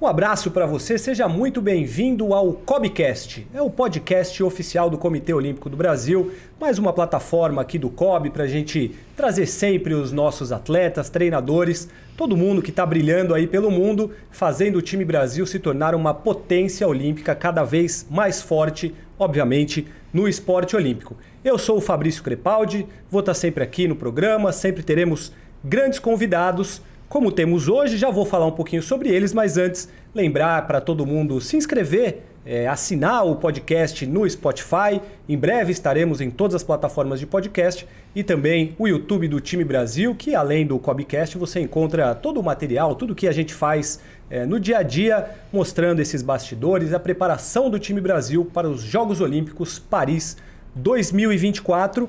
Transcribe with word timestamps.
Um 0.00 0.06
abraço 0.06 0.52
para 0.52 0.64
você, 0.64 0.96
seja 0.96 1.26
muito 1.26 1.60
bem-vindo 1.60 2.32
ao 2.32 2.52
COBcast. 2.52 3.48
É 3.52 3.60
o 3.60 3.68
podcast 3.68 4.40
oficial 4.44 4.88
do 4.88 4.96
Comitê 4.96 5.34
Olímpico 5.34 5.68
do 5.68 5.76
Brasil, 5.76 6.30
mais 6.60 6.78
uma 6.78 6.92
plataforma 6.92 7.60
aqui 7.60 7.80
do 7.80 7.90
COB 7.90 8.30
para 8.30 8.44
a 8.44 8.46
gente 8.46 8.94
trazer 9.16 9.46
sempre 9.46 9.94
os 9.94 10.12
nossos 10.12 10.52
atletas, 10.52 11.10
treinadores, 11.10 11.88
todo 12.16 12.36
mundo 12.36 12.62
que 12.62 12.70
está 12.70 12.86
brilhando 12.86 13.34
aí 13.34 13.48
pelo 13.48 13.72
mundo, 13.72 14.12
fazendo 14.30 14.78
o 14.78 14.82
time 14.82 15.04
Brasil 15.04 15.44
se 15.44 15.58
tornar 15.58 15.96
uma 15.96 16.14
potência 16.14 16.86
olímpica 16.86 17.34
cada 17.34 17.64
vez 17.64 18.06
mais 18.08 18.40
forte, 18.40 18.94
obviamente, 19.18 19.84
no 20.12 20.28
esporte 20.28 20.76
olímpico. 20.76 21.16
Eu 21.44 21.58
sou 21.58 21.78
o 21.78 21.80
Fabrício 21.80 22.22
Crepaldi, 22.22 22.86
vou 23.10 23.18
estar 23.18 23.34
sempre 23.34 23.64
aqui 23.64 23.88
no 23.88 23.96
programa, 23.96 24.52
sempre 24.52 24.84
teremos 24.84 25.32
grandes 25.64 25.98
convidados 25.98 26.80
como 27.08 27.32
temos 27.32 27.68
hoje, 27.68 27.96
já 27.96 28.10
vou 28.10 28.26
falar 28.26 28.44
um 28.44 28.52
pouquinho 28.52 28.82
sobre 28.82 29.08
eles, 29.08 29.32
mas 29.32 29.56
antes, 29.56 29.88
lembrar 30.14 30.66
para 30.66 30.78
todo 30.78 31.06
mundo 31.06 31.40
se 31.40 31.56
inscrever, 31.56 32.22
é, 32.44 32.68
assinar 32.68 33.26
o 33.26 33.36
podcast 33.36 34.06
no 34.06 34.28
Spotify. 34.28 35.00
Em 35.26 35.38
breve 35.38 35.72
estaremos 35.72 36.20
em 36.20 36.30
todas 36.30 36.54
as 36.54 36.62
plataformas 36.62 37.18
de 37.18 37.26
podcast 37.26 37.86
e 38.14 38.22
também 38.22 38.74
o 38.78 38.86
YouTube 38.86 39.26
do 39.26 39.40
Time 39.40 39.64
Brasil, 39.64 40.14
que 40.14 40.34
além 40.34 40.66
do 40.66 40.78
Cobcast 40.78 41.38
você 41.38 41.60
encontra 41.60 42.14
todo 42.14 42.40
o 42.40 42.42
material, 42.42 42.94
tudo 42.94 43.14
que 43.14 43.26
a 43.26 43.32
gente 43.32 43.54
faz 43.54 44.00
é, 44.28 44.44
no 44.44 44.60
dia 44.60 44.78
a 44.78 44.82
dia, 44.82 45.30
mostrando 45.50 46.00
esses 46.00 46.20
bastidores, 46.20 46.92
a 46.92 47.00
preparação 47.00 47.70
do 47.70 47.78
Time 47.78 48.02
Brasil 48.02 48.44
para 48.52 48.68
os 48.68 48.82
Jogos 48.82 49.22
Olímpicos 49.22 49.78
Paris 49.78 50.36
2024. 50.74 52.08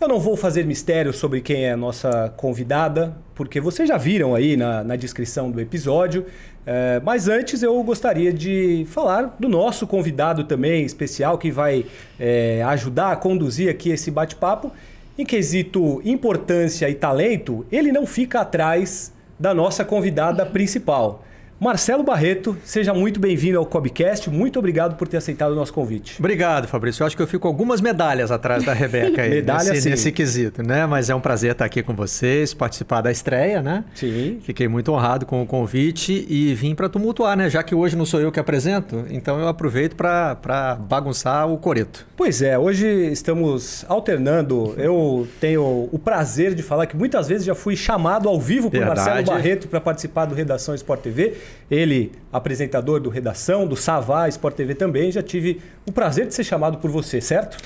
Eu 0.00 0.08
não 0.08 0.18
vou 0.18 0.34
fazer 0.34 0.64
mistério 0.64 1.12
sobre 1.12 1.42
quem 1.42 1.66
é 1.66 1.72
a 1.72 1.76
nossa 1.76 2.32
convidada, 2.34 3.14
porque 3.34 3.60
vocês 3.60 3.86
já 3.86 3.98
viram 3.98 4.34
aí 4.34 4.56
na, 4.56 4.82
na 4.82 4.96
descrição 4.96 5.50
do 5.50 5.60
episódio. 5.60 6.24
É, 6.64 6.98
mas 7.04 7.28
antes 7.28 7.62
eu 7.62 7.82
gostaria 7.82 8.32
de 8.32 8.86
falar 8.88 9.36
do 9.38 9.46
nosso 9.46 9.86
convidado 9.86 10.44
também 10.44 10.86
especial 10.86 11.36
que 11.36 11.50
vai 11.50 11.84
é, 12.18 12.62
ajudar 12.62 13.12
a 13.12 13.16
conduzir 13.16 13.68
aqui 13.68 13.90
esse 13.90 14.10
bate-papo. 14.10 14.72
Em 15.18 15.26
quesito 15.26 16.00
importância 16.02 16.88
e 16.88 16.94
talento, 16.94 17.66
ele 17.70 17.92
não 17.92 18.06
fica 18.06 18.40
atrás 18.40 19.12
da 19.38 19.52
nossa 19.52 19.84
convidada 19.84 20.46
principal. 20.46 21.22
Marcelo 21.60 22.02
Barreto, 22.02 22.56
seja 22.64 22.94
muito 22.94 23.20
bem-vindo 23.20 23.58
ao 23.58 23.66
Cobcast. 23.66 24.30
Muito 24.30 24.58
obrigado 24.58 24.96
por 24.96 25.06
ter 25.06 25.18
aceitado 25.18 25.52
o 25.52 25.54
nosso 25.54 25.74
convite. 25.74 26.16
Obrigado, 26.18 26.66
Fabrício. 26.66 27.02
Eu 27.02 27.06
acho 27.06 27.14
que 27.14 27.20
eu 27.20 27.26
fico 27.26 27.46
algumas 27.46 27.82
medalhas 27.82 28.30
atrás 28.30 28.64
da 28.64 28.72
Rebeca 28.72 29.20
aí, 29.20 29.28
Medalha, 29.44 29.68
nesse, 29.68 29.82
sim. 29.82 29.90
nesse 29.90 30.10
quesito, 30.10 30.62
né? 30.62 30.86
Mas 30.86 31.10
é 31.10 31.14
um 31.14 31.20
prazer 31.20 31.52
estar 31.52 31.66
aqui 31.66 31.82
com 31.82 31.94
vocês, 31.94 32.54
participar 32.54 33.02
da 33.02 33.12
estreia, 33.12 33.60
né? 33.60 33.84
Sim. 33.94 34.38
Fiquei 34.40 34.68
muito 34.68 34.90
honrado 34.90 35.26
com 35.26 35.42
o 35.42 35.46
convite 35.46 36.26
e 36.30 36.54
vim 36.54 36.74
para 36.74 36.88
tumultuar, 36.88 37.36
né? 37.36 37.50
Já 37.50 37.62
que 37.62 37.74
hoje 37.74 37.94
não 37.94 38.06
sou 38.06 38.22
eu 38.22 38.32
que 38.32 38.40
apresento, 38.40 39.04
então 39.10 39.38
eu 39.38 39.46
aproveito 39.46 39.96
para 39.96 40.78
bagunçar 40.80 41.46
o 41.46 41.58
coreto. 41.58 42.06
Pois 42.16 42.40
é, 42.40 42.58
hoje 42.58 42.86
estamos 43.12 43.84
alternando. 43.86 44.74
Eu 44.78 45.28
tenho 45.38 45.90
o 45.92 45.98
prazer 45.98 46.54
de 46.54 46.62
falar 46.62 46.86
que 46.86 46.96
muitas 46.96 47.28
vezes 47.28 47.44
já 47.44 47.54
fui 47.54 47.76
chamado 47.76 48.30
ao 48.30 48.40
vivo 48.40 48.70
por 48.70 48.78
Verdade. 48.78 49.00
Marcelo 49.00 49.26
Barreto 49.26 49.68
para 49.68 49.80
participar 49.80 50.24
do 50.24 50.34
Redação 50.34 50.74
Sport 50.74 51.02
TV. 51.02 51.36
Ele, 51.70 52.12
apresentador 52.32 53.00
do 53.00 53.08
Redação, 53.08 53.66
do 53.66 53.76
Savá 53.76 54.28
Sport 54.28 54.54
TV 54.54 54.74
também, 54.74 55.10
já 55.10 55.22
tive 55.22 55.60
o 55.86 55.92
prazer 55.92 56.26
de 56.26 56.34
ser 56.34 56.44
chamado 56.44 56.78
por 56.78 56.90
você, 56.90 57.20
certo? 57.20 57.56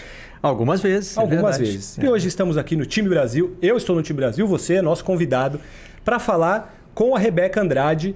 Algumas 0.42 0.82
vezes. 0.82 1.16
É 1.16 1.20
Algumas 1.20 1.56
é 1.56 1.58
vezes. 1.60 1.98
É. 1.98 2.04
E 2.04 2.08
hoje 2.08 2.28
estamos 2.28 2.58
aqui 2.58 2.76
no 2.76 2.84
Time 2.84 3.08
Brasil. 3.08 3.56
Eu 3.62 3.76
estou 3.76 3.96
no 3.96 4.02
Time 4.02 4.18
Brasil, 4.18 4.46
você 4.46 4.74
é 4.74 4.82
nosso 4.82 5.04
convidado 5.04 5.60
para 6.04 6.18
falar 6.18 6.76
com 6.94 7.16
a 7.16 7.18
Rebeca 7.18 7.60
Andrade. 7.60 8.14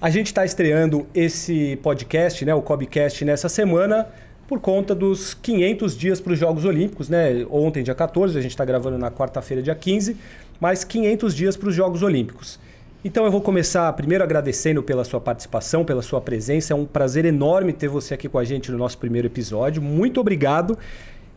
A 0.00 0.10
gente 0.10 0.26
está 0.28 0.44
estreando 0.44 1.06
esse 1.14 1.76
podcast, 1.82 2.44
né, 2.44 2.54
o 2.54 2.62
Cobcast, 2.62 3.24
nessa 3.24 3.48
semana 3.48 4.08
por 4.48 4.60
conta 4.60 4.94
dos 4.94 5.32
500 5.32 5.96
dias 5.96 6.20
para 6.20 6.32
os 6.32 6.38
Jogos 6.38 6.64
Olímpicos. 6.64 7.08
Né? 7.08 7.46
Ontem, 7.50 7.82
dia 7.82 7.94
14, 7.94 8.36
a 8.36 8.40
gente 8.42 8.50
está 8.50 8.64
gravando 8.64 8.98
na 8.98 9.10
quarta-feira, 9.10 9.62
dia 9.62 9.74
15, 9.74 10.16
mais 10.60 10.84
500 10.84 11.34
dias 11.34 11.56
para 11.56 11.68
os 11.68 11.74
Jogos 11.74 12.02
Olímpicos. 12.02 12.58
Então 13.04 13.24
eu 13.24 13.32
vou 13.32 13.40
começar 13.40 13.92
primeiro 13.94 14.22
agradecendo 14.22 14.80
pela 14.80 15.02
sua 15.02 15.20
participação, 15.20 15.84
pela 15.84 16.02
sua 16.02 16.20
presença. 16.20 16.72
É 16.72 16.76
um 16.76 16.84
prazer 16.84 17.24
enorme 17.24 17.72
ter 17.72 17.88
você 17.88 18.14
aqui 18.14 18.28
com 18.28 18.38
a 18.38 18.44
gente 18.44 18.70
no 18.70 18.78
nosso 18.78 18.96
primeiro 18.96 19.26
episódio. 19.26 19.82
Muito 19.82 20.20
obrigado. 20.20 20.78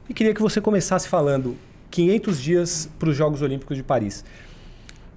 E 0.07 0.13
queria 0.13 0.31
que 0.31 0.41
você 0.43 0.61
começasse 0.61 1.07
falando 1.07 1.55
500 1.89 2.39
dias 2.39 2.89
para 2.99 3.09
os 3.09 3.17
Jogos 3.17 3.41
Olímpicos 3.41 3.75
de 3.75 3.81
Paris. 3.81 4.23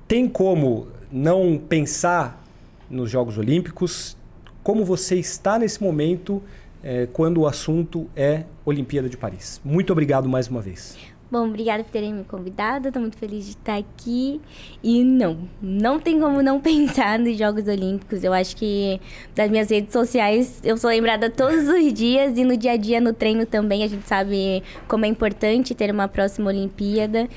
Tem 0.06 0.26
como 0.26 0.88
não 1.12 1.58
pensar 1.58 2.42
nos 2.88 3.10
Jogos 3.10 3.36
Olímpicos? 3.36 4.16
Como 4.62 4.86
você 4.86 5.16
está 5.16 5.58
nesse 5.58 5.82
momento 5.82 6.42
é, 6.82 7.06
quando 7.12 7.42
o 7.42 7.46
assunto 7.46 8.08
é 8.16 8.44
Olimpíada 8.64 9.10
de 9.10 9.18
Paris? 9.18 9.60
Muito 9.62 9.92
obrigado 9.92 10.26
mais 10.30 10.48
uma 10.48 10.62
vez. 10.62 10.96
Bom, 11.30 11.46
obrigada 11.46 11.84
por 11.84 11.90
terem 11.90 12.14
me 12.14 12.24
convidado. 12.24 12.88
Estou 12.88 13.02
muito 13.02 13.18
feliz 13.18 13.44
de 13.44 13.50
estar 13.50 13.76
aqui. 13.76 14.40
E 14.82 15.04
não, 15.04 15.46
não 15.60 16.00
tem 16.00 16.18
como 16.18 16.40
não 16.42 16.58
pensar 16.60 17.18
nos 17.18 17.36
Jogos 17.36 17.68
Olímpicos. 17.68 18.24
Eu 18.24 18.32
acho 18.32 18.56
que 18.56 18.98
das 19.34 19.50
minhas 19.50 19.70
redes 19.70 19.92
sociais 19.92 20.58
eu 20.64 20.78
sou 20.78 20.88
lembrada 20.88 21.28
todos 21.28 21.68
os 21.68 21.92
dias 21.92 22.38
e 22.38 22.44
no 22.44 22.56
dia 22.56 22.72
a 22.72 22.76
dia 22.78 22.98
no 22.98 23.12
treino 23.12 23.44
também. 23.44 23.84
A 23.84 23.88
gente 23.88 24.08
sabe 24.08 24.62
como 24.88 25.04
é 25.04 25.08
importante 25.08 25.74
ter 25.74 25.90
uma 25.90 26.08
próxima 26.08 26.48
Olimpíada. 26.48 27.28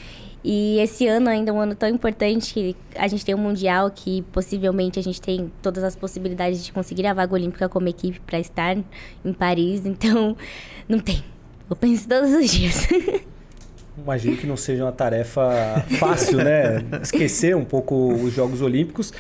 E 0.41 0.79
esse 0.79 1.05
ano 1.05 1.29
ainda 1.29 1.51
é 1.51 1.53
um 1.53 1.59
ano 1.59 1.75
tão 1.75 1.89
importante 1.89 2.53
que 2.53 2.75
a 2.95 3.09
gente 3.09 3.25
tem 3.25 3.35
um 3.35 3.39
mundial 3.39 3.91
que 3.91 4.21
possivelmente 4.31 4.99
a 4.99 5.03
gente 5.03 5.21
tem 5.21 5.51
todas 5.61 5.83
as 5.83 5.97
possibilidades 5.97 6.63
de 6.63 6.71
conseguir 6.71 7.05
a 7.07 7.13
vaga 7.13 7.33
olímpica 7.33 7.67
como 7.67 7.89
equipe 7.89 8.21
para 8.21 8.39
estar 8.39 8.77
em 9.25 9.33
Paris. 9.33 9.85
Então, 9.91 10.35
não 10.87 10.99
tem. 10.99 11.21
Eu 11.69 11.75
penso 11.75 12.07
todos 12.07 12.33
os 12.33 12.49
dias. 12.49 12.87
imagino 13.97 14.37
que 14.37 14.47
não 14.47 14.57
seja 14.57 14.83
uma 14.83 14.91
tarefa 14.91 15.83
fácil, 15.99 16.37
né? 16.37 16.83
Esquecer 17.01 17.55
um 17.55 17.65
pouco 17.65 18.13
os 18.13 18.33
Jogos 18.33 18.61
Olímpicos. 18.61 19.13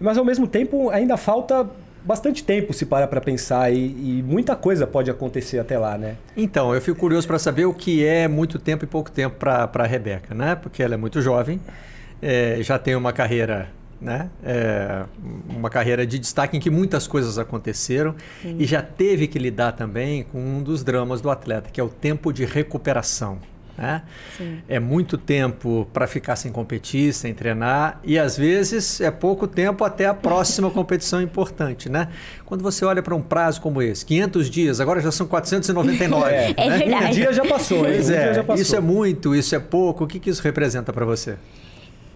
Mas 0.00 0.18
ao 0.18 0.24
mesmo 0.24 0.46
tempo 0.46 0.90
ainda 0.90 1.16
falta 1.16 1.68
bastante 2.04 2.44
tempo 2.44 2.72
se 2.72 2.84
para 2.84 3.06
para 3.06 3.20
pensar 3.20 3.72
e, 3.72 3.78
e, 3.78 4.22
muita 4.22 4.54
coisa 4.54 4.86
pode 4.86 5.10
acontecer 5.10 5.58
até 5.58 5.78
lá, 5.78 5.96
né? 5.96 6.16
Então, 6.36 6.74
eu 6.74 6.80
fico 6.80 6.98
curioso 6.98 7.26
para 7.26 7.38
saber 7.38 7.64
o 7.64 7.72
que 7.72 8.04
é 8.04 8.28
muito 8.28 8.58
tempo 8.58 8.84
e 8.84 8.86
pouco 8.86 9.10
tempo 9.10 9.36
para 9.36 9.70
a 9.72 9.86
Rebeca, 9.86 10.34
né? 10.34 10.54
Porque 10.54 10.82
ela 10.82 10.94
é 10.94 10.96
muito 10.98 11.22
jovem, 11.22 11.60
é, 12.20 12.58
já 12.60 12.78
tem 12.78 12.94
uma 12.94 13.12
carreira 13.12 13.68
né? 14.00 14.28
É 14.44 15.04
uma 15.48 15.70
carreira 15.70 16.06
de 16.06 16.18
destaque 16.18 16.56
em 16.56 16.60
que 16.60 16.68
muitas 16.68 17.06
coisas 17.06 17.38
aconteceram 17.38 18.14
Sim. 18.42 18.56
e 18.58 18.66
já 18.66 18.82
teve 18.82 19.26
que 19.26 19.38
lidar 19.38 19.72
também 19.72 20.24
com 20.24 20.38
um 20.38 20.62
dos 20.62 20.84
dramas 20.84 21.22
do 21.22 21.30
atleta, 21.30 21.70
que 21.70 21.80
é 21.80 21.84
o 21.84 21.88
tempo 21.88 22.30
de 22.30 22.44
recuperação. 22.44 23.38
Né? 23.76 24.02
É 24.68 24.78
muito 24.78 25.18
tempo 25.18 25.88
para 25.92 26.06
ficar 26.06 26.36
sem 26.36 26.52
competir, 26.52 27.12
sem 27.12 27.34
treinar, 27.34 28.00
e 28.04 28.18
às 28.18 28.36
vezes 28.36 29.00
é 29.00 29.10
pouco 29.10 29.48
tempo 29.48 29.84
até 29.84 30.06
a 30.06 30.14
próxima 30.14 30.70
competição 30.72 31.20
importante. 31.20 31.88
Né? 31.88 32.08
Quando 32.46 32.62
você 32.62 32.84
olha 32.84 33.02
para 33.02 33.14
um 33.14 33.22
prazo 33.22 33.60
como 33.60 33.82
esse, 33.82 34.06
500 34.06 34.50
dias, 34.50 34.80
agora 34.80 35.00
já 35.00 35.10
são 35.10 35.26
499. 35.26 36.30
É, 36.30 36.54
é 36.56 36.68
né? 36.68 36.78
verdade. 36.78 37.06
Um 37.06 37.10
dia 37.10 37.32
já 37.32 37.44
passou. 37.44 37.80
Pois 37.80 38.10
é, 38.10 38.34
já 38.34 38.44
passou. 38.44 38.62
Isso 38.62 38.76
é 38.76 38.80
muito, 38.80 39.34
isso 39.34 39.54
é 39.54 39.58
pouco. 39.58 40.04
O 40.04 40.06
que, 40.06 40.20
que 40.20 40.30
isso 40.30 40.42
representa 40.42 40.92
para 40.92 41.04
você? 41.04 41.36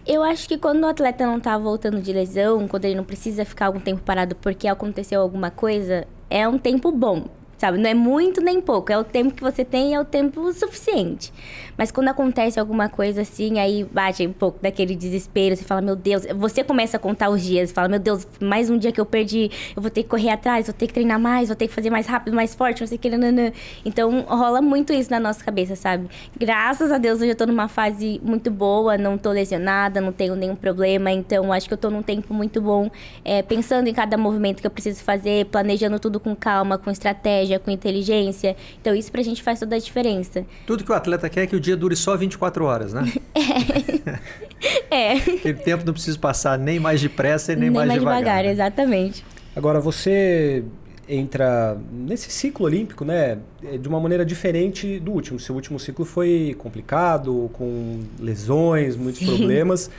Eu 0.07 0.23
acho 0.23 0.49
que 0.49 0.57
quando 0.57 0.85
o 0.85 0.87
atleta 0.87 1.27
não 1.27 1.37
está 1.37 1.59
voltando 1.59 2.01
de 2.01 2.13
lesão, 2.13 2.67
quando 2.67 2.87
ele 2.87 2.95
não 2.95 3.05
precisa 3.05 3.45
ficar 3.45 3.67
algum 3.67 3.81
tempo 3.81 4.01
parado 4.03 4.35
porque 4.37 4.67
aconteceu 4.67 5.21
alguma 5.21 5.51
coisa, 5.51 6.07
é 6.31 6.49
um 6.49 6.57
tempo 6.57 6.91
bom 6.91 7.27
sabe? 7.59 7.77
Não 7.77 7.91
é 7.91 7.95
muito 7.95 8.41
nem 8.41 8.61
pouco, 8.61 8.93
é 8.93 8.97
o 8.97 9.05
tempo 9.05 9.35
que 9.35 9.43
você 9.43 9.65
tem, 9.65 9.95
é 9.95 10.01
o 10.01 10.05
tempo 10.05 10.51
suficiente. 10.53 11.33
Mas 11.77 11.91
quando 11.91 12.09
acontece 12.09 12.59
alguma 12.59 12.89
coisa 12.89 13.23
assim, 13.23 13.59
aí 13.59 13.85
bate 13.85 14.27
um 14.27 14.33
pouco 14.33 14.59
daquele 14.63 14.95
desespero, 14.95 15.57
você 15.57 15.65
fala, 15.65 15.81
meu 15.81 15.97
Deus, 15.97 16.25
você 16.37 16.63
começa 16.63 16.97
a 16.97 17.01
contar 17.01 17.29
os 17.31 17.43
dias, 17.43 17.73
fala, 17.73 17.89
meu 17.89 17.99
Deus, 17.99 18.27
mais 18.41 18.71
um 18.71 18.79
dia 18.79 18.93
que 18.93 19.01
eu 19.01 19.07
perdi, 19.07 19.51
eu 19.77 19.83
vou 19.83 19.91
ter 19.91 20.05
que 20.05 20.09
correr 20.09 20.31
atrás, 20.31 20.67
vou 20.67 20.75
ter 20.75 20.87
que 20.87 20.95
treinar 20.95 21.21
mais, 21.21 21.49
vou 21.49 21.57
ter 21.57 21.69
que 21.69 21.75
fazer 21.75 21.91
mais 21.91 22.07
rápido, 22.07 22.35
mais 22.35 22.55
forte, 22.55 22.81
não 22.81 22.87
sei 22.87 22.97
o 22.97 23.01
que, 23.01 23.11
nananã. 23.11 23.53
Então 23.85 24.23
rola 24.23 24.63
muito 24.63 24.93
isso 24.93 25.11
na 25.11 25.19
nossa 25.19 25.45
cabeça, 25.45 25.75
sabe? 25.75 26.09
Graças 26.39 26.93
a 26.93 26.99
Deus 26.99 27.21
hoje 27.21 27.31
eu 27.31 27.37
tô 27.37 27.47
numa 27.47 27.69
fase 27.69 28.21
muito 28.25 28.51
boa, 28.51 28.97
não 28.97 29.19
tô 29.19 29.31
lesionada, 29.31 30.01
não 30.01 30.13
tenho 30.13 30.37
nenhum 30.37 30.57
problema, 30.57 31.11
então 31.11 31.53
acho 31.53 31.67
que 31.67 31.75
eu 31.75 31.79
tô 31.79 31.91
num 31.91 32.03
tempo 32.03 32.33
muito 32.33 32.61
bom, 32.61 32.91
é, 33.25 33.43
pensando 33.43 33.89
em 33.89 33.95
cada 33.95 34.17
movimento 34.17 34.61
que 34.61 34.67
eu 34.67 34.71
preciso 34.71 35.03
fazer, 35.03 35.47
planejando 35.47 35.99
tudo 35.99 36.21
com 36.21 36.35
calma, 36.37 36.79
com 36.79 36.91
estratégia 36.91 37.48
estratégia, 37.49 37.59
com 37.59 37.71
inteligência. 37.71 38.57
Então 38.81 38.95
isso 38.95 39.11
pra 39.11 39.23
gente 39.23 39.43
faz 39.43 39.59
toda 39.59 39.77
a 39.77 39.79
diferença. 39.79 40.45
Tudo 40.67 40.85
que 40.85 40.93
o 40.93 40.95
atleta 40.95 41.29
quer 41.29 41.43
é 41.43 41.47
que 41.47 41.57
o 41.57 41.61
dia 41.61 41.77
dure 41.77 41.97
só 41.97 42.17
24 42.17 42.65
horas, 42.65 42.93
né? 42.93 43.11
é. 44.91 45.13
é. 45.13 45.13
Aquele 45.15 45.55
tempo 45.55 45.85
não 45.87 45.93
precisa 45.93 46.19
passar 46.19 46.59
nem 46.59 46.79
mais 46.79 47.01
depressa 47.01 47.53
e 47.53 47.57
nem, 47.57 47.65
nem 47.65 47.71
mais, 47.71 47.89
mais 47.89 48.01
devagar. 48.01 48.21
devagar 48.21 48.45
né? 48.45 48.53
exatamente. 48.53 49.25
Agora, 49.57 49.81
você 49.81 50.63
entra 51.09 51.77
nesse 51.91 52.31
ciclo 52.31 52.67
olímpico, 52.67 53.03
né, 53.03 53.39
de 53.81 53.89
uma 53.89 53.99
maneira 53.99 54.27
diferente 54.27 55.01
do 55.01 55.13
último. 55.13 55.41
Seu 55.41 55.55
último 55.55 55.81
ciclo 55.81 56.05
foi 56.05 56.55
complicado, 56.59 57.51
com 57.55 58.01
lesões, 58.21 58.95
muitos 58.95 59.21
Sim. 59.21 59.27
problemas. 59.27 59.91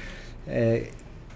É, 0.47 0.89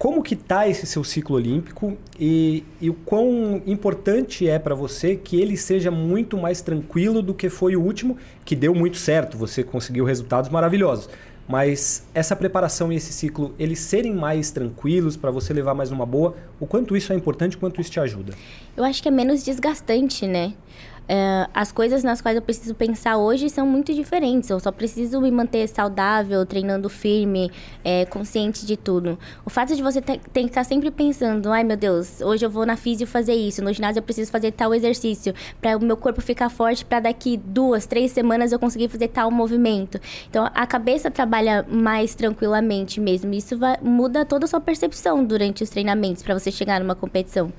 como 0.03 0.21
que 0.21 0.35
tá 0.35 0.67
esse 0.67 0.85
seu 0.85 1.01
ciclo 1.01 1.37
olímpico 1.37 1.97
e, 2.19 2.65
e 2.81 2.89
o 2.89 2.93
quão 2.93 3.61
importante 3.65 4.45
é 4.45 4.59
para 4.59 4.75
você 4.75 5.15
que 5.15 5.39
ele 5.39 5.55
seja 5.55 5.89
muito 5.89 6.37
mais 6.37 6.61
tranquilo 6.61 7.21
do 7.21 7.33
que 7.33 7.47
foi 7.47 7.77
o 7.77 7.81
último, 7.81 8.17
que 8.43 8.53
deu 8.53 8.75
muito 8.75 8.97
certo, 8.97 9.37
você 9.37 9.63
conseguiu 9.63 10.03
resultados 10.03 10.49
maravilhosos. 10.49 11.07
Mas 11.47 12.05
essa 12.13 12.35
preparação 12.35 12.91
e 12.91 12.97
esse 12.97 13.13
ciclo, 13.13 13.55
eles 13.57 13.79
serem 13.79 14.13
mais 14.13 14.51
tranquilos 14.51 15.15
para 15.15 15.31
você 15.31 15.53
levar 15.53 15.73
mais 15.73 15.89
uma 15.89 16.05
boa, 16.05 16.35
o 16.59 16.67
quanto 16.67 16.97
isso 16.97 17.13
é 17.13 17.15
importante, 17.15 17.55
o 17.55 17.59
quanto 17.59 17.79
isso 17.79 17.91
te 17.91 18.01
ajuda? 18.01 18.33
Eu 18.75 18.83
acho 18.83 19.01
que 19.01 19.07
é 19.07 19.11
menos 19.11 19.41
desgastante, 19.41 20.27
né? 20.27 20.53
Uh, 21.03 21.49
as 21.53 21.69
coisas 21.69 22.01
nas 22.01 22.21
quais 22.21 22.35
eu 22.37 22.41
preciso 22.41 22.73
pensar 22.73 23.17
hoje 23.17 23.49
são 23.49 23.67
muito 23.67 23.93
diferentes. 23.93 24.49
Eu 24.49 24.59
só 24.59 24.71
preciso 24.71 25.19
me 25.19 25.29
manter 25.29 25.67
saudável, 25.67 26.45
treinando 26.45 26.87
firme, 26.89 27.51
é, 27.83 28.05
consciente 28.05 28.65
de 28.65 28.77
tudo. 28.77 29.19
O 29.45 29.49
fato 29.49 29.75
de 29.75 29.81
você 29.81 30.01
ter, 30.01 30.19
ter 30.19 30.41
que 30.43 30.47
estar 30.47 30.63
sempre 30.63 30.89
pensando: 30.89 31.51
ai 31.51 31.63
meu 31.63 31.75
Deus, 31.75 32.21
hoje 32.21 32.45
eu 32.45 32.49
vou 32.49 32.65
na 32.65 32.77
físio 32.77 33.05
fazer 33.05 33.33
isso, 33.33 33.61
no 33.61 33.73
ginásio 33.73 33.99
eu 33.99 34.03
preciso 34.03 34.31
fazer 34.31 34.51
tal 34.51 34.73
exercício, 34.73 35.33
para 35.59 35.77
o 35.77 35.83
meu 35.83 35.97
corpo 35.97 36.21
ficar 36.21 36.49
forte, 36.49 36.85
para 36.85 37.01
daqui 37.01 37.35
duas, 37.35 37.85
três 37.85 38.11
semanas 38.11 38.51
eu 38.51 38.59
conseguir 38.59 38.87
fazer 38.87 39.09
tal 39.09 39.29
movimento. 39.29 39.99
Então 40.29 40.49
a 40.53 40.65
cabeça 40.65 41.11
trabalha 41.11 41.65
mais 41.69 42.15
tranquilamente 42.15 43.01
mesmo. 43.01 43.33
Isso 43.33 43.57
vai, 43.57 43.77
muda 43.81 44.23
toda 44.23 44.45
a 44.45 44.47
sua 44.47 44.61
percepção 44.61 45.23
durante 45.23 45.63
os 45.63 45.69
treinamentos 45.69 46.23
para 46.23 46.37
você 46.37 46.49
chegar 46.49 46.79
numa 46.79 46.95
competição. 46.95 47.51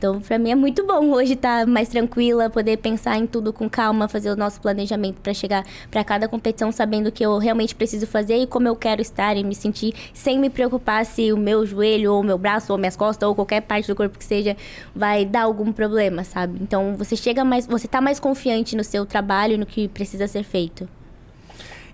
Então, 0.00 0.18
para 0.18 0.38
mim 0.38 0.50
é 0.50 0.54
muito 0.54 0.86
bom 0.86 1.10
hoje 1.10 1.34
estar 1.34 1.66
tá 1.66 1.70
mais 1.70 1.90
tranquila, 1.90 2.48
poder 2.48 2.78
pensar 2.78 3.18
em 3.18 3.26
tudo 3.26 3.52
com 3.52 3.68
calma, 3.68 4.08
fazer 4.08 4.30
o 4.30 4.34
nosso 4.34 4.58
planejamento 4.58 5.20
para 5.20 5.34
chegar 5.34 5.62
para 5.90 6.02
cada 6.02 6.26
competição 6.26 6.72
sabendo 6.72 7.08
o 7.08 7.12
que 7.12 7.22
eu 7.22 7.36
realmente 7.36 7.74
preciso 7.74 8.06
fazer 8.06 8.38
e 8.38 8.46
como 8.46 8.66
eu 8.66 8.74
quero 8.74 9.02
estar 9.02 9.36
e 9.36 9.44
me 9.44 9.54
sentir 9.54 9.92
sem 10.14 10.38
me 10.38 10.48
preocupar 10.48 11.04
se 11.04 11.30
o 11.34 11.36
meu 11.36 11.66
joelho 11.66 12.14
ou 12.14 12.20
o 12.22 12.24
meu 12.24 12.38
braço 12.38 12.72
ou 12.72 12.78
minhas 12.78 12.96
costas 12.96 13.28
ou 13.28 13.34
qualquer 13.34 13.60
parte 13.60 13.88
do 13.88 13.94
corpo 13.94 14.18
que 14.18 14.24
seja 14.24 14.56
vai 14.94 15.26
dar 15.26 15.42
algum 15.42 15.70
problema, 15.70 16.24
sabe? 16.24 16.58
Então, 16.62 16.96
você 16.96 17.14
chega 17.14 17.44
mais, 17.44 17.66
você 17.66 17.86
tá 17.86 18.00
mais 18.00 18.18
confiante 18.18 18.74
no 18.74 18.82
seu 18.82 19.04
trabalho 19.04 19.58
no 19.58 19.66
que 19.66 19.86
precisa 19.86 20.26
ser 20.26 20.44
feito. 20.44 20.88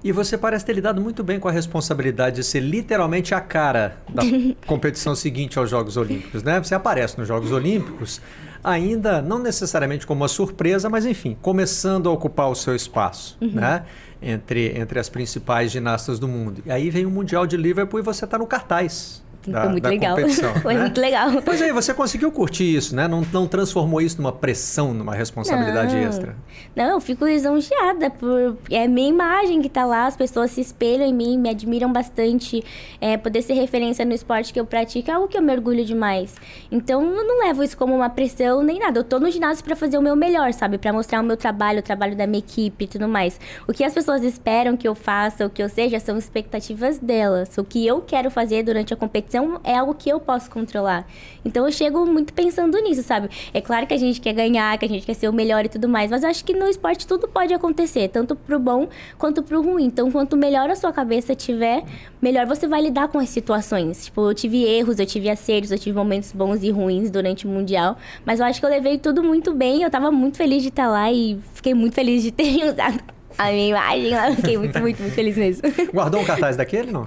E 0.03 0.13
você 0.13 0.37
parece 0.37 0.65
ter 0.65 0.73
lidado 0.73 1.01
muito 1.01 1.23
bem 1.23 1.41
com 1.41 1.49
a 1.49 1.53
responsabilidade 1.53 2.37
de 2.37 2.45
ser 2.45 2.61
literalmente 2.61 3.35
a 3.35 3.41
cara 3.41 3.97
da 4.09 4.23
competição 4.67 5.15
seguinte 5.15 5.59
aos 5.59 5.71
Jogos 5.71 5.97
Olímpicos, 5.97 6.43
né? 6.43 6.59
Você 6.63 6.75
aparece 6.75 7.19
nos 7.19 7.27
Jogos 7.27 7.53
Olímpicos, 7.53 8.21
ainda 8.63 9.23
não 9.23 9.39
necessariamente 9.39 10.07
como 10.07 10.23
uma 10.23 10.29
surpresa, 10.29 10.89
mas 10.89 11.07
enfim, 11.07 11.37
começando 11.41 12.09
a 12.09 12.13
ocupar 12.13 12.51
o 12.51 12.55
seu 12.55 12.75
espaço, 12.75 13.37
uhum. 13.41 13.53
né? 13.53 13.85
Entre, 14.21 14.79
entre 14.79 14.99
as 14.99 15.09
principais 15.09 15.71
ginastas 15.71 16.19
do 16.19 16.27
mundo. 16.27 16.63
E 16.65 16.71
aí 16.71 16.89
vem 16.89 17.05
o 17.05 17.11
Mundial 17.11 17.47
de 17.47 17.57
Liverpool 17.57 18.01
e 18.01 18.03
você 18.03 18.25
está 18.25 18.39
no 18.39 18.47
cartaz. 18.47 19.23
Da, 19.47 19.63
foi 19.63 19.71
muito 19.71 19.89
legal. 19.89 20.17
foi 20.63 20.75
né? 20.75 20.81
muito 20.81 21.01
legal. 21.01 21.43
Pois 21.45 21.63
aí, 21.63 21.73
você 21.73 21.95
conseguiu 21.95 22.31
curtir 22.31 22.77
isso, 22.77 22.95
né? 22.95 23.07
Não, 23.07 23.23
não 23.33 23.47
transformou 23.47 24.01
isso 24.01 24.21
numa 24.21 24.33
pressão, 24.33 24.93
numa 24.93 25.15
responsabilidade 25.15 25.95
não. 25.95 26.03
extra. 26.03 26.37
Não, 26.75 26.91
eu 26.91 27.01
fico 27.01 27.25
lisonjeada 27.25 28.11
por 28.11 28.57
é 28.71 28.87
minha 28.89 29.09
imagem 29.09 29.63
que 29.63 29.69
tá 29.69 29.85
lá, 29.85 30.07
as 30.07 30.17
pessoas 30.17 30.51
se 30.51 30.61
espelham 30.61 31.07
em 31.07 31.15
mim, 31.15 31.39
me 31.39 31.49
admiram 31.49 31.93
bastante. 31.93 32.63
É, 33.01 33.17
poder 33.17 33.43
ser 33.43 33.55
referência 33.55 34.05
no 34.05 34.13
esporte 34.13 34.53
que 34.53 34.61
eu 34.61 34.67
pratico 34.67 35.11
é 35.11 35.15
algo 35.15 35.29
que 35.29 35.37
eu 35.37 35.43
mergulho 35.43 35.85
demais. 35.85 36.35
Então, 36.71 37.03
eu 37.03 37.27
não 37.27 37.41
levo 37.47 37.63
isso 37.63 37.77
como 37.77 37.95
uma 37.95 38.09
pressão 38.09 38.63
nem 38.63 38.79
nada. 38.79 39.01
Eu 39.01 39.05
tô 39.05 39.19
no 39.19 39.31
ginásio 39.31 39.65
para 39.65 39.77
fazer 39.77 39.99
o 39.99 40.03
meu 40.03 40.17
melhor, 40.17 40.53
sabe? 40.53 40.79
Para 40.79 40.93
mostrar 40.93 41.21
o 41.21 41.25
meu 41.25 41.37
trabalho, 41.37 41.81
o 41.81 41.83
trabalho 41.83 42.17
da 42.17 42.27
minha 42.27 42.39
equipe 42.39 42.85
e 42.85 42.89
tudo 42.89 43.09
mais. 43.09 43.39
O 43.67 43.73
que 43.73 43.85
as 43.85 43.93
pessoas 43.93 44.23
esperam 44.23 44.77
que 44.77 44.89
eu 44.89 44.95
faça, 44.95 45.47
o 45.47 45.51
que 45.51 45.63
eu 45.63 45.69
seja, 45.69 46.01
são 46.01 46.17
expectativas 46.17 46.99
delas. 46.99 47.57
O 47.59 47.65
que 47.65 47.87
eu 47.87 48.01
quero 48.01 48.31
fazer 48.31 48.63
durante 48.63 48.93
a 48.93 48.97
competição 48.97 49.36
é 49.65 49.77
algo 49.77 49.95
que 49.95 50.09
eu 50.09 50.21
posso 50.21 50.51
controlar. 50.51 51.07
Então 51.45 51.65
eu 51.67 51.73
chego 51.73 52.05
muito 52.07 52.33
pensando 52.33 52.77
nisso, 52.79 53.03
sabe? 53.03 53.29
É 53.53 53.61
claro 53.61 53.87
que 53.87 53.95
a 53.95 53.97
gente 53.97 54.21
quer 54.21 54.33
ganhar, 54.33 54.77
que 54.79 54.85
a 54.85 54.89
gente 54.89 55.07
quer 55.07 55.15
ser 55.15 55.29
o 55.29 55.33
melhor 55.33 55.65
e 55.65 55.69
tudo 55.69 55.89
mais, 55.89 56.11
mas 56.11 56.23
eu 56.23 56.29
acho 56.29 56.45
que 56.45 56.53
no 56.53 56.67
esporte 56.69 57.07
tudo 57.07 57.29
pode 57.29 57.55
acontecer, 57.55 58.09
tanto 58.09 58.35
pro 58.35 58.59
bom 58.59 58.89
quanto 59.19 59.43
pro 59.43 59.63
ruim. 59.63 59.85
Então, 59.85 60.11
quanto 60.11 60.37
melhor 60.37 60.69
a 60.71 60.77
sua 60.77 60.93
cabeça 60.93 61.35
tiver, 61.35 61.85
melhor 62.21 62.47
você 62.47 62.67
vai 62.67 62.83
lidar 62.83 63.09
com 63.09 63.19
as 63.19 63.29
situações. 63.29 64.07
Tipo, 64.07 64.31
eu 64.31 64.35
tive 64.35 64.65
erros, 64.65 64.99
eu 64.99 65.07
tive 65.07 65.31
acertos, 65.31 65.71
eu 65.71 65.79
tive 65.79 65.97
momentos 65.97 66.33
bons 66.33 66.63
e 66.63 66.71
ruins 66.71 67.11
durante 67.11 67.47
o 67.47 67.51
Mundial, 67.51 67.97
mas 68.25 68.41
eu 68.41 68.47
acho 68.47 68.61
que 68.61 68.67
eu 68.67 68.71
levei 68.71 68.99
tudo 68.99 69.23
muito 69.23 69.55
bem, 69.55 69.83
eu 69.83 69.91
tava 69.91 70.11
muito 70.11 70.37
feliz 70.37 70.63
de 70.63 70.69
estar 70.69 70.89
lá 70.89 71.11
e 71.13 71.39
fiquei 71.55 71.75
muito 71.75 71.95
feliz 71.95 72.23
de 72.23 72.31
ter 72.31 72.65
usado 72.69 73.17
a 73.39 73.51
minha 73.51 73.69
imagem 73.69 74.11
lá. 74.11 74.33
Fiquei 74.33 74.57
muito, 74.57 74.79
muito, 74.81 75.01
muito 75.01 75.15
feliz 75.15 75.37
mesmo. 75.37 75.63
Guardou 75.93 76.21
um 76.21 76.25
cartaz 76.25 76.57
daquele, 76.57 76.91
não? 76.91 77.07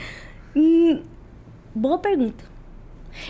Boa 1.74 1.98
pergunta. 1.98 2.44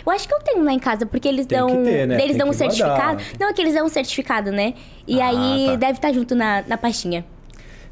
Eu 0.06 0.12
acho 0.12 0.28
que 0.28 0.34
eu 0.34 0.40
tenho 0.40 0.64
lá 0.64 0.74
em 0.74 0.80
casa, 0.80 1.06
porque 1.06 1.28
eles 1.28 1.46
Tem 1.46 1.58
dão. 1.58 1.84
Ter, 1.84 2.08
né? 2.08 2.16
Eles 2.16 2.28
Tem 2.28 2.38
dão 2.38 2.50
um 2.50 2.54
certificado. 2.54 3.18
Guardar. 3.18 3.26
Não, 3.40 3.50
é 3.50 3.54
que 3.54 3.62
eles 3.62 3.74
dão 3.74 3.86
um 3.86 3.90
certificado, 3.90 4.52
né? 4.52 4.74
E 5.08 5.22
ah, 5.22 5.28
aí 5.28 5.66
tá. 5.68 5.76
deve 5.76 5.94
estar 5.94 6.14
junto 6.14 6.36
na, 6.36 6.64
na 6.68 6.78
pastinha. 6.78 7.26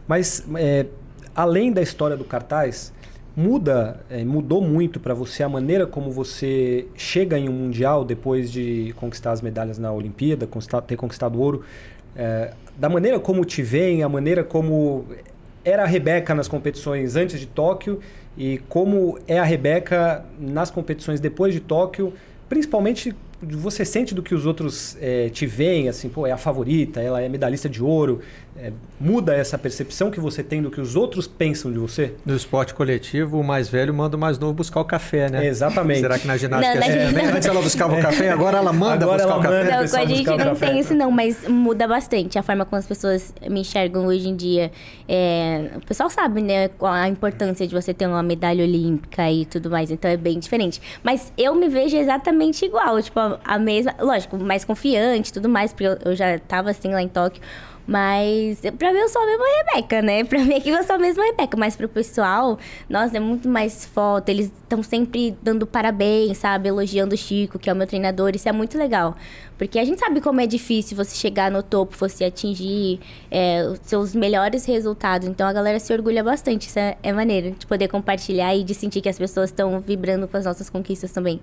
Mas, 0.08 0.46
é, 0.56 0.86
além 1.36 1.72
da 1.72 1.82
história 1.82 2.16
do 2.16 2.24
cartaz, 2.24 2.94
muda, 3.36 4.00
é, 4.10 4.24
mudou 4.24 4.62
muito 4.62 5.00
para 5.00 5.14
você 5.14 5.44
a 5.44 5.50
maneira 5.50 5.86
como 5.86 6.12
você 6.12 6.88
chega 6.96 7.38
em 7.38 7.50
um 7.50 7.54
mundial 7.54 8.04
depois 8.04 8.52
de 8.52 8.94
conquistar 8.98 9.32
as 9.32 9.42
medalhas 9.42 9.78
na 9.78 9.92
Olimpíada, 9.92 10.48
conquistar, 10.48 10.82
ter 10.82 10.96
conquistado 10.96 11.40
ouro. 11.40 11.64
É, 12.16 12.54
da 12.78 12.90
maneira 12.90 13.20
como 13.20 13.44
te 13.46 13.62
veem, 13.62 14.02
a 14.02 14.10
maneira 14.10 14.44
como 14.44 15.06
era 15.64 15.84
a 15.84 15.86
Rebeca 15.86 16.34
nas 16.34 16.48
competições 16.48 17.16
antes 17.16 17.40
de 17.40 17.46
Tóquio 17.46 18.00
e 18.38 18.60
como 18.70 19.18
é 19.28 19.40
a 19.40 19.44
Rebeca 19.44 20.24
nas 20.40 20.70
competições 20.70 21.20
depois 21.20 21.54
de 21.54 21.60
Tóquio, 21.60 22.14
principalmente 22.48 23.16
você 23.42 23.86
sente 23.86 24.16
do 24.16 24.24
que 24.24 24.34
os 24.34 24.46
outros 24.46 24.98
é, 25.00 25.30
te 25.30 25.46
veem, 25.46 25.90
assim, 25.90 26.10
pô, 26.10 26.26
é 26.26 26.32
a 26.32 26.38
favorita, 26.38 27.00
ela 27.00 27.22
é 27.22 27.30
medalhista 27.30 27.70
de 27.70 27.84
ouro. 27.84 28.22
É, 28.60 28.72
muda 29.00 29.36
essa 29.36 29.56
percepção 29.56 30.10
que 30.10 30.20
você 30.20 30.42
tem 30.42 30.64
do 30.64 30.72
que 30.72 30.82
os 30.82 30.96
outros 30.96 31.28
pensam 31.28 31.72
de 31.72 31.78
você? 31.78 32.16
No 32.26 32.36
esporte 32.36 32.74
coletivo, 32.74 33.40
o 33.40 33.44
mais 33.44 33.70
velho 33.70 33.94
manda 33.94 34.18
o 34.18 34.20
mais 34.20 34.40
novo 34.40 34.54
buscar 34.54 34.80
o 34.80 34.86
café, 34.86 35.30
né? 35.30 35.46
exatamente. 35.46 36.00
Será 36.00 36.18
que 36.18 36.26
na 36.26 36.38
ginástica 36.38 36.80
não, 36.80 36.88
é 36.88 37.06
assim? 37.06 37.36
Antes 37.38 37.48
ela 37.48 37.62
buscava 37.62 37.96
o 37.96 38.02
café, 38.02 38.32
agora 38.32 38.58
ela 38.58 38.74
manda 38.74 39.06
agora 39.06 39.24
buscar 39.24 39.34
ela 39.34 39.40
o 39.40 39.44
café? 39.44 39.64
Manda 39.64 39.82
não, 39.82 39.90
com 39.90 39.98
a 39.98 40.06
gente 40.06 40.26
não 40.26 40.38
café. 40.38 40.68
tem 40.68 40.80
isso 40.80 40.96
não, 40.96 41.12
mas 41.12 41.48
muda 41.48 41.88
bastante 41.88 42.40
a 42.40 42.42
forma 42.42 42.66
como 42.66 42.80
as 42.80 42.88
pessoas 42.88 43.32
me 43.48 43.60
enxergam 43.60 44.08
hoje 44.08 44.28
em 44.28 44.36
dia. 44.36 44.72
É, 45.08 45.74
o 45.76 45.86
pessoal 45.86 46.10
sabe, 46.10 46.42
né, 46.42 46.72
a 46.82 47.08
importância 47.08 47.68
de 47.68 47.76
você 47.76 47.94
ter 47.94 48.08
uma 48.08 48.24
medalha 48.24 48.64
olímpica 48.64 49.32
e 49.32 49.46
tudo 49.46 49.70
mais, 49.70 49.92
então 49.92 50.10
é 50.10 50.18
bem 50.18 50.40
diferente. 50.40 50.82
Mas 51.04 51.32
eu 51.38 51.54
me 51.54 51.70
vejo 51.70 51.96
exatamente 51.96 52.66
igual, 52.66 53.00
tipo, 53.04 53.20
a 53.44 53.60
mesma, 53.60 53.96
lógico, 54.00 54.38
mais 54.38 54.64
confiante 54.64 55.32
tudo 55.34 55.50
mais, 55.50 55.72
porque 55.72 55.86
eu, 55.88 55.98
eu 56.12 56.16
já 56.16 56.38
tava 56.40 56.70
assim 56.70 56.94
lá 56.94 57.02
em 57.02 57.08
Tóquio. 57.08 57.42
Mas 57.88 58.60
pra 58.78 58.92
mim 58.92 59.00
eu 59.00 59.08
sou 59.08 59.22
a 59.22 59.26
mesma 59.26 59.46
Rebeca, 59.64 60.02
né? 60.02 60.24
Pra 60.26 60.44
mim 60.44 60.56
aqui 60.56 60.70
eu 60.70 60.84
sou 60.84 60.98
a 60.98 61.00
mesma 61.00 61.24
Rebeca. 61.24 61.56
Mas 61.56 61.78
pro 61.78 61.88
pessoal, 61.88 62.60
nossa, 62.90 63.16
é 63.16 63.20
muito 63.20 63.48
mais 63.48 63.86
foto. 63.86 64.28
Eles 64.28 64.48
estão 64.48 64.84
sempre 64.84 65.38
dando 65.42 65.66
parabéns, 65.66 66.38
sabe? 66.38 66.68
Elogiando 66.68 67.16
o 67.16 67.18
Chico, 67.18 67.58
que 67.58 67.70
é 67.70 67.74
o 67.74 67.76
meu 67.76 67.88
treinador. 67.88 68.32
Isso 68.36 68.50
é 68.50 68.52
muito 68.52 68.78
legal. 68.78 69.16
Porque 69.58 69.80
a 69.80 69.86
gente 69.86 70.00
sabe 70.00 70.20
como 70.20 70.42
é 70.42 70.46
difícil 70.46 70.98
você 70.98 71.16
chegar 71.16 71.50
no 71.50 71.64
topo, 71.64 71.96
você 71.98 72.26
atingir 72.26 73.00
é, 73.32 73.64
os 73.64 73.80
seus 73.84 74.14
melhores 74.14 74.66
resultados. 74.66 75.26
Então 75.26 75.48
a 75.48 75.54
galera 75.54 75.80
se 75.80 75.94
orgulha 75.94 76.22
bastante. 76.22 76.68
Isso 76.68 76.78
é, 76.78 76.98
é 77.02 77.14
maneiro 77.14 77.52
de 77.52 77.66
poder 77.66 77.88
compartilhar 77.88 78.54
e 78.54 78.66
de 78.66 78.74
sentir 78.74 79.00
que 79.00 79.08
as 79.08 79.18
pessoas 79.18 79.50
estão 79.50 79.80
vibrando 79.80 80.28
com 80.28 80.36
as 80.36 80.44
nossas 80.44 80.70
conquistas 80.70 81.14
também. 81.14 81.40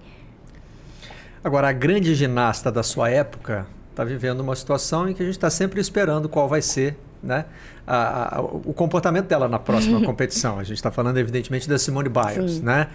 Agora, 1.45 1.69
a 1.69 1.73
grande 1.73 2.15
ginasta 2.15 2.73
da 2.73 2.83
sua 2.83 3.11
época 3.11 3.67
está 3.91 4.03
vivendo 4.03 4.41
uma 4.41 4.57
situação 4.57 5.07
em 5.07 5.13
que 5.13 5.23
a 5.23 5.27
gente 5.27 5.35
está 5.35 5.51
sempre 5.51 5.79
esperando 5.79 6.27
qual 6.27 6.49
vai 6.49 6.63
ser 6.63 6.97
né, 7.23 7.45
a, 7.87 8.39
a, 8.39 8.41
o 8.41 8.73
comportamento 8.73 9.27
dela 9.27 9.47
na 9.47 9.59
próxima 9.59 10.01
competição. 10.07 10.59
A 10.59 10.65
gente 10.65 10.79
está 10.79 10.91
falando, 10.91 11.19
evidentemente, 11.19 11.69
da 11.69 11.79
Simone 11.79 12.09
Biles, 12.09 12.63
né, 12.63 12.89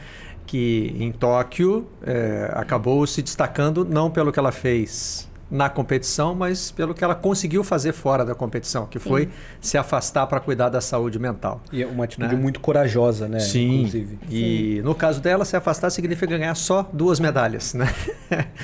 que 0.48 0.96
em 1.00 1.12
Tóquio 1.12 1.88
é, 2.02 2.52
acabou 2.56 3.06
se 3.06 3.22
destacando 3.22 3.86
não 3.86 4.10
pelo 4.10 4.32
que 4.32 4.40
ela 4.40 4.52
fez 4.52 5.29
na 5.50 5.70
competição, 5.70 6.36
mas 6.36 6.72
pelo 6.72 6.94
que 6.94 7.04
ela 7.04 7.16
conseguiu 7.16 7.64
fazer 7.64 7.92
fora 7.92 8.24
da 8.24 8.36
competição, 8.36 8.86
que 8.86 9.00
Sim. 9.00 9.10
foi 9.10 9.30
se 9.60 9.78
afastar 9.78 10.28
para 10.28 10.40
cuidar 10.40 10.70
da 10.70 10.80
saúde 10.80 11.18
mental. 11.18 11.62
E 11.72 11.82
é 11.82 11.88
uma 11.88 12.04
atitude 12.04 12.36
né? 12.36 12.42
muito 12.42 12.60
corajosa, 12.60 13.28
né? 13.28 13.40
Sim. 13.40 13.80
Inclusive. 13.80 14.20
E 14.30 14.76
Sim. 14.78 14.82
no 14.82 14.94
caso 14.94 15.20
dela, 15.20 15.44
se 15.46 15.56
afastar 15.56 15.90
significa 15.90 16.38
ganhar 16.38 16.56
só 16.56 16.88
duas 16.94 17.20
medalhas, 17.20 17.74
né? 17.74 17.92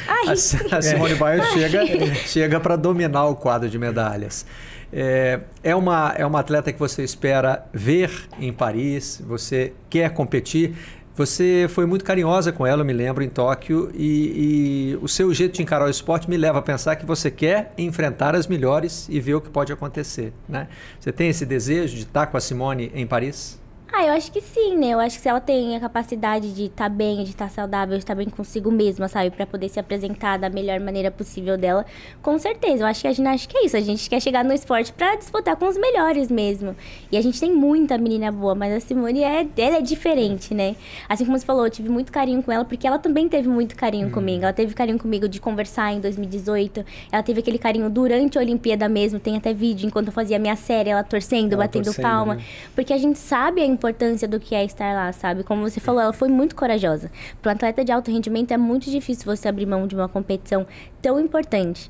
Ai, 0.07 0.27
a, 0.29 0.31
a 0.77 0.81
Simone 0.81 1.15
Biles 1.15 1.47
chega, 1.53 2.15
chega 2.15 2.59
para 2.59 2.75
dominar 2.75 3.25
o 3.25 3.35
quadro 3.35 3.69
de 3.69 3.79
medalhas. 3.79 4.45
É, 4.93 5.41
é, 5.63 5.75
uma, 5.75 6.13
é 6.15 6.25
uma 6.25 6.39
atleta 6.39 6.71
que 6.71 6.79
você 6.79 7.03
espera 7.03 7.65
ver 7.73 8.11
em 8.39 8.53
Paris, 8.53 9.21
você 9.25 9.73
quer 9.89 10.11
competir. 10.11 10.75
Você 11.15 11.67
foi 11.69 11.85
muito 11.85 12.03
carinhosa 12.03 12.51
com 12.51 12.67
ela, 12.67 12.81
eu 12.81 12.85
me 12.85 12.91
lembro, 12.91 13.23
em 13.23 13.29
Tóquio, 13.29 13.89
e, 13.93 14.91
e, 14.93 14.99
o 15.01 15.07
seu 15.07 15.33
jeito 15.33 15.55
de 15.55 15.61
encarar 15.61 15.85
o 15.85 15.89
esporte 15.89 16.29
me 16.29 16.35
leva 16.35 16.59
a 16.59 16.61
pensar 16.61 16.97
que 16.97 17.05
você 17.05 17.31
quer 17.31 17.71
enfrentar 17.77 18.35
as 18.35 18.47
melhores 18.47 19.07
e 19.09 19.17
ver 19.21 19.35
o 19.35 19.39
que 19.41 19.49
pode 19.49 19.71
acontecer. 19.71 20.33
Né? 20.47 20.67
Você 20.99 21.13
tem 21.13 21.29
esse 21.29 21.45
desejo 21.45 21.95
de 21.95 22.01
estar 22.01 22.27
com 22.27 22.35
a 22.35 22.41
Simone 22.41 22.91
em 22.93 23.07
Paris? 23.07 23.57
Ah, 23.97 24.07
eu 24.07 24.13
acho 24.13 24.29
que 24.29 24.41
sim, 24.41 24.75
né? 24.75 24.89
Eu 24.89 24.99
acho 24.99 25.15
que 25.15 25.21
se 25.21 25.29
ela 25.29 25.39
tem 25.39 25.73
a 25.73 25.79
capacidade 25.79 26.53
de 26.53 26.65
estar 26.65 26.83
tá 26.83 26.89
bem, 26.89 27.23
de 27.23 27.29
estar 27.29 27.45
tá 27.45 27.49
saudável, 27.49 27.95
de 27.95 28.03
estar 28.03 28.13
tá 28.13 28.17
bem 28.17 28.29
consigo 28.29 28.69
mesma, 28.69 29.07
sabe? 29.07 29.29
para 29.29 29.45
poder 29.45 29.69
se 29.69 29.79
apresentar 29.79 30.37
da 30.37 30.49
melhor 30.49 30.81
maneira 30.81 31.09
possível 31.09 31.57
dela, 31.57 31.85
com 32.21 32.37
certeza. 32.37 32.83
Eu 32.83 32.87
acho 32.87 32.99
que 32.99 33.07
a 33.07 33.13
ginástica 33.13 33.57
é 33.57 33.65
isso. 33.65 33.77
A 33.77 33.79
gente 33.79 34.09
quer 34.09 34.21
chegar 34.21 34.43
no 34.43 34.51
esporte 34.51 34.91
para 34.91 35.15
disputar 35.15 35.55
com 35.55 35.65
os 35.69 35.77
melhores 35.77 36.29
mesmo. 36.29 36.75
E 37.09 37.15
a 37.15 37.21
gente 37.21 37.39
tem 37.39 37.53
muita 37.53 37.97
menina 37.97 38.33
boa, 38.33 38.53
mas 38.53 38.73
a 38.73 38.81
Simone 38.81 39.23
é, 39.23 39.47
ela 39.55 39.77
é 39.77 39.81
diferente, 39.81 40.53
né? 40.53 40.75
Assim 41.07 41.23
como 41.23 41.39
você 41.39 41.45
falou, 41.45 41.65
eu 41.65 41.71
tive 41.71 41.87
muito 41.87 42.11
carinho 42.11 42.43
com 42.43 42.51
ela, 42.51 42.65
porque 42.65 42.85
ela 42.85 42.99
também 42.99 43.29
teve 43.29 43.47
muito 43.47 43.77
carinho 43.77 44.09
hum. 44.09 44.11
comigo. 44.11 44.43
Ela 44.43 44.51
teve 44.51 44.73
carinho 44.73 44.99
comigo 44.99 45.29
de 45.29 45.39
conversar 45.39 45.93
em 45.93 46.01
2018. 46.01 46.85
Ela 47.13 47.23
teve 47.23 47.39
aquele 47.39 47.57
carinho 47.57 47.89
durante 47.89 48.37
a 48.37 48.41
Olimpíada 48.41 48.89
mesmo. 48.89 49.21
Tem 49.21 49.37
até 49.37 49.53
vídeo 49.53 49.87
enquanto 49.87 50.07
eu 50.07 50.13
fazia 50.13 50.37
minha 50.37 50.57
série, 50.57 50.89
ela 50.89 51.01
torcendo, 51.01 51.53
ela 51.53 51.63
batendo 51.63 51.85
torcendo, 51.85 52.03
palma. 52.03 52.35
Né? 52.35 52.43
Porque 52.75 52.91
a 52.91 52.97
gente 52.97 53.17
sabe 53.17 53.61
a 53.61 53.65
importância 53.65 53.84
do 54.27 54.39
que 54.39 54.55
é 54.55 54.63
estar 54.63 54.93
lá, 54.93 55.11
sabe? 55.11 55.43
Como 55.43 55.61
você 55.61 55.79
falou, 55.79 56.01
ela 56.01 56.13
foi 56.13 56.27
muito 56.27 56.55
corajosa. 56.55 57.11
Para 57.41 57.51
um 57.51 57.55
atleta 57.55 57.83
de 57.83 57.91
alto 57.91 58.11
rendimento 58.11 58.51
é 58.51 58.57
muito 58.57 58.89
difícil 58.89 59.25
você 59.25 59.47
abrir 59.47 59.65
mão 59.65 59.87
de 59.87 59.95
uma 59.95 60.09
competição 60.09 60.65
tão 61.01 61.19
importante. 61.19 61.89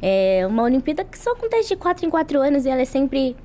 É 0.00 0.46
uma 0.46 0.62
Olimpíada 0.62 1.04
que 1.04 1.18
só 1.18 1.32
acontece 1.32 1.68
de 1.68 1.76
4 1.76 2.06
em 2.06 2.10
4 2.10 2.40
anos 2.40 2.66
e 2.66 2.68
ela 2.68 2.82
é 2.82 2.84
sempre 2.84 3.36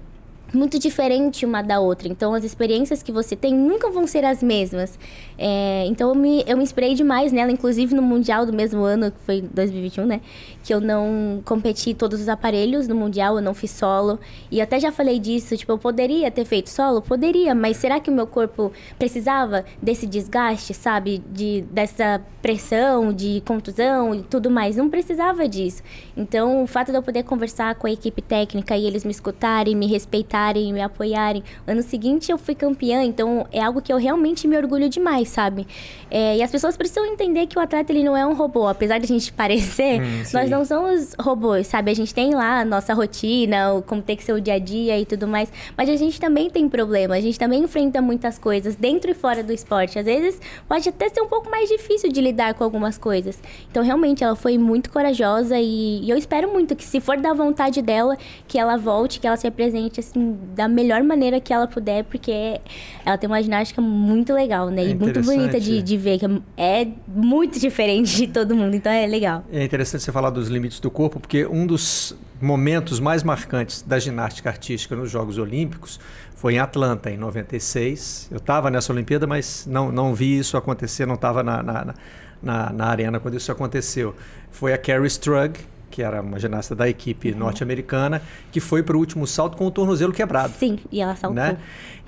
muito 0.54 0.78
diferente 0.78 1.46
uma 1.46 1.62
da 1.62 1.80
outra. 1.80 2.08
Então, 2.08 2.34
as 2.34 2.44
experiências 2.44 3.02
que 3.02 3.12
você 3.12 3.36
tem 3.36 3.54
nunca 3.54 3.90
vão 3.90 4.06
ser 4.06 4.26
as 4.26 4.44
mesmas. 4.44 5.00
É, 5.38 5.86
então, 5.88 6.10
eu 6.10 6.16
me, 6.16 6.44
eu 6.46 6.58
me 6.58 6.64
inspirei 6.64 6.94
demais 6.94 7.32
nela, 7.32 7.52
inclusive 7.52 7.96
no 7.96 8.02
Mundial 8.02 8.46
do 8.46 8.54
mesmo 8.54 8.84
ano, 8.84 9.12
que 9.12 9.20
foi 9.22 9.42
2021, 9.42 10.06
né? 10.06 10.22
Que 10.64 10.74
eu 10.74 10.80
não 10.80 11.42
competi 11.46 11.94
todos 11.94 12.22
os 12.22 12.30
aparelhos 12.30 12.88
no 12.88 12.96
Mundial, 12.96 13.36
eu 13.36 13.42
não 13.42 13.54
fiz 13.54 13.72
solo. 13.72 14.20
E 14.50 14.62
até 14.62 14.80
já 14.80 14.92
falei 14.92 15.20
disso, 15.20 15.56
tipo, 15.58 15.72
eu 15.72 15.78
poderia 15.78 16.30
ter 16.30 16.46
feito 16.46 16.70
solo? 16.70 17.02
Poderia, 17.02 17.56
mas 17.56 17.78
será 17.78 18.00
que 18.00 18.10
o 18.10 18.14
meu 18.14 18.28
corpo 18.28 18.72
precisava 18.98 19.66
desse 19.82 20.06
desgaste, 20.06 20.74
sabe? 20.74 21.24
De, 21.32 21.62
dessa 21.72 22.22
pressão, 22.42 23.14
de 23.14 23.42
contusão 23.46 24.16
e 24.16 24.22
tudo 24.24 24.50
mais? 24.50 24.76
Não 24.76 24.90
precisava 24.90 25.48
disso. 25.48 25.82
Então, 26.16 26.64
o 26.64 26.68
fato 26.68 26.92
de 26.92 26.98
eu 26.98 27.04
poder 27.04 27.24
conversar 27.24 27.76
com 27.76 27.88
a 27.88 27.92
equipe 27.92 28.22
técnica 28.22 28.76
e 28.78 28.86
eles 28.86 29.04
me 29.04 29.12
escutarem, 29.12 29.76
me 29.76 29.88
respeitarem, 29.88 30.72
me 30.74 30.82
apoiarem. 30.82 31.44
Ano 31.66 31.82
seguinte 31.82 32.32
eu 32.32 32.38
fui 32.38 32.56
campeã, 32.56 33.04
então 33.04 33.48
é 33.52 33.62
algo 33.62 33.82
que 33.82 33.92
eu 33.92 33.98
realmente 33.98 34.48
me 34.48 34.58
orgulho 34.58 34.90
demais, 34.90 35.30
sabe? 35.30 35.68
É, 36.10 36.38
e 36.38 36.44
as 36.44 36.52
pessoas 36.52 36.76
precisam 36.78 37.06
entender 37.06 37.48
que 37.48 37.58
o 37.58 37.62
atleta 37.62 37.92
ele 37.92 38.04
não 38.04 38.16
é 38.16 38.26
um 38.26 38.34
robô. 38.34 38.68
Apesar 38.68 38.98
de 38.98 39.06
a 39.06 39.08
gente 39.08 39.32
parecer, 39.34 40.02
hum, 40.02 40.24
nós 40.34 40.50
não 40.52 40.66
somos 40.66 41.16
robôs, 41.20 41.68
sabe? 41.68 41.92
A 41.92 41.94
gente 41.94 42.14
tem 42.14 42.34
lá 42.36 42.62
a 42.62 42.66
nossa 42.66 42.94
rotina, 42.94 43.82
como 43.88 44.02
tem 44.02 44.16
que 44.16 44.24
ser 44.24 44.34
o 44.34 44.42
dia 44.42 44.56
a 44.56 44.60
dia 44.60 45.00
e 45.00 45.06
tudo 45.06 45.28
mais. 45.28 45.52
Mas 45.78 45.90
a 45.90 45.96
gente 45.96 46.20
também 46.20 46.50
tem 46.50 46.68
problema, 46.68 47.16
a 47.16 47.22
gente 47.22 47.40
também 47.40 47.64
enfrenta 47.64 48.02
muitas 48.02 48.38
coisas 48.38 48.76
dentro 48.76 49.12
e 49.12 49.14
fora 49.14 49.44
do 49.44 49.54
esporte. 49.54 49.98
Às 49.98 50.06
vezes 50.06 50.40
pode 50.68 50.88
até 50.88 51.10
ser 51.10 51.22
um 51.22 51.28
pouco 51.28 51.50
mais 51.50 51.70
difícil 51.70 52.12
de 52.12 52.22
lidar 52.22 52.54
com 52.54 52.64
algumas 52.64 52.98
coisas. 52.98 53.40
Então, 53.70 53.84
realmente, 53.84 54.24
ela 54.24 54.36
foi 54.36 54.58
muito 54.58 54.92
corajosa 54.92 55.58
e, 55.60 56.04
e 56.04 56.10
eu 56.10 56.18
espero 56.18 56.52
muito 56.52 56.76
que, 56.76 56.84
se 56.84 57.00
for 57.00 57.18
da 57.18 57.34
vontade 57.34 57.82
dela, 57.82 58.18
que 58.48 58.60
ela 58.60 58.78
volte, 58.78 59.20
que 59.20 59.28
ela 59.28 59.38
se 59.38 59.48
apresente 59.48 60.00
assim 60.00 60.38
da 60.56 60.68
melhor 60.68 61.02
maneira 61.04 61.40
que 61.40 61.54
ela 61.54 61.68
puder, 61.68 62.04
porque 62.04 62.60
ela 63.06 63.18
tem 63.18 63.28
uma 63.30 63.42
ginástica 63.42 63.82
muito 63.82 64.34
legal, 64.34 64.70
né? 64.70 64.84
É 64.84 64.90
e 64.90 64.96
muito 64.96 65.22
bonita 65.22 65.60
de, 65.60 65.82
de 65.82 65.98
ver, 65.98 66.20
que 66.20 66.26
é 66.58 66.88
muito 67.08 67.58
diferente 67.60 68.16
de 68.16 68.28
todo 68.28 68.56
mundo, 68.56 68.76
então 68.76 68.92
é 68.92 69.06
legal. 69.08 69.44
É 69.52 69.64
interessante 69.64 70.04
você 70.04 70.12
falar 70.12 70.30
dos 70.42 70.50
limites 70.50 70.80
do 70.80 70.90
corpo, 70.90 71.20
porque 71.20 71.46
um 71.46 71.66
dos 71.68 72.16
momentos 72.42 73.00
mais 73.00 73.22
marcantes 73.24 73.84
da 73.84 74.00
ginástica 74.00 74.50
artística 74.50 74.96
nos 74.96 75.10
Jogos 75.12 75.38
Olímpicos 75.38 76.00
foi 76.36 76.56
em 76.56 76.60
Atlanta, 76.60 77.12
em 77.12 77.18
96. 77.18 78.30
Eu 78.32 78.38
estava 78.38 78.72
nessa 78.72 78.92
Olimpíada, 78.92 79.28
mas 79.28 79.68
não, 79.70 79.92
não 79.92 80.16
vi 80.16 80.40
isso 80.40 80.58
acontecer, 80.58 81.06
não 81.06 81.14
estava 81.14 81.44
na, 81.44 81.62
na, 81.62 81.94
na, 82.42 82.74
na, 82.74 82.86
arena 82.88 83.20
quando 83.20 83.38
isso 83.38 83.52
aconteceu. 83.52 84.16
Foi 84.50 84.74
a 84.74 84.78
Carrie 84.78 85.06
Strug, 85.06 85.60
que 85.92 86.02
era 86.02 86.20
uma 86.20 86.40
ginasta 86.40 86.76
da 86.76 86.90
equipe 86.90 87.32
uhum. 87.32 87.38
norte-americana, 87.38 88.24
que 88.52 88.60
foi 88.60 88.82
para 88.82 88.98
o 88.98 89.00
último 89.00 89.28
salto 89.28 89.56
com 89.56 89.68
o 89.68 89.72
tornozelo 89.72 90.12
quebrado. 90.12 90.54
Sim, 90.58 90.80
e 90.92 91.00
ela 91.00 91.16
saltou. 91.16 91.36
Né? 91.36 91.58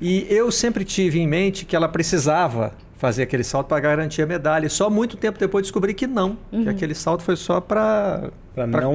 E 0.02 0.25
eu 0.30 0.52
sempre 0.52 0.84
tive 0.84 1.20
em 1.20 1.28
mente 1.28 1.63
que 1.63 1.75
ela 1.75 1.88
precisava 1.88 2.74
fazer 3.03 3.24
aquele 3.24 3.43
salto 3.43 3.67
para 3.67 3.81
garantir 3.81 4.22
a 4.22 4.25
medalha. 4.25 4.65
E 4.65 4.69
só 4.69 4.89
muito 4.89 5.17
tempo 5.17 5.38
depois 5.38 5.63
descobri 5.63 5.93
que 5.93 6.07
não, 6.07 6.38
uhum. 6.50 6.63
que 6.63 6.69
aquele 6.69 6.95
salto 6.95 7.22
foi 7.22 7.36
só 7.36 7.60
para 7.60 8.31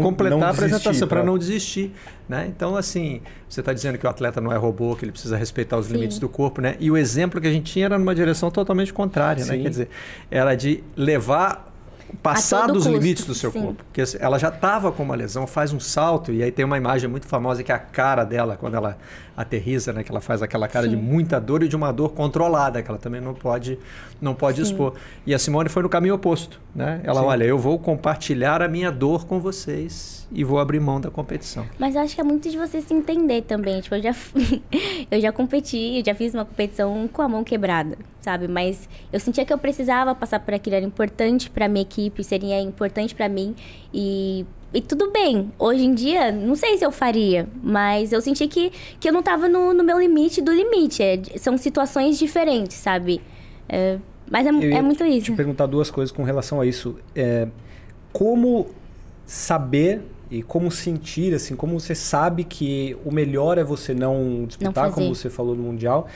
completar 0.03 0.39
não 0.39 0.47
a 0.47 0.49
apresentação, 0.49 1.07
para 1.07 1.23
não 1.23 1.37
desistir. 1.37 1.93
Né? 2.27 2.47
Então, 2.49 2.75
assim, 2.75 3.21
você 3.47 3.61
está 3.61 3.71
dizendo 3.71 3.99
que 3.99 4.07
o 4.07 4.09
atleta 4.09 4.41
não 4.41 4.51
é 4.51 4.57
robô, 4.57 4.97
que 4.97 5.05
ele 5.05 5.13
precisa 5.13 5.37
respeitar 5.37 5.77
os 5.77 5.89
Sim. 5.89 5.93
limites 5.93 6.19
do 6.19 6.27
corpo, 6.27 6.63
né? 6.63 6.75
E 6.81 6.91
o 6.91 6.97
exemplo 6.97 7.39
que 7.39 7.47
a 7.47 7.53
gente 7.53 7.71
tinha 7.71 7.85
era 7.85 7.99
numa 7.99 8.15
direção 8.15 8.51
totalmente 8.51 8.95
contrária, 8.95 9.45
né? 9.45 9.59
Quer 9.59 9.69
dizer, 9.69 9.89
era 10.31 10.55
de 10.55 10.83
levar 10.97 11.68
passar 12.23 12.67
dos 12.67 12.85
custo. 12.85 12.91
limites 12.91 13.25
do 13.25 13.35
seu 13.35 13.51
Sim. 13.51 13.63
corpo. 13.63 13.85
Porque 13.85 14.03
ela 14.19 14.39
já 14.39 14.49
estava 14.49 14.91
com 14.91 15.03
uma 15.03 15.15
lesão, 15.15 15.47
faz 15.47 15.73
um 15.73 15.81
salto, 15.81 16.33
e 16.33 16.43
aí 16.43 16.51
tem 16.51 16.65
uma 16.65 16.77
imagem 16.77 17.09
muito 17.09 17.27
famosa 17.27 17.63
que 17.63 17.71
é 17.71 17.75
a 17.75 17.79
cara 17.79 18.25
dela, 18.25 18.57
quando 18.57 18.75
ela 18.75 18.99
aterriza, 19.37 19.93
né? 19.93 20.03
Que 20.03 20.11
ela 20.11 20.21
faz 20.21 20.43
aquela 20.43 20.67
cara 20.67 20.87
Sim. 20.87 20.91
de 20.91 20.97
muita 20.97 21.41
dor 21.41 21.63
e 21.63 21.69
de 21.69 21.77
uma 21.77 21.93
dor 21.93 22.11
controlada, 22.11 22.83
que 22.83 22.91
ela 22.91 22.99
também 22.99 23.21
não 23.21 23.35
pode, 23.35 23.79
não 24.21 24.35
pode 24.35 24.61
expor. 24.63 24.95
E 25.27 25.35
a 25.35 25.39
Simone 25.39 25.69
foi 25.69 25.83
no 25.83 25.89
caminho 25.89 26.15
oposto, 26.15 26.61
né? 26.75 27.01
Ela, 27.05 27.21
Sim. 27.21 27.27
olha, 27.27 27.45
eu 27.45 27.59
vou 27.59 27.79
compartilhar 27.79 28.63
a 28.63 28.69
minha 28.69 28.91
dor 28.91 29.27
com 29.27 29.39
vocês 29.39 30.18
e 30.31 30.45
vou 30.45 30.59
abrir 30.59 30.81
mão 30.81 31.01
da 31.01 31.11
competição. 31.11 31.67
Mas 31.79 31.95
eu 31.95 32.03
acho 32.03 32.15
que 32.15 32.21
é 32.21 32.25
muito 32.25 32.49
de 32.51 32.57
você 32.57 32.81
se 32.81 32.93
entender 32.93 33.43
também. 33.43 33.81
Tipo, 33.81 33.97
eu 33.97 34.03
já, 34.03 34.15
eu 35.11 35.21
já 35.21 35.33
competi, 35.33 35.99
eu 35.99 36.05
já 36.05 36.15
fiz 36.15 36.35
uma 36.35 36.45
competição 36.45 37.09
com 37.09 37.23
a 37.23 37.29
mão 37.29 37.43
quebrada, 37.43 37.97
sabe? 38.21 38.47
Mas 38.47 38.89
eu 39.13 39.19
sentia 39.19 39.45
que 39.45 39.53
eu 39.53 39.59
precisava 39.59 40.15
passar 40.15 40.41
por 40.41 40.53
aquilo, 40.53 40.77
era 40.77 40.85
importante 40.85 41.51
para 41.51 41.69
minha 41.69 41.83
equipe, 41.83 42.23
seria 42.23 42.61
importante 42.61 43.15
para 43.15 43.29
mim 43.29 43.55
e 43.93 44.45
e 44.73 44.83
tudo 44.83 45.11
bem. 45.11 45.51
Hoje 45.59 45.85
em 45.85 45.95
dia, 45.95 46.31
não 46.31 46.55
sei 46.55 46.77
se 46.77 46.85
eu 46.85 46.93
faria, 46.93 47.49
mas 47.63 48.13
eu 48.13 48.21
senti 48.21 48.47
que, 48.47 48.71
que 49.01 49.09
eu 49.09 49.13
não 49.13 49.23
tava 49.23 49.49
no, 49.49 49.73
no 49.73 49.83
meu 49.83 49.99
limite 49.99 50.43
do 50.43 50.53
limite. 50.53 51.03
É, 51.03 51.19
são 51.39 51.57
situações 51.57 52.19
diferentes, 52.19 52.77
sabe? 52.77 53.23
É, 53.67 53.99
mas 54.31 54.47
é, 54.47 54.51
é 54.51 54.83
muito 54.83 55.05
isso. 55.05 55.33
te 55.33 55.33
perguntar 55.33 55.67
duas 55.67 55.91
coisas 55.91 56.15
com 56.15 56.23
relação 56.23 56.61
a 56.61 56.67
isso. 56.67 56.97
É, 57.15 57.49
como 58.13 58.67
saber 59.25 60.03
e 60.31 60.43
como 60.43 60.71
sentir, 60.71 61.35
assim, 61.35 61.57
como 61.57 61.79
você 61.79 61.95
sabe 61.95 62.45
que 62.45 62.97
o 63.05 63.13
melhor 63.13 63.59
é 63.59 63.65
você 63.65 63.95
não 63.95 64.45
disputar, 64.47 64.87
não 64.87 64.93
como 64.93 65.15
você 65.15 65.31
falou 65.31 65.55
no 65.55 65.63
Mundial. 65.63 66.07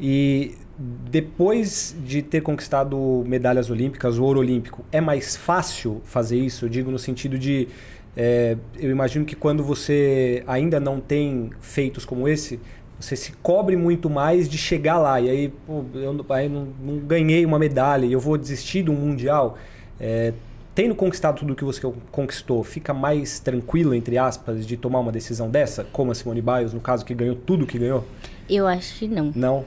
E 0.00 0.54
depois 0.78 1.94
de 2.04 2.22
ter 2.22 2.40
conquistado 2.40 3.24
medalhas 3.26 3.68
olímpicas, 3.68 4.16
o 4.16 4.24
ouro 4.24 4.40
olímpico, 4.40 4.84
é 4.92 5.00
mais 5.00 5.36
fácil 5.36 6.00
fazer 6.04 6.38
isso? 6.38 6.64
Eu 6.64 6.68
digo 6.68 6.90
no 6.90 6.98
sentido 6.98 7.38
de 7.38 7.68
é, 8.16 8.56
eu 8.76 8.90
imagino 8.90 9.24
que 9.24 9.36
quando 9.36 9.62
você 9.62 10.42
ainda 10.46 10.80
não 10.80 10.98
tem 10.98 11.50
feitos 11.60 12.04
como 12.04 12.26
esse, 12.26 12.58
você 12.98 13.14
se 13.14 13.32
cobre 13.42 13.76
muito 13.76 14.10
mais 14.10 14.48
de 14.48 14.58
chegar 14.58 14.98
lá. 14.98 15.20
E 15.20 15.30
aí, 15.30 15.48
pô, 15.66 15.84
eu 15.94 16.26
aí 16.30 16.48
não, 16.48 16.68
não, 16.82 16.98
ganhei 16.98 17.44
uma 17.46 17.58
medalha 17.58 18.06
e 18.06 18.12
eu 18.12 18.20
vou 18.20 18.36
desistir 18.36 18.82
de 18.82 18.90
um 18.90 18.94
mundial. 18.94 19.56
É, 20.00 20.32
tendo 20.78 20.94
conquistado 20.94 21.40
tudo 21.40 21.54
o 21.54 21.56
que 21.56 21.64
você 21.64 21.80
conquistou, 22.12 22.62
fica 22.62 22.94
mais 22.94 23.40
tranquilo, 23.40 23.92
entre 23.92 24.16
aspas, 24.16 24.64
de 24.64 24.76
tomar 24.76 25.00
uma 25.00 25.10
decisão 25.10 25.50
dessa? 25.50 25.82
Como 25.82 26.12
a 26.12 26.14
Simone 26.14 26.40
Biles, 26.40 26.72
no 26.72 26.78
caso, 26.78 27.04
que 27.04 27.12
ganhou 27.12 27.34
tudo 27.34 27.66
que 27.66 27.76
ganhou? 27.76 28.04
Eu 28.48 28.64
acho 28.64 28.96
que 28.96 29.08
não. 29.08 29.32
Não? 29.34 29.64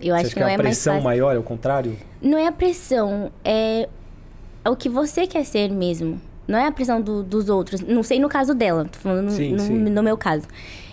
Eu 0.00 0.14
acho 0.14 0.28
que, 0.28 0.34
que 0.36 0.40
não 0.40 0.48
é 0.48 0.54
a 0.54 0.56
pressão 0.56 1.02
maior, 1.02 1.36
é 1.36 1.38
o 1.38 1.42
contrário? 1.42 1.94
Não 2.22 2.38
é 2.38 2.46
a 2.46 2.52
pressão, 2.52 3.30
é 3.44 3.86
o 4.64 4.74
que 4.74 4.88
você 4.88 5.26
quer 5.26 5.44
ser 5.44 5.70
mesmo. 5.70 6.18
Não 6.48 6.58
é 6.58 6.66
a 6.66 6.72
pressão 6.72 6.98
do, 6.98 7.22
dos 7.22 7.50
outros. 7.50 7.82
Não 7.82 8.02
sei 8.02 8.18
no 8.18 8.30
caso 8.30 8.54
dela, 8.54 8.86
tô 8.86 8.98
falando 8.98 9.32
sim, 9.32 9.52
no, 9.52 9.60
sim. 9.60 9.74
no, 9.74 10.02
meu 10.02 10.16
caso. 10.16 10.46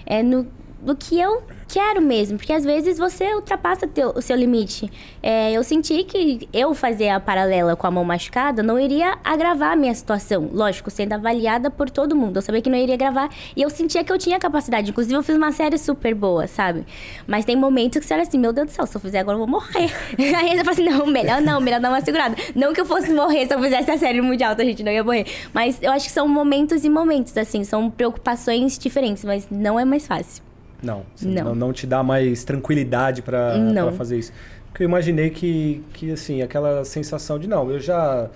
É 0.05 0.21
no, 0.21 0.47
do 0.81 0.95
que 0.95 1.19
eu 1.19 1.43
quero 1.71 2.01
mesmo, 2.01 2.37
porque 2.37 2.51
às 2.51 2.65
vezes 2.65 2.97
você 2.97 3.33
ultrapassa 3.33 3.87
teu, 3.87 4.09
o 4.09 4.21
seu 4.21 4.35
limite. 4.35 4.91
É, 5.23 5.53
eu 5.53 5.63
senti 5.63 6.03
que 6.03 6.49
eu 6.51 6.73
fazer 6.73 7.09
a 7.09 7.19
paralela 7.19 7.77
com 7.77 7.87
a 7.87 7.91
mão 7.91 8.03
machucada 8.03 8.61
não 8.61 8.77
iria 8.77 9.17
agravar 9.23 9.71
a 9.71 9.75
minha 9.75 9.93
situação. 9.95 10.49
Lógico, 10.51 10.91
sendo 10.91 11.13
avaliada 11.13 11.71
por 11.71 11.89
todo 11.89 12.15
mundo. 12.15 12.37
Eu 12.37 12.41
sabia 12.41 12.61
que 12.61 12.69
não 12.69 12.77
iria 12.77 12.97
gravar 12.97 13.29
e 13.55 13.61
eu 13.61 13.69
sentia 13.69 14.03
que 14.03 14.11
eu 14.11 14.17
tinha 14.17 14.37
capacidade. 14.37 14.89
Inclusive, 14.89 15.15
eu 15.15 15.23
fiz 15.23 15.37
uma 15.37 15.51
série 15.53 15.77
super 15.77 16.13
boa, 16.13 16.45
sabe? 16.45 16.85
Mas 17.25 17.45
tem 17.45 17.55
momentos 17.55 17.99
que 17.99 18.05
você 18.05 18.15
olha 18.15 18.23
assim, 18.23 18.37
meu 18.37 18.51
Deus 18.51 18.67
do 18.67 18.71
céu, 18.73 18.85
se 18.85 18.97
eu 18.97 19.01
fizer 19.01 19.19
agora 19.19 19.35
eu 19.35 19.45
vou 19.45 19.47
morrer. 19.47 19.93
Aí 20.19 20.57
você 20.57 20.63
fala 20.63 20.71
assim, 20.71 20.83
não, 20.83 21.05
melhor 21.05 21.41
não, 21.41 21.61
melhor 21.61 21.79
dar 21.79 21.89
uma 21.89 22.01
segurada. 22.01 22.35
Não 22.53 22.73
que 22.73 22.81
eu 22.81 22.85
fosse 22.85 23.13
morrer 23.13 23.47
se 23.47 23.53
eu 23.53 23.61
fizesse 23.61 23.89
a 23.91 23.97
série 23.97 24.21
mundial, 24.21 24.55
tá, 24.55 24.63
gente? 24.63 24.83
Não 24.83 24.91
ia 24.91 25.03
morrer. 25.03 25.25
Mas 25.53 25.81
eu 25.81 25.91
acho 25.91 26.05
que 26.05 26.11
são 26.11 26.27
momentos 26.27 26.83
e 26.83 26.89
momentos, 26.89 27.37
assim, 27.37 27.63
são 27.63 27.89
preocupações 27.89 28.77
diferentes, 28.77 29.23
mas 29.23 29.47
não 29.49 29.79
é 29.79 29.85
mais 29.85 30.05
fácil. 30.05 30.50
Não, 30.81 31.03
não. 31.21 31.43
não. 31.43 31.55
não 31.55 31.73
te 31.73 31.85
dá 31.85 32.01
mais 32.03 32.43
tranquilidade 32.43 33.21
para 33.21 33.53
fazer 33.97 34.17
isso. 34.17 34.33
Porque 34.71 34.83
eu 34.83 34.87
imaginei 34.87 35.29
que, 35.29 35.83
que, 35.93 36.11
assim, 36.11 36.41
aquela 36.41 36.85
sensação 36.85 37.37
de, 37.37 37.47
não, 37.47 37.69
eu 37.69 37.79
já 37.79 38.29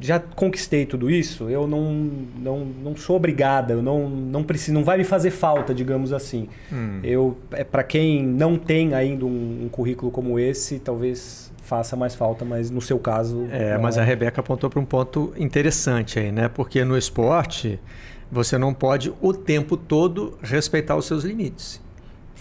já 0.00 0.20
conquistei 0.20 0.86
tudo 0.86 1.10
isso, 1.10 1.50
eu 1.50 1.66
não, 1.66 1.92
não, 1.92 2.64
não 2.64 2.96
sou 2.96 3.16
obrigada, 3.16 3.72
eu 3.72 3.82
não, 3.82 4.08
não 4.08 4.44
preciso, 4.44 4.72
não 4.72 4.84
vai 4.84 4.96
me 4.96 5.04
fazer 5.04 5.30
falta, 5.30 5.74
digamos 5.74 6.12
assim. 6.12 6.48
Hum. 6.72 7.00
Eu 7.02 7.36
é 7.50 7.64
para 7.64 7.82
quem 7.82 8.24
não 8.24 8.56
tem 8.56 8.94
ainda 8.94 9.24
um, 9.24 9.64
um, 9.64 9.68
currículo 9.68 10.10
como 10.10 10.38
esse, 10.38 10.78
talvez 10.78 11.52
faça 11.62 11.96
mais 11.96 12.14
falta, 12.14 12.44
mas 12.44 12.70
no 12.70 12.80
seu 12.80 12.98
caso. 12.98 13.48
É, 13.50 13.76
mas 13.76 13.96
é. 13.96 14.00
a 14.00 14.04
Rebeca 14.04 14.40
apontou 14.40 14.70
para 14.70 14.78
um 14.78 14.84
ponto 14.84 15.32
interessante 15.36 16.18
aí, 16.18 16.30
né? 16.30 16.48
Porque 16.48 16.84
no 16.84 16.96
esporte 16.96 17.80
você 18.30 18.58
não 18.58 18.74
pode 18.74 19.12
o 19.20 19.32
tempo 19.32 19.76
todo 19.76 20.38
respeitar 20.42 20.96
os 20.96 21.06
seus 21.06 21.24
limites. 21.24 21.80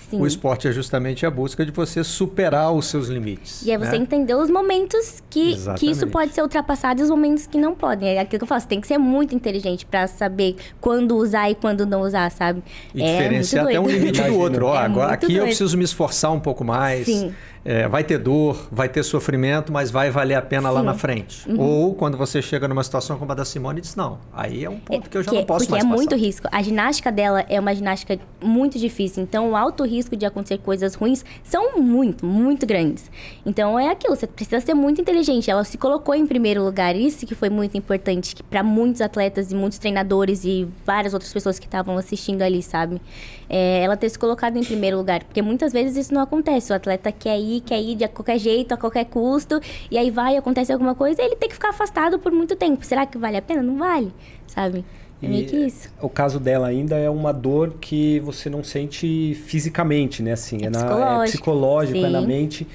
Sim. 0.09 0.21
O 0.21 0.25
esporte 0.25 0.69
é 0.69 0.71
justamente 0.71 1.25
a 1.25 1.29
busca 1.29 1.65
de 1.65 1.71
você 1.71 2.01
superar 2.01 2.71
os 2.71 2.85
seus 2.85 3.09
limites. 3.09 3.61
E 3.65 3.71
é 3.71 3.77
você 3.77 3.91
né? 3.91 3.97
entender 3.97 4.35
os 4.35 4.49
momentos 4.49 5.21
que, 5.29 5.57
que 5.77 5.91
isso 5.91 6.07
pode 6.07 6.33
ser 6.33 6.41
ultrapassado 6.41 7.01
e 7.01 7.03
os 7.03 7.09
momentos 7.09 7.45
que 7.45 7.57
não 7.57 7.75
podem. 7.75 8.15
É 8.15 8.19
aquilo 8.21 8.39
que 8.39 8.43
eu 8.43 8.47
falo, 8.47 8.61
você 8.61 8.67
tem 8.67 8.79
que 8.79 8.87
ser 8.87 8.97
muito 8.97 9.35
inteligente 9.35 9.85
para 9.85 10.07
saber 10.07 10.55
quando 10.79 11.17
usar 11.17 11.51
e 11.51 11.55
quando 11.55 11.85
não 11.85 12.01
usar, 12.01 12.31
sabe? 12.31 12.63
E 12.95 13.03
é 13.03 13.17
diferenciar 13.17 13.65
até 13.65 13.79
um 13.81 13.87
limite 13.87 14.21
do 14.21 14.37
outro. 14.37 14.67
Ó, 14.67 14.75
é 14.75 14.79
agora, 14.79 15.11
aqui 15.11 15.25
doido. 15.25 15.39
eu 15.39 15.45
preciso 15.45 15.77
me 15.77 15.83
esforçar 15.83 16.31
um 16.31 16.39
pouco 16.39 16.63
mais. 16.63 17.05
Sim. 17.05 17.33
É, 17.69 17.85
vai 17.85 18.01
ter 18.01 18.17
dor, 18.17 18.65
vai 18.71 18.87
ter 18.87 19.03
sofrimento, 19.03 19.73
mas 19.73 19.91
vai 19.91 20.09
valer 20.09 20.35
a 20.35 20.41
pena 20.41 20.69
Sim. 20.69 20.75
lá 20.75 20.81
na 20.81 20.93
frente. 20.93 21.49
Uhum. 21.49 21.59
Ou 21.59 21.95
quando 21.95 22.17
você 22.17 22.41
chega 22.41 22.65
numa 22.65 22.81
situação 22.81 23.19
como 23.19 23.29
a 23.33 23.35
da 23.35 23.43
Simone, 23.43 23.81
diz: 23.81 23.93
não, 23.93 24.19
aí 24.31 24.63
é 24.63 24.69
um 24.69 24.79
ponto 24.79 25.09
que 25.09 25.17
eu 25.17 25.21
já 25.21 25.33
não 25.33 25.43
posso 25.43 25.65
porque 25.65 25.71
mais 25.73 25.83
Porque 25.83 25.93
é 25.93 25.97
muito 25.97 26.15
risco. 26.15 26.47
A 26.49 26.61
ginástica 26.61 27.11
dela 27.11 27.45
é 27.49 27.59
uma 27.59 27.75
ginástica 27.75 28.17
muito 28.41 28.79
difícil. 28.79 29.21
Então, 29.21 29.51
o 29.51 29.55
alto 29.57 29.83
risco 29.83 30.15
de 30.15 30.25
acontecer 30.25 30.59
coisas 30.59 30.95
ruins 30.95 31.25
são 31.43 31.77
muito, 31.77 32.25
muito 32.25 32.65
grandes. 32.65 33.11
Então, 33.45 33.77
é 33.77 33.89
aquilo. 33.89 34.15
Você 34.15 34.27
precisa 34.27 34.61
ser 34.61 34.73
muito 34.73 35.01
inteligente. 35.01 35.51
Ela 35.51 35.65
se 35.65 35.77
colocou 35.77 36.15
em 36.15 36.25
primeiro 36.25 36.63
lugar. 36.63 36.95
Isso 36.95 37.25
que 37.25 37.35
foi 37.35 37.49
muito 37.49 37.77
importante 37.77 38.33
para 38.49 38.63
muitos 38.63 39.01
atletas 39.01 39.51
e 39.51 39.55
muitos 39.55 39.77
treinadores 39.77 40.45
e 40.45 40.65
várias 40.85 41.13
outras 41.13 41.33
pessoas 41.33 41.59
que 41.59 41.65
estavam 41.65 41.97
assistindo 41.97 42.43
ali, 42.43 42.63
sabe? 42.63 43.01
É, 43.49 43.81
ela 43.83 43.95
ter 43.95 44.09
se 44.09 44.19
colocado 44.19 44.57
em 44.57 44.63
primeiro 44.63 44.97
lugar. 44.97 45.23
Porque 45.23 45.41
muitas 45.41 45.71
vezes 45.71 45.95
isso 45.97 46.13
não 46.13 46.21
acontece. 46.21 46.71
O 46.71 46.75
atleta 46.75 47.11
quer 47.11 47.39
ir 47.39 47.61
quer 47.61 47.81
ir 47.81 47.95
de 47.95 48.07
qualquer 48.07 48.37
jeito, 48.39 48.73
a 48.73 48.77
qualquer 48.77 49.05
custo, 49.05 49.59
e 49.89 49.97
aí 49.97 50.11
vai, 50.11 50.37
acontece 50.37 50.71
alguma 50.71 50.95
coisa, 50.95 51.21
e 51.21 51.25
ele 51.25 51.35
tem 51.35 51.49
que 51.49 51.55
ficar 51.55 51.69
afastado 51.69 52.19
por 52.19 52.31
muito 52.31 52.55
tempo. 52.55 52.85
Será 52.85 53.05
que 53.05 53.17
vale 53.17 53.37
a 53.37 53.41
pena? 53.41 53.61
Não 53.61 53.77
vale, 53.77 54.13
sabe? 54.47 54.83
É 55.21 55.27
meio 55.27 55.47
que 55.47 55.55
isso. 55.55 55.89
O 55.99 56.09
caso 56.09 56.39
dela 56.39 56.67
ainda 56.67 56.95
é 56.95 57.09
uma 57.09 57.31
dor 57.31 57.75
que 57.81 58.19
você 58.19 58.49
não 58.49 58.63
sente 58.63 59.33
fisicamente, 59.45 60.21
né? 60.21 60.33
Assim, 60.33 60.59
é, 60.61 60.65
é, 60.65 60.69
na, 60.69 61.23
é 61.23 61.25
psicológico, 61.25 61.97
é 61.97 62.09
na 62.09 62.21
mente. 62.21 62.67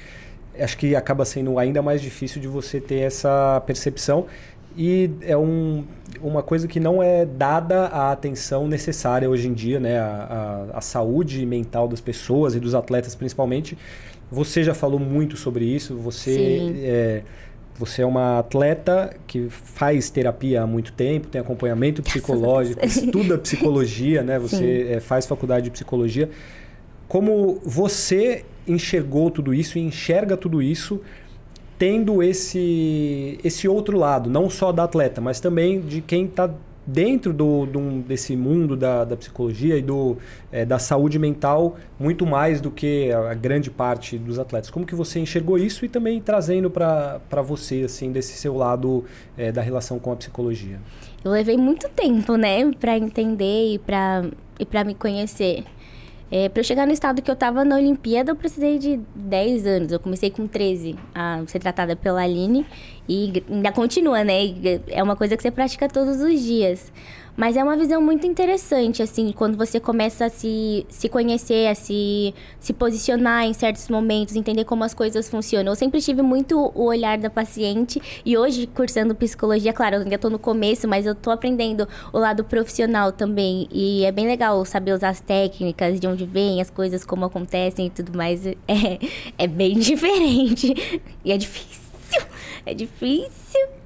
Acho 0.59 0.77
que 0.77 0.95
acaba 0.95 1.25
sendo 1.25 1.57
ainda 1.57 1.81
mais 1.81 2.01
difícil 2.01 2.41
de 2.41 2.47
você 2.47 2.79
ter 2.79 2.99
essa 2.99 3.61
percepção. 3.65 4.25
E 4.75 5.09
é 5.21 5.37
um, 5.37 5.83
uma 6.21 6.41
coisa 6.41 6.67
que 6.67 6.79
não 6.79 7.01
é 7.01 7.25
dada 7.25 7.85
a 7.87 8.11
atenção 8.11 8.67
necessária 8.67 9.29
hoje 9.29 9.47
em 9.47 9.53
dia, 9.53 9.79
né? 9.79 9.99
A, 9.99 10.67
a, 10.73 10.77
a 10.77 10.81
saúde 10.81 11.45
mental 11.45 11.87
das 11.87 12.01
pessoas 12.01 12.55
e 12.55 12.59
dos 12.59 12.73
atletas, 12.73 13.13
principalmente. 13.15 13.77
Você 14.31 14.63
já 14.63 14.73
falou 14.73 14.99
muito 14.99 15.37
sobre 15.37 15.65
isso. 15.65 15.95
Você 15.97 16.73
é, 16.83 17.23
você 17.77 18.03
é 18.03 18.05
uma 18.05 18.39
atleta 18.39 19.15
que 19.25 19.47
faz 19.49 20.09
terapia 20.09 20.61
há 20.61 20.67
muito 20.67 20.93
tempo, 20.93 21.27
tem 21.27 21.41
acompanhamento 21.41 22.03
psicológico, 22.03 22.79
estuda 22.85 23.37
psicologia, 23.37 24.21
né? 24.21 24.37
Você 24.39 24.87
é, 24.91 24.99
faz 24.99 25.25
faculdade 25.25 25.65
de 25.65 25.71
psicologia. 25.71 26.29
Como 27.07 27.59
você 27.63 28.45
enxergou 28.67 29.29
tudo 29.29 29.53
isso 29.53 29.77
e 29.77 29.81
enxerga 29.81 30.37
tudo 30.37 30.61
isso 30.61 31.01
tendo 31.83 32.23
esse, 32.23 33.37
esse 33.43 33.67
outro 33.67 33.97
lado, 33.97 34.29
não 34.29 34.49
só 34.49 34.71
da 34.71 34.85
atleta, 34.85 35.19
mas 35.19 35.41
também 35.41 35.81
de 35.81 35.99
quem 35.99 36.23
está 36.23 36.49
dentro 36.87 37.33
do, 37.33 37.65
do, 37.65 38.01
desse 38.03 38.37
mundo 38.37 38.77
da, 38.77 39.03
da 39.03 39.17
psicologia 39.17 39.77
e 39.77 39.81
do, 39.81 40.15
é, 40.49 40.63
da 40.63 40.79
saúde 40.79 41.19
mental 41.19 41.75
muito 41.99 42.25
mais 42.25 42.61
do 42.61 42.71
que 42.71 43.11
a, 43.11 43.31
a, 43.31 43.33
grande 43.33 43.69
parte 43.69 44.17
dos 44.17 44.39
atletas. 44.39 44.69
Como 44.69 44.85
que 44.85 44.95
você 44.95 45.19
enxergou 45.19 45.57
isso 45.57 45.83
e 45.83 45.89
também 45.89 46.21
trazendo 46.21 46.69
para 46.69 47.19
você, 47.45 47.81
assim, 47.83 48.13
desse 48.13 48.37
seu 48.37 48.55
lado 48.55 49.03
é, 49.37 49.51
da 49.51 49.61
relação 49.61 49.99
com 49.99 50.13
a 50.13 50.15
psicologia? 50.15 50.79
Eu 51.21 51.31
levei 51.31 51.57
muito 51.57 51.89
tempo, 51.89 52.37
né, 52.37 52.71
para 52.79 52.97
entender 52.97 53.73
e 53.73 53.79
para 53.79 54.23
e 54.57 54.65
para 54.65 54.85
me 54.85 54.95
conhecer. 54.95 55.65
É, 56.35 56.49
para 56.49 56.61
eu 56.61 56.63
chegar 56.63 56.87
no 56.87 56.91
estado 56.91 57.21
que 57.21 57.29
eu 57.29 57.35
estava 57.35 57.63
na 57.63 57.75
Olimpíada, 57.75 58.31
eu 58.31 58.35
precisei 58.35 58.79
de 58.79 58.99
10 59.13 59.67
anos. 59.67 59.91
Eu 59.91 59.99
comecei 59.99 60.31
com 60.31 60.47
13 60.47 60.95
a 61.13 61.43
ser 61.45 61.59
tratada 61.59 61.95
pela 61.95 62.23
Aline 62.23 62.65
e 63.07 63.43
ainda 63.47 63.71
continua, 63.71 64.23
né? 64.23 64.39
É 64.87 65.03
uma 65.03 65.15
coisa 65.15 65.37
que 65.37 65.43
você 65.43 65.51
pratica 65.51 65.87
todos 65.87 66.19
os 66.19 66.41
dias. 66.41 66.91
Mas 67.35 67.57
é 67.57 67.63
uma 67.63 67.75
visão 67.75 68.01
muito 68.01 68.27
interessante, 68.27 69.01
assim, 69.01 69.31
quando 69.31 69.57
você 69.57 69.79
começa 69.79 70.25
a 70.25 70.29
se, 70.29 70.85
se 70.87 71.09
conhecer, 71.09 71.67
a 71.67 71.75
se, 71.75 72.33
se 72.59 72.73
posicionar 72.73 73.45
em 73.45 73.53
certos 73.53 73.89
momentos, 73.89 74.35
entender 74.35 74.65
como 74.65 74.83
as 74.83 74.93
coisas 74.93 75.27
funcionam. 75.27 75.71
Eu 75.71 75.75
sempre 75.75 75.99
tive 75.99 76.21
muito 76.21 76.71
o 76.75 76.85
olhar 76.85 77.17
da 77.17 77.29
paciente 77.29 77.99
e 78.23 78.37
hoje, 78.37 78.67
cursando 78.67 79.15
psicologia, 79.15 79.73
claro, 79.73 79.95
eu 79.95 80.01
ainda 80.01 80.15
estou 80.15 80.29
no 80.29 80.37
começo, 80.37 80.87
mas 80.87 81.05
eu 81.07 81.13
estou 81.13 81.33
aprendendo 81.33 81.87
o 82.11 82.19
lado 82.19 82.43
profissional 82.43 83.11
também. 83.11 83.67
E 83.71 84.05
é 84.05 84.11
bem 84.11 84.27
legal 84.27 84.63
saber 84.63 84.93
usar 84.93 85.09
as 85.09 85.19
técnicas, 85.19 85.99
de 85.99 86.07
onde 86.07 86.25
vem 86.25 86.61
as 86.61 86.69
coisas, 86.69 87.03
como 87.03 87.25
acontecem 87.25 87.87
e 87.87 87.89
tudo 87.89 88.15
mais. 88.15 88.43
É, 88.65 88.97
é 89.37 89.47
bem 89.47 89.77
diferente. 89.79 90.73
E 91.23 91.31
é 91.31 91.37
difícil. 91.37 92.21
É 92.65 92.73
difícil. 92.73 93.82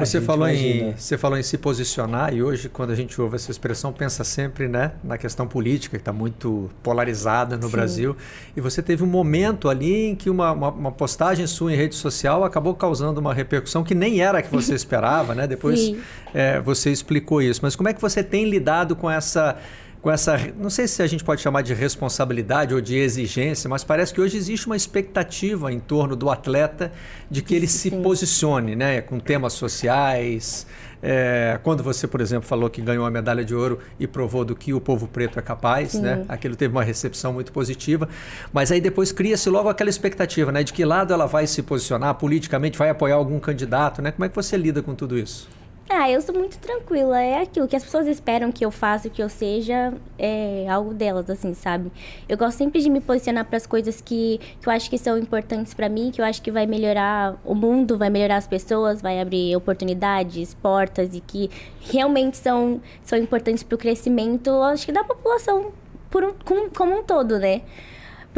Você 0.00 0.20
falou, 0.20 0.48
em, 0.48 0.92
você 0.92 1.18
falou 1.18 1.38
em 1.38 1.42
se 1.42 1.58
posicionar 1.58 2.34
e 2.34 2.42
hoje, 2.42 2.68
quando 2.68 2.90
a 2.90 2.94
gente 2.94 3.20
ouve 3.20 3.36
essa 3.36 3.50
expressão, 3.50 3.92
pensa 3.92 4.24
sempre 4.24 4.68
né, 4.68 4.92
na 5.02 5.18
questão 5.18 5.46
política, 5.46 5.96
que 5.96 6.02
está 6.02 6.12
muito 6.12 6.70
polarizada 6.82 7.56
no 7.56 7.66
Sim. 7.66 7.72
Brasil. 7.72 8.16
E 8.56 8.60
você 8.60 8.82
teve 8.82 9.02
um 9.02 9.06
momento 9.06 9.68
ali 9.68 10.06
em 10.06 10.14
que 10.14 10.30
uma, 10.30 10.52
uma, 10.52 10.68
uma, 10.70 10.92
postagem 10.92 11.46
sua 11.46 11.72
em 11.72 11.76
rede 11.76 11.94
social 11.94 12.44
acabou 12.44 12.74
causando 12.74 13.20
uma 13.20 13.34
repercussão 13.34 13.84
que 13.84 13.94
nem 13.94 14.20
era 14.20 14.38
a 14.38 14.42
que 14.42 14.50
você 14.50 14.74
esperava, 14.76 15.34
né? 15.34 15.46
Depois 15.46 15.94
é, 16.34 16.60
você 16.60 16.90
explicou 16.90 17.42
isso. 17.42 17.60
Mas 17.62 17.76
como 17.76 17.88
é 17.88 17.92
que 17.92 18.00
você 18.00 18.22
tem 18.22 18.48
lidado 18.48 18.94
com 18.96 19.10
essa 19.10 19.56
com 20.00 20.10
essa, 20.10 20.38
não 20.56 20.70
sei 20.70 20.86
se 20.86 21.02
a 21.02 21.06
gente 21.06 21.24
pode 21.24 21.40
chamar 21.40 21.62
de 21.62 21.74
responsabilidade 21.74 22.72
ou 22.72 22.80
de 22.80 22.96
exigência, 22.96 23.68
mas 23.68 23.82
parece 23.82 24.14
que 24.14 24.20
hoje 24.20 24.36
existe 24.36 24.66
uma 24.66 24.76
expectativa 24.76 25.72
em 25.72 25.80
torno 25.80 26.14
do 26.14 26.30
atleta 26.30 26.92
de 27.30 27.42
que 27.42 27.54
ele 27.54 27.66
Sim. 27.66 27.90
se 27.90 27.96
posicione, 28.02 28.76
né, 28.76 29.00
com 29.00 29.18
temas 29.18 29.54
sociais. 29.54 30.66
É, 31.00 31.58
quando 31.62 31.82
você, 31.82 32.08
por 32.08 32.20
exemplo, 32.20 32.48
falou 32.48 32.68
que 32.68 32.80
ganhou 32.82 33.06
a 33.06 33.10
medalha 33.10 33.44
de 33.44 33.54
ouro 33.54 33.78
e 34.00 34.06
provou 34.06 34.44
do 34.44 34.54
que 34.54 34.72
o 34.72 34.80
povo 34.80 35.06
preto 35.06 35.38
é 35.38 35.42
capaz, 35.42 35.94
né? 35.94 36.24
Aquilo 36.28 36.56
teve 36.56 36.72
uma 36.72 36.82
recepção 36.82 37.32
muito 37.32 37.52
positiva, 37.52 38.08
mas 38.52 38.72
aí 38.72 38.80
depois 38.80 39.12
cria-se 39.12 39.48
logo 39.48 39.68
aquela 39.68 39.90
expectativa, 39.90 40.50
né, 40.50 40.64
de 40.64 40.72
que 40.72 40.84
lado 40.84 41.12
ela 41.12 41.26
vai 41.26 41.46
se 41.46 41.62
posicionar 41.62 42.14
politicamente, 42.14 42.76
vai 42.76 42.90
apoiar 42.90 43.14
algum 43.14 43.38
candidato, 43.38 44.02
né? 44.02 44.10
Como 44.10 44.24
é 44.24 44.28
que 44.28 44.34
você 44.34 44.56
lida 44.56 44.82
com 44.82 44.94
tudo 44.94 45.16
isso? 45.16 45.48
Ah, 45.90 46.10
eu 46.10 46.20
sou 46.20 46.34
muito 46.34 46.58
tranquila. 46.58 47.18
É 47.20 47.40
aquilo 47.40 47.66
que 47.66 47.74
as 47.74 47.82
pessoas 47.82 48.06
esperam 48.06 48.52
que 48.52 48.62
eu 48.62 48.70
faça, 48.70 49.08
que 49.08 49.22
eu 49.22 49.28
seja, 49.28 49.94
é 50.18 50.66
algo 50.68 50.92
delas, 50.92 51.30
assim, 51.30 51.54
sabe? 51.54 51.90
Eu 52.28 52.36
gosto 52.36 52.58
sempre 52.58 52.82
de 52.82 52.90
me 52.90 53.00
posicionar 53.00 53.46
para 53.46 53.56
as 53.56 53.66
coisas 53.66 53.98
que, 54.02 54.38
que 54.60 54.68
eu 54.68 54.72
acho 54.72 54.90
que 54.90 54.98
são 54.98 55.16
importantes 55.16 55.72
para 55.72 55.88
mim, 55.88 56.10
que 56.10 56.20
eu 56.20 56.24
acho 56.26 56.42
que 56.42 56.50
vai 56.50 56.66
melhorar 56.66 57.40
o 57.42 57.54
mundo, 57.54 57.96
vai 57.96 58.10
melhorar 58.10 58.36
as 58.36 58.46
pessoas, 58.46 59.00
vai 59.00 59.18
abrir 59.18 59.56
oportunidades, 59.56 60.52
portas 60.52 61.14
e 61.14 61.20
que 61.20 61.50
realmente 61.80 62.36
são, 62.36 62.82
são 63.02 63.18
importantes 63.18 63.62
para 63.62 63.76
o 63.76 63.78
crescimento, 63.78 64.50
acho 64.62 64.84
que 64.84 64.92
da 64.92 65.04
população 65.04 65.72
por 66.10 66.22
um, 66.22 66.34
como, 66.44 66.70
como 66.70 66.98
um 66.98 67.02
todo, 67.02 67.38
né? 67.38 67.62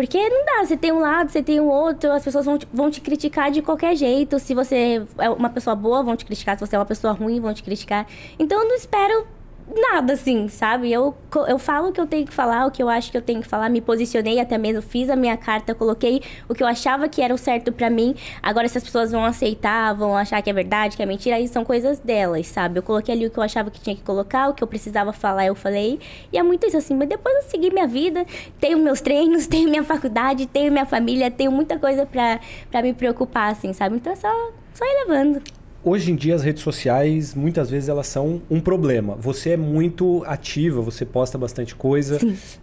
Porque 0.00 0.30
não 0.30 0.46
dá, 0.46 0.64
você 0.64 0.78
tem 0.78 0.90
um 0.90 0.98
lado, 0.98 1.30
você 1.30 1.42
tem 1.42 1.60
o 1.60 1.64
um 1.64 1.68
outro, 1.68 2.10
as 2.10 2.24
pessoas 2.24 2.46
vão 2.46 2.56
te, 2.56 2.66
vão 2.72 2.90
te 2.90 3.02
criticar 3.02 3.50
de 3.50 3.60
qualquer 3.60 3.94
jeito. 3.94 4.38
Se 4.38 4.54
você 4.54 5.02
é 5.18 5.28
uma 5.28 5.50
pessoa 5.50 5.76
boa, 5.76 6.02
vão 6.02 6.16
te 6.16 6.24
criticar. 6.24 6.56
Se 6.58 6.66
você 6.66 6.74
é 6.74 6.78
uma 6.78 6.86
pessoa 6.86 7.12
ruim, 7.12 7.38
vão 7.38 7.52
te 7.52 7.62
criticar. 7.62 8.06
Então 8.38 8.62
eu 8.62 8.66
não 8.66 8.76
espero 8.76 9.26
nada, 9.74 10.14
assim, 10.14 10.48
sabe? 10.48 10.92
Eu, 10.92 11.14
eu 11.48 11.58
falo 11.58 11.88
o 11.88 11.92
que 11.92 12.00
eu 12.00 12.06
tenho 12.06 12.26
que 12.26 12.32
falar, 12.32 12.66
o 12.66 12.70
que 12.70 12.82
eu 12.82 12.88
acho 12.88 13.10
que 13.10 13.16
eu 13.16 13.22
tenho 13.22 13.40
que 13.40 13.48
falar, 13.48 13.68
me 13.68 13.80
posicionei 13.80 14.40
até 14.40 14.56
mesmo, 14.58 14.82
fiz 14.82 15.10
a 15.10 15.16
minha 15.16 15.36
carta, 15.36 15.74
coloquei 15.74 16.22
o 16.48 16.54
que 16.54 16.62
eu 16.62 16.66
achava 16.66 17.08
que 17.08 17.22
era 17.22 17.34
o 17.34 17.38
certo 17.38 17.72
para 17.72 17.90
mim. 17.90 18.14
Agora, 18.42 18.68
se 18.68 18.78
as 18.78 18.84
pessoas 18.84 19.12
vão 19.12 19.24
aceitar, 19.24 19.94
vão 19.94 20.16
achar 20.16 20.40
que 20.42 20.50
é 20.50 20.52
verdade, 20.52 20.96
que 20.96 21.02
é 21.02 21.06
mentira, 21.06 21.36
aí 21.36 21.46
são 21.48 21.64
coisas 21.64 21.98
delas, 21.98 22.46
sabe? 22.46 22.78
Eu 22.78 22.82
coloquei 22.82 23.14
ali 23.14 23.26
o 23.26 23.30
que 23.30 23.38
eu 23.38 23.42
achava 23.42 23.70
que 23.70 23.80
tinha 23.80 23.94
que 23.94 24.02
colocar, 24.02 24.48
o 24.48 24.54
que 24.54 24.62
eu 24.62 24.68
precisava 24.68 25.12
falar, 25.12 25.46
eu 25.46 25.54
falei. 25.54 26.00
E 26.32 26.38
é 26.38 26.42
muito 26.42 26.66
isso, 26.66 26.76
assim. 26.76 26.94
Mas 26.94 27.08
depois 27.08 27.34
eu 27.36 27.42
segui 27.42 27.70
minha 27.70 27.86
vida, 27.86 28.24
tenho 28.58 28.78
meus 28.78 29.00
treinos, 29.00 29.46
tenho 29.48 29.68
minha 29.68 29.84
faculdade, 29.84 30.46
tenho 30.46 30.72
minha 30.72 30.86
família, 30.86 31.30
tenho 31.30 31.52
muita 31.52 31.78
coisa 31.78 32.06
pra 32.06 32.40
me 32.82 32.92
preocupar, 32.92 33.52
assim, 33.52 33.72
sabe? 33.72 33.96
Então 33.96 34.12
é 34.12 34.16
só, 34.16 34.28
só 34.74 34.84
ir 34.84 35.06
levando 35.06 35.42
hoje 35.84 36.12
em 36.12 36.16
dia 36.16 36.34
as 36.34 36.42
redes 36.42 36.62
sociais 36.62 37.34
muitas 37.34 37.70
vezes 37.70 37.88
elas 37.88 38.06
são 38.06 38.42
um 38.50 38.60
problema. 38.60 39.16
Você 39.16 39.50
é 39.50 39.56
muito 39.56 40.22
ativa, 40.26 40.80
você 40.80 41.04
posta 41.04 41.36
bastante 41.38 41.74
coisa, 41.74 42.18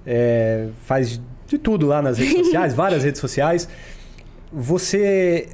é, 0.06 0.68
faz 0.84 1.20
de 1.48 1.58
tudo 1.58 1.88
lá 1.88 2.02
nas 2.02 2.18
redes 2.18 2.38
sociais, 2.46 2.74
várias 2.74 3.04
redes 3.04 3.20
sociais. 3.22 3.68
Você 4.52 5.50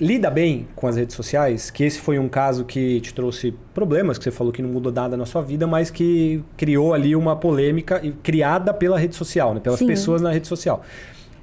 lida 0.00 0.30
bem 0.30 0.66
com 0.74 0.86
as 0.86 0.96
redes 0.96 1.14
sociais? 1.14 1.70
Que 1.70 1.84
esse 1.84 2.00
foi 2.00 2.18
um 2.18 2.28
caso 2.28 2.64
que 2.64 3.00
te 3.00 3.12
trouxe 3.12 3.54
problemas, 3.74 4.16
que 4.16 4.24
você 4.24 4.30
falou 4.30 4.52
que 4.52 4.62
não 4.62 4.70
mudou 4.70 4.90
nada 4.90 5.16
na 5.16 5.26
sua 5.26 5.42
vida, 5.42 5.66
mas 5.66 5.90
que 5.90 6.42
criou 6.56 6.94
ali 6.94 7.14
uma 7.14 7.36
polêmica 7.36 8.00
criada 8.22 8.72
pela 8.72 8.98
rede 8.98 9.14
social, 9.14 9.54
né? 9.54 9.60
pelas 9.60 9.78
Sim. 9.78 9.86
pessoas 9.86 10.22
na 10.22 10.32
rede 10.32 10.48
social. 10.48 10.82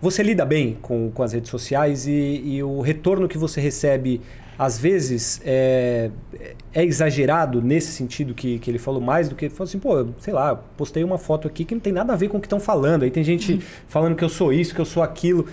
Você 0.01 0.21
lida 0.21 0.45
bem 0.45 0.77
com, 0.81 1.11
com 1.11 1.23
as 1.23 1.33
redes 1.33 1.49
sociais 1.49 2.07
e, 2.07 2.11
e 2.11 2.63
o 2.63 2.81
retorno 2.81 3.27
que 3.27 3.37
você 3.37 3.59
recebe, 3.59 4.21
às 4.57 4.79
vezes, 4.79 5.39
é, 5.45 6.09
é 6.73 6.83
exagerado 6.83 7.61
nesse 7.61 7.91
sentido 7.91 8.33
que, 8.33 8.57
que 8.59 8.71
ele 8.71 8.79
falou 8.79 8.99
mais 9.01 9.29
do 9.29 9.35
que... 9.35 9.49
Falou 9.49 9.65
assim, 9.67 9.79
pô, 9.79 10.07
sei 10.19 10.33
lá, 10.33 10.55
postei 10.55 11.03
uma 11.03 11.17
foto 11.17 11.47
aqui 11.47 11.63
que 11.63 11.75
não 11.75 11.81
tem 11.81 11.93
nada 11.93 12.13
a 12.13 12.15
ver 12.15 12.27
com 12.29 12.37
o 12.37 12.39
que 12.41 12.47
estão 12.47 12.59
falando. 12.59 13.03
Aí 13.03 13.11
tem 13.11 13.23
gente 13.23 13.59
falando 13.87 14.15
que 14.15 14.23
eu 14.23 14.29
sou 14.29 14.51
isso, 14.51 14.73
que 14.73 14.81
eu 14.81 14.85
sou 14.85 15.03
aquilo. 15.03 15.47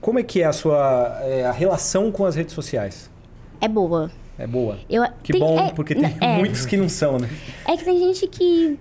Como 0.00 0.18
é 0.18 0.22
que 0.22 0.42
é 0.42 0.46
a 0.46 0.52
sua 0.52 1.20
é, 1.22 1.44
a 1.44 1.52
relação 1.52 2.10
com 2.10 2.24
as 2.24 2.34
redes 2.34 2.54
sociais? 2.54 3.10
É 3.60 3.68
boa. 3.68 4.10
É 4.38 4.46
boa? 4.46 4.78
Eu, 4.88 5.04
Que 5.22 5.32
tem- 5.32 5.40
bom, 5.40 5.58
é, 5.60 5.70
porque 5.72 5.94
tem 5.94 6.16
é, 6.18 6.38
muitos 6.38 6.64
que 6.64 6.76
não 6.76 6.88
são, 6.88 7.18
né? 7.18 7.28
É 7.68 7.76
que 7.76 7.84
tem 7.84 7.98
gente 7.98 8.26
que. 8.26 8.78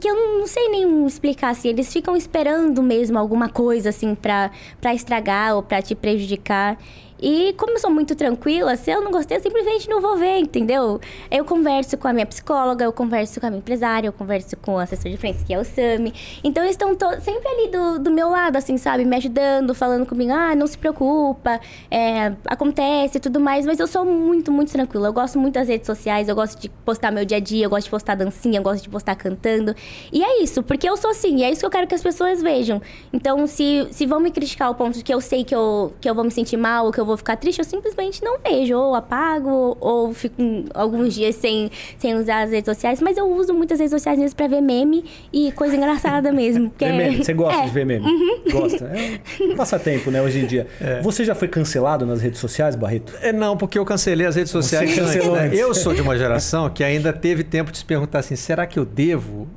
Que 0.00 0.08
eu 0.10 0.38
não 0.38 0.46
sei 0.46 0.68
nem 0.68 1.06
explicar 1.06 1.50
assim. 1.50 1.68
Eles 1.68 1.90
ficam 1.90 2.16
esperando 2.16 2.82
mesmo 2.82 3.16
alguma 3.16 3.48
coisa 3.48 3.88
assim 3.90 4.14
pra 4.14 4.50
estragar 4.92 5.54
ou 5.54 5.62
pra 5.62 5.80
te 5.80 5.94
prejudicar. 5.94 6.76
E 7.20 7.52
como 7.54 7.72
eu 7.72 7.78
sou 7.78 7.90
muito 7.90 8.14
tranquila, 8.14 8.76
se 8.76 8.90
eu 8.90 9.02
não 9.02 9.10
gostei, 9.10 9.36
eu 9.36 9.42
simplesmente 9.42 9.88
não 9.88 10.00
vou 10.00 10.16
ver, 10.16 10.38
entendeu? 10.38 11.00
Eu 11.30 11.44
converso 11.44 11.96
com 11.96 12.08
a 12.08 12.12
minha 12.12 12.26
psicóloga, 12.26 12.84
eu 12.84 12.92
converso 12.92 13.40
com 13.40 13.46
a 13.46 13.50
minha 13.50 13.58
empresária, 13.58 14.08
eu 14.08 14.12
converso 14.12 14.56
com 14.56 14.74
o 14.74 14.78
assessor 14.78 15.10
de 15.10 15.16
frente, 15.16 15.44
que 15.44 15.52
é 15.52 15.58
o 15.58 15.64
Sami. 15.64 16.12
Então 16.44 16.62
eles 16.62 16.74
estão 16.74 16.96
sempre 17.20 17.48
ali 17.48 17.68
do, 17.68 17.98
do 17.98 18.10
meu 18.10 18.28
lado, 18.28 18.56
assim, 18.56 18.76
sabe? 18.76 19.04
Me 19.04 19.16
ajudando, 19.16 19.74
falando 19.74 20.06
comigo, 20.06 20.32
ah, 20.32 20.54
não 20.54 20.66
se 20.66 20.78
preocupa, 20.78 21.60
é, 21.90 22.32
acontece 22.46 23.18
e 23.18 23.20
tudo 23.20 23.40
mais. 23.40 23.66
Mas 23.66 23.80
eu 23.80 23.86
sou 23.86 24.04
muito, 24.04 24.52
muito 24.52 24.70
tranquila. 24.70 25.08
Eu 25.08 25.12
gosto 25.12 25.38
muito 25.38 25.54
das 25.54 25.68
redes 25.68 25.86
sociais, 25.86 26.28
eu 26.28 26.34
gosto 26.34 26.60
de 26.60 26.68
postar 26.68 27.10
meu 27.10 27.24
dia 27.24 27.38
a 27.38 27.40
dia, 27.40 27.66
eu 27.66 27.70
gosto 27.70 27.84
de 27.84 27.90
postar 27.90 28.14
dancinha, 28.14 28.58
eu 28.58 28.62
gosto 28.62 28.82
de 28.82 28.88
postar 28.88 29.16
cantando. 29.16 29.74
E 30.12 30.22
é 30.22 30.42
isso, 30.42 30.62
porque 30.62 30.88
eu 30.88 30.96
sou 30.96 31.10
assim, 31.10 31.38
e 31.38 31.42
é 31.42 31.50
isso 31.50 31.60
que 31.60 31.66
eu 31.66 31.70
quero 31.70 31.86
que 31.86 31.94
as 31.94 32.02
pessoas 32.02 32.40
vejam. 32.40 32.80
Então, 33.12 33.46
se, 33.46 33.88
se 33.90 34.06
vão 34.06 34.20
me 34.20 34.30
criticar 34.30 34.68
ao 34.68 34.74
ponto 34.74 34.98
de 34.98 35.04
que 35.04 35.12
eu 35.12 35.20
sei 35.20 35.44
que 35.44 35.54
eu, 35.54 35.92
que 36.00 36.08
eu 36.08 36.14
vou 36.14 36.24
me 36.24 36.30
sentir 36.30 36.56
mal, 36.56 36.90
que 36.92 37.00
eu 37.00 37.07
vou 37.08 37.16
ficar 37.16 37.36
triste, 37.36 37.58
eu 37.58 37.64
simplesmente 37.64 38.22
não 38.22 38.38
vejo. 38.38 38.76
Ou 38.76 38.94
apago, 38.94 39.76
ou 39.80 40.14
fico 40.14 40.40
alguns 40.72 41.14
dias 41.14 41.34
sem, 41.34 41.70
sem 41.98 42.14
usar 42.14 42.42
as 42.42 42.50
redes 42.50 42.66
sociais. 42.66 43.00
Mas 43.00 43.16
eu 43.16 43.26
uso 43.28 43.52
muitas 43.52 43.80
redes 43.80 43.92
sociais 43.92 44.18
mesmo 44.18 44.36
pra 44.36 44.46
ver 44.46 44.60
meme 44.60 45.04
e 45.32 45.50
coisa 45.52 45.76
engraçada 45.76 46.30
mesmo. 46.30 46.72
Ver 46.78 46.92
meme. 46.92 47.24
Você 47.24 47.34
gosta 47.34 47.62
é, 47.62 47.64
de 47.64 47.70
ver 47.70 47.86
meme? 47.86 48.06
Gosta. 48.50 48.84
É 48.86 49.20
um 49.42 49.56
passatempo, 49.56 50.10
né, 50.10 50.22
hoje 50.22 50.40
em 50.40 50.46
dia. 50.46 50.66
Você 51.02 51.24
já 51.24 51.34
foi 51.34 51.48
cancelado 51.48 52.06
nas 52.06 52.20
redes 52.20 52.38
sociais, 52.38 52.76
Barreto? 52.76 53.12
É, 53.20 53.32
não, 53.32 53.56
porque 53.56 53.78
eu 53.78 53.84
cancelei 53.84 54.26
as 54.26 54.36
redes 54.36 54.52
sociais 54.52 54.90
Você 54.90 55.00
cancelou 55.00 55.34
antes. 55.34 55.58
Eu 55.58 55.74
sou 55.74 55.94
de 55.94 56.02
uma 56.02 56.16
geração 56.16 56.68
que 56.70 56.84
ainda 56.84 57.12
teve 57.12 57.42
tempo 57.42 57.72
de 57.72 57.78
se 57.78 57.84
perguntar 57.84 58.20
assim: 58.20 58.36
será 58.36 58.66
que 58.66 58.78
eu 58.78 58.84
devo 58.84 59.48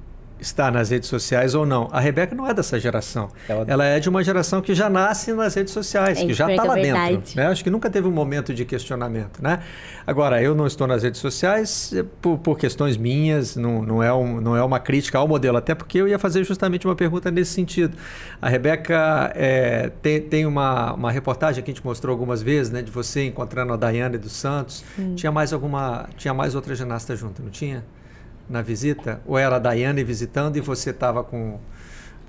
estar 0.42 0.72
nas 0.72 0.90
redes 0.90 1.08
sociais 1.08 1.54
ou 1.56 1.66
não? 1.66 1.88
A 1.92 2.00
Rebeca 2.00 2.36
não 2.36 2.48
é 2.48 2.54
dessa 2.54 2.80
geração. 2.80 3.30
Ela- 3.48 3.66
Ela, 3.68 3.86
é 3.86 4.00
de 4.00 4.10
uma 4.10 4.24
geração 4.24 4.62
que 4.62 4.74
já 4.74 4.90
nasce 4.90 5.32
nas 5.34 5.54
redes 5.54 5.72
sociais, 5.72 6.18
É, 6.20 6.26
que 6.26 6.34
já 6.34 6.50
está 6.50 6.64
lá 6.64 6.78
é 6.78 6.82
dentro. 6.82 7.02
verdade. 7.02 7.38
Né? 7.38 7.46
Acho 7.48 7.64
que 7.64 7.70
nunca 7.70 7.90
teve 7.90 8.08
um 8.08 8.12
momento 8.12 8.54
de 8.54 8.66
questionamento. 8.66 9.42
Né? 9.42 9.60
Agora, 10.06 10.42
eu 10.42 10.56
não 10.56 10.66
estou 10.68 10.88
nas 10.88 11.04
redes 11.04 11.22
sociais 11.22 11.94
eh, 11.96 12.04
por, 12.22 12.40
por 12.40 12.58
questões 12.58 12.98
minhas, 12.98 13.56
não, 13.56 13.84
não, 13.84 14.02
é 14.04 14.12
um, 14.12 14.42
não 14.42 14.56
é 14.58 14.64
uma 14.64 14.80
crítica 14.80 15.20
ao 15.20 15.28
modelo, 15.28 15.58
até 15.58 15.76
porque 15.76 16.00
eu 16.00 16.08
ia 16.08 16.18
fazer 16.20 16.44
justamente 16.44 16.88
uma 16.88 16.96
pergunta 16.96 17.30
nesse 17.30 17.52
sentido. 17.54 17.96
A 18.42 18.50
Rebeca 18.50 19.32
eh, 19.36 19.92
tem, 20.02 20.20
tem 20.22 20.46
uma, 20.46 20.94
uma 20.94 21.12
reportagem 21.12 21.64
que 21.64 21.70
a 21.70 21.74
gente 21.74 21.86
mostrou 21.86 22.12
algumas 22.12 22.42
vezes, 22.42 22.72
né, 22.72 22.82
de 22.82 22.90
você 22.92 23.26
encontrando 23.28 23.74
a 23.74 23.76
Daiane 23.78 24.18
dos 24.18 24.32
Santos. 24.34 24.84
Tinha 25.16 25.32
mais 25.32 25.54
alguma, 25.54 26.10
tinha 26.18 26.34
mais 26.34 26.56
outra 26.56 26.74
ginasta 26.74 27.16
junto, 27.16 27.42
não 27.44 27.50
tinha? 27.52 27.84
Na 28.52 28.62
visita? 28.62 29.22
Ou 29.26 29.38
era 29.38 29.56
a 29.56 29.60
Daiane 29.60 30.04
visitando 30.04 30.58
e 30.58 30.60
você 30.60 30.90
estava 30.90 31.24
com, 31.24 31.58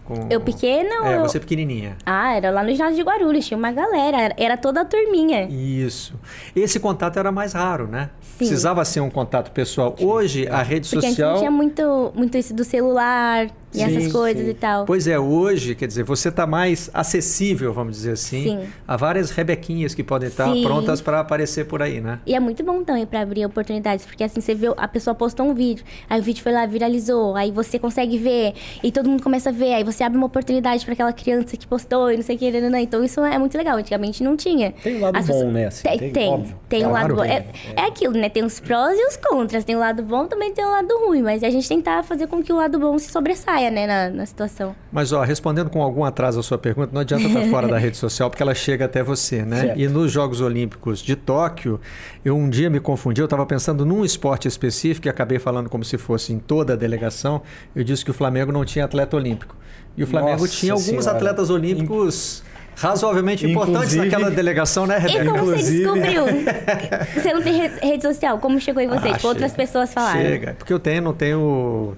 com... 0.05 0.29
Eu 0.31 0.41
pequena 0.41 1.05
É, 1.11 1.19
ou- 1.19 1.29
você 1.29 1.41
pequenininha. 1.41 1.97
Ah, 2.07 2.37
era 2.37 2.49
lá 2.53 2.63
no 2.63 2.71
ginásio 2.71 2.95
de 2.97 3.03
Guarulhos, 3.03 3.45
tinha 3.45 3.59
uma 3.59 3.73
galera, 3.73 4.33
era, 4.37 4.57
toda 4.57 4.83
a 4.83 4.85
turminha. 4.85 5.49
Isso. 5.51 6.15
Esse 6.55 6.79
contato 6.79 7.19
era 7.19 7.33
mais 7.33 7.55
raro, 7.55 7.89
né? 7.89 8.11
Sim. 8.21 8.39
Precisava 8.39 8.85
ser 8.85 9.01
um 9.01 9.11
contato 9.11 9.51
pessoal. 9.51 9.97
Hoje, 10.01 10.47
a 10.47 10.63
rede 10.63 10.89
Porque 10.89 11.05
antes 11.07 11.17
social. 11.17 11.33
não 11.33 11.39
tinha 11.41 11.51
muito, 11.51 12.13
muito 12.15 12.39
isso 12.39 12.55
do 12.55 12.63
celular 12.63 13.49
e 13.75 13.79
Sim, 13.79 13.85
essas 13.97 14.13
coisas 14.13 14.45
sim. 14.45 14.51
e 14.51 14.55
tal. 14.55 14.85
Pois 14.85 15.07
é, 15.07 15.19
hoje, 15.19 15.75
quer 15.75 15.87
dizer, 15.87 16.05
você 16.05 16.29
está 16.29 16.47
mais 16.47 16.91
acessível, 16.93 17.73
vamos 17.73 17.97
dizer 17.97 18.13
assim, 18.13 18.43
Sim. 18.61 18.69
a 18.87 18.97
várias 18.97 19.31
rebequinhas 19.31 19.95
que 19.95 20.03
podem 20.03 20.29
estar 20.29 20.53
Sim. 20.53 20.63
prontas 20.63 21.01
para 21.01 21.21
aparecer 21.21 21.67
por 21.67 21.83
aí, 21.83 22.01
né? 22.01 22.19
E 22.27 22.35
é 22.35 22.41
muito 22.41 22.63
bom 22.63 22.83
também 22.85 23.07
pra 23.07 23.21
abrir 23.21 23.45
oportunidades, 23.47 24.05
porque 24.07 24.25
assim 24.25 24.41
você 24.41 24.55
vê, 24.55 24.69
a 24.77 24.89
pessoa 24.89 25.15
postou 25.15 25.47
um 25.47 25.55
vídeo, 25.55 25.85
aí 26.09 26.21
o 26.21 26.23
vídeo 26.23 26.43
foi 26.43 26.53
lá, 26.53 26.65
viralizou, 26.67 27.37
aí 27.37 27.51
você 27.51 27.79
consegue 27.79 28.19
ver, 28.19 28.55
e 28.83 28.91
todo 28.93 29.09
mundo 29.09 29.23
começa 29.23 29.51
a 29.51 29.53
ver, 29.53 29.75
aí 29.75 29.85
você 29.85 30.03
abre 30.05 30.19
uma 30.19 30.27
oportunidade 30.27 30.85
pra 30.85 30.95
aquela 30.95 31.13
criança 31.13 31.57
que 31.57 31.67
postou 31.67 32.11
e 32.11 32.17
não 32.17 32.23
sei 32.23 32.37
o 32.37 32.39
que, 32.39 32.51
nananã. 32.51 32.81
então 32.81 33.03
isso 33.05 33.21
é 33.25 33.39
muito 33.39 33.57
legal. 33.57 33.77
Antigamente 33.77 34.23
não 34.23 34.37
tinha. 34.37 34.73
Tem 34.83 34.97
um 34.97 35.01
lado 35.01 35.17
As 35.17 35.27
bom, 35.27 35.33
pessoas- 35.35 35.53
né? 35.53 35.67
Assim, 35.67 35.83
tem, 35.89 35.99
tem, 35.99 36.13
tem, 36.13 36.29
óbvio. 36.31 36.57
tem 36.69 36.87
um 36.87 36.91
lado 36.93 37.15
bom. 37.15 37.23
tem, 37.23 37.31
É, 37.33 37.47
é 37.77 37.81
aquilo, 37.87 38.15
né? 38.15 38.29
Tem 38.29 38.45
os 38.45 38.61
prós 38.61 38.99
e 38.99 39.07
os 39.07 39.17
contras. 39.17 39.65
Tem 39.65 39.75
o 39.77 39.79
lado 39.79 40.03
bom, 40.03 40.27
também 40.27 40.53
tem 40.53 40.65
o 40.65 40.71
lado 40.71 40.95
ruim, 41.07 41.23
mas 41.23 41.43
a 41.43 41.51
gente 41.51 41.69
tentar 41.69 42.03
fazer 42.03 42.27
com 42.27 42.43
que 42.43 42.53
o 42.53 42.57
lado 42.57 42.79
bom 42.79 42.99
se 42.99 43.11
sobressaia, 43.11 43.62
né, 43.71 43.87
na, 43.87 44.11
na 44.11 44.27
situação. 44.27 44.75
Mas, 44.91 45.13
ó, 45.13 45.23
respondendo 45.23 45.71
com 45.71 45.83
algum 45.83 46.05
atraso 46.05 46.41
a 46.41 46.43
sua 46.43 46.59
pergunta, 46.59 46.91
não 46.93 47.01
adianta 47.01 47.25
estar 47.25 47.43
fora 47.51 47.69
da 47.69 47.79
rede 47.79 47.97
social 47.97 48.29
porque 48.31 48.43
ela 48.43 48.55
chega 48.55 48.85
até 48.85 49.03
você, 49.03 49.43
né? 49.45 49.61
Certo. 49.61 49.81
E 49.81 49.89
nos 49.89 50.11
Jogos 50.11 50.41
Olímpicos 50.41 51.01
de 51.01 51.15
Tóquio, 51.17 51.81
eu 52.25 52.37
um 52.37 52.49
dia 52.51 52.69
me 52.71 52.81
confundi, 52.81 53.21
eu 53.21 53.27
estava 53.27 53.45
pensando 53.47 53.85
num 53.85 54.05
esporte 54.05 54.49
específico 54.49 55.07
e 55.07 55.11
acabei 55.11 55.39
falando 55.39 55.69
como 55.69 55.85
se 55.85 55.97
fosse 55.99 56.33
em 56.33 56.39
toda 56.39 56.73
a 56.73 56.77
delegação. 56.77 57.43
Eu 57.75 57.85
disse 57.85 58.05
que 58.05 58.11
o 58.11 58.15
Flamengo 58.15 58.51
não 58.53 58.65
tinha 58.65 58.85
atleta 58.85 59.17
olímpico. 59.17 59.57
E 59.97 60.03
o 60.03 60.07
Flamengo 60.07 60.41
Nossa 60.43 60.53
tinha 60.53 60.73
alguns 60.73 60.87
Senhora. 60.87 61.11
atletas 61.11 61.51
olímpicos 61.51 62.43
razoavelmente 62.75 63.45
importantes 63.47 63.93
Inclusive- 63.93 64.05
naquela 64.11 64.31
delegação, 64.31 64.87
né, 64.87 64.97
E 64.97 65.01
Rebeca? 65.01 65.25
como 65.27 65.37
Inclusive- 65.53 65.63
você 65.85 66.01
descobriu? 66.01 66.25
você 67.23 67.33
não 67.35 67.43
tem 67.43 67.53
re- 67.61 67.73
rede 67.83 68.03
social? 68.03 68.39
Como 68.39 68.59
chegou 68.59 68.83
em 68.83 68.89
você? 68.89 69.09
Ah, 69.09 69.13
tipo, 69.15 69.29
outras 69.29 69.53
pessoas 69.53 69.93
falaram. 69.93 70.21
Chega, 70.23 70.55
porque 70.59 70.73
eu 70.73 70.79
tenho, 70.79 71.03
não 71.03 71.13
tenho 71.13 71.95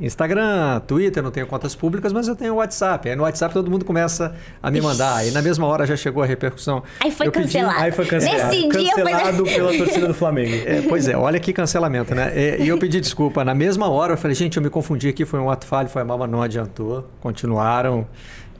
Instagram, 0.00 0.80
Twitter, 0.86 1.22
não 1.22 1.30
tenho 1.30 1.46
contas 1.46 1.74
públicas, 1.74 2.12
mas 2.12 2.28
eu 2.28 2.36
tenho 2.36 2.54
WhatsApp. 2.56 3.08
Aí 3.08 3.16
no 3.16 3.22
WhatsApp 3.24 3.52
todo 3.52 3.70
mundo 3.70 3.84
começa 3.84 4.34
a 4.62 4.70
me 4.70 4.80
mandar. 4.80 5.16
Aí 5.16 5.30
na 5.30 5.42
mesma 5.42 5.66
hora 5.66 5.84
já 5.86 5.96
chegou 5.96 6.22
a 6.22 6.26
repercussão. 6.26 6.82
Aí 7.00 7.10
foi 7.10 7.26
Eu 7.26 7.32
pedi- 7.32 7.46
cancelado. 7.46 7.80
Aí 7.80 7.92
foi 7.92 8.06
cancelado. 8.06 8.54
Nesse 8.54 8.68
dia 8.68 8.92
foi- 8.94 9.02
cancelado 9.04 9.42
pela 9.48 9.76
torcida 9.76 10.06
do 10.06 10.14
Flamengo. 10.14 10.54
É, 10.66 10.82
pois 10.88 11.08
é, 11.08 11.16
olha 11.16 11.38
que 11.40 11.52
cancelamento, 11.52 12.14
né? 12.14 12.32
E, 12.34 12.64
e 12.64 12.68
eu 12.68 12.78
pedi 12.78 13.00
desculpa. 13.00 13.44
Na 13.44 13.54
mesma 13.54 13.88
hora 13.90 14.12
eu 14.14 14.16
falei, 14.18 14.34
gente, 14.34 14.56
eu 14.56 14.62
me 14.62 14.70
confundi 14.70 15.08
aqui, 15.08 15.24
foi 15.24 15.40
um 15.40 15.50
ato 15.50 15.66
falho, 15.66 15.88
foi 15.88 16.04
mal, 16.04 16.18
mas 16.18 16.30
não 16.30 16.42
adiantou. 16.42 17.08
Continuaram. 17.20 18.06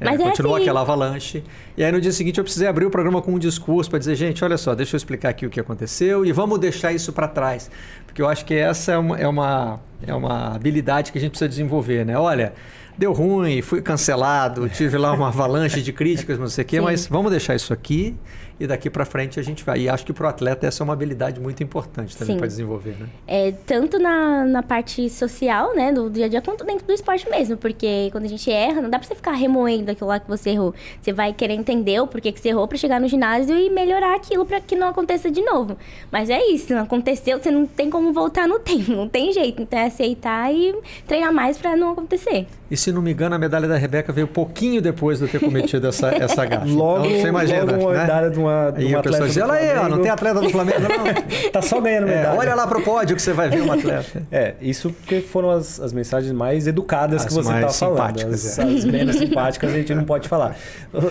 É, 0.01 0.05
Mas 0.05 0.21
é 0.21 0.23
continuou 0.23 0.55
assim. 0.55 0.65
aquela 0.65 0.81
avalanche. 0.81 1.43
E 1.77 1.83
aí 1.83 1.91
no 1.91 2.01
dia 2.01 2.13
seguinte 2.13 2.39
eu 2.39 2.45
precisei 2.45 2.69
abrir 2.69 2.87
o 2.87 2.91
programa 2.91 3.21
com 3.21 3.35
um 3.35 3.39
discurso 3.39 3.91
para 3.91 3.99
dizer, 3.99 4.15
gente, 4.15 4.45
olha 4.45 4.57
só, 4.57 4.75
deixa 4.75 4.95
eu 4.95 4.99
explicar 4.99 5.31
aqui 5.31 5.47
o 5.47 5.51
que 5.51 5.59
aconteceu 5.59 6.25
e 6.25 6.33
vamos 6.33 6.59
deixar 6.59 6.93
isso 6.93 7.13
para 7.13 7.27
trás. 7.27 7.71
Porque 8.07 8.23
eu 8.23 8.29
acho 8.29 8.45
que 8.45 8.55
essa 8.55 8.93
é 8.93 8.99
uma, 8.99 9.19
é, 9.19 9.27
uma, 9.27 9.81
é 10.07 10.15
uma 10.15 10.55
habilidade 10.55 11.11
que 11.11 11.19
a 11.19 11.21
gente 11.21 11.31
precisa 11.31 11.49
desenvolver, 11.49 12.07
né? 12.07 12.17
Olha, 12.17 12.53
deu 12.97 13.13
ruim, 13.13 13.61
fui 13.63 13.83
cancelado, 13.83 14.69
tive 14.69 14.97
lá 14.99 15.13
uma 15.13 15.29
avalanche 15.29 15.83
de 15.83 15.93
críticas, 15.93 16.39
não 16.39 16.49
sei 16.49 16.65
o 16.65 16.67
quê, 16.67 16.77
Sim. 16.77 16.83
mas 16.83 17.07
vamos 17.07 17.31
deixar 17.31 17.55
isso 17.55 17.73
aqui 17.73 18.17
e 18.61 18.67
daqui 18.67 18.91
para 18.91 19.05
frente 19.05 19.39
a 19.39 19.43
gente 19.43 19.65
vai. 19.65 19.81
E 19.81 19.89
acho 19.89 20.05
que 20.05 20.13
para 20.13 20.27
o 20.27 20.29
atleta 20.29 20.67
essa 20.67 20.83
é 20.83 20.85
uma 20.85 20.93
habilidade 20.93 21.41
muito 21.41 21.63
importante 21.63 22.17
também 22.17 22.37
para 22.37 22.47
desenvolver, 22.47 22.97
né? 22.99 23.07
É, 23.27 23.53
tanto 23.67 23.99
na, 23.99 24.45
na 24.45 24.63
parte 24.63 25.09
social, 25.09 25.75
né, 25.75 25.93
do 25.93 26.11
dia 26.11 26.27
a 26.27 26.29
dia, 26.29 26.43
quanto 26.43 26.65
dentro 26.65 26.87
do 26.87 26.93
esporte 26.93 27.29
mesmo. 27.31 27.57
Porque 27.57 28.09
quando 28.11 28.25
a 28.25 28.29
gente 28.29 28.51
erra, 28.51 28.81
não 28.81 28.91
dá 28.91 28.99
pra 28.99 29.07
você 29.07 29.15
ficar 29.15 29.33
remoendo 29.33 29.91
aquilo 29.91 30.09
lá 30.09 30.19
que 30.19 30.29
você 30.29 30.51
errou. 30.51 30.75
Você 31.01 31.13
vai 31.13 31.33
querer 31.33 31.55
entender 31.55 32.01
o 32.01 32.07
porquê 32.07 32.33
que 32.33 32.41
você 32.41 32.49
errou 32.49 32.67
pra 32.67 32.77
chegar 32.77 33.01
no 33.01 33.09
ginásio 33.09 33.57
e 33.57 33.71
melhorar 33.71 34.15
aquilo 34.17 34.45
pra 34.45 34.61
que 34.61 34.75
não 34.75 34.89
aconteça 34.89 35.31
de 35.31 35.43
novo. 35.43 35.77
Mas 36.11 36.31
é 36.31 36.45
isso, 36.49 36.73
não 36.73 36.83
aconteceu, 36.83 37.39
você 37.39 37.51
não 37.51 37.67
tem 37.67 37.91
como 37.91 38.13
voltar 38.13 38.49
no 38.49 38.59
tempo, 38.61 38.93
não 38.93 39.09
tem 39.09 39.33
jeito. 39.33 39.63
Então 39.63 39.79
é 39.79 39.87
aceitar 39.87 40.53
e 40.53 40.75
treinar 41.07 41.33
mais 41.33 41.59
pra 41.59 41.77
não 41.77 41.91
acontecer. 41.91 42.47
E 42.71 42.77
se 42.77 42.93
não 42.93 43.01
me 43.01 43.13
engano, 43.13 43.35
a 43.35 43.39
medalha 43.39 43.67
da 43.67 43.77
Rebeca 43.77 44.13
veio 44.13 44.29
pouquinho 44.29 44.83
depois 44.83 45.19
de 45.19 45.25
eu 45.25 45.29
ter 45.29 45.41
cometido 45.41 45.87
essa, 45.87 46.09
essa 46.09 46.45
gafe. 46.45 46.71
Logo, 46.79 47.07
então, 47.07 47.21
você 47.21 47.29
imagina, 47.29 47.65
logo 47.65 47.81
uma 47.81 47.93
né? 47.93 48.01
medalha 48.01 48.31
de 48.31 48.39
uma, 48.39 48.48
de 48.73 48.83
E 48.83 48.87
uma 48.87 48.99
a 48.99 49.03
pessoa 49.03 49.25
atleta 49.25 49.27
diz, 49.27 49.35
do 49.35 49.43
olha 49.43 49.53
aí, 49.53 49.79
ó, 49.79 49.89
não 49.89 50.03
tem 50.03 50.11
atleta 50.11 50.41
do 50.41 50.51
Flamengo, 50.51 50.81
não. 50.81 51.09
Tá 51.51 51.63
só 51.63 51.81
ganhando 51.81 52.09
É, 52.09 52.17
medalha. 52.17 52.39
olha 52.39 52.55
lá 52.55 52.67
pro 52.67 52.83
pódio 52.83 53.17
que 53.17 53.23
você 53.23 53.33
vai 53.33 53.49
ver 53.49 53.63
um 53.63 53.73
atleta. 53.73 54.23
É, 54.31 54.55
isso 54.61 54.91
porque 54.91 55.21
foram 55.21 55.51
as, 55.51 55.81
as 55.81 55.93
mensagens 55.93 56.33
mais 56.33 56.67
educadas 56.67 57.23
As 57.23 57.29
que 57.29 57.35
você 57.35 57.53
está 57.53 57.69
falando. 57.69 58.27
As, 58.27 58.59
é. 58.59 58.63
as 58.63 58.85
menos 58.85 59.17
simpáticas 59.19 59.73
a 59.73 59.77
gente 59.77 59.95
não 59.95 60.05
pode 60.05 60.29
falar. 60.29 60.57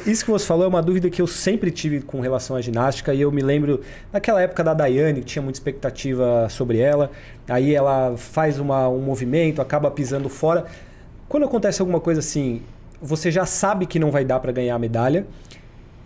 Isso 0.05 0.23
que 0.23 0.31
você 0.31 0.45
falou 0.45 0.65
é 0.65 0.67
uma 0.67 0.81
dúvida 0.81 1.09
que 1.09 1.21
eu 1.21 1.27
sempre 1.27 1.71
tive 1.71 2.01
com 2.01 2.19
relação 2.21 2.55
à 2.55 2.61
ginástica 2.61 3.13
e 3.13 3.21
eu 3.21 3.31
me 3.31 3.41
lembro 3.41 3.81
naquela 4.11 4.41
época 4.41 4.63
da 4.63 4.73
Daiane, 4.73 5.21
que 5.21 5.25
tinha 5.25 5.41
muita 5.41 5.57
expectativa 5.57 6.47
sobre 6.49 6.79
ela. 6.79 7.11
Aí 7.47 7.73
ela 7.73 8.15
faz 8.17 8.59
uma, 8.59 8.87
um 8.89 8.99
movimento, 8.99 9.61
acaba 9.61 9.89
pisando 9.89 10.29
fora. 10.29 10.65
Quando 11.27 11.45
acontece 11.45 11.81
alguma 11.81 11.99
coisa 11.99 12.19
assim, 12.19 12.61
você 13.01 13.29
já 13.31 13.45
sabe 13.45 13.85
que 13.85 13.99
não 13.99 14.11
vai 14.11 14.23
dar 14.25 14.39
para 14.39 14.51
ganhar 14.51 14.75
a 14.75 14.79
medalha. 14.79 15.25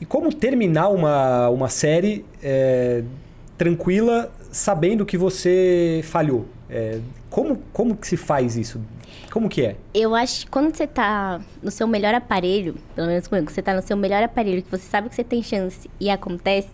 E 0.02 0.06
como 0.06 0.34
terminar 0.34 0.90
uma, 0.90 1.48
uma 1.50 1.70
série 1.70 2.26
é, 2.42 3.04
tranquila, 3.56 4.32
sabendo 4.52 5.06
que 5.06 5.16
você 5.16 6.02
falhou? 6.04 6.48
É, 6.68 7.00
como, 7.30 7.58
como 7.72 7.96
que 7.96 8.08
se 8.08 8.18
faz 8.18 8.58
isso? 8.58 8.82
Como 9.32 9.48
que 9.48 9.64
é? 9.64 9.76
Eu 9.94 10.16
acho 10.16 10.46
que 10.46 10.52
quando 10.52 10.76
você 10.76 10.88
tá 10.88 11.40
no 11.62 11.70
seu 11.70 11.86
melhor 11.88 12.16
aparelho, 12.16 12.76
pelo 12.96 13.08
menos 13.08 13.28
comigo, 13.28 13.52
você 13.52 13.62
tá 13.62 13.76
no 13.76 13.82
seu 13.84 13.96
melhor 13.96 14.24
aparelho, 14.24 14.64
que 14.64 14.72
você 14.72 14.90
sabe 14.90 15.08
que 15.08 15.16
você 15.16 15.24
tem 15.24 15.44
chance 15.44 15.88
e 16.00 16.10
acontece, 16.10 16.70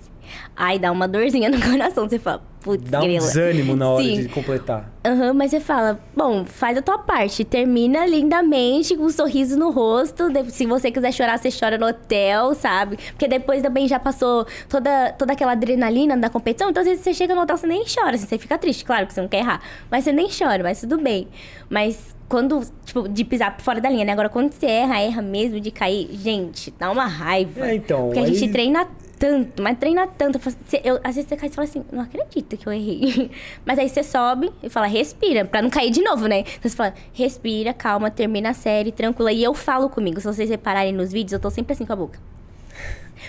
aí 0.56 0.80
dá 0.80 0.92
uma 0.92 1.08
dorzinha 1.08 1.50
no 1.52 1.60
coração. 1.62 2.08
Você 2.08 2.20
fala, 2.20 2.42
putz, 2.62 2.90
Dá 2.90 3.00
um 3.00 3.04
grila. 3.04 3.20
desânimo 3.26 3.76
na 3.76 3.90
hora 3.90 4.04
Sim. 4.04 4.22
de 4.24 4.30
completar. 4.30 4.92
Aham, 5.06 5.34
mas 5.34 5.52
você 5.52 5.60
fala, 5.60 6.00
bom, 6.16 6.44
faz 6.46 6.78
a 6.78 6.82
tua 6.82 6.98
parte, 6.98 7.44
termina 7.46 8.06
lindamente, 8.06 8.96
com 8.96 9.04
um 9.04 9.10
sorriso 9.10 9.58
no 9.58 9.72
rosto. 9.72 10.30
de- 10.30 10.52
Se 10.52 10.66
você 10.66 10.92
quiser 10.92 11.12
chorar, 11.13 11.38
você 11.38 11.50
chora 11.52 11.78
no 11.78 11.88
hotel, 11.88 12.54
sabe? 12.54 12.98
Porque 13.12 13.28
depois 13.28 13.62
também 13.62 13.88
já 13.88 14.00
passou 14.00 14.46
toda, 14.68 15.12
toda 15.13 15.34
aquela 15.34 15.54
adrenalina 15.54 16.18
da 16.18 16.30
competição, 16.30 16.70
então 16.70 16.82
às 16.82 16.88
vezes 16.88 17.04
você 17.04 17.13
chega 17.13 17.34
no 17.34 17.42
hotel, 17.42 17.58
você 17.58 17.68
nem 17.68 17.84
chora, 17.86 18.16
assim, 18.16 18.26
você 18.28 18.38
fica 18.38 18.58
triste, 18.58 18.84
claro 18.84 19.08
que 19.08 19.13
você 19.13 19.22
não 19.22 19.28
quer 19.28 19.40
errar, 19.40 19.62
mas 19.90 20.04
você 20.04 20.12
nem 20.12 20.28
chora, 20.28 20.62
mas 20.63 20.82
tudo 20.82 20.98
bem. 20.98 21.28
Mas 21.70 22.16
quando, 22.28 22.62
tipo, 22.84 23.08
de 23.08 23.24
pisar 23.24 23.56
fora 23.62 23.80
da 23.80 23.90
linha, 23.90 24.04
né? 24.04 24.12
Agora, 24.12 24.28
quando 24.28 24.52
você 24.52 24.66
erra, 24.66 25.00
erra 25.00 25.22
mesmo 25.22 25.62
de 25.62 25.72
cair, 25.72 26.10
gente, 26.12 26.74
dá 26.78 26.92
uma 26.92 27.06
raiva. 27.06 27.70
É, 27.70 27.76
então, 27.76 28.08
Porque 28.08 28.20
a 28.20 28.24
aí- 28.24 28.34
gente 28.36 28.52
treina 28.52 28.86
tanto, 29.17 29.62
mas 29.62 29.77
treina 29.77 30.08
tanto. 30.08 30.39
você- 30.39 30.82
eu- 30.84 30.99
às 31.03 31.15
vezes 31.15 31.27
você 31.30 31.36
cai 31.36 31.49
e 31.49 31.51
fala 31.51 31.67
assim, 31.67 31.84
não 31.91 32.01
acredito 32.01 32.56
que 32.58 32.67
eu 32.67 32.73
errei. 32.73 33.32
Mas 33.65 33.80
aí 33.80 33.89
você 33.89 34.03
sobe 34.03 34.51
e 34.63 34.69
fala, 34.69 34.88
respira, 34.88 35.43
pra 35.45 35.62
não 35.62 35.69
cair 35.69 35.89
de 35.91 36.01
novo, 36.01 36.27
né? 36.27 36.39
Então 36.41 36.69
você 36.69 36.75
fala, 36.75 36.93
respira, 37.13 37.73
calma, 37.73 38.10
termina 38.12 38.49
a 38.49 38.53
série, 38.53 38.91
tranquila. 38.91 39.32
E 39.32 39.43
eu 39.43 39.53
falo 39.53 39.89
comigo, 39.89 40.19
se 40.21 40.27
vocês 40.27 40.49
repararem 40.49 40.93
nos 40.93 41.12
vídeos, 41.12 41.34
eu 41.34 41.39
tô 41.39 41.49
sempre 41.49 41.73
assim 41.73 41.86
com 41.86 41.93
a 41.93 41.95
boca. 41.95 42.19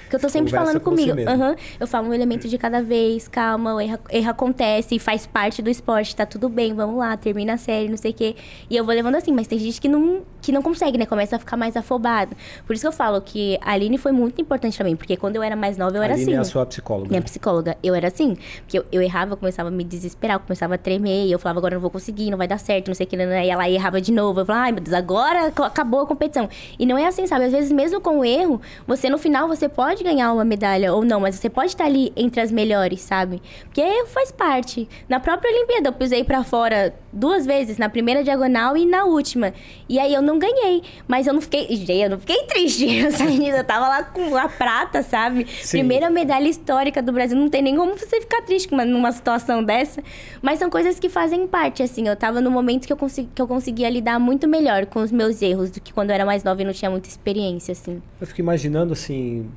Porque 0.03 0.17
eu 0.17 0.21
tô 0.21 0.29
sempre 0.29 0.51
Conversa 0.51 0.67
falando 0.79 0.83
com 0.83 0.91
comigo. 0.91 1.29
Aham. 1.31 1.57
Eu 1.79 1.87
falo 1.87 2.09
um 2.09 2.15
elemento 2.15 2.49
de 2.49 2.59
cada 2.59 2.83
vez, 2.83 3.29
calma, 3.29 3.75
o 3.75 3.81
erro, 3.81 3.99
erro 4.11 4.31
acontece, 4.31 4.99
faz 4.99 5.27
parte 5.27 5.61
do 5.63 5.71
esporte, 5.71 6.15
tá 6.15 6.25
tudo 6.27 6.49
bem, 6.49 6.75
vamos 6.75 6.97
lá, 6.99 7.17
termina 7.17 7.55
a 7.55 7.57
série, 7.59 7.89
não 7.89 7.97
sei 7.97 8.11
o 8.11 8.15
quê. 8.15 8.37
E 8.71 8.77
eu 8.77 8.85
vou 8.85 8.95
levando 8.95 9.15
assim, 9.17 9.33
mas 9.33 9.47
tem 9.47 9.59
gente 9.59 9.81
que 9.81 9.89
não, 9.89 10.23
que 10.41 10.53
não 10.53 10.63
consegue, 10.63 10.99
né? 10.99 11.07
Começa 11.07 11.37
a 11.37 11.39
ficar 11.39 11.57
mais 11.57 11.77
afobado. 11.77 12.37
Por 12.67 12.75
isso 12.75 12.83
que 12.83 12.89
eu 12.89 12.93
falo 12.93 13.21
que 13.21 13.59
a 13.63 13.73
Aline 13.73 13.99
foi 13.99 14.13
muito 14.13 14.41
importante 14.41 14.77
pra 14.77 14.85
mim, 14.87 14.97
porque 14.97 15.17
quando 15.17 15.37
eu 15.37 15.43
era 15.43 15.57
mais 15.57 15.77
nova, 15.77 15.97
eu 15.97 16.03
era 16.03 16.15
Aline 16.15 16.31
assim. 16.31 16.37
é 16.37 16.41
a 16.41 16.45
sua 16.45 16.67
psicóloga. 16.67 17.09
Minha 17.09 17.23
psicóloga, 17.23 17.77
eu 17.83 17.95
era 17.95 18.09
assim. 18.09 18.37
Porque 18.63 18.79
eu, 18.79 18.85
eu 18.93 19.03
errava, 19.03 19.33
eu 19.33 19.37
começava 19.37 19.69
a 19.69 19.73
me 19.73 19.85
desesperar, 19.85 20.37
eu 20.37 20.41
começava 20.41 20.75
a 20.75 20.79
tremer, 20.79 21.27
e 21.27 21.33
eu 21.33 21.39
falava, 21.39 21.59
agora 21.61 21.75
eu 21.75 21.77
não 21.77 21.83
vou 21.83 21.91
conseguir, 21.91 22.31
não 22.31 22.39
vai 22.39 22.49
dar 22.49 22.59
certo, 22.59 22.89
não 22.89 22.95
sei 22.95 23.07
o 23.07 23.09
que, 23.09 23.17
né? 23.17 23.47
e 23.47 23.51
ela 23.51 23.69
errava 23.69 24.01
de 24.01 24.13
novo. 24.13 24.41
Eu 24.41 24.47
falava, 24.47 24.65
ai 24.67 24.73
meu 24.73 24.81
Deus, 24.83 24.95
agora 24.95 25.47
ac- 25.49 25.61
acabou 25.63 26.01
a 26.01 26.07
competição. 26.07 26.49
E 26.79 26.87
não 26.87 26.97
é 26.99 27.07
assim, 27.07 27.27
sabe? 27.27 27.45
Às 27.47 27.53
vezes, 27.53 27.73
mesmo 27.73 28.01
com 28.01 28.19
o 28.21 28.25
erro, 28.25 28.61
você 28.87 29.09
no 29.09 29.19
final 29.19 29.47
você 29.49 29.69
pode 29.79 30.03
ganhar 30.03 30.33
uma 30.33 30.45
medalha 30.45 30.93
ou 30.93 31.05
não, 31.05 31.21
mas 31.21 31.37
você 31.37 31.49
pode 31.49 31.69
estar 31.69 31.85
ali 31.85 32.13
entre 32.17 32.41
as 32.41 32.51
melhores, 32.51 33.01
sabe? 33.01 33.41
Porque 33.63 34.05
faz 34.07 34.33
parte. 34.33 34.89
Na 35.09 35.21
própria 35.21 35.53
Olimpíada, 35.53 35.91
eu 35.91 35.93
pisei 35.93 36.25
pra 36.25 36.43
fora 36.43 36.93
duas 37.13 37.47
vezes, 37.47 37.79
na 37.79 37.89
primeira 37.89 38.23
diagonal 38.23 38.77
e 38.77 38.85
na 38.85 39.05
última. 39.05 39.53
E 39.89 39.99
aí 39.99 40.13
eu 40.13 40.23
não 40.23 40.39
ganhei, 40.39 40.83
mas 41.07 41.27
eu 41.27 41.33
não 41.33 41.41
fiquei, 41.41 41.67
eu 42.05 42.11
não 42.11 42.19
fiquei 42.19 42.45
triste. 42.45 42.87
Eu 42.99 43.13
saí, 43.13 43.49
eu 43.49 43.65
tava 43.65 43.89
lá 43.89 44.03
com 44.03 44.37
a 44.37 44.49
prata, 44.49 45.03
sabe? 45.03 45.47
Sim. 45.63 45.79
Primeira 45.79 46.11
medalha 46.11 46.49
histórica 46.49 47.01
do 47.01 47.13
Brasil. 47.13 47.37
Não 47.37 47.49
tem 47.49 47.63
nem 47.63 47.77
como 47.77 47.97
você 47.97 48.21
ficar 48.21 48.43
triste 48.43 48.73
numa 48.75 49.13
situação 49.13 49.63
dessa. 49.63 50.03
Mas 50.43 50.59
são 50.59 50.69
coisas 50.69 50.99
que 50.99 51.09
fazem 51.09 51.47
parte, 51.47 51.83
assim. 51.83 52.07
Eu 52.07 52.17
tava 52.17 52.41
no 52.41 52.51
momento 52.51 52.87
que 52.87 52.93
eu, 52.93 52.97
consegui, 52.97 53.31
que 53.35 53.41
eu 53.41 53.47
conseguia 53.47 53.89
lidar 53.89 54.19
muito 54.19 54.49
melhor 54.49 54.87
com 54.87 55.01
os 55.01 55.13
meus 55.13 55.41
erros 55.41 55.71
do 55.71 55.81
que 55.81 55.93
quando 55.93 56.11
eu 56.11 56.15
era 56.15 56.25
mais 56.27 56.43
nova 56.43 56.61
e 56.61 56.65
não 56.65 56.73
tinha 56.73 56.91
muita 56.91 57.09
experiência, 57.09 57.73
assim. 57.73 58.03
Eu 58.21 58.27
fico 58.27 58.41
imaginando 58.41 58.93
assim, 58.93 59.49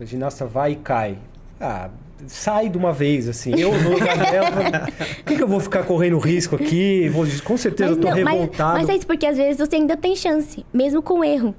a 0.00 0.04
ginasta 0.04 0.46
vai 0.46 0.72
e 0.72 0.76
cai. 0.76 1.18
Ah, 1.60 1.88
sai 2.26 2.68
de 2.68 2.78
uma 2.78 2.92
vez, 2.92 3.28
assim. 3.28 3.52
Eu 3.58 3.72
no 3.72 3.90
lugar 3.90 4.16
dela, 4.16 4.50
por 4.50 5.24
que, 5.24 5.36
que 5.36 5.42
eu 5.42 5.48
vou 5.48 5.60
ficar 5.60 5.82
correndo 5.84 6.18
risco 6.18 6.56
aqui? 6.56 7.08
Vou, 7.08 7.26
com 7.44 7.56
certeza 7.56 7.92
eu 7.92 7.96
tô 7.96 8.08
não, 8.08 8.22
mas, 8.22 8.34
revoltado. 8.34 8.78
mas 8.78 8.88
é 8.88 8.96
isso, 8.96 9.06
porque 9.06 9.26
às 9.26 9.36
vezes 9.36 9.58
você 9.58 9.76
ainda 9.76 9.96
tem 9.96 10.14
chance, 10.16 10.64
mesmo 10.72 11.02
com 11.02 11.24
erro. 11.24 11.54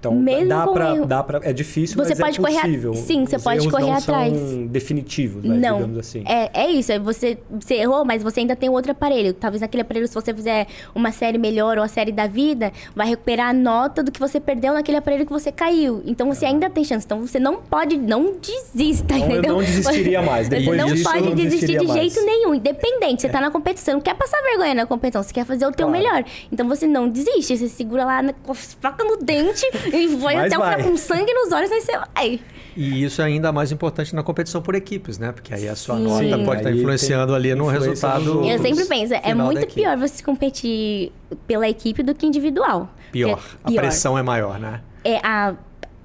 Então, 0.00 0.14
mesmo 0.14 0.48
dá 0.48 0.66
pra, 0.66 0.94
erro. 0.94 1.06
dá 1.06 1.22
pra. 1.24 1.40
É 1.42 1.52
difícil, 1.52 1.96
Você 1.96 2.10
mas 2.10 2.20
pode 2.20 2.38
é 2.38 2.40
correr 2.42 2.56
a- 2.58 2.60
possível. 2.62 2.94
sim, 2.94 3.26
você 3.26 3.36
Os 3.36 3.42
pode 3.42 3.68
correr 3.68 3.86
não 3.86 3.94
atrás. 3.94 4.32
São 4.38 4.66
definitivos, 4.66 5.42
né, 5.44 5.56
Não. 5.56 5.76
digamos 5.78 5.98
assim. 5.98 6.22
É, 6.26 6.50
é 6.66 6.70
isso. 6.70 6.92
é 6.92 6.98
Você, 6.98 7.38
você 7.50 7.74
errou, 7.74 8.04
mas 8.04 8.22
você 8.22 8.40
ainda 8.40 8.54
tem 8.54 8.68
outro 8.68 8.92
aparelho. 8.92 9.32
Talvez 9.32 9.60
naquele 9.60 9.82
aparelho, 9.82 10.06
se 10.06 10.14
você 10.14 10.32
fizer 10.32 10.66
uma 10.94 11.10
série 11.12 11.36
melhor 11.38 11.78
ou 11.78 11.84
a 11.84 11.88
série 11.88 12.12
da 12.12 12.26
vida, 12.26 12.72
vai 12.94 13.08
recuperar 13.08 13.48
a 13.48 13.52
nota 13.52 14.02
do 14.02 14.12
que 14.12 14.20
você 14.20 14.38
perdeu 14.40 14.72
naquele 14.74 14.98
aparelho 14.98 15.26
que 15.26 15.32
você 15.32 15.50
caiu. 15.50 16.02
Então 16.06 16.32
você 16.32 16.46
ainda 16.46 16.70
tem 16.70 16.84
chance. 16.84 17.04
Então 17.04 17.26
você 17.26 17.40
não 17.40 17.56
pode, 17.56 17.96
não 17.96 18.34
desista, 18.40 19.14
eu 19.14 19.18
entendeu? 19.26 19.54
não 19.54 19.60
desistiria 19.62 20.22
mais. 20.22 20.46
Você 20.48 20.58
Depois 20.58 20.78
não 20.78 20.86
disso, 20.88 21.08
eu 21.08 21.12
pode 21.12 21.24
não 21.28 21.34
desistir 21.34 21.78
de 21.78 21.86
mais. 21.86 21.92
jeito 22.12 22.24
nenhum. 22.24 22.54
Independente, 22.54 23.22
você 23.22 23.28
tá 23.28 23.40
na 23.40 23.50
competição, 23.50 23.84
você 23.86 23.92
não 23.94 24.00
quer 24.00 24.14
passar 24.14 24.40
vergonha 24.42 24.74
na 24.74 24.86
competição, 24.86 25.22
você 25.22 25.32
quer 25.32 25.44
fazer 25.44 25.66
o 25.66 25.72
teu 25.72 25.88
Claro. 25.88 25.92
melhor. 26.04 26.24
Então 26.52 26.68
você 26.68 26.86
não 26.86 27.08
desiste, 27.08 27.56
você 27.56 27.68
segura 27.68 28.04
lá 28.04 28.22
na, 28.22 28.32
com 28.32 28.54
faca 28.54 29.02
no 29.04 29.16
dente 29.16 29.66
e 29.92 30.06
vai 30.16 30.34
Mas 30.36 30.46
até 30.46 30.56
o 30.56 30.60
vai. 30.60 30.76
final 30.76 30.90
com 30.90 30.96
sangue 30.96 31.32
nos 31.32 31.52
olhos, 31.52 31.70
aí 31.72 31.80
você 31.80 31.92
vai. 31.98 32.40
E 32.76 33.02
isso 33.04 33.20
é 33.20 33.24
ainda 33.24 33.50
mais 33.50 33.72
importante 33.72 34.14
na 34.14 34.22
competição 34.22 34.62
por 34.62 34.74
equipes, 34.74 35.18
né? 35.18 35.32
Porque 35.32 35.52
aí 35.52 35.68
a 35.68 35.74
sua 35.74 35.96
Sim. 35.96 36.04
nota 36.04 36.22
Sim, 36.22 36.44
pode 36.44 36.60
estar 36.60 36.68
aí 36.70 36.78
influenciando 36.78 37.34
ali 37.34 37.54
no 37.54 37.66
resultado. 37.66 38.44
Eu 38.48 38.58
sempre 38.60 38.84
penso, 38.84 39.14
é 39.14 39.34
muito 39.34 39.66
pior 39.74 39.96
você 39.96 40.22
competir 40.22 41.10
pela 41.46 41.68
equipe 41.68 42.02
do 42.02 42.14
que 42.14 42.24
individual. 42.26 42.88
Pior. 43.10 43.40
Porque- 43.62 43.78
A 43.78 43.80
pressão 43.82 44.16
é 44.16 44.22
maior, 44.22 44.60
né? 44.60 44.80
É, 45.04 45.16
a, 45.26 45.54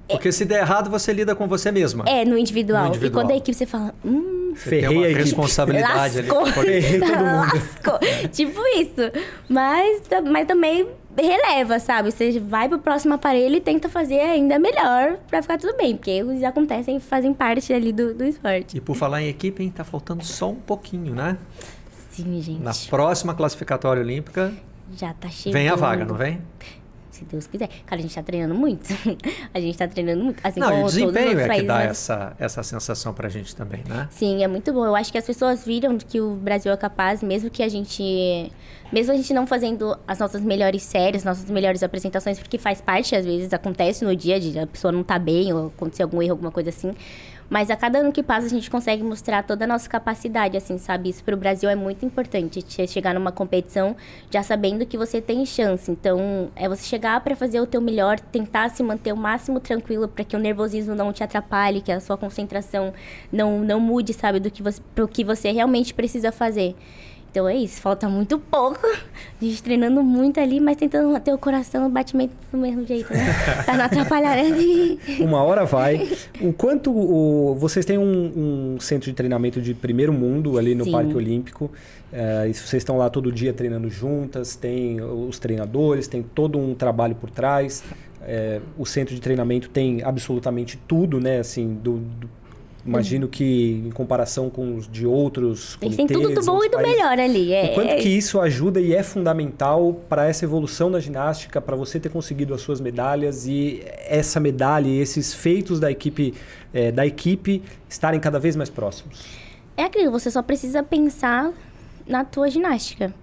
Porque 0.08 0.32
se 0.32 0.44
der 0.44 0.60
errado, 0.62 0.90
você 0.90 1.12
lida 1.12 1.34
com 1.34 1.46
você 1.46 1.70
mesma. 1.70 2.04
é 2.08 2.24
no 2.24 2.36
individual. 2.36 2.82
No 2.84 2.88
individual. 2.88 3.22
E 3.22 3.24
quando 3.24 3.30
a 3.32 3.36
equipe 3.36 3.54
você 3.56 3.66
fala, 3.66 3.94
hum, 4.04 4.52
Você 4.56 4.70
tem 4.70 4.80
Ferrei 4.80 4.96
uma 4.98 5.06
a 5.06 5.10
responsabilidade 5.10 6.18
ali. 6.18 6.28
lascou. 6.28 6.46
Ferrei 6.64 7.00
todo 7.00 7.08
mundo. 7.08 7.52
lascou. 7.54 7.98
tipo 8.32 8.60
isso. 8.76 9.12
Mas, 9.48 10.02
mas 10.30 10.46
também 10.46 10.86
releva, 11.16 11.78
sabe? 11.78 12.10
Você 12.10 12.38
vai 12.40 12.68
pro 12.68 12.78
próximo 12.78 13.14
aparelho 13.14 13.54
e 13.56 13.60
tenta 13.60 13.88
fazer 13.88 14.20
ainda 14.20 14.58
melhor 14.58 15.16
pra 15.28 15.40
ficar 15.42 15.58
tudo 15.58 15.76
bem. 15.76 15.96
Porque 15.96 16.10
eles 16.10 16.42
acontecem, 16.42 16.98
fazem 17.00 17.32
parte 17.32 17.72
ali 17.72 17.92
do, 17.92 18.14
do 18.14 18.24
esporte. 18.24 18.76
E 18.76 18.80
por 18.80 18.94
falar 18.96 19.22
em 19.22 19.28
equipe, 19.28 19.62
hein, 19.62 19.70
tá 19.70 19.84
faltando 19.84 20.24
só 20.24 20.50
um 20.50 20.56
pouquinho, 20.56 21.14
né? 21.14 21.36
Sim, 22.10 22.40
gente. 22.40 22.60
Na 22.62 22.72
próxima 22.88 23.34
classificatória 23.34 24.02
olímpica, 24.02 24.52
Já 24.96 25.12
tá 25.14 25.28
chegando. 25.28 25.54
vem 25.54 25.68
a 25.68 25.74
vaga, 25.74 26.04
não 26.04 26.14
vem? 26.14 26.40
Se 27.24 27.30
Deus 27.30 27.46
quiser. 27.46 27.68
Cara, 27.86 28.00
a 28.00 28.02
gente 28.02 28.14
tá 28.14 28.22
treinando 28.22 28.54
muito. 28.54 28.86
a 29.52 29.60
gente 29.60 29.76
tá 29.76 29.88
treinando 29.88 30.22
muito. 30.22 30.40
Assim 30.44 30.60
não, 30.60 30.82
o 30.82 30.86
desempenho 30.86 31.40
é 31.40 31.48
que 31.48 31.62
dá 31.62 31.74
mas- 31.74 31.90
essa, 31.90 32.36
essa 32.38 32.62
sensação 32.62 33.14
pra 33.14 33.28
gente 33.28 33.56
também, 33.56 33.82
né? 33.88 34.08
Sim, 34.10 34.42
é 34.42 34.48
muito 34.48 34.72
bom. 34.72 34.84
Eu 34.84 34.94
acho 34.94 35.10
que 35.10 35.18
as 35.18 35.24
pessoas 35.26 35.64
viram 35.64 35.96
que 35.96 36.20
o 36.20 36.34
Brasil 36.34 36.72
é 36.72 36.76
capaz, 36.76 37.22
mesmo 37.22 37.50
que 37.50 37.62
a 37.62 37.68
gente. 37.68 38.52
Mesmo 38.92 39.12
a 39.12 39.16
gente 39.16 39.32
não 39.32 39.46
fazendo 39.46 39.98
as 40.06 40.18
nossas 40.18 40.40
melhores 40.42 40.82
séries, 40.82 41.24
nossas 41.24 41.50
melhores 41.50 41.82
apresentações, 41.82 42.38
porque 42.38 42.58
faz 42.58 42.80
parte, 42.80 43.16
às 43.16 43.24
vezes, 43.24 43.52
acontece 43.52 44.04
no 44.04 44.14
dia 44.14 44.38
de 44.38 44.56
a 44.58 44.66
pessoa 44.66 44.92
não 44.92 45.02
tá 45.02 45.18
bem, 45.18 45.52
ou 45.52 45.68
acontecer 45.68 46.02
algum 46.02 46.22
erro, 46.22 46.32
alguma 46.32 46.52
coisa 46.52 46.68
assim. 46.68 46.94
Mas 47.48 47.70
a 47.70 47.76
cada 47.76 47.98
ano 47.98 48.10
que 48.10 48.22
passa, 48.22 48.46
a 48.46 48.50
gente 48.50 48.70
consegue 48.70 49.02
mostrar 49.02 49.42
toda 49.42 49.64
a 49.64 49.68
nossa 49.68 49.88
capacidade, 49.88 50.56
assim, 50.56 50.78
sabe? 50.78 51.10
Isso 51.10 51.22
pro 51.22 51.36
Brasil 51.36 51.68
é 51.68 51.74
muito 51.74 52.04
importante. 52.04 52.64
Chegar 52.86 53.14
numa 53.14 53.30
competição 53.30 53.94
já 54.30 54.42
sabendo 54.42 54.86
que 54.86 54.96
você 54.96 55.20
tem 55.20 55.44
chance. 55.44 55.90
Então, 55.90 56.50
é 56.56 56.68
você 56.68 56.84
chegar 56.84 57.20
para 57.20 57.36
fazer 57.36 57.60
o 57.60 57.66
teu 57.66 57.80
melhor, 57.80 58.18
tentar 58.18 58.70
se 58.70 58.82
manter 58.82 59.12
o 59.12 59.16
máximo 59.16 59.60
tranquilo 59.60 60.08
para 60.08 60.24
que 60.24 60.34
o 60.34 60.38
nervosismo 60.38 60.94
não 60.94 61.12
te 61.12 61.22
atrapalhe, 61.22 61.80
que 61.80 61.92
a 61.92 62.00
sua 62.00 62.16
concentração 62.16 62.92
não, 63.32 63.60
não 63.60 63.78
mude, 63.78 64.12
sabe? 64.12 64.40
Do 64.40 64.50
que 64.50 64.62
você, 64.62 64.80
pro 64.94 65.06
que 65.06 65.22
você 65.22 65.52
realmente 65.52 65.92
precisa 65.94 66.32
fazer. 66.32 66.74
Então 67.34 67.48
é 67.48 67.56
isso, 67.56 67.80
falta 67.80 68.08
muito 68.08 68.38
pouco. 68.38 68.78
A 68.86 69.44
gente 69.44 69.60
treinando 69.60 70.04
muito 70.04 70.38
ali, 70.38 70.60
mas 70.60 70.76
tentando 70.76 71.10
manter 71.10 71.34
o 71.34 71.36
coração, 71.38 71.84
o 71.84 71.90
batimento 71.90 72.32
do 72.52 72.56
mesmo 72.56 72.86
jeito, 72.86 73.12
né? 73.12 73.26
Pra 73.66 73.76
não 73.76 73.84
atrapalhar, 73.86 74.36
né? 74.36 74.44
Uma 75.18 75.42
hora 75.42 75.64
vai. 75.64 76.08
O 76.40 76.52
quanto 76.52 76.92
o, 76.92 77.56
vocês 77.56 77.84
têm 77.84 77.98
um, 77.98 78.74
um 78.76 78.80
centro 78.80 79.10
de 79.10 79.16
treinamento 79.16 79.60
de 79.60 79.74
primeiro 79.74 80.12
mundo 80.12 80.56
ali 80.56 80.76
no 80.76 80.84
Sim. 80.84 80.92
Parque 80.92 81.12
Olímpico. 81.16 81.72
É, 82.12 82.46
e 82.48 82.54
vocês 82.54 82.74
estão 82.82 82.96
lá 82.96 83.10
todo 83.10 83.32
dia 83.32 83.52
treinando 83.52 83.90
juntas, 83.90 84.54
tem 84.54 85.00
os 85.02 85.40
treinadores, 85.40 86.06
tem 86.06 86.22
todo 86.22 86.56
um 86.56 86.72
trabalho 86.72 87.16
por 87.16 87.30
trás. 87.30 87.82
É, 88.22 88.60
o 88.78 88.86
centro 88.86 89.12
de 89.12 89.20
treinamento 89.20 89.68
tem 89.70 90.04
absolutamente 90.04 90.78
tudo, 90.86 91.18
né? 91.18 91.40
Assim, 91.40 91.74
do, 91.82 91.94
do- 91.98 92.30
imagino 92.86 93.28
que 93.28 93.82
em 93.86 93.90
comparação 93.90 94.50
com 94.50 94.76
os 94.76 94.88
de 94.88 95.06
outros 95.06 95.78
Eles 95.80 95.96
têm 95.96 96.06
tudo 96.06 96.20
do 96.20 96.22
comitês, 96.22 96.46
bom 96.46 96.64
e 96.64 96.68
do 96.68 96.76
países, 96.76 96.92
melhor 96.92 97.18
ali. 97.18 97.52
É, 97.52 97.70
o 97.70 97.74
quanto 97.74 97.90
é 97.90 97.96
que 97.96 98.08
isso 98.08 98.40
ajuda 98.40 98.80
e 98.80 98.94
é 98.94 99.02
fundamental 99.02 100.00
para 100.08 100.26
essa 100.28 100.44
evolução 100.44 100.90
da 100.90 101.00
ginástica, 101.00 101.60
para 101.60 101.76
você 101.76 101.98
ter 101.98 102.10
conseguido 102.10 102.52
as 102.52 102.60
suas 102.60 102.80
medalhas 102.80 103.46
e 103.46 103.82
essa 104.06 104.38
medalha 104.38 104.86
e 104.88 104.98
esses 104.98 105.32
feitos 105.32 105.80
da 105.80 105.90
equipe, 105.90 106.34
eh, 106.72 106.92
da 106.92 107.06
equipe 107.06 107.62
estarem 107.88 108.20
cada 108.20 108.38
vez 108.38 108.54
mais 108.56 108.68
próximos? 108.68 109.24
É 109.76 109.84
aquilo, 109.84 110.10
você 110.10 110.30
só 110.30 110.42
precisa 110.42 110.82
pensar 110.82 111.52
na 112.06 112.24
tua 112.24 112.48
ginástica. 112.50 113.14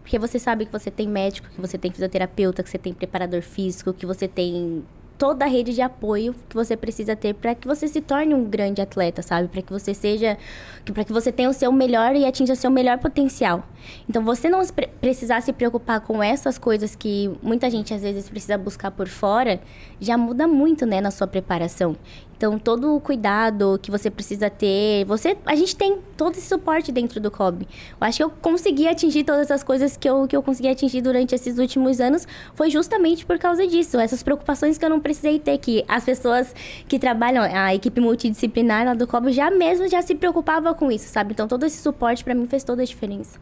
Porque 0.00 0.18
você 0.18 0.38
sabe 0.38 0.64
que 0.64 0.72
você 0.72 0.90
tem 0.90 1.06
médico, 1.06 1.48
que 1.54 1.60
você 1.60 1.76
tem 1.76 1.90
fisioterapeuta, 1.90 2.62
que 2.62 2.70
você 2.70 2.78
tem 2.78 2.94
preparador 2.94 3.42
físico, 3.42 3.92
que 3.92 4.06
você 4.06 4.26
tem 4.26 4.82
toda 5.18 5.44
a 5.44 5.48
rede 5.48 5.74
de 5.74 5.82
apoio 5.82 6.34
que 6.48 6.54
você 6.54 6.76
precisa 6.76 7.16
ter 7.16 7.34
para 7.34 7.54
que 7.54 7.66
você 7.66 7.88
se 7.88 8.00
torne 8.00 8.32
um 8.32 8.44
grande 8.44 8.80
atleta, 8.80 9.20
sabe? 9.20 9.48
Para 9.48 9.60
que 9.60 9.72
você 9.72 9.92
seja, 9.92 10.38
para 10.84 11.04
que 11.04 11.12
você 11.12 11.32
tenha 11.32 11.50
o 11.50 11.52
seu 11.52 11.72
melhor 11.72 12.14
e 12.14 12.24
atinja 12.24 12.52
o 12.52 12.56
seu 12.56 12.70
melhor 12.70 12.98
potencial. 12.98 13.64
Então, 14.08 14.24
você 14.24 14.48
não 14.48 14.62
precisar 15.00 15.40
se 15.40 15.52
preocupar 15.52 16.00
com 16.00 16.22
essas 16.22 16.56
coisas 16.56 16.94
que 16.94 17.30
muita 17.42 17.68
gente 17.68 17.92
às 17.92 18.02
vezes 18.02 18.28
precisa 18.28 18.56
buscar 18.56 18.92
por 18.92 19.08
fora, 19.08 19.60
já 20.00 20.16
muda 20.16 20.46
muito, 20.46 20.86
né, 20.86 21.00
na 21.00 21.10
sua 21.10 21.26
preparação. 21.26 21.96
Então, 22.38 22.56
todo 22.56 22.94
o 22.94 23.00
cuidado 23.00 23.80
que 23.82 23.90
você 23.90 24.08
precisa 24.08 24.48
ter, 24.48 25.04
você, 25.06 25.36
a 25.44 25.56
gente 25.56 25.74
tem 25.74 25.98
todo 26.16 26.36
esse 26.36 26.46
suporte 26.46 26.92
dentro 26.92 27.18
do 27.20 27.32
COB. 27.32 27.66
Eu 28.00 28.06
acho 28.06 28.18
que 28.18 28.22
eu 28.22 28.30
consegui 28.30 28.86
atingir 28.86 29.24
todas 29.24 29.50
as 29.50 29.64
coisas 29.64 29.96
que 29.96 30.08
eu, 30.08 30.24
que 30.28 30.36
eu 30.36 30.42
consegui 30.42 30.68
atingir 30.68 31.00
durante 31.00 31.34
esses 31.34 31.58
últimos 31.58 32.00
anos 32.00 32.28
foi 32.54 32.70
justamente 32.70 33.26
por 33.26 33.40
causa 33.40 33.66
disso. 33.66 33.98
Essas 33.98 34.22
preocupações 34.22 34.78
que 34.78 34.84
eu 34.84 34.90
não 34.90 35.00
precisei 35.00 35.40
ter, 35.40 35.58
que 35.58 35.84
as 35.88 36.04
pessoas 36.04 36.54
que 36.86 36.96
trabalham, 36.96 37.42
a 37.42 37.74
equipe 37.74 38.00
multidisciplinar 38.00 38.86
lá 38.86 38.94
do 38.94 39.04
COB 39.04 39.32
já 39.32 39.50
mesmo 39.50 39.88
já 39.88 40.00
se 40.00 40.14
preocupava 40.14 40.72
com 40.74 40.92
isso, 40.92 41.08
sabe? 41.08 41.32
Então, 41.32 41.48
todo 41.48 41.66
esse 41.66 41.82
suporte 41.82 42.22
para 42.22 42.36
mim 42.36 42.46
fez 42.46 42.62
toda 42.62 42.82
a 42.82 42.86
diferença. 42.86 43.40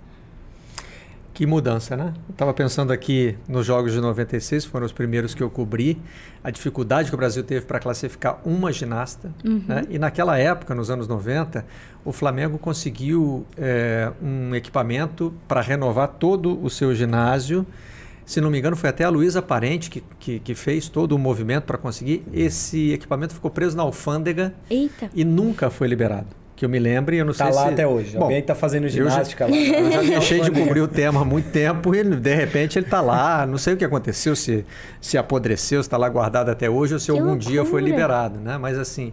Que 1.37 1.45
mudança, 1.45 1.95
né? 1.99 2.15
Eu 2.27 2.33
estava 2.33 2.55
pensando 2.55 2.95
aqui 2.95 3.37
nos 3.47 3.67
Jogos 3.67 3.93
de 3.93 4.01
96, 4.01 4.65
foram 4.65 4.87
os 4.87 4.93
primeiros 4.93 5.35
que 5.35 5.43
eu 5.43 5.51
cobri, 5.51 6.01
a 6.43 6.51
dificuldade 6.51 7.11
que 7.11 7.15
o 7.15 7.19
Brasil 7.19 7.45
teve 7.45 7.67
para 7.67 7.79
classificar 7.79 8.41
uma 8.43 8.73
ginasta. 8.73 9.31
Uhum. 9.45 9.63
Né? 9.69 9.85
E 9.91 9.99
naquela 9.99 10.39
época, 10.39 10.75
nos 10.75 10.91
anos 10.91 11.07
90, 11.07 11.63
o 12.07 12.11
Flamengo 12.11 12.57
conseguiu 12.57 13.47
é, 13.59 14.11
um 14.23 14.55
equipamento 14.55 15.31
para 15.47 15.61
renovar 15.61 16.09
todo 16.09 16.59
o 16.65 16.71
seu 16.71 16.95
ginásio. 16.95 17.67
Se 18.25 18.41
não 18.41 18.51
me 18.51 18.59
engano, 18.59 18.75
foi 18.75 18.89
até 18.89 19.05
a 19.05 19.11
Luísa 19.11 19.43
Parente 19.43 19.91
que, 19.91 20.03
que, 20.19 20.41
que, 20.41 20.55
fez 20.55 20.89
todo 20.89 21.13
o 21.13 21.19
movimento 21.19 21.65
para 21.65 21.77
conseguir. 21.77 22.25
Esse 22.33 22.93
equipamento 22.93 23.35
ficou 23.35 23.51
preso 23.51 23.77
na 23.77 23.83
alfândega 23.83 24.55
Eita. 24.71 25.11
e 25.15 25.23
nunca 25.23 25.69
foi 25.69 25.87
liberado 25.87 26.46
que 26.57 26.65
eu 26.65 26.69
me 26.71 26.79
lembre, 26.79 27.19
eu 27.19 27.25
não 27.25 27.35
tá 27.35 27.45
sei 27.45 27.53
se... 27.53 27.59
Tá 27.59 27.65
lá 27.65 27.71
até 27.71 27.87
hoje. 27.87 28.17
Bom, 28.17 28.25
Alguém 28.25 28.39
está 28.39 28.55
fazendo 28.55 28.89
ginástica 28.89 29.45
eu 29.45 29.55
já, 29.55 29.73
lá. 29.73 29.79
Eu 29.87 29.93
já 29.93 30.01
deixei 30.03 30.41
de 30.43 30.51
cobrir 30.51 30.81
o 30.81 30.89
tema 30.89 31.21
há 31.21 31.25
muito 31.25 31.51
tempo 31.51 31.95
e 31.95 32.03
de 32.03 32.35
repente 32.35 32.79
ele 32.79 32.87
está 32.87 33.03
lá. 33.03 33.47
Não 33.47 33.59
sei 33.59 33.75
o 33.75 33.77
que 33.77 33.85
aconteceu, 33.85 34.35
se, 34.35 34.65
se 35.01 35.19
apodreceu, 35.19 35.83
se 35.83 35.87
está 35.87 35.99
lá 35.99 36.09
guardado 36.09 36.49
até 36.49 36.69
hoje 36.69 36.95
ou 36.95 36.99
se 36.99 37.07
que 37.07 37.11
algum 37.13 37.33
loucura. 37.33 37.51
dia 37.51 37.65
foi 37.65 37.83
liberado, 37.83 38.41
né? 38.41 38.57
Mas 38.57 38.79
assim, 38.79 39.13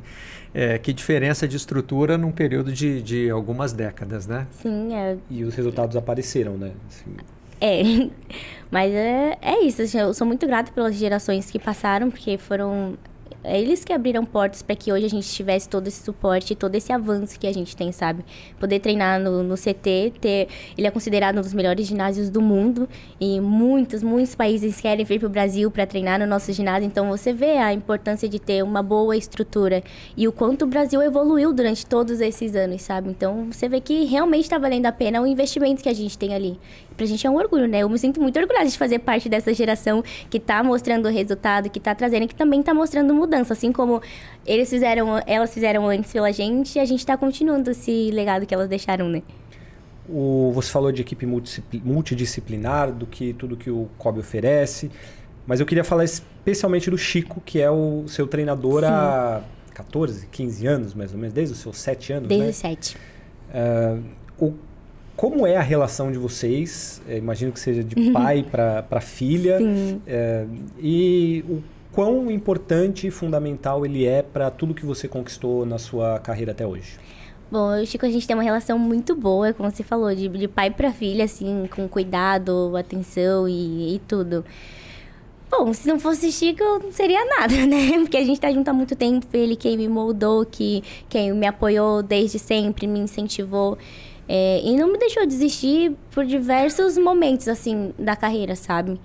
é, 0.53 0.77
que 0.77 0.93
diferença 0.93 1.45
de 1.45 1.57
estrutura 1.57 2.17
num 2.17 2.31
período 2.31 2.71
de, 2.71 3.01
de 3.01 3.29
algumas 3.29 3.73
décadas, 3.73 4.25
né? 4.25 4.47
Sim, 4.51 4.95
é... 4.95 5.17
E 5.29 5.43
os 5.43 5.53
resultados 5.53 5.97
apareceram, 5.97 6.57
né? 6.57 6.71
Assim... 6.87 7.11
É, 7.59 8.09
mas 8.71 8.93
é, 8.93 9.37
é 9.41 9.59
isso. 9.65 9.81
Assim, 9.81 9.99
eu 9.99 10.13
sou 10.13 10.25
muito 10.25 10.47
grata 10.47 10.71
pelas 10.71 10.95
gerações 10.95 11.51
que 11.51 11.59
passaram, 11.59 12.09
porque 12.09 12.37
foram 12.37 12.97
é 13.43 13.59
eles 13.59 13.83
que 13.83 13.91
abriram 13.91 14.23
portas 14.23 14.61
para 14.61 14.75
que 14.75 14.91
hoje 14.91 15.05
a 15.05 15.09
gente 15.09 15.27
tivesse 15.27 15.67
todo 15.67 15.87
esse 15.87 16.03
suporte, 16.03 16.55
todo 16.55 16.75
esse 16.75 16.91
avanço 16.91 17.39
que 17.39 17.45
a 17.45 17.53
gente 17.53 17.75
tem, 17.75 17.91
sabe? 17.91 18.23
Poder 18.59 18.79
treinar 18.79 19.19
no, 19.19 19.43
no 19.43 19.55
CT, 19.55 20.13
ter, 20.19 20.47
ele 20.77 20.87
é 20.87 20.91
considerado 20.91 21.37
um 21.37 21.41
dos 21.41 21.53
melhores 21.53 21.85
ginásios 21.85 22.29
do 22.29 22.41
mundo 22.41 22.87
e 23.19 23.41
muitos, 23.41 24.01
muitos 24.01 24.33
países 24.33 24.79
querem 24.79 25.05
vir 25.05 25.19
para 25.19 25.27
o 25.27 25.29
Brasil 25.29 25.69
para 25.69 25.85
treinar 25.85 26.19
no 26.19 26.25
nosso 26.25 26.53
ginásio. 26.53 26.87
Então 26.87 27.09
você 27.09 27.33
vê 27.33 27.57
a 27.57 27.73
importância 27.73 28.29
de 28.29 28.39
ter 28.39 28.63
uma 28.63 28.81
boa 28.81 29.15
estrutura 29.17 29.83
e 30.15 30.27
o 30.27 30.31
quanto 30.31 30.63
o 30.63 30.67
Brasil 30.67 31.01
evoluiu 31.01 31.51
durante 31.53 31.85
todos 31.85 32.21
esses 32.21 32.55
anos, 32.55 32.81
sabe? 32.81 33.09
Então 33.09 33.51
você 33.51 33.67
vê 33.67 33.81
que 33.81 34.05
realmente 34.05 34.43
está 34.43 34.57
valendo 34.57 34.85
a 34.85 34.91
pena 34.91 35.21
o 35.21 35.27
investimento 35.27 35.83
que 35.83 35.89
a 35.89 35.93
gente 35.93 36.17
tem 36.17 36.33
ali 36.33 36.57
pra 36.95 37.05
gente 37.05 37.25
é 37.25 37.29
um 37.29 37.35
orgulho, 37.35 37.67
né? 37.67 37.79
Eu 37.79 37.89
me 37.89 37.97
sinto 37.97 38.21
muito 38.21 38.39
orgulhosa 38.39 38.69
de 38.69 38.77
fazer 38.77 38.99
parte 38.99 39.27
dessa 39.29 39.53
geração 39.53 40.03
que 40.29 40.39
tá 40.39 40.63
mostrando 40.63 41.07
o 41.07 41.11
resultado, 41.11 41.69
que 41.69 41.79
tá 41.79 41.93
trazendo, 41.93 42.27
que 42.27 42.35
também 42.35 42.61
tá 42.61 42.73
mostrando 42.73 43.13
mudança. 43.13 43.53
Assim 43.53 43.71
como 43.71 44.01
eles 44.45 44.69
fizeram, 44.69 45.21
elas 45.25 45.53
fizeram 45.53 45.87
antes 45.87 46.11
pela 46.11 46.31
gente, 46.31 46.79
a 46.79 46.85
gente 46.85 47.05
tá 47.05 47.17
continuando 47.17 47.71
esse 47.71 48.11
legado 48.11 48.45
que 48.45 48.53
elas 48.53 48.67
deixaram, 48.69 49.09
né? 49.09 49.21
O, 50.07 50.51
você 50.53 50.69
falou 50.69 50.91
de 50.91 51.01
equipe 51.01 51.25
multidisciplinar, 51.25 52.91
do 52.91 53.05
que 53.05 53.33
tudo 53.33 53.55
que 53.55 53.69
o 53.69 53.87
COB 53.97 54.19
oferece, 54.19 54.91
mas 55.47 55.59
eu 55.59 55.65
queria 55.65 55.83
falar 55.83 56.03
especialmente 56.03 56.89
do 56.89 56.97
Chico, 56.97 57.41
que 57.45 57.59
é 57.59 57.71
o 57.71 58.03
seu 58.07 58.27
treinador 58.27 58.81
Sim. 58.81 58.89
há 58.89 59.41
14, 59.73 60.27
15 60.27 60.67
anos, 60.67 60.93
mais 60.93 61.13
ou 61.13 61.17
menos, 61.17 61.33
desde 61.33 61.53
os 61.53 61.59
seus 61.59 61.77
7 61.77 62.13
anos, 62.13 62.27
Desde 62.29 62.45
né? 62.45 62.51
os 62.51 62.55
7. 62.57 62.97
Uh, 63.49 64.03
o 64.37 64.53
como 65.23 65.47
é 65.47 65.55
a 65.55 65.61
relação 65.61 66.11
de 66.11 66.17
vocês? 66.17 67.01
É, 67.07 67.17
imagino 67.17 67.53
que 67.53 67.59
seja 67.61 67.81
de 67.81 67.97
uhum. 67.97 68.11
pai 68.11 68.43
para 68.43 68.99
filha. 68.99 69.57
Sim. 69.57 70.01
É, 70.05 70.45
e 70.77 71.45
o 71.47 71.63
quão 71.93 72.29
importante 72.29 73.07
e 73.07 73.09
fundamental 73.09 73.85
ele 73.85 74.05
é 74.05 74.21
para 74.21 74.51
tudo 74.51 74.73
que 74.73 74.85
você 74.85 75.07
conquistou 75.07 75.65
na 75.65 75.79
sua 75.79 76.19
carreira 76.19 76.51
até 76.51 76.67
hoje? 76.67 76.99
Bom, 77.49 77.73
eu 77.73 77.83
e 77.83 77.87
Chico, 77.87 78.05
a 78.05 78.09
gente 78.09 78.27
tem 78.27 78.35
uma 78.35 78.43
relação 78.43 78.77
muito 78.77 79.15
boa, 79.15 79.53
como 79.53 79.71
você 79.71 79.81
falou, 79.81 80.13
de, 80.13 80.27
de 80.27 80.47
pai 80.49 80.69
para 80.69 80.91
filha, 80.91 81.23
assim, 81.23 81.69
com 81.73 81.87
cuidado, 81.87 82.75
atenção 82.75 83.47
e, 83.47 83.95
e 83.95 83.99
tudo. 83.99 84.43
Bom, 85.49 85.73
se 85.73 85.87
não 85.87 86.01
fosse 86.01 86.33
Chico, 86.33 86.61
não 86.83 86.91
seria 86.91 87.23
nada, 87.39 87.55
né? 87.65 87.97
Porque 87.99 88.17
a 88.17 88.25
gente 88.25 88.41
tá 88.41 88.51
junto 88.51 88.67
há 88.67 88.73
muito 88.73 88.93
tempo, 88.93 89.25
ele 89.31 89.55
quem 89.55 89.77
me 89.77 89.87
moldou, 89.87 90.45
que, 90.45 90.83
quem 91.07 91.31
me 91.31 91.47
apoiou 91.47 92.03
desde 92.03 92.37
sempre, 92.37 92.87
me 92.87 92.99
incentivou. 92.99 93.77
É, 94.27 94.61
e 94.63 94.75
não 94.77 94.91
me 94.91 94.97
deixou 94.97 95.25
desistir 95.25 95.93
por 96.11 96.25
diversos 96.25 96.97
momentos, 96.97 97.47
assim, 97.47 97.93
da 97.99 98.15
carreira, 98.15 98.55
sabe? 98.55 98.99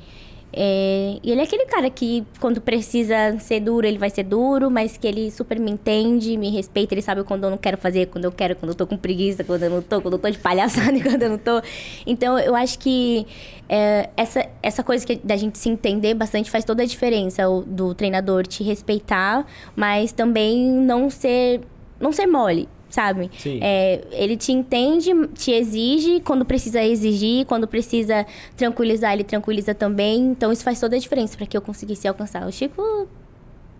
É, 0.50 1.18
e 1.22 1.30
ele 1.30 1.40
é 1.40 1.44
aquele 1.44 1.66
cara 1.66 1.90
que, 1.90 2.24
quando 2.40 2.60
precisa 2.60 3.38
ser 3.38 3.60
duro, 3.60 3.86
ele 3.86 3.98
vai 3.98 4.08
ser 4.08 4.22
duro, 4.22 4.70
mas 4.70 4.96
que 4.96 5.06
ele 5.06 5.30
super 5.30 5.58
me 5.60 5.70
entende, 5.70 6.36
me 6.38 6.50
respeita, 6.50 6.94
ele 6.94 7.02
sabe 7.02 7.22
quando 7.22 7.44
eu 7.44 7.50
não 7.50 7.58
quero 7.58 7.76
fazer, 7.76 8.06
quando 8.06 8.24
eu 8.24 8.32
quero, 8.32 8.56
quando 8.56 8.70
eu 8.70 8.74
tô 8.74 8.86
com 8.86 8.96
preguiça, 8.96 9.44
quando 9.44 9.62
eu 9.64 9.70
não 9.70 9.82
tô, 9.82 10.00
quando 10.00 10.14
eu 10.14 10.18
tô 10.18 10.30
de 10.30 10.38
palhaçada 10.38 10.96
e 10.96 11.02
quando 11.02 11.22
eu 11.22 11.30
não 11.30 11.38
tô. 11.38 11.60
Então, 12.06 12.38
eu 12.38 12.54
acho 12.54 12.78
que 12.78 13.26
é, 13.68 14.08
essa, 14.16 14.46
essa 14.62 14.82
coisa 14.82 15.06
que, 15.06 15.16
da 15.16 15.36
gente 15.36 15.58
se 15.58 15.68
entender 15.68 16.14
bastante 16.14 16.50
faz 16.50 16.64
toda 16.64 16.82
a 16.82 16.86
diferença, 16.86 17.48
o, 17.48 17.62
do 17.62 17.94
treinador 17.94 18.46
te 18.46 18.64
respeitar, 18.64 19.46
mas 19.76 20.12
também 20.12 20.58
não 20.66 21.10
ser, 21.10 21.60
não 22.00 22.10
ser 22.10 22.26
mole 22.26 22.68
sabe? 22.88 23.30
É, 23.60 24.00
ele 24.12 24.36
te 24.36 24.52
entende, 24.52 25.10
te 25.34 25.52
exige 25.52 26.20
quando 26.20 26.44
precisa 26.44 26.82
exigir, 26.82 27.46
quando 27.46 27.66
precisa 27.66 28.26
tranquilizar, 28.56 29.12
ele 29.12 29.24
tranquiliza 29.24 29.74
também. 29.74 30.30
Então 30.30 30.52
isso 30.52 30.64
faz 30.64 30.80
toda 30.80 30.96
a 30.96 30.98
diferença 30.98 31.36
para 31.36 31.46
que 31.46 31.56
eu 31.56 31.60
conseguisse 31.60 32.06
alcançar. 32.08 32.46
O 32.46 32.52
Chico 32.52 33.08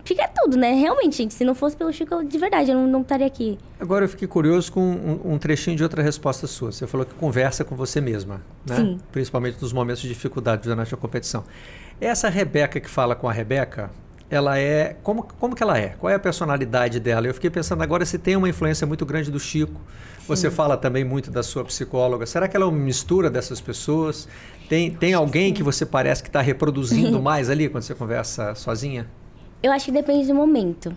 fica 0.04 0.26
tudo, 0.28 0.56
né? 0.56 0.72
Realmente, 0.72 1.16
gente, 1.16 1.34
se 1.34 1.44
não 1.44 1.54
fosse 1.54 1.76
pelo 1.76 1.92
Chico, 1.92 2.24
de 2.24 2.38
verdade, 2.38 2.70
eu 2.70 2.76
não, 2.76 2.86
não 2.86 3.00
estaria 3.02 3.26
aqui. 3.26 3.58
Agora 3.78 4.04
eu 4.04 4.08
fiquei 4.08 4.26
curioso 4.26 4.72
com 4.72 4.80
um, 4.80 5.34
um, 5.34 5.38
trechinho 5.38 5.76
de 5.76 5.82
outra 5.82 6.02
resposta 6.02 6.46
sua. 6.46 6.72
Você 6.72 6.86
falou 6.86 7.04
que 7.04 7.14
conversa 7.14 7.64
com 7.64 7.76
você 7.76 8.00
mesma, 8.00 8.42
né? 8.66 8.76
Sim. 8.76 8.98
Principalmente 9.12 9.60
nos 9.60 9.72
momentos 9.72 10.02
de 10.02 10.08
dificuldade 10.08 10.62
durante 10.62 10.94
a 10.94 10.96
competição. 10.96 11.44
Essa 12.00 12.28
Rebeca 12.28 12.80
que 12.80 12.88
fala 12.88 13.14
com 13.14 13.28
a 13.28 13.32
Rebeca, 13.32 13.90
ela 14.30 14.58
é. 14.58 14.96
Como, 15.02 15.22
como 15.22 15.54
que 15.54 15.62
ela 15.62 15.78
é? 15.78 15.94
Qual 15.98 16.10
é 16.10 16.14
a 16.14 16.18
personalidade 16.18 17.00
dela? 17.00 17.26
Eu 17.26 17.34
fiquei 17.34 17.50
pensando 17.50 17.82
agora 17.82 18.04
se 18.04 18.18
tem 18.18 18.36
uma 18.36 18.48
influência 18.48 18.86
muito 18.86 19.06
grande 19.06 19.30
do 19.30 19.40
Chico. 19.40 19.80
Sim. 20.18 20.24
Você 20.26 20.50
fala 20.50 20.76
também 20.76 21.04
muito 21.04 21.30
da 21.30 21.42
sua 21.42 21.64
psicóloga. 21.64 22.26
Será 22.26 22.46
que 22.46 22.56
ela 22.56 22.66
é 22.66 22.68
uma 22.68 22.78
mistura 22.78 23.30
dessas 23.30 23.60
pessoas? 23.60 24.28
Tem, 24.68 24.90
tem 24.90 25.14
alguém 25.14 25.54
que 25.54 25.62
você 25.62 25.86
parece 25.86 26.22
que 26.22 26.28
está 26.28 26.42
reproduzindo 26.42 27.20
mais 27.22 27.48
ali 27.48 27.68
quando 27.68 27.82
você 27.82 27.94
conversa 27.94 28.54
sozinha? 28.54 29.06
Eu 29.62 29.72
acho 29.72 29.86
que 29.86 29.92
depende 29.92 30.26
do 30.26 30.34
momento. 30.34 30.94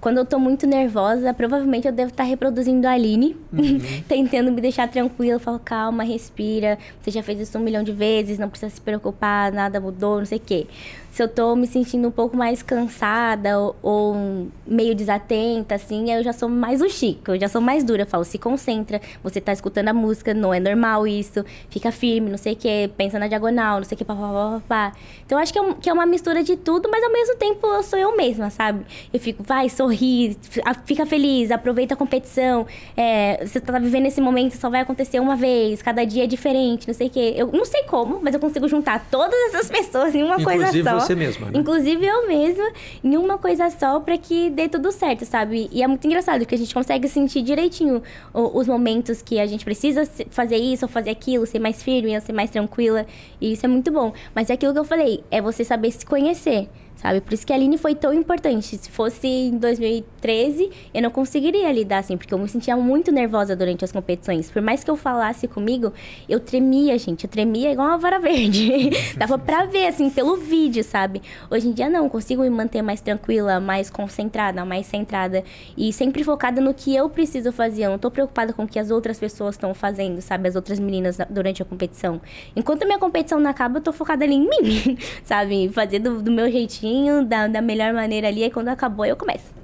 Quando 0.00 0.16
eu 0.16 0.24
tô 0.24 0.38
muito 0.38 0.66
nervosa, 0.66 1.34
provavelmente 1.34 1.86
eu 1.86 1.92
devo 1.92 2.10
estar 2.10 2.22
tá 2.22 2.28
reproduzindo 2.28 2.86
a 2.86 2.92
Aline, 2.92 3.36
uhum. 3.52 3.78
tentando 4.08 4.50
me 4.50 4.60
deixar 4.60 4.88
tranquila. 4.88 5.34
Eu 5.34 5.40
falo, 5.40 5.58
calma, 5.58 6.04
respira. 6.04 6.78
Você 7.02 7.10
já 7.10 7.22
fez 7.22 7.40
isso 7.40 7.58
um 7.58 7.60
milhão 7.60 7.82
de 7.82 7.92
vezes, 7.92 8.38
não 8.38 8.48
precisa 8.48 8.70
se 8.70 8.80
preocupar, 8.80 9.52
nada 9.52 9.78
mudou, 9.78 10.18
não 10.18 10.24
sei 10.24 10.38
o 10.38 10.40
quê 10.40 10.66
se 11.10 11.22
eu 11.22 11.28
tô 11.28 11.56
me 11.56 11.66
sentindo 11.66 12.06
um 12.06 12.10
pouco 12.10 12.36
mais 12.36 12.62
cansada 12.62 13.58
ou, 13.58 13.76
ou, 13.82 14.48
meio 14.66 14.94
desatenta, 14.94 15.74
assim, 15.74 16.12
eu 16.12 16.22
já 16.22 16.32
sou 16.32 16.48
mais 16.48 16.80
o 16.80 16.88
Chico, 16.88 17.32
eu 17.32 17.40
já 17.40 17.48
sou 17.48 17.60
mais 17.60 17.82
dura. 17.82 18.02
Eu 18.02 18.06
falo, 18.06 18.24
se 18.24 18.38
concentra, 18.38 19.00
você 19.22 19.40
tá 19.40 19.52
escutando 19.52 19.88
a 19.88 19.92
música, 19.92 20.32
não 20.32 20.54
é 20.54 20.60
normal 20.60 21.06
isso, 21.06 21.44
fica 21.68 21.90
firme, 21.90 22.30
não 22.30 22.38
sei 22.38 22.52
o 22.52 22.56
que, 22.56 22.90
pensa 22.96 23.18
na 23.18 23.26
diagonal, 23.26 23.78
não 23.78 23.84
sei 23.84 23.96
o 23.96 23.98
que, 23.98 24.04
papapá. 24.04 24.92
Então 25.26 25.36
acho 25.38 25.52
que 25.52 25.58
é, 25.58 25.62
um, 25.62 25.72
que 25.74 25.90
é 25.90 25.92
uma 25.92 26.06
mistura 26.06 26.44
de 26.44 26.56
tudo, 26.56 26.88
mas 26.90 27.02
ao 27.02 27.12
mesmo 27.12 27.36
tempo 27.36 27.66
eu 27.66 27.82
sou 27.82 27.98
eu 27.98 28.16
mesma, 28.16 28.48
sabe? 28.50 28.84
Eu 29.12 29.18
fico, 29.18 29.42
vai, 29.42 29.68
sorri, 29.68 30.36
fica 30.84 31.04
feliz, 31.04 31.50
aproveita 31.50 31.94
a 31.94 31.96
competição. 31.96 32.66
É, 32.96 33.44
você 33.44 33.58
tá 33.58 33.78
vivendo 33.78 34.06
esse 34.06 34.20
momento, 34.20 34.56
só 34.56 34.70
vai 34.70 34.80
acontecer 34.80 35.18
uma 35.18 35.34
vez, 35.34 35.82
cada 35.82 36.04
dia 36.04 36.24
é 36.24 36.26
diferente, 36.26 36.86
não 36.86 36.94
sei 36.94 37.08
o 37.08 37.10
que. 37.10 37.34
Eu 37.36 37.50
não 37.52 37.64
sei 37.64 37.82
como, 37.84 38.20
mas 38.22 38.32
eu 38.32 38.40
consigo 38.40 38.68
juntar 38.68 39.06
todas 39.10 39.38
essas 39.48 39.68
pessoas 39.68 40.14
em 40.14 40.22
uma 40.22 40.40
Inclusive 40.40 40.84
coisa 40.84 40.99
só 40.99 40.99
você 41.00 41.14
mesma, 41.14 41.50
né? 41.50 41.58
Inclusive 41.58 42.04
eu 42.04 42.26
mesma, 42.26 42.72
em 43.02 43.16
uma 43.16 43.38
coisa 43.38 43.70
só, 43.70 44.00
para 44.00 44.16
que 44.18 44.50
dê 44.50 44.68
tudo 44.68 44.92
certo, 44.92 45.24
sabe? 45.24 45.68
E 45.72 45.82
é 45.82 45.86
muito 45.86 46.06
engraçado, 46.06 46.40
porque 46.40 46.54
a 46.54 46.58
gente 46.58 46.74
consegue 46.74 47.08
sentir 47.08 47.42
direitinho 47.42 48.02
os 48.32 48.66
momentos 48.66 49.22
que 49.22 49.38
a 49.40 49.46
gente 49.46 49.64
precisa 49.64 50.04
fazer 50.30 50.56
isso 50.56 50.84
ou 50.84 50.88
fazer 50.88 51.10
aquilo, 51.10 51.46
ser 51.46 51.58
mais 51.58 51.82
firme, 51.82 52.20
ser 52.20 52.32
mais 52.32 52.50
tranquila. 52.50 53.06
E 53.40 53.52
isso 53.52 53.64
é 53.64 53.68
muito 53.68 53.90
bom. 53.90 54.12
Mas 54.34 54.50
é 54.50 54.54
aquilo 54.54 54.72
que 54.72 54.78
eu 54.78 54.84
falei, 54.84 55.22
é 55.30 55.40
você 55.40 55.64
saber 55.64 55.90
se 55.92 56.04
conhecer 56.04 56.68
sabe? 57.00 57.20
Por 57.20 57.32
isso 57.32 57.46
que 57.46 57.52
a 57.52 57.56
Aline 57.56 57.78
foi 57.78 57.94
tão 57.94 58.12
importante. 58.12 58.76
Se 58.76 58.90
fosse 58.90 59.26
em 59.26 59.56
2013, 59.56 60.70
eu 60.92 61.02
não 61.02 61.10
conseguiria 61.10 61.72
lidar 61.72 61.98
assim, 61.98 62.16
porque 62.16 62.34
eu 62.34 62.38
me 62.38 62.48
sentia 62.48 62.76
muito 62.76 63.10
nervosa 63.10 63.56
durante 63.56 63.84
as 63.84 63.90
competições. 63.90 64.50
Por 64.50 64.60
mais 64.60 64.84
que 64.84 64.90
eu 64.90 64.96
falasse 64.96 65.48
comigo, 65.48 65.92
eu 66.28 66.38
tremia, 66.38 66.98
gente. 66.98 67.24
Eu 67.24 67.30
tremia 67.30 67.72
igual 67.72 67.88
uma 67.88 67.98
vara 67.98 68.18
verde. 68.20 68.90
Dava 69.16 69.38
pra 69.38 69.64
ver, 69.64 69.86
assim, 69.86 70.10
pelo 70.10 70.36
vídeo, 70.36 70.84
sabe? 70.84 71.22
Hoje 71.50 71.68
em 71.68 71.72
dia, 71.72 71.88
não. 71.88 72.08
Consigo 72.08 72.42
me 72.42 72.50
manter 72.50 72.82
mais 72.82 73.00
tranquila, 73.00 73.60
mais 73.60 73.88
concentrada, 73.88 74.64
mais 74.64 74.86
centrada. 74.86 75.42
E 75.76 75.92
sempre 75.92 76.22
focada 76.22 76.60
no 76.60 76.74
que 76.74 76.94
eu 76.94 77.08
preciso 77.08 77.50
fazer. 77.50 77.84
Eu 77.84 77.90
não 77.90 77.98
tô 77.98 78.10
preocupada 78.10 78.52
com 78.52 78.64
o 78.64 78.68
que 78.68 78.78
as 78.78 78.90
outras 78.90 79.18
pessoas 79.18 79.54
estão 79.54 79.72
fazendo, 79.72 80.20
sabe? 80.20 80.48
As 80.48 80.56
outras 80.56 80.78
meninas 80.78 81.16
durante 81.30 81.62
a 81.62 81.64
competição. 81.64 82.20
Enquanto 82.54 82.82
a 82.82 82.86
minha 82.86 82.98
competição 82.98 83.40
não 83.40 83.50
acaba, 83.50 83.78
eu 83.78 83.82
tô 83.82 83.92
focada 83.92 84.24
ali 84.24 84.34
em 84.34 84.48
mim, 84.48 84.98
sabe? 85.24 85.68
Fazer 85.70 85.98
do, 85.98 86.20
do 86.22 86.30
meu 86.30 86.50
jeitinho, 86.50 86.89
da, 87.24 87.46
da 87.46 87.60
melhor 87.60 87.92
maneira 87.92 88.28
ali. 88.28 88.44
E 88.44 88.50
quando 88.50 88.68
acabou, 88.68 89.04
eu 89.06 89.16
começo 89.16 89.60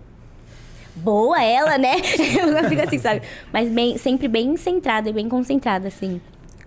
boa 0.97 1.43
ela, 1.43 1.77
né? 1.77 1.97
Ela 2.41 2.69
fica 2.69 2.85
assim, 2.85 2.99
sabe? 2.99 3.23
Mas 3.53 3.69
bem, 3.69 3.99
sempre 3.99 4.27
bem 4.27 4.57
centrada 4.57 5.09
e 5.09 5.13
bem 5.13 5.29
concentrada, 5.29 5.89
assim. 5.89 6.21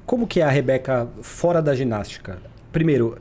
Como 0.05 0.27
que 0.27 0.39
é 0.39 0.43
a 0.43 0.49
Rebeca 0.49 1.07
fora 1.21 1.61
da 1.61 1.73
ginástica? 1.75 2.37
Primeiro, 2.71 3.17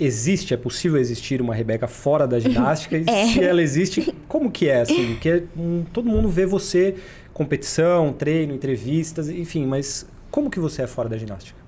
existe, 0.00 0.54
é 0.54 0.56
possível 0.56 0.98
existir 0.98 1.40
uma 1.40 1.54
Rebeca 1.54 1.86
fora 1.86 2.26
da 2.26 2.38
ginástica? 2.40 2.96
É. 3.06 3.26
se 3.26 3.42
ela 3.42 3.62
existe, 3.62 4.14
como 4.26 4.50
que 4.50 4.68
é, 4.68 4.80
assim? 4.80 5.14
Porque 5.14 5.44
hum, 5.56 5.84
todo 5.92 6.08
mundo 6.08 6.28
vê 6.28 6.46
você, 6.46 6.96
competição, 7.32 8.12
treino, 8.12 8.54
entrevistas, 8.54 9.28
enfim, 9.28 9.66
mas 9.66 10.06
como 10.30 10.50
que 10.50 10.58
você 10.58 10.82
é 10.82 10.86
fora 10.86 11.08
da 11.08 11.16
ginástica? 11.16 11.58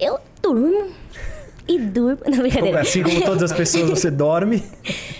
Eu 0.00 0.18
durmo. 0.40 0.90
E 1.68 1.78
durmo. 1.78 2.18
Não, 2.28 2.38
brincadeira. 2.38 2.80
assim 2.80 3.02
como 3.02 3.20
todas 3.24 3.50
as 3.50 3.56
pessoas, 3.56 3.88
você 3.88 4.10
dorme. 4.10 4.62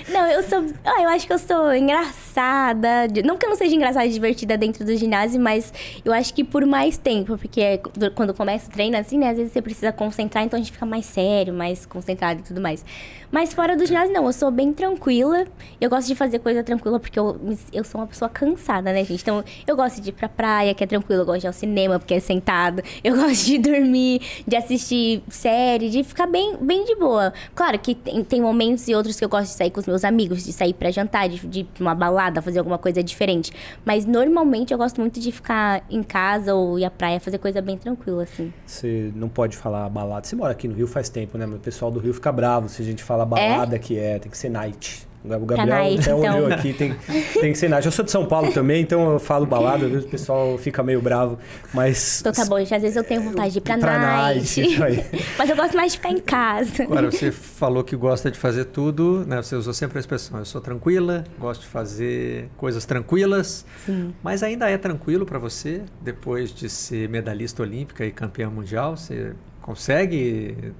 Não, 0.08 0.26
eu 0.26 0.42
sou. 0.42 0.64
Ah, 0.84 1.02
eu 1.02 1.08
acho 1.10 1.26
que 1.26 1.32
eu 1.32 1.38
sou 1.38 1.72
engraçada. 1.74 3.06
Não 3.24 3.36
que 3.38 3.46
eu 3.46 3.50
não 3.50 3.56
seja 3.56 3.74
engraçada 3.74 4.04
e 4.06 4.10
divertida 4.10 4.58
dentro 4.58 4.84
do 4.84 4.94
ginásio, 4.96 5.40
mas 5.40 5.72
eu 6.04 6.12
acho 6.12 6.34
que 6.34 6.44
por 6.44 6.66
mais 6.66 6.98
tempo, 6.98 7.38
porque 7.38 7.60
é 7.60 7.76
do- 7.96 8.10
quando 8.10 8.34
começa 8.34 8.68
o 8.68 8.72
treino, 8.72 8.96
assim, 8.96 9.18
né? 9.18 9.30
Às 9.30 9.36
vezes 9.36 9.52
você 9.52 9.62
precisa 9.62 9.92
concentrar, 9.92 10.44
então 10.44 10.58
a 10.58 10.62
gente 10.62 10.72
fica 10.72 10.84
mais 10.86 11.06
sério, 11.06 11.54
mais 11.54 11.86
concentrado 11.86 12.40
e 12.40 12.42
tudo 12.42 12.60
mais. 12.60 12.84
Mas 13.32 13.54
fora 13.54 13.74
do 13.74 13.86
ginásio, 13.86 14.12
não, 14.12 14.26
eu 14.26 14.32
sou 14.32 14.50
bem 14.50 14.74
tranquila. 14.74 15.46
Eu 15.80 15.88
gosto 15.88 16.06
de 16.06 16.14
fazer 16.14 16.38
coisa 16.38 16.62
tranquila, 16.62 17.00
porque 17.00 17.18
eu, 17.18 17.40
eu 17.72 17.82
sou 17.82 17.98
uma 17.98 18.06
pessoa 18.06 18.28
cansada, 18.28 18.92
né, 18.92 19.02
gente? 19.04 19.22
Então 19.22 19.42
eu 19.66 19.74
gosto 19.74 20.02
de 20.02 20.10
ir 20.10 20.12
pra 20.12 20.28
praia, 20.28 20.74
que 20.74 20.84
é 20.84 20.86
tranquilo, 20.86 21.22
eu 21.22 21.26
gosto 21.26 21.40
de 21.40 21.46
ir 21.46 21.48
ao 21.48 21.52
cinema, 21.54 21.98
porque 21.98 22.12
é 22.12 22.20
sentado. 22.20 22.82
Eu 23.02 23.16
gosto 23.16 23.46
de 23.46 23.58
dormir, 23.58 24.20
de 24.46 24.54
assistir 24.54 25.22
série, 25.28 25.88
de 25.88 26.04
ficar 26.04 26.26
bem, 26.26 26.56
bem 26.60 26.84
de 26.84 26.94
boa. 26.94 27.32
Claro 27.54 27.78
que 27.78 27.94
tem, 27.94 28.22
tem 28.22 28.40
momentos 28.40 28.86
e 28.86 28.94
outros 28.94 29.18
que 29.18 29.24
eu 29.24 29.28
gosto 29.28 29.50
de 29.50 29.56
sair 29.56 29.70
com 29.70 29.80
os 29.80 29.86
meus 29.86 30.04
amigos, 30.04 30.44
de 30.44 30.52
sair 30.52 30.74
pra 30.74 30.90
jantar, 30.90 31.28
de, 31.28 31.46
de 31.46 31.66
uma 31.80 31.94
balada, 31.94 32.42
fazer 32.42 32.58
alguma 32.58 32.78
coisa 32.78 33.02
diferente. 33.02 33.50
Mas 33.84 34.04
normalmente 34.04 34.72
eu 34.72 34.78
gosto 34.78 35.00
muito 35.00 35.18
de 35.18 35.32
ficar 35.32 35.84
em 35.90 36.02
casa 36.02 36.54
ou 36.54 36.78
ir 36.78 36.84
à 36.84 36.90
praia, 36.90 37.18
fazer 37.18 37.38
coisa 37.38 37.60
bem 37.60 37.76
tranquila, 37.76 38.24
assim. 38.24 38.52
Você 38.66 39.10
não 39.16 39.28
pode 39.28 39.56
falar 39.56 39.88
balada. 39.88 40.26
Você 40.26 40.36
mora 40.36 40.52
aqui 40.52 40.68
no 40.68 40.74
Rio 40.74 40.86
faz 40.86 41.08
tempo, 41.08 41.38
né? 41.38 41.46
O 41.46 41.58
pessoal 41.58 41.90
do 41.90 41.98
Rio 41.98 42.12
fica 42.12 42.30
bravo 42.30 42.68
se 42.68 42.82
a 42.82 42.84
gente 42.84 43.02
fala 43.26 43.26
balada 43.26 43.78
que 43.78 43.98
é, 43.98 44.18
tem 44.18 44.30
que 44.30 44.38
ser 44.38 44.48
night. 44.48 45.06
O 45.24 45.28
Gabriel 45.46 45.66
night, 45.66 46.00
até 46.00 46.18
então. 46.18 46.36
olhou 46.36 46.52
aqui, 46.52 46.72
tem, 46.72 46.96
tem 47.40 47.52
que 47.52 47.58
ser 47.58 47.68
night. 47.68 47.86
Eu 47.86 47.92
sou 47.92 48.04
de 48.04 48.10
São 48.10 48.26
Paulo 48.26 48.52
também, 48.52 48.82
então 48.82 49.12
eu 49.12 49.20
falo 49.20 49.46
balada, 49.46 49.86
às 49.86 49.92
vezes 49.92 50.04
o 50.04 50.10
pessoal 50.10 50.58
fica 50.58 50.82
meio 50.82 51.00
bravo, 51.00 51.38
mas... 51.72 52.18
Então 52.20 52.32
tá 52.32 52.44
bom, 52.44 52.58
gente, 52.58 52.74
às 52.74 52.82
vezes 52.82 52.96
eu 52.96 53.04
tenho 53.04 53.22
vontade 53.22 53.52
de 53.52 53.58
ir 53.58 53.60
pra, 53.60 53.78
Pra 53.78 53.98
night. 54.00 54.38
night, 54.38 54.72
isso 54.72 54.82
aí. 54.82 55.04
Mas 55.38 55.48
eu 55.48 55.54
gosto 55.56 55.76
mais 55.76 55.92
de 55.92 55.98
ficar 55.98 56.10
em 56.10 56.18
casa. 56.18 56.82
Agora, 56.82 57.10
você 57.10 57.30
falou 57.30 57.84
que 57.84 57.94
gosta 57.94 58.32
de 58.32 58.38
fazer 58.38 58.64
tudo, 58.66 59.24
né? 59.26 59.36
Você 59.36 59.54
usou 59.54 59.72
sempre 59.72 59.98
a 59.98 60.00
expressão, 60.00 60.40
eu 60.40 60.44
sou 60.44 60.60
tranquila, 60.60 61.22
gosto 61.38 61.60
de 61.62 61.68
fazer 61.68 62.48
coisas 62.56 62.84
tranquilas. 62.84 63.64
Sim. 63.86 64.12
Mas 64.24 64.42
ainda 64.42 64.68
é 64.68 64.76
tranquilo 64.76 65.24
para 65.24 65.38
você, 65.38 65.82
depois 66.00 66.52
de 66.52 66.68
ser 66.68 67.08
medalhista 67.08 67.62
olímpica 67.62 68.04
e 68.04 68.10
campeã 68.10 68.50
mundial? 68.50 68.96
Você 68.96 69.34
consegue 69.60 70.72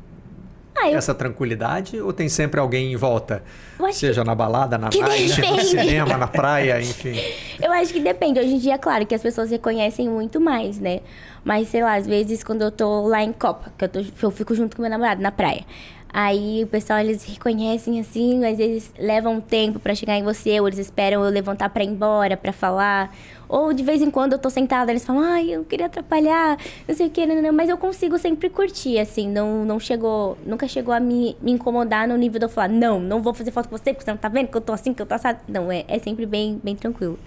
Ah, 0.75 0.91
eu, 0.91 0.99
essa 0.99 1.15
tranquilidade 1.15 2.01
ou 2.01 2.13
tem 2.13 2.29
sempre 2.29 2.59
alguém 2.59 2.93
em 2.93 2.97
volta? 2.97 3.43
acho 3.79 3.89
que 3.89 3.95
Seja 3.95 4.25
na 4.25 4.35
balada, 4.35 4.79
na 4.79 4.89
night, 4.89 5.41
no 5.41 5.61
cinema, 5.61 6.17
na 6.17 6.27
praia, 6.27 6.81
enfim. 6.83 7.15
Eu 7.61 7.73
acho 7.73 7.93
que 7.93 8.01
depende. 8.01 8.41
Hoje 8.41 8.55
em 8.55 8.59
dia, 8.59 8.79
claro, 8.79 9.05
que 9.05 9.15
as 9.15 9.23
pessoas 9.23 9.51
reconhecem 9.51 10.09
muito 10.09 10.41
mais, 10.41 10.79
né? 10.79 11.01
Mas, 11.45 11.69
sei 11.69 11.83
lá, 11.83 11.95
às 11.95 12.07
vezes 12.07 12.43
quando 12.43 12.63
eu 12.63 12.71
tô 12.71 13.07
lá 13.07 13.23
em 13.23 13.33
Copa, 13.33 13.73
que 13.77 13.85
eu, 13.85 13.89
tô, 13.89 14.01
eu 14.23 14.31
fico 14.31 14.55
junto 14.55 14.77
com 14.77 14.83
meu 14.83 14.91
namorado 14.91 15.21
na 15.21 15.33
praia. 15.33 15.65
Aí 16.13 16.63
o 16.63 16.67
pessoal, 16.67 16.99
eles 16.99 17.25
reconhecem 17.25 17.99
assim, 17.99 18.45
às 18.45 18.59
vezes 18.59 18.93
levam 18.99 19.37
um 19.37 19.41
tempo 19.41 19.79
pra 19.79 19.95
chegar 19.95 20.19
em 20.19 20.23
você, 20.23 20.61
ou 20.61 20.69
eles 20.69 20.79
esperam 20.79 21.25
eu 21.25 21.31
levantar 21.31 21.71
pra 21.71 21.83
ir 21.83 21.89
embora, 21.89 22.37
pra 22.37 22.53
falar. 22.53 23.15
Ou 23.49 23.73
de 23.73 23.83
vez 23.83 24.03
em 24.03 24.11
quando 24.11 24.35
eu 24.35 24.39
tô 24.39 24.51
sentada, 24.51 24.93
eles 24.93 25.05
falam, 25.05 25.23
ai, 25.23 25.51
eu 25.51 25.65
queria 25.65 25.87
atrapalhar, 25.87 26.59
não 26.87 26.95
sei 26.95 27.07
o 27.07 27.11
que, 27.11 27.27
mas 27.53 27.69
eu 27.69 27.79
consigo 27.79 28.19
sempre 28.19 28.51
curtir, 28.51 28.99
assim, 28.99 29.29
não, 29.29 29.65
não 29.65 29.79
chegou, 29.79 30.37
nunca 30.47 30.69
chegou 30.69 30.93
a 30.93 31.01
me, 31.01 31.37
me 31.41 31.53
incomodar 31.53 32.07
no 32.07 32.17
nível 32.17 32.39
de 32.39 32.45
eu 32.45 32.49
falar, 32.51 32.69
não, 32.69 33.01
não 33.01 33.23
vou 33.23 33.33
fazer 33.33 33.51
foto 33.51 33.69
com 33.69 33.77
você, 33.77 33.93
porque 33.93 34.05
você 34.05 34.11
não 34.11 34.19
tá 34.19 34.29
vendo 34.29 34.49
que 34.49 34.57
eu 34.57 34.61
tô 34.61 34.73
assim, 34.73 34.93
que 34.93 35.01
eu 35.01 35.07
tô 35.07 35.15
assado. 35.15 35.39
Não, 35.49 35.73
é, 35.73 35.85
é 35.89 35.99
sempre 35.99 36.27
bem, 36.27 36.61
bem 36.63 36.77
tranquilo. 36.77 37.19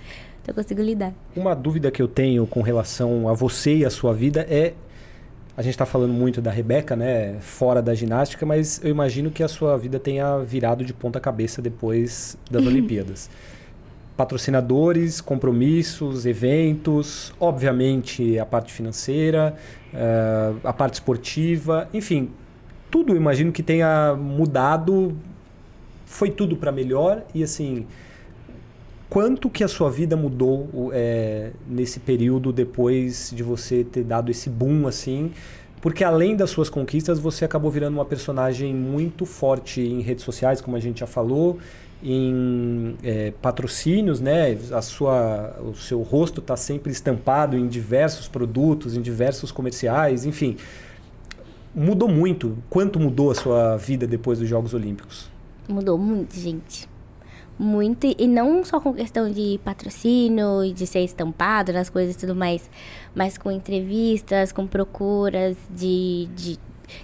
Então 0.41 0.53
eu 0.53 0.63
consigo 0.63 0.81
lidar. 0.81 1.11
Uma 1.35 1.55
dúvida 1.55 1.89
que 1.89 1.99
eu 1.99 2.07
tenho 2.07 2.45
com 2.45 2.61
relação 2.61 3.27
a 3.27 3.33
você 3.33 3.77
e 3.77 3.85
a 3.85 3.89
sua 3.89 4.13
vida 4.13 4.45
é. 4.47 4.73
A 5.57 5.61
gente 5.61 5.71
está 5.71 5.85
falando 5.85 6.13
muito 6.13 6.41
da 6.41 6.51
Rebeca, 6.51 6.97
né? 6.97 7.37
Fora 7.39 7.81
da 7.81 7.93
ginástica, 7.95 8.45
mas 8.45 8.83
eu 8.83 8.89
imagino 8.89 9.31
que 9.31 9.41
a 9.41 9.47
sua 9.47 9.77
vida 9.77 9.97
tenha 9.97 10.39
virado 10.39 10.83
de 10.83 10.93
ponta 10.93 11.17
cabeça 11.17 11.61
depois 11.61 12.37
das 12.51 12.63
Olimpíadas. 12.67 13.29
Patrocinadores, 14.17 15.21
compromissos, 15.21 16.25
eventos, 16.25 17.33
obviamente 17.39 18.37
a 18.37 18.45
parte 18.45 18.73
financeira, 18.73 19.55
eh, 19.93 20.53
a 20.63 20.73
parte 20.73 20.95
esportiva, 20.95 21.87
enfim, 21.93 22.31
tudo 22.91 23.13
eu 23.13 23.17
imagino 23.17 23.51
que 23.51 23.63
tenha 23.63 24.13
mudado. 24.13 25.17
Foi 26.05 26.29
tudo 26.29 26.57
para 26.57 26.71
melhor 26.71 27.23
e 27.33 27.43
assim, 27.43 27.87
quanto 29.15 29.49
que 29.49 29.63
a 29.63 29.67
sua 29.69 29.89
vida 29.89 30.17
mudou 30.17 30.91
é, 30.91 31.51
nesse 31.65 32.01
período 32.01 32.51
depois 32.51 33.31
de 33.33 33.43
você 33.43 33.81
ter 33.81 34.03
dado 34.03 34.29
esse 34.29 34.49
boom 34.49 34.87
assim? 34.87 35.31
Porque 35.79 36.03
além 36.03 36.35
das 36.35 36.49
suas 36.49 36.69
conquistas, 36.69 37.17
você 37.17 37.45
acabou 37.45 37.71
virando 37.71 37.93
uma 37.93 38.03
personagem 38.03 38.75
muito 38.75 39.25
forte 39.25 39.79
em 39.79 40.01
redes 40.01 40.25
sociais, 40.25 40.59
como 40.59 40.75
a 40.75 40.81
gente 40.81 40.99
já 40.99 41.07
falou, 41.07 41.59
em 42.03 42.97
é, 43.01 43.31
patrocínios, 43.41 44.19
né? 44.19 44.57
A 44.73 44.81
sua, 44.81 45.61
o 45.61 45.73
seu 45.73 46.01
rosto 46.01 46.41
está 46.41 46.57
sempre 46.57 46.91
estampado 46.91 47.55
em 47.55 47.69
diversos 47.69 48.27
produtos, 48.27 48.97
em 48.97 49.01
diversos 49.01 49.49
comerciais, 49.49 50.25
enfim. 50.25 50.57
Mudou 51.73 52.09
muito. 52.09 52.57
Quanto 52.69 52.99
mudou 52.99 53.31
a 53.31 53.35
sua 53.35 53.77
vida 53.77 54.05
depois 54.05 54.39
dos 54.39 54.49
Jogos 54.49 54.73
Olímpicos? 54.73 55.31
Mudou 55.69 55.97
muito, 55.97 56.37
gente. 56.37 56.93
Muito. 57.57 58.05
E 58.19 58.27
não 58.27 58.63
só 58.65 58.79
com 58.79 58.93
questão 58.93 59.31
de 59.31 59.59
patrocínio 59.63 60.63
e 60.63 60.73
de 60.73 60.85
ser 60.85 60.99
estampado 60.99 61.71
nas 61.71 61.89
coisas 61.89 62.15
e 62.15 62.17
tudo 62.17 62.35
mais, 62.35 62.69
mas 63.15 63.37
com 63.37 63.49
entrevistas, 63.51 64.51
com 64.51 64.67
procuras 64.67 65.55
de. 65.69 66.27
de 66.35 66.59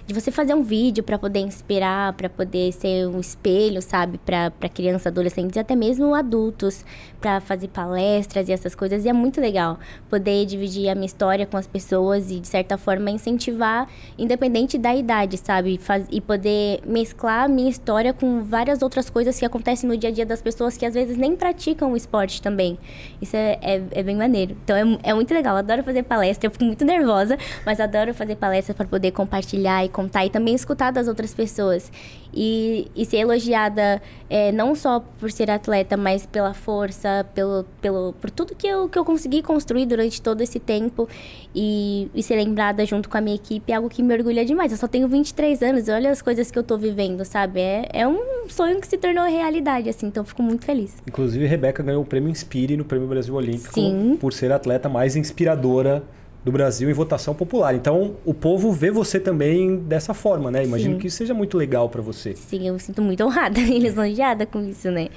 de 0.06 0.14
você 0.14 0.30
fazer 0.30 0.54
um 0.54 0.62
vídeo 0.62 1.02
para 1.02 1.18
poder 1.18 1.40
inspirar, 1.40 2.12
para 2.14 2.28
poder 2.28 2.72
ser 2.72 3.06
um 3.06 3.20
espelho, 3.20 3.82
sabe, 3.82 4.18
para 4.18 4.50
crianças, 4.68 5.06
adolescentes 5.06 5.56
e 5.56 5.58
até 5.58 5.74
mesmo 5.74 6.14
adultos, 6.14 6.84
para 7.20 7.40
fazer 7.40 7.68
palestras 7.68 8.48
e 8.48 8.52
essas 8.52 8.74
coisas. 8.74 9.04
E 9.04 9.08
é 9.08 9.12
muito 9.12 9.40
legal 9.40 9.78
poder 10.08 10.44
dividir 10.46 10.88
a 10.88 10.94
minha 10.94 11.06
história 11.06 11.46
com 11.46 11.56
as 11.56 11.66
pessoas 11.66 12.30
e 12.30 12.40
de 12.40 12.48
certa 12.48 12.76
forma 12.76 13.10
incentivar, 13.10 13.88
independente 14.18 14.78
da 14.78 14.94
idade, 14.94 15.36
sabe, 15.38 15.78
Faz, 15.78 16.06
e 16.10 16.20
poder 16.20 16.80
mesclar 16.86 17.44
a 17.44 17.48
minha 17.48 17.70
história 17.70 18.12
com 18.12 18.42
várias 18.42 18.82
outras 18.82 19.08
coisas 19.08 19.38
que 19.38 19.44
acontecem 19.44 19.88
no 19.88 19.96
dia 19.96 20.10
a 20.10 20.12
dia 20.12 20.26
das 20.26 20.42
pessoas 20.42 20.76
que 20.76 20.84
às 20.84 20.94
vezes 20.94 21.16
nem 21.16 21.36
praticam 21.36 21.92
o 21.92 21.96
esporte 21.96 22.40
também. 22.42 22.78
Isso 23.20 23.36
é, 23.36 23.58
é, 23.62 23.82
é 23.90 24.02
bem 24.02 24.16
maneiro. 24.16 24.56
Então 24.64 24.76
é, 24.76 25.10
é 25.10 25.14
muito 25.14 25.32
legal. 25.32 25.54
Eu 25.54 25.58
adoro 25.58 25.82
fazer 25.82 26.02
palestra. 26.02 26.46
Eu 26.46 26.50
fico 26.50 26.64
muito 26.64 26.84
nervosa, 26.84 27.38
mas 27.64 27.80
adoro 27.80 28.12
fazer 28.14 28.36
palestra 28.36 28.74
para 28.74 28.86
poder 28.86 29.12
compartilhar 29.12 29.71
e 29.84 29.88
contar 29.88 30.26
e 30.26 30.30
também 30.30 30.54
escutar 30.54 30.90
das 30.90 31.08
outras 31.08 31.32
pessoas. 31.34 31.90
E, 32.34 32.90
e 32.96 33.04
ser 33.04 33.18
elogiada 33.18 34.00
é, 34.28 34.50
não 34.52 34.74
só 34.74 35.00
por 35.00 35.30
ser 35.30 35.50
atleta, 35.50 35.98
mas 35.98 36.24
pela 36.24 36.54
força, 36.54 37.26
pelo, 37.34 37.64
pelo, 37.80 38.14
por 38.14 38.30
tudo 38.30 38.54
que 38.54 38.66
eu, 38.66 38.88
que 38.88 38.98
eu 38.98 39.04
consegui 39.04 39.42
construir 39.42 39.84
durante 39.84 40.20
todo 40.20 40.40
esse 40.40 40.58
tempo. 40.58 41.08
E, 41.54 42.10
e 42.14 42.22
ser 42.22 42.36
lembrada 42.36 42.84
junto 42.86 43.08
com 43.08 43.18
a 43.18 43.20
minha 43.20 43.36
equipe 43.36 43.70
é 43.70 43.76
algo 43.76 43.88
que 43.88 44.02
me 44.02 44.14
orgulha 44.14 44.44
demais. 44.44 44.72
Eu 44.72 44.78
só 44.78 44.88
tenho 44.88 45.06
23 45.06 45.62
anos, 45.62 45.88
olha 45.88 46.10
as 46.10 46.22
coisas 46.22 46.50
que 46.50 46.58
eu 46.58 46.62
tô 46.62 46.78
vivendo, 46.78 47.24
sabe? 47.24 47.60
É, 47.60 47.88
é 47.92 48.08
um 48.08 48.48
sonho 48.48 48.80
que 48.80 48.86
se 48.86 48.96
tornou 48.96 49.24
realidade, 49.26 49.88
assim, 49.88 50.06
então 50.06 50.22
eu 50.22 50.26
fico 50.26 50.42
muito 50.42 50.64
feliz. 50.64 50.96
Inclusive, 51.06 51.46
Rebeca 51.46 51.82
ganhou 51.82 52.02
o 52.02 52.06
prêmio 52.06 52.30
Inspire 52.30 52.76
no 52.76 52.84
Prêmio 52.84 53.06
Brasil 53.06 53.34
Olímpico 53.34 53.74
Sim. 53.74 54.16
por 54.18 54.32
ser 54.32 54.50
a 54.52 54.56
atleta 54.56 54.88
mais 54.88 55.16
inspiradora 55.16 56.02
do 56.44 56.50
Brasil 56.50 56.90
em 56.90 56.92
votação 56.92 57.34
popular. 57.34 57.74
Então, 57.74 58.16
o 58.24 58.34
povo 58.34 58.72
vê 58.72 58.90
você 58.90 59.20
também 59.20 59.76
dessa 59.76 60.12
forma, 60.12 60.50
né? 60.50 60.64
Imagino 60.64 60.94
Sim. 60.94 61.00
que 61.00 61.10
seja 61.10 61.32
muito 61.32 61.56
legal 61.56 61.88
para 61.88 62.02
você. 62.02 62.34
Sim, 62.34 62.66
eu 62.66 62.74
me 62.74 62.80
sinto 62.80 63.00
muito 63.00 63.22
honrada 63.24 63.60
e 63.60 63.78
lisonjeada 63.78 64.44
com 64.46 64.60
isso, 64.60 64.90
né? 64.90 65.08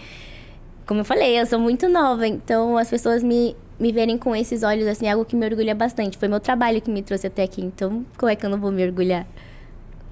Como 0.85 0.99
eu 0.99 1.05
falei, 1.05 1.39
eu 1.39 1.45
sou 1.47 1.59
muito 1.59 1.89
nova, 1.89 2.27
então 2.27 2.77
as 2.77 2.87
pessoas 2.89 3.23
me, 3.23 3.55
me 3.79 3.91
verem 3.91 4.19
com 4.19 4.35
esses 4.35 4.61
olhos, 4.61 4.85
assim, 4.85 5.07
é 5.07 5.11
algo 5.11 5.25
que 5.25 5.35
me 5.35 5.43
orgulha 5.43 5.73
bastante. 5.73 6.15
Foi 6.15 6.27
meu 6.27 6.39
trabalho 6.39 6.79
que 6.79 6.91
me 6.91 7.01
trouxe 7.01 7.25
até 7.25 7.41
aqui, 7.41 7.61
então 7.61 8.05
como 8.17 8.29
é 8.29 8.35
que 8.35 8.45
eu 8.45 8.49
não 8.51 8.59
vou 8.59 8.71
me 8.71 8.85
orgulhar? 8.85 9.25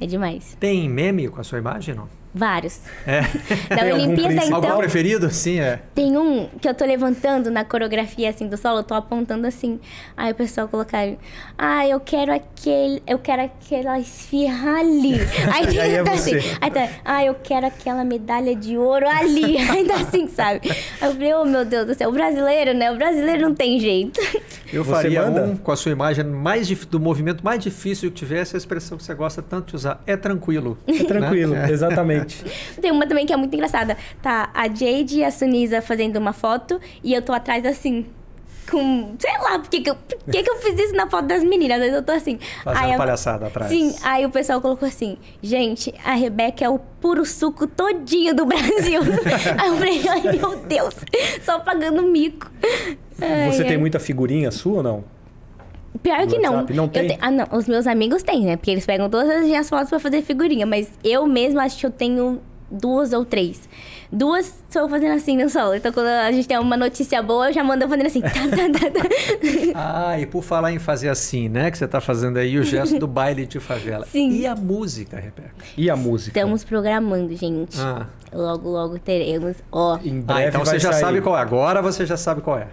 É 0.01 0.07
demais. 0.07 0.57
Tem 0.59 0.89
meme 0.89 1.27
com 1.29 1.39
a 1.39 1.43
sua 1.43 1.59
imagem, 1.59 1.93
não? 1.93 2.22
Vários. 2.33 2.79
É. 3.05 3.21
Na 3.69 3.77
Tem 3.77 3.91
algum 3.91 4.03
Olimpíada, 4.05 4.27
principal? 4.29 4.55
Algum 4.55 4.67
então, 4.67 4.77
preferido? 4.79 5.29
Sim, 5.29 5.59
é. 5.59 5.79
tem 5.93 6.17
um 6.17 6.47
que 6.59 6.67
eu 6.67 6.73
tô 6.73 6.83
levantando 6.85 7.51
na 7.51 7.63
coreografia, 7.63 8.29
assim, 8.29 8.47
do 8.47 8.57
solo, 8.57 8.79
eu 8.79 8.83
tô 8.83 8.93
apontando 8.95 9.45
assim. 9.45 9.79
Aí 10.17 10.31
o 10.31 10.35
pessoal 10.35 10.67
colocaram, 10.67 11.17
ah, 11.57 11.87
eu 11.87 11.99
quero 11.99 12.33
aquele, 12.33 13.03
eu 13.05 13.19
quero 13.19 13.43
aquela 13.43 13.99
esfirra 13.99 14.79
ali. 14.79 15.13
Aí, 15.53 15.73
E 15.75 15.79
aí 15.79 15.93
é 15.95 16.03
tá 16.03 16.11
você. 16.15 16.35
assim, 16.37 16.57
aí 16.61 16.71
tá, 16.71 16.89
ah, 17.05 17.23
eu 17.25 17.35
quero 17.35 17.67
aquela 17.67 18.03
medalha 18.03 18.55
de 18.55 18.77
ouro 18.77 19.07
ali. 19.07 19.57
Aí 19.69 19.83
tá 19.85 19.95
assim, 19.97 20.27
sabe? 20.27 20.61
Aí 21.01 21.09
eu 21.09 21.13
falei, 21.13 21.33
oh 21.35 21.45
meu 21.45 21.63
Deus 21.65 21.85
do 21.87 21.93
céu, 21.95 22.09
o 22.09 22.13
brasileiro, 22.13 22.73
né? 22.73 22.91
O 22.91 22.95
brasileiro 22.97 23.41
não 23.43 23.53
tem 23.55 23.79
jeito. 23.79 24.19
Eu 24.71 24.83
Você 24.83 24.91
faria 24.91 25.21
manda? 25.23 25.43
um 25.43 25.55
com 25.57 25.71
a 25.71 25.75
sua 25.75 25.91
imagem 25.91 26.25
mais 26.25 26.65
dif- 26.67 26.87
do 26.87 26.99
movimento 26.99 27.43
mais 27.45 27.61
difícil 27.61 28.09
que 28.09 28.15
tivesse, 28.17 28.55
a 28.55 28.57
expressão 28.57 28.97
que 28.97 29.03
você 29.03 29.13
gosta 29.13 29.39
tanto 29.41 29.67
de 29.69 29.75
usar. 29.75 30.01
É 30.07 30.17
tranquilo. 30.17 30.77
É 30.87 31.03
tranquilo, 31.03 31.53
Né? 31.53 31.69
exatamente. 31.71 32.22
Tem 32.81 32.91
uma 32.91 33.07
também 33.07 33.25
que 33.25 33.33
é 33.33 33.37
muito 33.37 33.53
engraçada. 33.53 33.97
Tá 34.21 34.49
a 34.53 34.67
Jade 34.67 35.19
e 35.19 35.23
a 35.23 35.31
Sunisa 35.31 35.81
fazendo 35.81 36.17
uma 36.17 36.33
foto 36.33 36.79
e 37.03 37.13
eu 37.13 37.21
tô 37.21 37.33
atrás 37.33 37.65
assim. 37.65 38.05
Com. 38.71 39.15
Sei 39.19 39.37
lá, 39.39 39.59
por 39.59 39.69
que, 39.69 39.81
que, 39.81 39.89
eu, 39.89 39.95
por 39.95 40.31
que, 40.31 40.41
que 40.41 40.49
eu 40.49 40.55
fiz 40.55 40.79
isso 40.79 40.95
na 40.95 41.05
foto 41.09 41.25
das 41.25 41.43
meninas? 41.43 41.81
Eu 41.81 42.01
tô 42.01 42.13
assim. 42.13 42.39
Fazendo 42.63 42.91
Aí 42.91 42.97
palhaçada 42.97 43.47
atrás. 43.47 43.69
Sim, 43.69 43.93
aí 44.01 44.25
o 44.25 44.29
pessoal 44.29 44.61
colocou 44.61 44.87
assim: 44.87 45.17
gente, 45.41 45.93
a 46.03 46.13
Rebeca 46.13 46.63
é 46.63 46.69
o 46.69 46.79
puro 46.79 47.25
suco 47.25 47.67
todinho 47.67 48.33
do 48.33 48.45
Brasil. 48.45 49.01
aí 49.59 49.67
eu 49.67 49.75
falei: 49.75 50.07
ai 50.07 50.37
meu 50.37 50.55
Deus, 50.65 50.95
só 51.43 51.59
pagando 51.59 52.03
mico. 52.03 52.49
Ai, 53.21 53.51
Você 53.51 53.63
tem 53.63 53.73
ai. 53.73 53.77
muita 53.77 53.99
figurinha 53.99 54.49
sua 54.49 54.77
ou 54.77 54.83
não? 54.83 55.03
Pior 56.03 56.27
que 56.27 56.37
não. 56.37 56.51
WhatsApp? 56.55 56.73
Não 56.73 56.87
tem? 56.87 57.07
te- 57.07 57.17
Ah, 57.21 57.31
não. 57.31 57.47
Os 57.51 57.67
meus 57.67 57.87
amigos 57.87 58.21
têm, 58.21 58.43
né? 58.45 58.57
Porque 58.57 58.69
eles 58.71 58.85
pegam 58.85 59.09
todas 59.09 59.29
as 59.29 59.43
minhas 59.45 59.69
fotos 59.69 59.89
pra 59.89 59.99
fazer 59.99 60.21
figurinha. 60.21 60.65
Mas 60.65 60.89
eu 61.03 61.25
mesma 61.25 61.63
acho 61.63 61.79
que 61.79 61.85
eu 61.85 61.91
tenho 61.91 62.41
duas 62.69 63.13
ou 63.13 63.23
três. 63.23 63.69
Duas 64.11 64.63
sou 64.69 64.87
fazendo 64.89 65.13
assim 65.15 65.35
no 65.37 65.49
solo. 65.49 65.73
Então 65.75 65.91
quando 65.91 66.07
a 66.07 66.31
gente 66.31 66.47
tem 66.47 66.57
uma 66.59 66.75
notícia 66.77 67.21
boa, 67.23 67.47
eu 67.49 67.53
já 67.53 67.63
mando 67.63 67.87
fazendo 67.87 68.05
assim. 68.07 68.21
Tá, 68.21 68.29
tá, 68.29 68.79
tá, 68.79 68.91
tá. 68.91 69.09
Ah, 69.75 70.19
e 70.19 70.25
por 70.25 70.43
falar 70.43 70.71
em 70.71 70.77
fazer 70.79 71.09
assim, 71.09 71.47
né? 71.49 71.71
Que 71.71 71.77
você 71.77 71.85
está 71.85 71.99
fazendo 72.01 72.37
aí 72.37 72.59
o 72.59 72.63
gesto 72.63 72.99
do 72.99 73.07
baile 73.07 73.45
de 73.45 73.59
favela. 73.59 74.05
Sim. 74.05 74.31
E 74.31 74.45
a 74.45 74.55
música, 74.55 75.15
Rebeca? 75.17 75.53
E 75.77 75.89
a 75.89 75.95
música? 75.95 76.37
Estamos 76.37 76.63
programando, 76.63 77.35
gente. 77.35 77.79
Ah, 77.79 78.05
Logo, 78.31 78.69
logo 78.69 78.99
teremos. 78.99 79.55
Ó, 79.71 79.97
Em 80.03 80.19
Ah, 80.19 80.21
breve 80.33 80.49
então 80.49 80.63
vai 80.63 80.75
você 80.75 80.79
já 80.79 80.91
sair. 80.91 81.01
sabe 81.01 81.21
qual 81.21 81.37
é. 81.37 81.41
Agora 81.41 81.81
você 81.81 82.05
já 82.05 82.17
sabe 82.17 82.41
qual 82.41 82.57
é. 82.59 82.67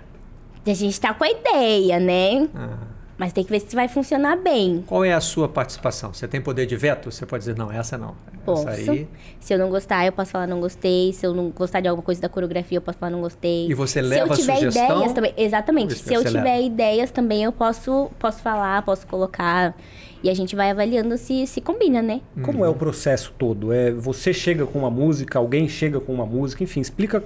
a 0.66 0.74
gente 0.74 1.00
tá 1.00 1.12
com 1.14 1.24
a 1.24 1.30
ideia, 1.30 1.98
né? 2.00 2.48
Ah. 2.54 2.76
Mas 3.20 3.34
tem 3.34 3.44
que 3.44 3.50
ver 3.50 3.60
se 3.60 3.76
vai 3.76 3.86
funcionar 3.86 4.34
bem. 4.36 4.82
Qual 4.86 5.04
é 5.04 5.12
a 5.12 5.20
sua 5.20 5.46
participação? 5.46 6.10
Você 6.14 6.26
tem 6.26 6.40
poder 6.40 6.64
de 6.64 6.74
veto? 6.74 7.10
Você 7.10 7.26
pode 7.26 7.42
dizer, 7.42 7.54
não, 7.54 7.70
essa 7.70 7.98
não. 7.98 8.14
Posso. 8.46 8.66
Essa 8.66 8.92
aí. 8.92 9.06
Se 9.38 9.52
eu 9.52 9.58
não 9.58 9.68
gostar, 9.68 10.06
eu 10.06 10.12
posso 10.12 10.30
falar 10.30 10.46
não 10.46 10.58
gostei. 10.58 11.12
Se 11.12 11.26
eu 11.26 11.34
não 11.34 11.50
gostar 11.50 11.80
de 11.82 11.88
alguma 11.88 12.02
coisa 12.02 12.18
da 12.18 12.30
coreografia, 12.30 12.78
eu 12.78 12.80
posso 12.80 12.96
falar 12.96 13.10
não 13.10 13.20
gostei. 13.20 13.68
E 13.68 13.74
você 13.74 14.02
Se 14.02 14.08
leva 14.08 14.28
eu 14.28 14.32
a 14.32 14.36
tiver 14.36 14.56
sugestão? 14.56 14.96
ideias 14.96 15.12
também. 15.12 15.34
Exatamente. 15.36 15.94
Se 15.96 16.14
eu 16.14 16.24
tiver 16.24 16.40
leva. 16.40 16.62
ideias 16.62 17.10
também, 17.10 17.44
eu 17.44 17.52
posso, 17.52 18.10
posso 18.18 18.40
falar, 18.40 18.80
posso 18.86 19.06
colocar. 19.06 19.76
E 20.22 20.30
a 20.30 20.34
gente 20.34 20.56
vai 20.56 20.70
avaliando 20.70 21.18
se, 21.18 21.46
se 21.46 21.60
combina, 21.60 22.00
né? 22.00 22.22
Como 22.42 22.64
é 22.64 22.70
o 22.70 22.74
processo 22.74 23.34
todo? 23.38 23.70
É, 23.70 23.90
você 23.90 24.32
chega 24.32 24.64
com 24.64 24.78
uma 24.78 24.90
música, 24.90 25.38
alguém 25.38 25.68
chega 25.68 26.00
com 26.00 26.14
uma 26.14 26.24
música, 26.24 26.64
enfim, 26.64 26.80
explica. 26.80 27.22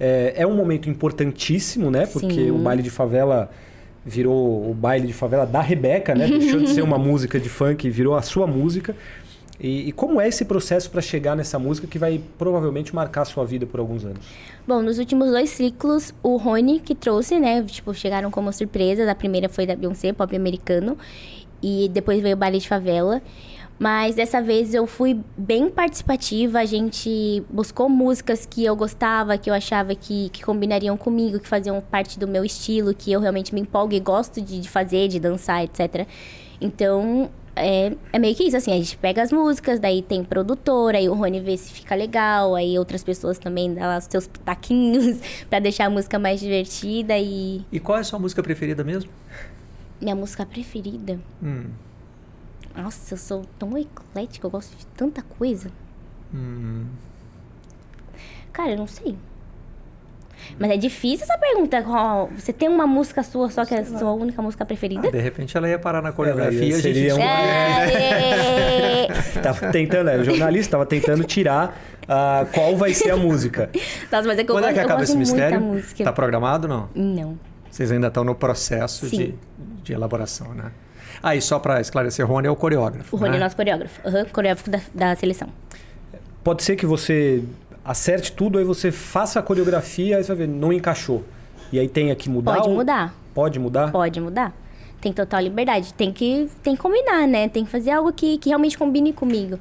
É, 0.00 0.32
é 0.38 0.46
um 0.46 0.54
momento 0.54 0.88
importantíssimo, 0.88 1.90
né? 1.90 2.06
Porque 2.06 2.32
Sim. 2.32 2.50
o 2.50 2.56
baile 2.56 2.82
de 2.82 2.90
favela 2.90 3.50
virou 4.04 4.70
o 4.70 4.74
baile 4.74 5.06
de 5.06 5.12
favela 5.12 5.46
da 5.46 5.60
Rebeca, 5.60 6.14
né? 6.14 6.26
Deixou 6.26 6.60
de 6.60 6.68
ser 6.68 6.82
uma 6.82 6.98
música 6.98 7.40
de 7.40 7.48
funk 7.48 7.88
virou 7.88 8.14
a 8.14 8.22
sua 8.22 8.46
música. 8.46 8.94
E, 9.58 9.88
e 9.88 9.92
como 9.92 10.20
é 10.20 10.28
esse 10.28 10.44
processo 10.44 10.90
para 10.90 11.00
chegar 11.00 11.36
nessa 11.36 11.58
música 11.58 11.86
que 11.86 11.98
vai 11.98 12.20
provavelmente 12.36 12.94
marcar 12.94 13.22
a 13.22 13.24
sua 13.24 13.44
vida 13.44 13.64
por 13.64 13.80
alguns 13.80 14.04
anos? 14.04 14.24
Bom, 14.66 14.82
nos 14.82 14.98
últimos 14.98 15.30
dois 15.30 15.50
ciclos, 15.50 16.12
o 16.22 16.36
Rony 16.36 16.80
que 16.80 16.94
trouxe, 16.94 17.38
né? 17.38 17.62
Tipo, 17.62 17.94
chegaram 17.94 18.30
como 18.30 18.52
surpresa. 18.52 19.08
A 19.10 19.14
primeira 19.14 19.48
foi 19.48 19.66
da 19.66 19.76
Beyoncé, 19.76 20.12
pop 20.12 20.34
americano. 20.34 20.98
E 21.62 21.88
depois 21.88 22.20
veio 22.20 22.34
o 22.34 22.38
baile 22.38 22.58
de 22.58 22.68
favela. 22.68 23.22
Mas 23.84 24.14
dessa 24.14 24.40
vez 24.40 24.72
eu 24.72 24.86
fui 24.86 25.20
bem 25.36 25.68
participativa. 25.68 26.58
A 26.58 26.64
gente 26.64 27.44
buscou 27.50 27.86
músicas 27.86 28.46
que 28.46 28.64
eu 28.64 28.74
gostava, 28.74 29.36
que 29.36 29.50
eu 29.50 29.52
achava 29.52 29.94
que, 29.94 30.30
que 30.30 30.42
combinariam 30.42 30.96
comigo, 30.96 31.38
que 31.38 31.46
faziam 31.46 31.78
parte 31.82 32.18
do 32.18 32.26
meu 32.26 32.46
estilo, 32.46 32.94
que 32.94 33.12
eu 33.12 33.20
realmente 33.20 33.54
me 33.54 33.60
empolgo 33.60 33.92
e 33.92 34.00
gosto 34.00 34.40
de, 34.40 34.58
de 34.58 34.70
fazer, 34.70 35.08
de 35.08 35.20
dançar, 35.20 35.62
etc. 35.64 36.08
Então, 36.58 37.28
é, 37.54 37.92
é 38.10 38.18
meio 38.18 38.34
que 38.34 38.44
isso, 38.44 38.56
assim, 38.56 38.72
a 38.72 38.76
gente 38.76 38.96
pega 38.96 39.22
as 39.22 39.30
músicas, 39.30 39.78
daí 39.78 40.00
tem 40.00 40.24
produtora, 40.24 40.96
aí 40.96 41.06
o 41.06 41.12
Rony 41.12 41.40
vê 41.40 41.54
se 41.54 41.70
fica 41.70 41.94
legal, 41.94 42.54
aí 42.54 42.78
outras 42.78 43.04
pessoas 43.04 43.38
também 43.38 43.74
dão 43.74 43.84
lá 43.84 43.98
os 43.98 44.04
seus 44.04 44.26
pitaquinhos 44.26 45.20
pra 45.50 45.58
deixar 45.58 45.88
a 45.88 45.90
música 45.90 46.18
mais 46.18 46.40
divertida 46.40 47.18
e 47.18 47.60
E 47.70 47.78
qual 47.78 47.98
é 47.98 48.00
a 48.00 48.04
sua 48.04 48.18
música 48.18 48.42
preferida 48.42 48.82
mesmo? 48.82 49.10
minha 50.00 50.14
música 50.14 50.44
preferida. 50.44 51.18
Hum. 51.42 51.66
Nossa, 52.76 53.14
eu 53.14 53.18
sou 53.18 53.44
tão 53.58 53.76
eclética, 53.78 54.46
eu 54.46 54.50
gosto 54.50 54.76
de 54.76 54.86
tanta 54.86 55.22
coisa. 55.22 55.70
Hum. 56.34 56.86
Cara, 58.52 58.70
eu 58.72 58.76
não 58.78 58.86
sei. 58.86 59.16
Mas 60.58 60.70
é 60.72 60.76
difícil 60.76 61.24
essa 61.24 61.38
pergunta. 61.38 61.82
qual- 61.82 62.28
Você 62.36 62.52
tem 62.52 62.68
uma 62.68 62.86
música 62.86 63.22
sua 63.22 63.48
só 63.50 63.64
que 63.64 63.74
é 63.74 63.78
a 63.80 63.84
sua 63.84 64.12
única 64.12 64.42
música 64.42 64.64
preferida? 64.64 65.08
Ah, 65.08 65.10
de 65.10 65.20
repente 65.20 65.56
ela 65.56 65.68
ia 65.68 65.78
parar 65.78 66.02
na 66.02 66.12
coreografia 66.12 66.64
e 66.64 66.74
a 66.74 66.78
gente 66.78 66.82
seria 66.82 67.14
um- 67.16 67.20
É... 67.20 69.06
Tava 69.42 69.70
tentando, 69.70 70.10
é, 70.10 70.18
o 70.18 70.24
jornalista 70.24 70.68
estava 70.68 70.86
tentando 70.86 71.24
tirar 71.24 71.78
ah, 72.08 72.46
qual 72.52 72.76
vai 72.76 72.92
ser 72.92 73.10
a 73.10 73.16
música. 73.16 73.70
Nossa, 74.10 74.26
mas 74.28 74.38
é 74.38 74.44
que 74.44 74.50
eu 74.50 74.54
Quando 74.56 74.64
é 74.64 74.66
gosto, 74.68 74.74
que 74.74 74.80
eu 74.80 74.84
acaba 74.84 75.02
esse 75.02 75.16
mistério? 75.16 75.82
Tá 76.04 76.12
programado 76.12 76.66
não? 76.68 76.88
Não. 76.94 77.38
Vocês 77.70 77.90
ainda 77.90 78.08
estão 78.08 78.22
no 78.24 78.34
processo 78.34 79.08
Sim. 79.08 79.16
de, 79.16 79.34
de 79.82 79.92
elaboração, 79.92 80.52
né? 80.54 80.70
Ah, 81.26 81.34
e 81.34 81.40
só 81.40 81.58
para 81.58 81.80
esclarecer, 81.80 82.26
Rony 82.26 82.48
é 82.48 82.50
o 82.50 82.54
coreógrafo. 82.54 83.16
O 83.16 83.18
Rony 83.18 83.30
né? 83.30 83.36
é 83.38 83.40
nosso 83.40 83.56
coreógrafo. 83.56 83.98
Aham, 84.06 84.26
coreógrafo 84.26 84.68
da, 84.68 84.80
da 84.94 85.16
seleção. 85.16 85.48
Pode 86.44 86.62
ser 86.62 86.76
que 86.76 86.84
você 86.84 87.42
acerte 87.82 88.30
tudo, 88.30 88.58
aí 88.58 88.64
você 88.64 88.92
faça 88.92 89.40
a 89.40 89.42
coreografia, 89.42 90.18
aí 90.18 90.22
você 90.22 90.34
vai 90.34 90.46
ver, 90.46 90.52
não 90.52 90.70
encaixou. 90.70 91.24
E 91.72 91.78
aí 91.78 91.88
tenha 91.88 92.14
que 92.14 92.28
mudar? 92.28 92.56
Pode 92.56 92.68
ou- 92.68 92.74
mudar. 92.74 93.14
Pode 93.32 93.58
mudar? 93.58 93.90
Pode 93.90 94.20
mudar. 94.20 94.52
Tem 95.00 95.14
total 95.14 95.40
liberdade. 95.40 95.94
Tem 95.94 96.12
que, 96.12 96.46
tem 96.62 96.76
que 96.76 96.82
combinar, 96.82 97.26
né? 97.26 97.48
Tem 97.48 97.64
que 97.64 97.70
fazer 97.70 97.92
algo 97.92 98.12
que, 98.12 98.36
que 98.36 98.50
realmente 98.50 98.76
combine 98.76 99.10
comigo. 99.10 99.58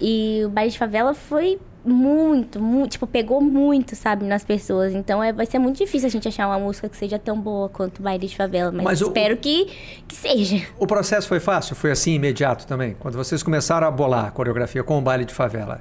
E 0.00 0.42
o 0.44 0.48
baile 0.48 0.72
de 0.72 0.78
favela 0.78 1.14
foi 1.14 1.60
muito, 1.84 2.60
muito, 2.60 2.92
tipo, 2.92 3.06
pegou 3.06 3.40
muito, 3.40 3.94
sabe, 3.94 4.24
nas 4.24 4.44
pessoas. 4.44 4.94
Então 4.94 5.22
é, 5.22 5.32
vai 5.32 5.46
ser 5.46 5.58
muito 5.58 5.76
difícil 5.78 6.06
a 6.06 6.10
gente 6.10 6.26
achar 6.28 6.46
uma 6.48 6.58
música 6.58 6.88
que 6.88 6.96
seja 6.96 7.18
tão 7.18 7.38
boa 7.38 7.68
quanto 7.68 7.98
o 7.98 8.02
baile 8.02 8.26
de 8.26 8.36
favela. 8.36 8.72
Mas, 8.72 8.84
Mas 8.84 9.02
o- 9.02 9.06
espero 9.06 9.36
que, 9.36 9.66
que 10.08 10.14
seja. 10.14 10.62
O 10.78 10.86
processo 10.86 11.28
foi 11.28 11.40
fácil? 11.40 11.76
Foi 11.76 11.90
assim, 11.90 12.12
imediato 12.14 12.66
também? 12.66 12.96
Quando 12.98 13.16
vocês 13.16 13.42
começaram 13.42 13.86
a 13.86 13.90
bolar 13.90 14.26
a 14.26 14.30
coreografia 14.30 14.82
com 14.82 14.98
o 14.98 15.00
baile 15.02 15.24
de 15.24 15.34
favela, 15.34 15.80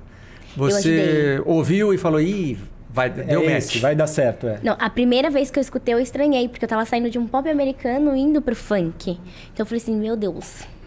você 0.56 1.42
ouviu 1.46 1.94
e 1.94 1.98
falou, 1.98 2.22
ih, 2.22 2.58
vai, 2.90 3.10
deu 3.10 3.42
é 3.42 3.46
match. 3.54 3.58
esse, 3.58 3.80
vai 3.80 3.96
dar 3.96 4.08
certo, 4.08 4.48
é. 4.48 4.60
Não, 4.64 4.76
a 4.80 4.90
primeira 4.90 5.30
vez 5.30 5.50
que 5.50 5.58
eu 5.58 5.62
escutei, 5.62 5.94
eu 5.94 6.00
estranhei, 6.00 6.48
porque 6.48 6.66
eu 6.66 6.70
tava 6.70 6.86
saindo 6.86 7.10
de 7.10 7.18
um 7.18 7.26
pop 7.26 7.50
americano 7.50 8.16
indo 8.16 8.42
pro 8.42 8.56
funk. 8.56 9.12
Então 9.12 9.20
eu 9.60 9.66
falei 9.66 9.82
assim, 9.82 9.96
meu 9.96 10.16
Deus, 10.16 10.62
o 10.62 10.83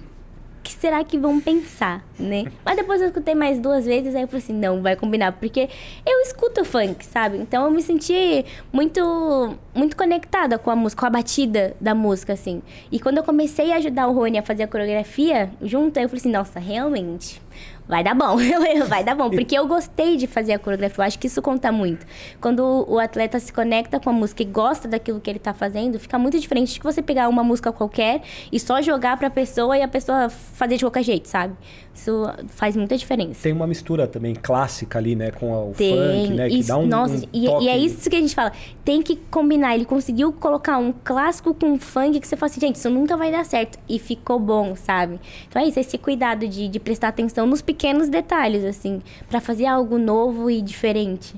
que 0.67 0.73
será 0.73 1.05
que 1.05 1.17
vão 1.17 1.41
pensar, 1.41 2.05
né? 2.19 2.47
Mas 2.65 2.77
depois 2.77 3.01
eu 3.01 3.07
escutei 3.07 3.37
mais 3.37 3.61
duas 3.61 3.87
vezes, 3.87 4.17
aí 4.17 4.23
eu 4.23 4.29
falei 4.29 4.43
assim, 4.43 4.53
não, 4.53 4.83
vai 4.83 4.97
combinar, 4.97 5.31
porque 5.33 5.69
eu 6.05 6.21
escuto 6.23 6.65
funk, 6.65 7.07
sabe? 7.07 7.39
Então 7.39 7.65
eu 7.65 7.71
me 7.71 7.81
senti 7.81 8.45
muito, 8.73 9.57
muito 9.73 9.97
conectada 9.97 10.59
com 10.59 10.69
a 10.69 10.77
música, 10.77 11.01
com 11.01 11.07
a 11.07 11.11
batida 11.11 11.77
da 11.81 11.95
música, 11.95 12.33
assim. 12.33 12.63
E 12.91 12.99
quando 12.99 13.19
eu 13.19 13.23
comecei 13.23 13.73
a 13.73 13.77
ajudar 13.77 14.09
o 14.09 14.13
Rony 14.13 14.39
a 14.39 14.43
fazer 14.43 14.65
a 14.65 14.69
coreografia 14.69 15.51
junto, 15.63 15.99
aí 15.99 16.05
eu 16.05 16.09
falei 16.09 16.21
assim, 16.21 16.33
nossa, 16.33 16.59
realmente. 16.59 17.41
Vai 17.89 18.03
dar 18.03 18.15
bom, 18.15 18.37
vai 18.89 19.05
dar 19.05 19.15
bom, 19.15 19.31
porque 19.31 19.57
eu 19.57 19.67
gostei 19.67 20.17
de 20.17 20.27
fazer 20.27 20.55
a 20.55 20.59
coreografia, 20.59 21.03
eu 21.03 21.07
acho 21.07 21.19
que 21.19 21.29
isso 21.29 21.41
conta 21.41 21.71
muito. 21.71 22.05
Quando 22.41 22.85
o 22.89 22.99
atleta 22.99 23.39
se 23.39 23.53
conecta 23.53 24.01
com 24.01 24.11
a 24.11 24.13
música 24.13 24.43
e 24.43 24.47
gosta 24.47 24.89
daquilo 24.89 25.21
que 25.21 25.31
ele 25.31 25.39
tá 25.39 25.55
fazendo, 25.55 25.99
fica 25.99 26.19
muito 26.19 26.39
diferente 26.39 26.75
de 26.75 26.81
você 26.81 27.01
pegar 27.01 27.29
uma 27.29 27.45
música 27.45 27.71
qualquer 27.71 28.23
e 28.51 28.59
só 28.59 28.83
jogar 28.83 29.17
pra 29.17 29.31
pessoa 29.31 29.79
e 29.79 29.83
a 29.83 29.89
pessoa 29.89 30.29
fazer 30.29 30.77
de 30.77 30.85
qualquer 30.85 31.05
jeito, 31.05 31.29
sabe? 31.29 31.55
Isso 31.97 32.25
faz 32.49 32.77
muita 32.77 32.97
diferença. 32.97 33.43
Tem 33.43 33.53
uma 33.53 33.67
mistura 33.67 34.07
também 34.07 34.35
clássica 34.35 34.99
ali, 34.99 35.17
né, 35.17 35.31
com 35.33 35.71
o 35.71 35.73
Tem, 35.77 35.91
funk, 35.91 36.35
né, 36.35 36.49
que 36.49 36.59
isso, 36.59 36.69
dá 36.69 36.79
um, 36.79 36.87
nossa, 36.87 37.17
um 37.17 37.29
e, 37.33 37.47
toque. 37.47 37.65
e 37.65 37.69
é 37.69 37.77
isso 37.77 38.09
que 38.09 38.17
a 38.17 38.21
gente 38.21 38.35
fala. 38.35 38.53
Tem 38.85 39.03
que 39.03 39.17
combinar 39.31 39.57
combinar. 39.57 39.75
Ele 39.75 39.85
conseguiu 39.85 40.33
colocar 40.33 40.79
um 40.79 40.93
clássico 40.93 41.55
com 41.55 41.79
funk 41.79 42.21
que 42.21 42.29
você 42.29 42.37
fala 42.37 42.51
assim, 42.51 42.61
gente, 42.61 42.77
isso 42.77 42.91
nunca 42.91 43.17
vai 43.17 43.31
dar 43.33 43.45
certo. 43.45 43.79
E 43.89 43.99
ficou 43.99 44.39
bom, 44.39 44.77
sabe? 44.77 45.19
Então 45.49 45.61
é 45.61 45.67
isso, 45.67 45.81
esse 45.81 45.99
cuidado 45.99 46.47
de, 46.47 46.69
de 46.69 46.79
prestar 46.79 47.09
atenção 47.09 47.47
nos 47.47 47.63
pequenos 47.63 48.09
detalhes, 48.09 48.65
assim, 48.65 49.01
para 49.29 49.41
fazer 49.41 49.67
algo 49.67 49.99
novo 49.99 50.51
e 50.51 50.61
diferente. 50.61 51.35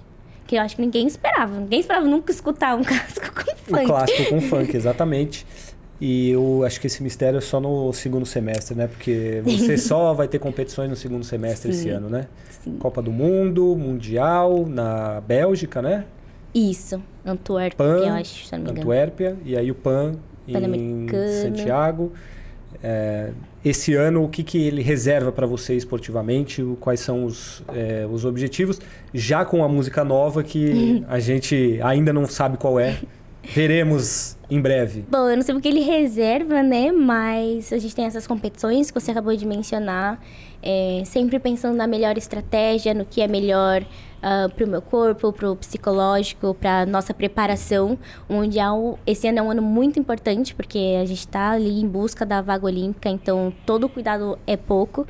Que 0.46 0.56
eu 0.56 0.62
acho 0.62 0.76
que 0.76 0.82
ninguém 0.82 1.06
esperava. 1.06 1.60
Ninguém 1.60 1.80
esperava 1.80 2.06
nunca 2.06 2.32
escutar 2.32 2.74
um 2.74 2.82
clássico 2.84 3.32
com 3.34 3.56
funk. 3.56 3.84
Um 3.84 3.86
clássico 3.86 4.28
com 4.30 4.40
funk, 4.40 4.76
exatamente. 4.76 5.46
E 6.00 6.30
eu 6.30 6.62
acho 6.64 6.80
que 6.80 6.86
esse 6.86 7.02
mistério 7.02 7.38
é 7.38 7.40
só 7.40 7.60
no 7.60 7.92
segundo 7.92 8.24
semestre, 8.24 8.76
né? 8.76 8.86
Porque 8.86 9.42
você 9.44 9.76
só 9.78 10.14
vai 10.14 10.28
ter 10.28 10.38
competições 10.38 10.88
no 10.88 10.94
segundo 10.94 11.24
semestre 11.24 11.72
Sim. 11.72 11.80
esse 11.80 11.88
ano, 11.90 12.08
né? 12.08 12.28
Sim. 12.62 12.76
Copa 12.78 13.02
do 13.02 13.10
Mundo, 13.10 13.74
Mundial, 13.76 14.64
na 14.66 15.20
Bélgica, 15.20 15.82
né? 15.82 16.04
Isso, 16.54 17.02
Antuérpia, 17.26 17.76
Pan, 17.76 17.98
eu 17.98 18.12
acho, 18.14 18.46
se 18.46 18.52
não 18.52 18.58
me 18.58 18.64
engano. 18.70 18.80
Antuérpia, 18.80 19.36
e 19.44 19.56
aí 19.56 19.70
o 19.70 19.74
PAN 19.74 20.14
em. 20.46 21.06
Santiago. 21.42 22.12
É, 22.82 23.30
esse 23.64 23.94
ano, 23.94 24.24
o 24.24 24.28
que, 24.28 24.42
que 24.42 24.58
ele 24.58 24.82
reserva 24.82 25.32
para 25.32 25.46
você 25.46 25.74
esportivamente? 25.74 26.64
Quais 26.80 27.00
são 27.00 27.24
os, 27.24 27.62
é, 27.74 28.06
os 28.10 28.24
objetivos? 28.24 28.80
Já 29.12 29.44
com 29.44 29.64
a 29.64 29.68
música 29.68 30.04
nova 30.04 30.42
que 30.42 31.04
a 31.08 31.18
gente 31.18 31.78
ainda 31.82 32.12
não 32.12 32.26
sabe 32.26 32.56
qual 32.56 32.78
é. 32.78 32.98
Veremos 33.42 34.37
em 34.50 34.60
breve. 34.60 35.04
Bom, 35.10 35.28
eu 35.28 35.36
não 35.36 35.42
sei 35.42 35.54
porque 35.54 35.68
ele 35.68 35.80
reserva, 35.80 36.62
né? 36.62 36.90
Mas 36.90 37.72
a 37.72 37.78
gente 37.78 37.94
tem 37.94 38.04
essas 38.06 38.26
competições 38.26 38.90
que 38.90 38.98
você 38.98 39.10
acabou 39.10 39.36
de 39.36 39.46
mencionar. 39.46 40.20
é, 40.62 41.02
sempre 41.04 41.38
pensando 41.38 41.76
na 41.76 41.86
melhor 41.86 42.18
estratégia, 42.18 42.92
no 42.92 43.04
que 43.04 43.20
é 43.20 43.28
melhor 43.28 43.84
ah, 44.20 44.48
pro 44.54 44.66
meu 44.66 44.82
corpo, 44.82 45.32
pro 45.32 45.54
psicológico, 45.54 46.54
pra 46.54 46.84
nossa 46.84 47.14
preparação. 47.14 47.96
O 48.28 48.34
Mundial, 48.34 48.98
esse 49.06 49.28
ano 49.28 49.38
é 49.38 49.42
um 49.42 49.50
ano 49.50 49.62
muito 49.62 49.98
importante, 49.98 50.54
porque 50.54 50.96
a 51.00 51.04
gente 51.04 51.26
tá 51.28 51.50
ali 51.52 51.80
em 51.80 51.86
busca 51.86 52.26
da 52.26 52.40
vaga 52.42 52.66
olímpica, 52.66 53.08
então 53.08 53.52
todo 53.64 53.88
cuidado 53.88 54.38
é 54.46 54.56
pouco. 54.56 55.06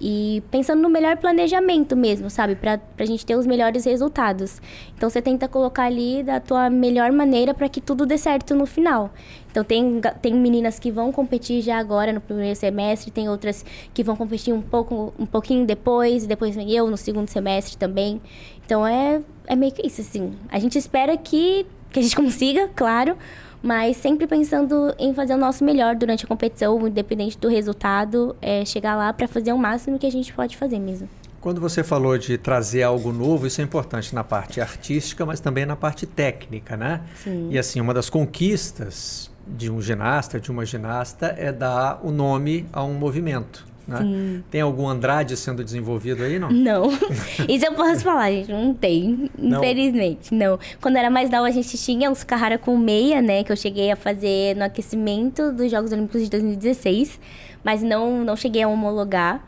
E 0.00 0.42
pensando 0.50 0.80
no 0.80 0.88
melhor 0.88 1.18
planejamento 1.18 1.94
mesmo, 1.94 2.30
sabe? 2.30 2.54
Pra, 2.54 2.78
pra 2.78 3.04
gente 3.04 3.26
ter 3.26 3.36
os 3.36 3.46
melhores 3.46 3.84
resultados. 3.84 4.60
Então 4.96 5.10
você 5.10 5.20
tenta 5.20 5.46
colocar 5.46 5.84
ali 5.84 6.22
da 6.22 6.40
tua 6.40 6.70
melhor 6.70 7.12
maneira 7.12 7.52
para 7.52 7.68
que 7.68 7.82
tudo 7.82 8.06
dê 8.06 8.16
certo 8.16 8.54
no 8.54 8.64
final. 8.64 9.12
Então 9.50 9.62
tem, 9.62 10.00
tem 10.22 10.32
meninas 10.32 10.78
que 10.78 10.90
vão 10.90 11.12
competir 11.12 11.60
já 11.60 11.78
agora 11.78 12.12
no 12.12 12.20
primeiro 12.20 12.56
semestre, 12.56 13.10
tem 13.10 13.28
outras 13.28 13.64
que 13.92 14.02
vão 14.02 14.16
competir 14.16 14.54
um 14.54 14.62
pouco 14.62 15.12
um 15.18 15.26
pouquinho 15.26 15.66
depois, 15.66 16.26
depois 16.26 16.54
vem 16.54 16.70
eu 16.72 16.88
no 16.88 16.96
segundo 16.96 17.28
semestre 17.28 17.76
também. 17.76 18.22
Então 18.64 18.86
é, 18.86 19.20
é 19.46 19.54
meio 19.54 19.72
que 19.72 19.86
isso, 19.86 20.00
assim. 20.00 20.32
A 20.48 20.58
gente 20.58 20.78
espera 20.78 21.16
que, 21.16 21.66
que 21.90 21.98
a 21.98 22.02
gente 22.02 22.14
consiga, 22.16 22.68
claro, 22.68 23.18
mas 23.62 23.96
sempre 23.96 24.26
pensando 24.26 24.94
em 24.98 25.12
fazer 25.14 25.34
o 25.34 25.38
nosso 25.38 25.64
melhor 25.64 25.94
durante 25.94 26.24
a 26.24 26.28
competição, 26.28 26.86
independente 26.86 27.38
do 27.38 27.48
resultado, 27.48 28.36
é 28.40 28.64
chegar 28.64 28.96
lá 28.96 29.12
para 29.12 29.28
fazer 29.28 29.52
o 29.52 29.58
máximo 29.58 29.98
que 29.98 30.06
a 30.06 30.12
gente 30.12 30.32
pode 30.32 30.56
fazer 30.56 30.78
mesmo. 30.78 31.08
Quando 31.40 31.60
você 31.60 31.82
falou 31.82 32.18
de 32.18 32.36
trazer 32.36 32.82
algo 32.82 33.12
novo, 33.12 33.46
isso 33.46 33.62
é 33.62 33.64
importante 33.64 34.14
na 34.14 34.22
parte 34.22 34.60
artística, 34.60 35.24
mas 35.24 35.40
também 35.40 35.64
na 35.64 35.74
parte 35.74 36.06
técnica, 36.06 36.76
né? 36.76 37.00
Sim. 37.14 37.48
E 37.50 37.58
assim, 37.58 37.80
uma 37.80 37.94
das 37.94 38.10
conquistas 38.10 39.30
de 39.46 39.70
um 39.70 39.80
ginasta, 39.80 40.38
de 40.38 40.50
uma 40.50 40.66
ginasta, 40.66 41.34
é 41.38 41.50
dar 41.50 42.00
o 42.02 42.10
nome 42.10 42.66
a 42.72 42.84
um 42.84 42.92
movimento. 42.92 43.69
Né? 43.86 44.42
Tem 44.50 44.60
algum 44.60 44.88
Andrade 44.88 45.36
sendo 45.36 45.64
desenvolvido 45.64 46.22
aí, 46.22 46.38
não? 46.38 46.50
Não. 46.50 46.90
Isso 47.48 47.66
eu 47.66 47.72
posso 47.74 48.00
falar, 48.00 48.30
gente. 48.30 48.50
Não 48.50 48.74
tem. 48.74 49.30
Não? 49.38 49.58
Infelizmente, 49.58 50.34
não. 50.34 50.58
Quando 50.80 50.96
era 50.96 51.10
mais 51.10 51.30
nova, 51.30 51.48
a 51.48 51.50
gente 51.50 51.76
tinha 51.76 52.10
uns 52.10 52.22
Carrara 52.22 52.58
com 52.58 52.76
meia, 52.76 53.20
né? 53.20 53.42
Que 53.42 53.52
eu 53.52 53.56
cheguei 53.56 53.90
a 53.90 53.96
fazer 53.96 54.56
no 54.56 54.64
aquecimento 54.64 55.52
dos 55.52 55.70
Jogos 55.70 55.92
Olímpicos 55.92 56.22
de 56.22 56.30
2016. 56.30 57.20
Mas 57.64 57.82
não, 57.82 58.24
não 58.24 58.36
cheguei 58.36 58.62
a 58.62 58.68
homologar. 58.68 59.44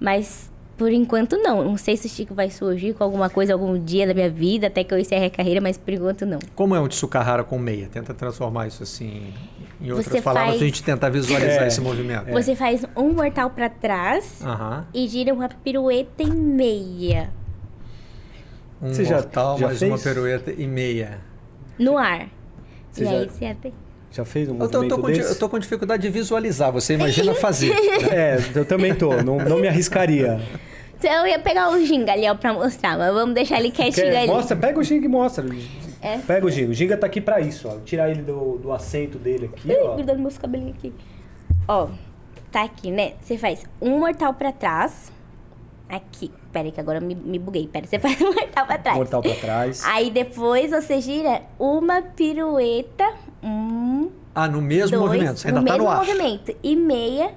Mas 0.00 0.50
por 0.76 0.92
enquanto 0.92 1.36
não. 1.38 1.64
Não 1.64 1.76
sei 1.76 1.96
se 1.96 2.06
o 2.06 2.10
Chico 2.10 2.34
vai 2.34 2.50
surgir 2.50 2.94
com 2.94 3.02
alguma 3.02 3.30
coisa 3.30 3.52
algum 3.52 3.78
dia 3.82 4.06
da 4.06 4.14
minha 4.14 4.30
vida, 4.30 4.66
até 4.66 4.84
que 4.84 4.92
eu 4.92 4.98
encerre 4.98 5.26
a 5.26 5.30
carreira, 5.30 5.60
mas 5.60 5.76
por 5.78 5.92
enquanto 5.92 6.26
não. 6.26 6.38
Como 6.54 6.74
é 6.74 6.80
um 6.80 6.88
Tsukahara 6.88 7.42
com 7.42 7.58
meia? 7.58 7.88
Tenta 7.90 8.12
transformar 8.12 8.66
isso 8.66 8.82
assim 8.82 9.32
em 9.80 9.90
outras 9.90 10.06
Você 10.06 10.22
palavras 10.22 10.48
faz- 10.50 10.58
pra 10.58 10.66
gente 10.66 10.82
tentar 10.82 11.08
visualizar 11.10 11.64
É. 11.64 11.66
esse 11.68 11.80
movimento. 11.80 12.30
Você 12.32 12.54
faz 12.56 12.84
um 12.96 13.10
mortal 13.12 13.50
pra 13.50 13.68
trás 13.68 14.40
Aham. 14.44 14.86
e 14.94 15.06
gira 15.08 15.32
uma 15.34 15.48
pirueta 15.48 16.22
em 16.22 16.30
meia. 16.30 17.30
Um 18.80 18.88
Você 18.92 19.04
já- 19.04 19.16
mortal, 19.16 19.58
já 19.58 19.66
mais 19.66 19.78
fez? 19.78 19.90
uma 19.90 19.98
pirueta 19.98 20.52
e 20.56 20.66
meia. 20.66 21.18
No 21.78 21.96
ar. 21.96 22.28
Você 22.92 23.02
e 23.02 23.04
já- 23.06 23.10
aí 23.12 23.28
você 23.28 23.44
até. 23.46 23.72
Já 24.12 24.24
fez 24.24 24.48
um 24.48 24.52
Eu 24.52 24.58
tô, 24.60 24.64
eu 24.64 24.82
movimento 24.82 24.96
tô 24.96 25.02
com, 25.02 25.08
desse? 25.08 25.28
eu 25.30 25.38
tô 25.38 25.48
com 25.48 25.58
dificuldade 25.58 26.02
de 26.02 26.08
visualizar, 26.08 26.72
você 26.72 26.94
imagina 26.94 27.34
fazer. 27.36 27.72
É, 28.10 28.38
eu 28.54 28.64
também 28.64 28.94
tô. 28.94 29.14
Não, 29.22 29.36
não 29.38 29.58
me 29.58 29.68
arriscaria. 29.68 30.40
Então 30.98 31.10
eu 31.10 31.26
ia 31.26 31.38
pegar 31.38 31.70
o 31.70 31.84
ginga 31.84 32.12
ali, 32.12 32.26
ó, 32.28 32.34
pra 32.34 32.54
mostrar, 32.54 32.96
mas 32.96 33.12
vamos 33.12 33.34
deixar 33.34 33.58
ele 33.60 33.70
quietinho 33.70 34.06
Quer- 34.06 34.16
ali. 34.20 34.26
mostra, 34.28 34.56
pega 34.56 34.78
o 34.78 34.82
Ginga 34.82 35.04
e 35.04 35.08
mostra. 35.08 35.44
É. 36.06 36.18
Pega 36.18 36.46
o 36.46 36.50
Ginga. 36.50 36.70
O 36.70 36.74
Ginga 36.74 36.96
tá 36.96 37.06
aqui 37.06 37.20
pra 37.20 37.40
isso, 37.40 37.68
ó. 37.68 37.78
Tirar 37.84 38.10
ele 38.10 38.22
do, 38.22 38.58
do 38.58 38.72
assento 38.72 39.18
dele 39.18 39.46
aqui, 39.52 39.70
Ih, 39.70 39.76
ó. 39.82 39.94
grudando 39.96 40.20
meus 40.20 40.38
cabelinhos 40.38 40.76
aqui. 40.76 40.92
Ó, 41.66 41.88
tá 42.52 42.62
aqui, 42.62 42.90
né? 42.90 43.14
Você 43.20 43.36
faz 43.36 43.64
um 43.80 43.98
mortal 43.98 44.32
pra 44.34 44.52
trás. 44.52 45.12
Aqui. 45.88 46.32
Pera 46.52 46.66
aí 46.66 46.72
que 46.72 46.80
agora 46.80 46.98
eu 46.98 47.02
me, 47.02 47.14
me 47.14 47.38
buguei. 47.38 47.66
Pera, 47.68 47.86
você 47.86 47.98
faz 48.00 48.20
um 48.20 48.32
mortal 48.32 48.66
pra 48.66 48.78
trás. 48.78 48.96
Mortal 48.96 49.22
pra 49.22 49.34
trás. 49.34 49.84
Aí 49.84 50.10
depois 50.10 50.70
você 50.70 51.00
gira 51.00 51.42
uma 51.58 52.02
pirueta. 52.02 53.04
Um, 53.42 54.10
Ah, 54.34 54.48
no 54.48 54.60
mesmo 54.62 54.96
dois. 54.98 55.02
movimento, 55.12 55.38
você 55.38 55.48
ainda 55.48 55.60
no 55.60 55.66
tá 55.66 55.72
mesmo 55.74 55.86
no 55.88 55.92
ar. 55.92 55.98
movimento. 55.98 56.56
E 56.62 56.74
meia. 56.76 57.34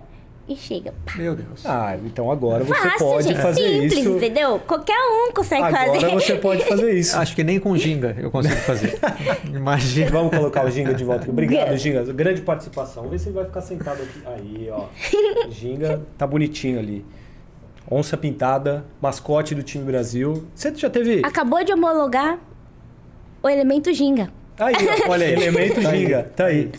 E 0.49 0.55
chega. 0.55 0.91
Pá. 1.05 1.13
Meu 1.15 1.35
Deus. 1.35 1.63
Ah, 1.63 1.95
então 2.03 2.31
agora 2.31 2.63
você 2.63 2.73
Fácil, 2.73 2.97
pode 2.97 3.27
gente. 3.27 3.39
fazer 3.39 3.61
Simples, 3.61 3.93
isso. 3.93 4.09
entendeu? 4.09 4.59
Qualquer 4.59 4.97
um 4.97 5.31
consegue 5.31 5.61
Agora 5.63 5.93
fazer. 6.01 6.09
você 6.09 6.35
pode 6.37 6.65
fazer 6.65 6.91
isso. 6.93 7.15
Acho 7.15 7.35
que 7.35 7.43
nem 7.43 7.59
com 7.59 7.77
ginga 7.77 8.15
eu 8.19 8.31
consigo 8.31 8.55
fazer. 8.55 8.97
Imagina. 9.45 10.09
Vamos 10.09 10.35
colocar 10.35 10.65
o 10.65 10.71
Ginga 10.71 10.91
de 10.95 11.03
volta 11.03 11.21
aqui. 11.21 11.29
Obrigado, 11.29 11.77
Ginga. 11.77 12.03
Grande 12.11 12.41
participação. 12.41 13.03
Vamos 13.03 13.11
ver 13.11 13.19
se 13.19 13.27
ele 13.29 13.35
vai 13.35 13.45
ficar 13.45 13.61
sentado 13.61 14.01
aqui. 14.01 14.23
Aí, 14.25 14.69
ó. 14.71 14.85
Ginga 15.51 16.01
tá 16.17 16.25
bonitinho 16.25 16.79
ali. 16.79 17.05
Onça 17.89 18.17
pintada, 18.17 18.85
mascote 18.99 19.53
do 19.53 19.61
time 19.61 19.83
Brasil. 19.85 20.47
Você 20.55 20.73
já 20.75 20.89
teve. 20.89 21.21
Acabou 21.23 21.63
de 21.63 21.71
homologar 21.71 22.39
o 23.43 23.47
elemento 23.47 23.93
ginga. 23.93 24.31
Aí, 24.59 24.75
ó, 25.07 25.09
Olha 25.11 25.25
aí. 25.25 25.33
Elemento 25.33 25.81
Tá 25.81 25.89
aí. 25.89 25.99
Ginga. 26.01 26.31
Tá 26.35 26.45
aí. 26.45 26.69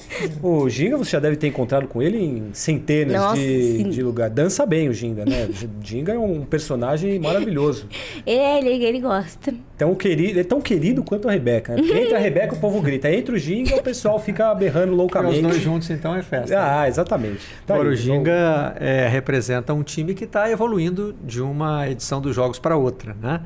O 0.42 0.68
Ginga 0.68 0.96
você 0.96 1.10
já 1.12 1.20
deve 1.20 1.36
ter 1.36 1.46
encontrado 1.48 1.88
com 1.88 2.02
ele 2.02 2.18
em 2.18 2.50
centenas 2.52 3.16
Nossa, 3.16 3.36
de, 3.40 3.84
de 3.84 4.02
lugares. 4.02 4.34
Dança 4.34 4.66
bem 4.66 4.88
o 4.88 4.92
Ginga, 4.92 5.24
né? 5.24 5.48
O 5.48 5.86
Ginga 5.86 6.12
é 6.12 6.18
um 6.18 6.42
personagem 6.44 7.18
maravilhoso. 7.18 7.86
Ele, 8.26 8.84
ele 8.84 9.00
gosta. 9.00 9.52
Tão 9.76 9.94
querido, 9.94 10.30
ele 10.30 10.40
é 10.40 10.44
tão 10.44 10.60
querido 10.60 11.02
quanto 11.02 11.28
a 11.28 11.32
Rebeca. 11.32 11.74
Né? 11.74 11.80
Entre 11.82 12.14
a 12.14 12.18
Rebeca, 12.18 12.54
o 12.54 12.58
povo 12.58 12.80
grita. 12.82 13.10
Entre 13.10 13.34
o 13.34 13.38
Ginga, 13.38 13.76
o 13.76 13.82
pessoal 13.82 14.18
fica 14.18 14.54
berrando 14.54 14.92
Os 14.92 14.98
loucamente. 14.98 15.40
dois 15.40 15.60
juntos, 15.60 15.88
então, 15.90 16.14
é 16.14 16.22
festa. 16.22 16.54
Ah, 16.58 16.86
exatamente. 16.86 17.40
Tá 17.66 17.74
Agora, 17.74 17.88
aí. 17.88 17.94
o 17.94 17.96
Ginga 17.96 18.74
é, 18.78 19.08
representa 19.08 19.72
um 19.72 19.82
time 19.82 20.14
que 20.14 20.24
está 20.24 20.50
evoluindo 20.50 21.14
de 21.24 21.40
uma 21.40 21.88
edição 21.88 22.20
dos 22.20 22.34
Jogos 22.36 22.58
para 22.58 22.76
outra, 22.76 23.16
né? 23.20 23.40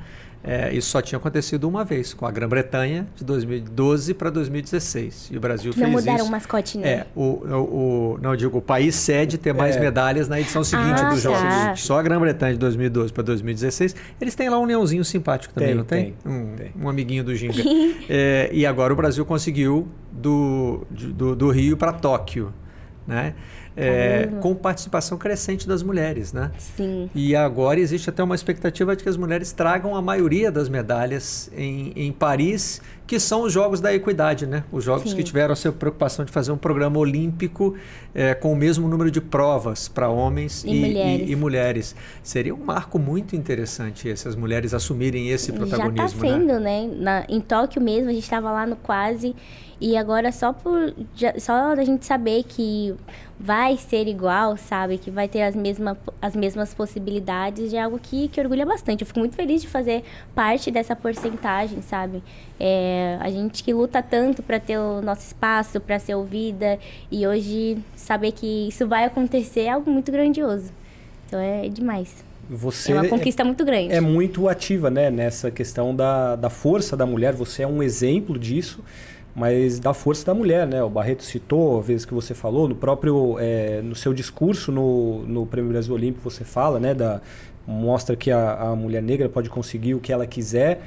É, 0.47 0.75
isso 0.75 0.91
só 0.91 1.01
tinha 1.01 1.17
acontecido 1.19 1.67
uma 1.67 1.85
vez, 1.87 2.13
com 2.13 2.27
a 2.27 2.31
Grã-Bretanha, 2.31 3.07
de 3.17 3.25
2012 3.25 4.13
para 4.13 4.29
2016. 4.29 5.31
E 5.33 5.37
o 5.39 5.41
Brasil 5.41 5.73
Não 5.75 5.79
fez 5.85 5.91
mudaram 5.91 6.19
isso. 6.19 6.27
o 6.27 6.31
mascote, 6.31 6.77
né? 6.77 6.87
É, 6.89 7.07
o, 7.17 7.23
o, 7.23 8.15
o- 8.15 8.19
não, 8.21 8.33
eu 8.33 8.37
digo, 8.37 8.59
o 8.59 8.61
país 8.61 8.95
cede 8.95 9.39
ter 9.39 9.55
mais 9.55 9.75
É. 9.77 9.81
medalhas 9.81 10.29
na 10.29 10.39
edição 10.39 10.63
seguinte 10.63 11.01
Ah, 11.03 11.09
dos 11.09 11.23
Jogos. 11.23 11.41
tá. 11.41 11.75
Só 11.77 11.99
a 11.99 12.03
Grã-Bretanha 12.03 12.53
de 12.53 12.59
2012 12.59 13.11
para 13.11 13.23
2016. 13.23 13.97
Eles 14.21 14.35
têm 14.35 14.51
lá 14.51 14.59
um 14.59 14.67
leãozinho 14.67 15.03
simpático 15.03 15.55
também, 15.55 15.69
Tem, 15.71 15.77
não 15.79 15.85
tem? 15.85 16.15
tem, 16.23 16.33
um, 16.33 16.55
tem. 16.57 16.73
um 16.79 16.89
amiguinho 16.91 17.25
do 17.25 17.35
Ginga. 17.35 17.55
É, 18.07 18.51
e 18.53 18.67
agora 18.67 18.93
o 18.93 18.97
Brasil 18.97 19.25
conseguiu 19.25 19.89
do, 20.13 20.87
de- 20.91 21.13
do, 21.13 21.35
do 21.35 21.51
Rio 21.51 21.75
para 21.77 21.91
Tóquio, 21.93 22.53
né? 23.07 23.35
É, 23.77 24.25
Caramba. 24.25 24.41
com 24.41 24.55
participação 24.55 25.19
crescente 25.19 25.67
das 25.67 25.83
mulheres, 25.83 26.33
né? 26.33 26.53
Sim. 26.59 27.11
E 27.15 27.35
agora 27.35 27.81
existe 27.81 28.09
até 28.09 28.23
uma 28.23 28.35
expectativa 28.37 28.95
de 28.95 29.03
que 29.03 29.09
as 29.09 29.17
mulheres 29.17 29.51
tragam 29.53 29.97
a 29.97 30.01
maioria 30.03 30.53
das 30.53 30.69
medalhas 30.69 31.51
em, 31.57 31.93
em 31.97 32.13
Paris, 32.13 32.81
que 33.07 33.19
são 33.19 33.43
os 33.43 33.53
Jogos 33.53 33.81
da 33.81 33.93
Equidade, 33.93 34.47
né? 34.47 34.63
Os 34.71 34.85
Jogos 34.85 35.11
Sim. 35.11 35.17
que 35.17 35.23
tiveram 35.25 35.53
a 35.53 35.57
sua 35.57 35.73
preocupação 35.73 36.25
de 36.25 36.31
fazer 36.31 36.53
um 36.53 36.57
programa 36.57 36.99
olímpico 36.99 37.75
eh, 38.15 38.33
com 38.35 38.53
o 38.53 38.57
mesmo 38.57 38.87
número 38.89 39.11
de 39.11 39.21
provas 39.21 39.89
para 39.89 40.09
homens 40.09 40.63
E 40.65 40.73
mulheres. 40.75 41.31
e 41.31 41.37
mulheres. 41.37 41.97
Seria 42.23 42.55
um 42.55 42.65
marco 42.65 42.99
muito 42.99 43.35
interessante 43.35 44.09
esse, 44.09 44.29
as 44.29 44.37
mulherismo 44.37 44.77
assumirem 44.77 45.31
esse 45.31 45.51
Já 45.53 45.59
tá 45.59 45.67
protagonismo, 45.67 46.23
né? 46.23 46.29
sendo, 46.31 46.61
né? 46.61 46.91
Na- 46.97 47.25
em 47.29 47.41
Tóquio 47.41 47.83
mesmo, 47.83 48.09
a 48.09 48.13
gente 48.13 48.31
tava 48.31 48.51
lá 48.53 48.67
no 48.67 48.77
quase 48.77 49.35
E 49.81 49.97
agora 49.97 50.31
só 50.31 50.53
por 50.53 50.95
já, 51.15 51.39
só 51.39 51.73
a 51.73 51.85
gente 51.85 52.07
saber 52.07 52.45
que 52.45 52.95
vai 53.39 53.77
ser 53.77 54.07
igual, 54.07 54.57
sabe? 54.57 54.99
Que 54.99 55.11
vai 55.11 55.29
ter 55.29 55.43
as, 55.43 55.55
mesma, 55.55 55.99
as 56.23 56.37
mesmas 56.37 56.73
possibilidades 56.73 57.75
é 57.75 57.81
algo 57.81 57.99
que, 57.99 58.29
que 58.29 58.41
orgulha 58.41 58.65
bastante. 58.65 59.03
Eu 59.03 59.07
fico 59.07 59.19
muito 59.19 59.35
feliz 59.35 59.61
de 59.61 59.69
fazer 59.69 60.05
parte 60.35 60.71
dessa 60.71 60.95
porcentagem, 60.95 61.83
sabe? 61.83 62.23
É, 62.59 63.19
a 63.21 63.29
gente 63.31 63.63
que 63.65 63.73
luta 63.73 64.03
tanto 64.03 64.43
para 64.43 64.61
ter 64.61 64.79
o 64.79 65.03
nosso 65.03 65.27
espaço, 65.27 65.81
para 65.81 65.99
ser 65.99 66.15
ouvida, 66.15 66.79
e 67.11 67.27
hoje 67.27 67.79
saber 67.97 68.33
que 68.33 68.69
isso 68.69 68.87
vai 68.87 69.05
acontecer 69.05 69.63
é 69.63 69.71
algo 69.71 69.91
muito 69.91 70.13
grandioso. 70.13 70.73
Então 71.27 71.41
é 71.41 71.69
demais. 71.69 72.25
Você 72.49 72.93
é 72.93 72.95
uma 72.95 73.09
conquista 73.09 73.43
é, 73.43 73.45
muito 73.45 73.65
grande. 73.65 73.93
É 73.93 74.01
muito 74.01 74.49
ativa, 74.49 74.91
né? 74.91 75.11
Nessa 75.11 75.51
questão 75.51 75.97
da, 75.97 76.37
da 76.37 76.51
força 76.51 76.97
da 76.97 77.07
mulher. 77.07 77.33
Você 77.33 77.63
é 77.63 77.67
um 77.67 77.83
exemplo 77.83 78.39
disso 78.39 78.85
mas 79.35 79.79
da 79.79 79.93
força 79.93 80.25
da 80.25 80.35
mulher, 80.35 80.67
né? 80.67 80.83
O 80.83 80.89
Barreto 80.89 81.25
citou, 81.25 81.79
a 81.79 81.83
vez 81.83 82.05
que 82.05 82.15
você 82.15 82.35
falou, 82.35 82.69
no 82.69 82.75
próprio, 82.75 83.37
é, 83.39 83.81
no 83.83 83.95
seu 83.95 84.15
discurso 84.15 84.71
no, 84.71 85.25
no 85.27 85.47
Prêmio 85.47 85.71
Brasil 85.71 85.95
Olímpico 85.95 86.31
você 86.31 86.45
fala, 86.45 86.79
né? 86.79 86.95
Da, 86.95 87.21
mostra 87.67 88.15
que 88.15 88.31
a, 88.31 88.55
a 88.55 88.77
mulher 88.77 89.03
negra 89.03 89.29
pode 89.29 89.49
conseguir 89.51 89.95
o 89.95 90.01
que 90.01 90.13
ela 90.13 90.27
quiser. 90.27 90.83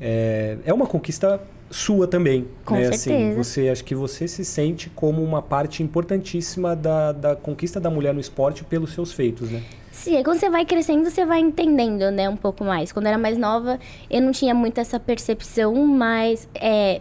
É, 0.00 0.56
é 0.64 0.72
uma 0.72 0.86
conquista 0.86 1.40
sua 1.70 2.06
também, 2.06 2.46
Com 2.64 2.74
né? 2.74 2.92
certeza. 2.92 3.10
Assim, 3.10 3.34
você 3.34 3.68
acho 3.68 3.84
que 3.84 3.94
você 3.94 4.28
se 4.28 4.44
sente 4.44 4.90
como 4.90 5.22
uma 5.22 5.42
parte 5.42 5.82
importantíssima 5.82 6.74
da, 6.76 7.12
da 7.12 7.36
conquista 7.36 7.80
da 7.80 7.90
mulher 7.90 8.14
no 8.14 8.20
esporte 8.20 8.64
pelos 8.64 8.92
seus 8.92 9.12
feitos, 9.12 9.50
né? 9.50 9.62
Sim, 9.90 10.20
quando 10.24 10.40
você 10.40 10.50
vai 10.50 10.64
crescendo, 10.64 11.08
você 11.08 11.24
vai 11.24 11.38
entendendo, 11.38 12.10
né, 12.10 12.28
um 12.28 12.36
pouco 12.36 12.64
mais. 12.64 12.90
Quando 12.90 13.06
eu 13.06 13.10
era 13.10 13.18
mais 13.18 13.38
nova, 13.38 13.78
eu 14.10 14.20
não 14.20 14.32
tinha 14.32 14.52
muito 14.52 14.78
essa 14.78 14.98
percepção, 14.98 15.72
mas 15.86 16.48
é, 16.54 17.00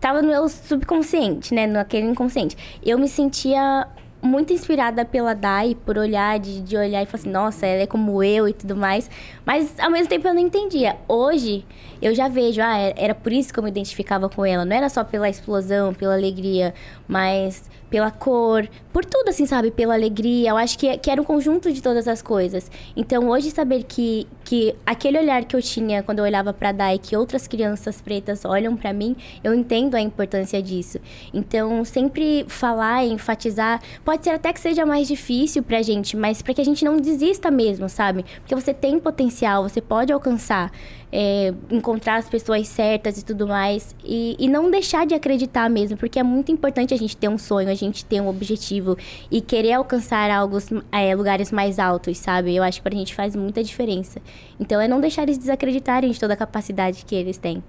tava 0.00 0.22
no 0.22 0.28
meu 0.28 0.48
subconsciente, 0.48 1.54
né? 1.54 1.66
Naquele 1.66 2.06
inconsciente. 2.06 2.56
Eu 2.84 2.98
me 2.98 3.08
sentia 3.08 3.86
muito 4.22 4.52
inspirada 4.52 5.04
pela 5.04 5.34
Dai, 5.34 5.76
por 5.86 5.96
olhar, 5.96 6.38
de, 6.38 6.60
de 6.60 6.76
olhar 6.76 7.02
e 7.02 7.06
falar 7.06 7.20
assim, 7.20 7.30
nossa, 7.30 7.66
ela 7.66 7.82
é 7.82 7.86
como 7.86 8.22
eu 8.22 8.48
e 8.48 8.52
tudo 8.52 8.76
mais. 8.76 9.08
Mas 9.44 9.78
ao 9.78 9.90
mesmo 9.90 10.08
tempo 10.08 10.26
eu 10.26 10.34
não 10.34 10.40
entendia. 10.40 10.96
Hoje 11.06 11.64
eu 12.02 12.14
já 12.14 12.28
vejo, 12.28 12.60
ah, 12.60 12.76
era 12.96 13.14
por 13.14 13.32
isso 13.32 13.52
que 13.52 13.58
eu 13.58 13.62
me 13.62 13.70
identificava 13.70 14.28
com 14.28 14.44
ela. 14.44 14.64
Não 14.64 14.76
era 14.76 14.88
só 14.88 15.04
pela 15.04 15.28
explosão, 15.28 15.94
pela 15.94 16.14
alegria, 16.14 16.74
mas 17.06 17.70
pela 17.88 18.10
cor, 18.10 18.68
por 18.92 19.04
tudo, 19.04 19.28
assim, 19.28 19.46
sabe? 19.46 19.70
Pela 19.70 19.94
alegria. 19.94 20.50
Eu 20.50 20.56
acho 20.56 20.78
que, 20.78 20.96
que 20.98 21.10
era 21.10 21.20
um 21.20 21.24
conjunto 21.24 21.72
de 21.72 21.82
todas 21.82 22.08
as 22.08 22.22
coisas. 22.22 22.70
Então, 22.96 23.28
hoje, 23.28 23.50
saber 23.50 23.84
que, 23.84 24.26
que 24.44 24.74
aquele 24.84 25.18
olhar 25.18 25.44
que 25.44 25.54
eu 25.54 25.62
tinha 25.62 26.02
quando 26.02 26.20
eu 26.20 26.24
olhava 26.24 26.52
para 26.52 26.72
Dai, 26.72 26.98
que 26.98 27.16
outras 27.16 27.46
crianças 27.46 28.00
pretas 28.00 28.44
olham 28.44 28.76
para 28.76 28.92
mim, 28.92 29.14
eu 29.44 29.54
entendo 29.54 29.94
a 29.94 30.00
importância 30.00 30.62
disso. 30.62 30.98
Então, 31.32 31.84
sempre 31.84 32.44
falar, 32.48 33.04
enfatizar, 33.04 33.82
pode 34.04 34.24
ser 34.24 34.30
até 34.30 34.52
que 34.52 34.60
seja 34.60 34.86
mais 34.86 35.06
difícil 35.06 35.62
pra 35.62 35.82
gente, 35.82 36.16
mas 36.16 36.42
para 36.42 36.54
que 36.54 36.60
a 36.60 36.64
gente 36.64 36.84
não 36.84 36.96
desista 36.96 37.50
mesmo, 37.50 37.88
sabe? 37.88 38.24
Porque 38.40 38.54
você 38.54 38.72
tem 38.72 38.98
potencial, 38.98 39.62
você 39.62 39.80
pode 39.80 40.12
alcançar 40.12 40.72
é, 41.12 41.54
encontrar 41.70 42.16
as 42.16 42.28
pessoas 42.28 42.66
certas 42.68 43.18
e 43.18 43.24
tudo 43.24 43.46
mais. 43.46 43.94
E, 44.04 44.36
e 44.38 44.48
não 44.48 44.70
deixar 44.70 45.06
de 45.06 45.14
acreditar 45.14 45.68
mesmo, 45.70 45.96
porque 45.96 46.18
é 46.18 46.22
muito 46.22 46.50
importante 46.52 46.92
a 46.92 46.96
gente 46.96 47.16
ter 47.16 47.28
um 47.28 47.38
sonho, 47.38 47.68
gente 47.76 48.04
ter 48.04 48.20
um 48.20 48.28
objetivo 48.28 48.96
e 49.30 49.40
querer 49.40 49.74
alcançar 49.74 50.30
algo, 50.30 50.58
é, 50.90 51.14
lugares 51.14 51.52
mais 51.52 51.78
altos, 51.78 52.18
sabe? 52.18 52.54
Eu 52.54 52.62
acho 52.62 52.78
que 52.78 52.88
pra 52.88 52.96
gente 52.96 53.14
faz 53.14 53.36
muita 53.36 53.62
diferença. 53.62 54.20
Então 54.58 54.80
é 54.80 54.88
não 54.88 55.00
deixar 55.00 55.22
eles 55.22 55.38
desacreditarem 55.38 56.10
de 56.10 56.18
toda 56.18 56.34
a 56.34 56.36
capacidade 56.36 57.04
que 57.04 57.14
eles 57.14 57.38
têm. 57.38 57.62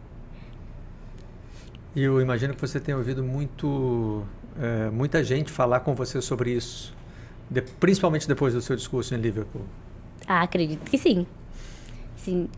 E 1.95 2.03
eu 2.03 2.21
imagino 2.21 2.53
que 2.53 2.61
você 2.61 2.79
tenha 2.79 2.97
ouvido 2.97 3.23
muito, 3.23 4.23
é, 4.59 4.89
muita 4.89 5.23
gente 5.23 5.51
falar 5.51 5.79
com 5.81 5.95
você 5.95 6.21
sobre 6.21 6.51
isso, 6.51 6.95
de, 7.49 7.61
principalmente 7.61 8.27
depois 8.27 8.53
do 8.53 8.61
seu 8.61 8.75
discurso 8.75 9.15
em 9.15 9.17
Liverpool. 9.17 9.63
Ah, 10.27 10.41
acredito 10.41 10.89
que 10.89 10.97
sim 10.97 11.25
assim. 12.27 12.49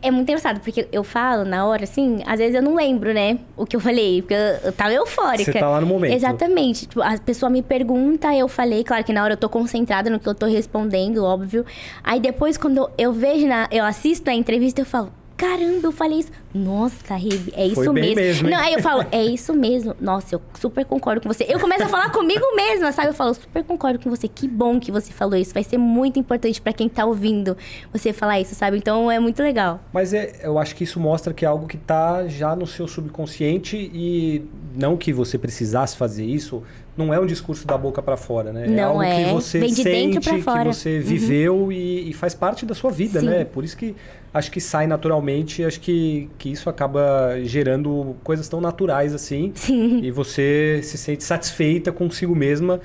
É 0.00 0.10
muito 0.10 0.28
engraçado, 0.28 0.60
porque 0.60 0.86
eu 0.92 1.02
falo 1.02 1.44
na 1.44 1.66
hora, 1.66 1.84
assim, 1.84 2.22
às 2.26 2.38
vezes 2.38 2.54
eu 2.54 2.62
não 2.62 2.74
lembro, 2.74 3.12
né? 3.12 3.38
O 3.56 3.66
que 3.66 3.74
eu 3.74 3.80
falei, 3.80 4.22
porque 4.22 4.34
eu, 4.34 4.38
eu 4.64 4.72
tava 4.72 4.92
eufórica. 4.92 5.52
Você 5.52 5.58
tá 5.58 5.68
lá 5.68 5.80
no 5.80 5.86
momento. 5.86 6.14
Exatamente. 6.14 6.86
Tipo, 6.86 7.02
a 7.02 7.18
pessoa 7.18 7.50
me 7.50 7.62
pergunta, 7.62 8.34
eu 8.34 8.48
falei, 8.48 8.84
claro 8.84 9.04
que 9.04 9.12
na 9.12 9.22
hora 9.22 9.34
eu 9.34 9.36
tô 9.36 9.48
concentrada 9.48 10.08
no 10.08 10.18
que 10.18 10.28
eu 10.28 10.34
tô 10.34 10.46
respondendo, 10.46 11.24
óbvio. 11.24 11.66
Aí 12.02 12.20
depois, 12.20 12.56
quando 12.56 12.78
eu, 12.78 12.90
eu 12.96 13.12
vejo, 13.12 13.46
na, 13.46 13.68
eu 13.70 13.84
assisto 13.84 14.30
a 14.30 14.34
entrevista, 14.34 14.80
eu 14.80 14.86
falo, 14.86 15.12
caramba, 15.36 15.88
eu 15.88 15.92
falei 15.92 16.20
isso. 16.20 16.30
Nossa, 16.54 17.14
Rebe, 17.14 17.52
é 17.54 17.66
isso 17.66 17.74
Foi 17.74 17.92
mesmo. 17.92 18.16
mesmo 18.16 18.48
não, 18.48 18.58
aí 18.58 18.74
eu 18.74 18.82
falo, 18.82 19.04
é 19.12 19.22
isso 19.22 19.52
mesmo. 19.52 19.94
Nossa, 20.00 20.34
eu 20.34 20.42
super 20.58 20.84
concordo 20.84 21.20
com 21.20 21.28
você. 21.28 21.44
Eu 21.48 21.60
começo 21.60 21.82
a 21.82 21.88
falar 21.88 22.10
comigo 22.10 22.44
mesma, 22.56 22.90
sabe? 22.92 23.08
Eu 23.08 23.14
falo, 23.14 23.34
super 23.34 23.62
concordo 23.62 23.98
com 23.98 24.08
você. 24.08 24.26
Que 24.26 24.48
bom 24.48 24.80
que 24.80 24.90
você 24.90 25.12
falou 25.12 25.36
isso. 25.36 25.52
Vai 25.52 25.62
ser 25.64 25.76
muito 25.78 26.18
importante 26.18 26.60
para 26.60 26.72
quem 26.72 26.88
tá 26.88 27.04
ouvindo 27.04 27.56
você 27.92 28.12
falar 28.12 28.40
isso, 28.40 28.54
sabe? 28.54 28.78
Então 28.78 29.10
é 29.10 29.18
muito 29.18 29.42
legal. 29.42 29.80
Mas 29.92 30.14
é, 30.14 30.40
eu 30.42 30.58
acho 30.58 30.74
que 30.74 30.84
isso 30.84 30.98
mostra 30.98 31.34
que 31.34 31.44
é 31.44 31.48
algo 31.48 31.66
que 31.66 31.76
tá 31.76 32.26
já 32.26 32.56
no 32.56 32.66
seu 32.66 32.88
subconsciente 32.88 33.76
e 33.76 34.42
não 34.74 34.96
que 34.96 35.12
você 35.12 35.36
precisasse 35.36 35.96
fazer 35.96 36.24
isso, 36.24 36.62
não 36.96 37.12
é 37.12 37.20
um 37.20 37.26
discurso 37.26 37.66
da 37.66 37.76
boca 37.76 38.00
para 38.02 38.16
fora, 38.16 38.52
né? 38.52 38.66
Não 38.66 38.78
é 38.78 38.82
algo 38.82 39.02
é. 39.02 39.24
que 39.24 39.32
você 39.32 39.58
Vem 39.58 39.68
de 39.68 39.82
sente, 39.82 40.20
que 40.20 40.42
fora. 40.42 40.72
você 40.72 40.98
viveu 40.98 41.54
uhum. 41.54 41.72
e, 41.72 42.10
e, 42.10 42.12
faz 42.12 42.34
parte 42.34 42.64
da 42.64 42.74
sua 42.74 42.90
vida, 42.90 43.20
Sim. 43.20 43.26
né? 43.26 43.44
Por 43.44 43.64
isso 43.64 43.76
que 43.76 43.94
acho 44.32 44.50
que 44.50 44.60
sai 44.60 44.86
naturalmente, 44.86 45.64
acho 45.64 45.80
que, 45.80 46.30
que 46.38 46.50
isso 46.50 46.68
acaba 46.70 47.38
gerando 47.42 48.16
coisas 48.24 48.48
tão 48.48 48.60
naturais 48.60 49.14
assim. 49.14 49.52
Sim. 49.54 50.00
E 50.02 50.10
você 50.10 50.80
se 50.82 50.96
sente 50.96 51.22
satisfeita 51.22 51.92
consigo 51.92 52.34
mesma, 52.34 52.80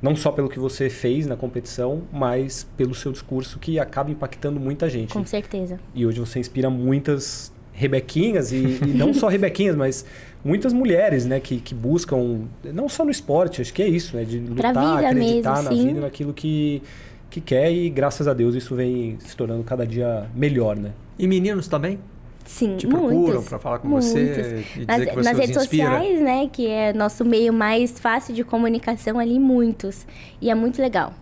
não 0.00 0.16
só 0.16 0.32
pelo 0.32 0.48
que 0.48 0.58
você 0.58 0.88
fez 0.88 1.26
na 1.26 1.36
competição, 1.36 2.02
mas 2.12 2.66
pelo 2.76 2.94
seu 2.94 3.12
discurso 3.12 3.58
que 3.58 3.78
acaba 3.78 4.10
impactando 4.10 4.58
muita 4.58 4.88
gente. 4.88 5.12
Com 5.12 5.24
certeza. 5.24 5.78
E 5.94 6.06
hoje 6.06 6.18
você 6.18 6.38
inspira 6.38 6.70
muitas 6.70 7.49
rebequinhas 7.72 8.52
e, 8.52 8.56
e 8.56 8.86
não 8.94 9.12
só 9.14 9.28
rebequinhas, 9.28 9.76
mas 9.76 10.04
muitas 10.44 10.72
mulheres, 10.72 11.26
né, 11.26 11.40
que, 11.40 11.60
que 11.60 11.74
buscam, 11.74 12.42
não 12.64 12.88
só 12.88 13.04
no 13.04 13.10
esporte, 13.10 13.60
acho 13.60 13.72
que 13.72 13.82
é 13.82 13.88
isso, 13.88 14.16
né, 14.16 14.24
de 14.24 14.38
lutar, 14.38 15.04
acreditar 15.04 15.14
mesmo, 15.14 15.42
na 15.64 15.70
sim. 15.70 15.86
vida, 15.88 16.00
naquilo 16.00 16.32
que, 16.32 16.82
que 17.30 17.40
quer 17.40 17.70
e 17.72 17.88
graças 17.90 18.26
a 18.26 18.34
Deus 18.34 18.54
isso 18.54 18.74
vem 18.74 19.16
se 19.20 19.36
tornando 19.36 19.62
cada 19.64 19.86
dia 19.86 20.26
melhor, 20.34 20.76
né? 20.76 20.92
E 21.18 21.26
meninos 21.26 21.68
também? 21.68 21.98
Sim, 22.44 22.76
Te 22.76 22.86
procuram 22.86 23.14
muitos, 23.14 23.48
para 23.48 23.58
falar 23.58 23.78
com 23.78 23.88
muitos. 23.88 24.08
você 24.08 24.64
e 24.76 24.84
dizer 24.84 24.86
nas, 24.86 25.04
que 25.04 25.14
você 25.14 25.22
nas 25.22 25.32
os 25.32 25.38
redes 25.38 25.56
inspira? 25.56 25.90
sociais, 25.90 26.20
né, 26.20 26.48
que 26.52 26.66
é 26.66 26.92
nosso 26.92 27.24
meio 27.24 27.52
mais 27.52 28.00
fácil 28.00 28.34
de 28.34 28.42
comunicação 28.42 29.18
ali, 29.18 29.38
muitos. 29.38 30.06
E 30.40 30.50
é 30.50 30.54
muito 30.54 30.80
legal. 30.80 31.12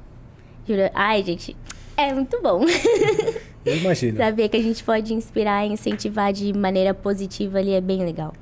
Ai, 0.94 1.22
gente, 1.22 1.56
é 1.96 2.14
muito 2.14 2.40
bom. 2.40 2.64
Eu 3.64 3.76
imagino. 3.76 4.16
Saber 4.16 4.48
que 4.48 4.56
a 4.56 4.62
gente 4.62 4.82
pode 4.82 5.12
inspirar 5.14 5.66
e 5.66 5.72
incentivar 5.72 6.32
de 6.32 6.52
maneira 6.56 6.94
positiva 6.94 7.58
ali 7.58 7.72
é 7.72 7.80
bem 7.80 8.04
legal. 8.04 8.32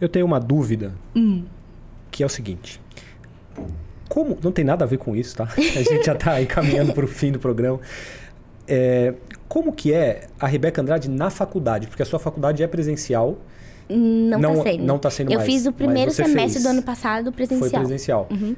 Eu 0.00 0.08
tenho 0.08 0.26
uma 0.26 0.40
dúvida, 0.40 0.92
Hum. 1.14 1.44
que 2.10 2.22
é 2.22 2.26
o 2.26 2.28
seguinte. 2.28 2.80
Como, 4.08 4.36
não 4.42 4.50
tem 4.50 4.64
nada 4.64 4.84
a 4.84 4.88
ver 4.88 4.98
com 4.98 5.14
isso, 5.14 5.36
tá? 5.36 5.44
A 5.56 5.82
gente 5.82 6.04
já 6.04 6.12
está 6.14 6.40
encaminhando 6.42 6.92
para 6.92 7.04
o 7.04 7.08
fim 7.08 7.30
do 7.30 7.38
programa. 7.38 7.80
É, 8.66 9.14
como 9.48 9.72
que 9.72 9.92
é 9.92 10.26
a 10.38 10.46
Rebeca 10.46 10.80
Andrade 10.82 11.08
na 11.08 11.30
faculdade? 11.30 11.86
Porque 11.86 12.02
a 12.02 12.06
sua 12.06 12.18
faculdade 12.18 12.62
é 12.62 12.66
presencial, 12.66 13.38
Não, 13.88 14.38
Não- 14.38 14.54
tá 14.56 14.62
sendo. 14.62 14.84
não 14.84 14.98
tá 14.98 15.10
sendo 15.10 15.32
Eu 15.32 15.38
mais, 15.38 15.50
fiz 15.52 15.66
o 15.66 15.72
primeiro 15.72 16.10
semestre 16.12 16.52
fez. 16.52 16.62
do 16.62 16.68
ano 16.68 16.82
passado 16.82 17.32
presencial. 17.32 17.70
foi 17.70 17.78
presencial. 17.80 18.28
Uhum. 18.30 18.54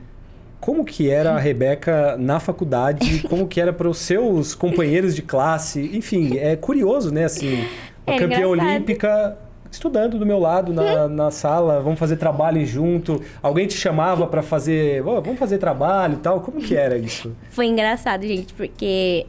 Como 0.63 0.85
que 0.85 1.11
era 1.11 1.33
a 1.35 1.41
Rebeca 1.41 2.17
na 2.17 2.39
faculdade? 2.39 3.19
Como 3.29 3.49
que 3.49 3.61
era 3.61 3.73
para 3.73 3.89
os 3.89 3.99
seus 3.99 4.55
companheiros 4.55 5.13
de 5.13 5.21
classe? 5.21 5.91
Enfim, 5.93 6.39
é 6.39 6.55
curioso, 6.55 7.13
né? 7.13 7.25
Assim, 7.25 7.65
uma 8.07 8.15
Era 8.15 8.19
campeã 8.21 8.47
engraçado. 8.47 8.69
olímpica 8.69 9.39
estudando 9.69 10.19
do 10.21 10.25
meu 10.25 10.39
lado 10.39 10.73
na, 10.73 11.09
na 11.09 11.31
sala, 11.33 11.81
vamos 11.81 11.99
fazer 11.99 12.17
trabalho 12.17 12.65
junto. 12.65 13.21
Alguém 13.43 13.67
te 13.67 13.75
chamava 13.75 14.25
para 14.29 14.41
fazer, 14.41 15.05
"Ô, 15.05 15.21
vamos 15.21 15.37
fazer 15.41 15.59
trabalho 15.59 16.15
e 16.15 16.19
tal. 16.19 16.41
Como 16.43 16.61
que 16.61 16.77
era 16.77 16.97
isso? 16.97 17.35
Foi 17.51 17.67
engraçado, 17.67 18.25
gente, 18.25 18.55
porque 18.55 19.27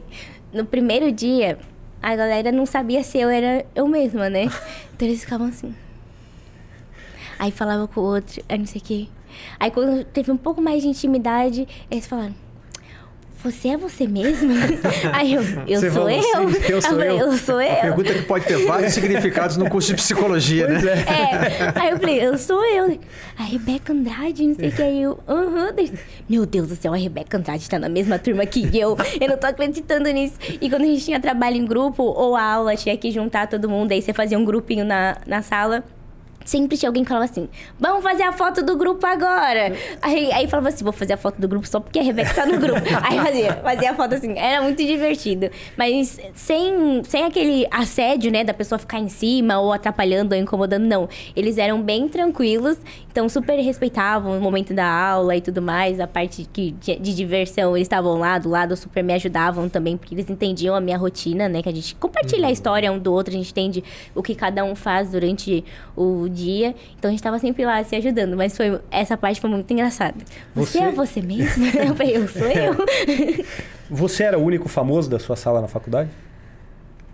no 0.52 0.64
primeiro 0.64 1.10
dia 1.10 1.58
a 2.00 2.14
galera 2.14 2.52
não 2.52 2.64
sabia 2.64 3.02
se 3.02 3.18
eu 3.18 3.28
era 3.28 3.64
eu 3.74 3.88
mesma, 3.88 4.30
né? 4.30 4.48
Então 4.94 5.08
eles 5.08 5.22
ficavam 5.22 5.48
assim. 5.48 5.74
Aí 7.40 7.50
falava 7.50 7.88
com 7.88 8.00
o 8.00 8.04
outro, 8.04 8.40
aí 8.48 8.56
não 8.56 8.66
sei 8.66 8.80
o 8.80 8.84
quê. 8.84 9.08
Aí 9.58 9.70
quando 9.70 10.04
teve 10.04 10.30
um 10.30 10.36
pouco 10.36 10.60
mais 10.60 10.82
de 10.82 10.88
intimidade, 10.88 11.66
eles 11.90 12.06
falaram. 12.06 12.34
Você 13.44 13.68
é 13.68 13.76
você 13.76 14.06
mesma? 14.06 14.54
Aí 15.12 15.34
eu, 15.34 15.42
eu 15.68 15.78
Você 15.78 15.90
sou 15.90 16.08
falou 16.08 16.10
eu. 16.10 16.18
assim, 16.48 16.72
eu 16.72 16.80
sou 16.80 16.90
falei, 16.92 17.08
eu. 17.10 17.16
eu 17.18 17.32
sou 17.34 17.60
eu. 17.60 17.76
Pergunta 17.82 18.14
que 18.14 18.22
pode 18.22 18.46
ter 18.46 18.56
vários 18.64 18.94
significados 18.94 19.58
no 19.58 19.68
curso 19.68 19.88
de 19.88 19.96
psicologia, 19.96 20.66
né? 20.66 20.80
É. 21.06 21.78
Aí 21.78 21.90
eu 21.90 21.98
falei, 21.98 22.24
eu 22.24 22.38
sou 22.38 22.64
eu. 22.64 22.98
A 23.38 23.42
Rebeca 23.42 23.92
Andrade, 23.92 24.46
não 24.46 24.54
sei 24.54 24.70
o 24.70 24.72
que. 24.72 24.82
Aí 24.82 25.02
eu, 25.02 25.18
aham. 25.28 25.74
Meu 26.26 26.46
Deus 26.46 26.68
do 26.68 26.74
céu, 26.74 26.94
a 26.94 26.96
Rebeca 26.96 27.36
Andrade 27.36 27.68
tá 27.68 27.78
na 27.78 27.90
mesma 27.90 28.18
turma 28.18 28.46
que 28.46 28.62
eu. 28.78 28.96
Eu 29.20 29.28
não 29.28 29.36
tô 29.36 29.46
acreditando 29.46 30.08
nisso. 30.10 30.36
E 30.58 30.70
quando 30.70 30.84
a 30.84 30.86
gente 30.86 31.04
tinha 31.04 31.20
trabalho 31.20 31.56
em 31.56 31.66
grupo 31.66 32.02
ou 32.02 32.34
aula, 32.36 32.74
tinha 32.76 32.96
que 32.96 33.10
juntar 33.10 33.46
todo 33.46 33.68
mundo. 33.68 33.92
Aí 33.92 34.00
você 34.00 34.14
fazia 34.14 34.38
um 34.38 34.44
grupinho 34.46 34.86
na, 34.86 35.18
na 35.26 35.42
sala. 35.42 35.84
Sempre 36.44 36.76
tinha 36.76 36.88
alguém 36.88 37.02
que 37.02 37.08
falava 37.08 37.24
assim: 37.24 37.48
vamos 37.78 38.02
fazer 38.02 38.22
a 38.22 38.32
foto 38.32 38.62
do 38.62 38.76
grupo 38.76 39.06
agora. 39.06 39.74
Aí, 40.02 40.30
aí 40.32 40.46
falava 40.46 40.68
assim: 40.68 40.84
vou 40.84 40.92
fazer 40.92 41.14
a 41.14 41.16
foto 41.16 41.40
do 41.40 41.48
grupo 41.48 41.66
só 41.66 41.80
porque 41.80 41.98
a 41.98 42.02
Rebeca 42.02 42.34
tá 42.34 42.46
no 42.46 42.58
grupo. 42.58 42.80
aí 43.02 43.18
fazia, 43.18 43.54
fazia 43.56 43.90
a 43.90 43.94
foto 43.94 44.14
assim. 44.14 44.38
Era 44.38 44.62
muito 44.62 44.84
divertido. 44.84 45.50
Mas 45.76 46.20
sem, 46.34 47.02
sem 47.04 47.24
aquele 47.24 47.66
assédio, 47.70 48.30
né, 48.30 48.44
da 48.44 48.52
pessoa 48.52 48.78
ficar 48.78 48.98
em 48.98 49.08
cima 49.08 49.58
ou 49.58 49.72
atrapalhando 49.72 50.34
ou 50.34 50.40
incomodando, 50.40 50.84
não. 50.84 51.08
Eles 51.34 51.58
eram 51.58 51.80
bem 51.80 52.08
tranquilos, 52.08 52.76
então 53.10 53.28
super 53.28 53.58
respeitavam 53.58 54.36
o 54.36 54.40
momento 54.40 54.74
da 54.74 54.86
aula 54.86 55.36
e 55.36 55.40
tudo 55.40 55.62
mais. 55.62 55.98
A 55.98 56.06
parte 56.06 56.48
que, 56.52 56.72
de, 56.72 56.96
de 56.96 57.14
diversão, 57.14 57.76
eles 57.76 57.86
estavam 57.86 58.18
lá 58.18 58.38
do 58.38 58.48
lado, 58.48 58.76
super 58.76 59.02
me 59.02 59.14
ajudavam 59.14 59.68
também, 59.68 59.96
porque 59.96 60.14
eles 60.14 60.28
entendiam 60.28 60.74
a 60.74 60.80
minha 60.80 60.98
rotina, 60.98 61.48
né, 61.48 61.62
que 61.62 61.68
a 61.68 61.72
gente 61.72 61.94
compartilha 61.96 62.48
a 62.48 62.52
história 62.52 62.92
um 62.92 62.98
do 62.98 63.12
outro, 63.12 63.32
a 63.32 63.36
gente 63.36 63.50
entende 63.50 63.84
o 64.14 64.22
que 64.22 64.34
cada 64.34 64.64
um 64.64 64.74
faz 64.74 65.10
durante 65.10 65.64
o 65.96 66.28
dia. 66.34 66.74
Então 66.98 67.08
a 67.08 67.12
gente 67.12 67.22
tava 67.22 67.38
sempre 67.38 67.64
lá 67.64 67.82
se 67.84 67.96
ajudando, 67.96 68.36
mas 68.36 68.56
foi 68.56 68.78
essa 68.90 69.16
parte 69.16 69.40
foi 69.40 69.48
muito 69.48 69.72
engraçada. 69.72 70.16
Você, 70.54 70.78
Você- 70.78 70.84
é 70.84 70.90
você 70.92 71.22
mesmo? 71.22 71.64
Eu 71.78 71.94
falei, 71.94 72.16
eu 72.16 72.28
sou 72.28 72.46
eu. 72.48 72.74
Você 73.90 74.22
era 74.24 74.38
o 74.38 74.42
único 74.42 74.68
famoso 74.68 75.08
da 75.10 75.18
sua 75.18 75.36
sala 75.36 75.60
na 75.60 75.68
faculdade? 75.68 76.08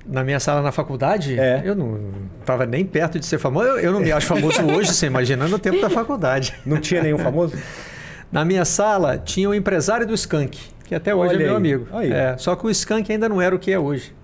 Na 0.06 0.24
minha 0.24 0.40
sala 0.40 0.62
na 0.62 0.72
faculdade, 0.72 1.38
É. 1.38 1.60
eu 1.64 1.74
não 1.74 2.00
estava 2.40 2.64
nem 2.64 2.84
perto 2.84 3.18
de 3.18 3.26
ser 3.26 3.38
famoso. 3.38 3.66
Eu, 3.68 3.78
eu 3.80 3.92
não 3.92 4.00
me 4.00 4.10
acho 4.10 4.26
famoso 4.26 4.62
hoje, 4.72 4.92
você 4.92 5.06
imagina, 5.06 5.46
no 5.46 5.58
tempo 5.58 5.80
da 5.80 5.90
faculdade. 5.90 6.54
Não 6.64 6.80
tinha 6.80 7.02
nenhum 7.02 7.18
famoso? 7.18 7.56
Na 8.32 8.44
minha 8.44 8.64
sala 8.64 9.18
tinha 9.18 9.48
o 9.48 9.54
empresário 9.54 10.06
do 10.06 10.14
Skank, 10.14 10.58
que 10.84 10.94
até 10.94 11.14
hoje 11.14 11.34
Olha 11.34 11.42
é 11.42 11.44
meu 11.44 11.50
aí. 11.50 11.56
amigo. 11.56 11.86
Aí. 11.92 12.12
É, 12.12 12.36
só 12.38 12.56
que 12.56 12.64
o 12.66 12.70
Skank 12.70 13.12
ainda 13.12 13.28
não 13.28 13.42
era 13.42 13.54
o 13.54 13.58
que 13.58 13.70
é 13.72 13.78
hoje. 13.78 14.14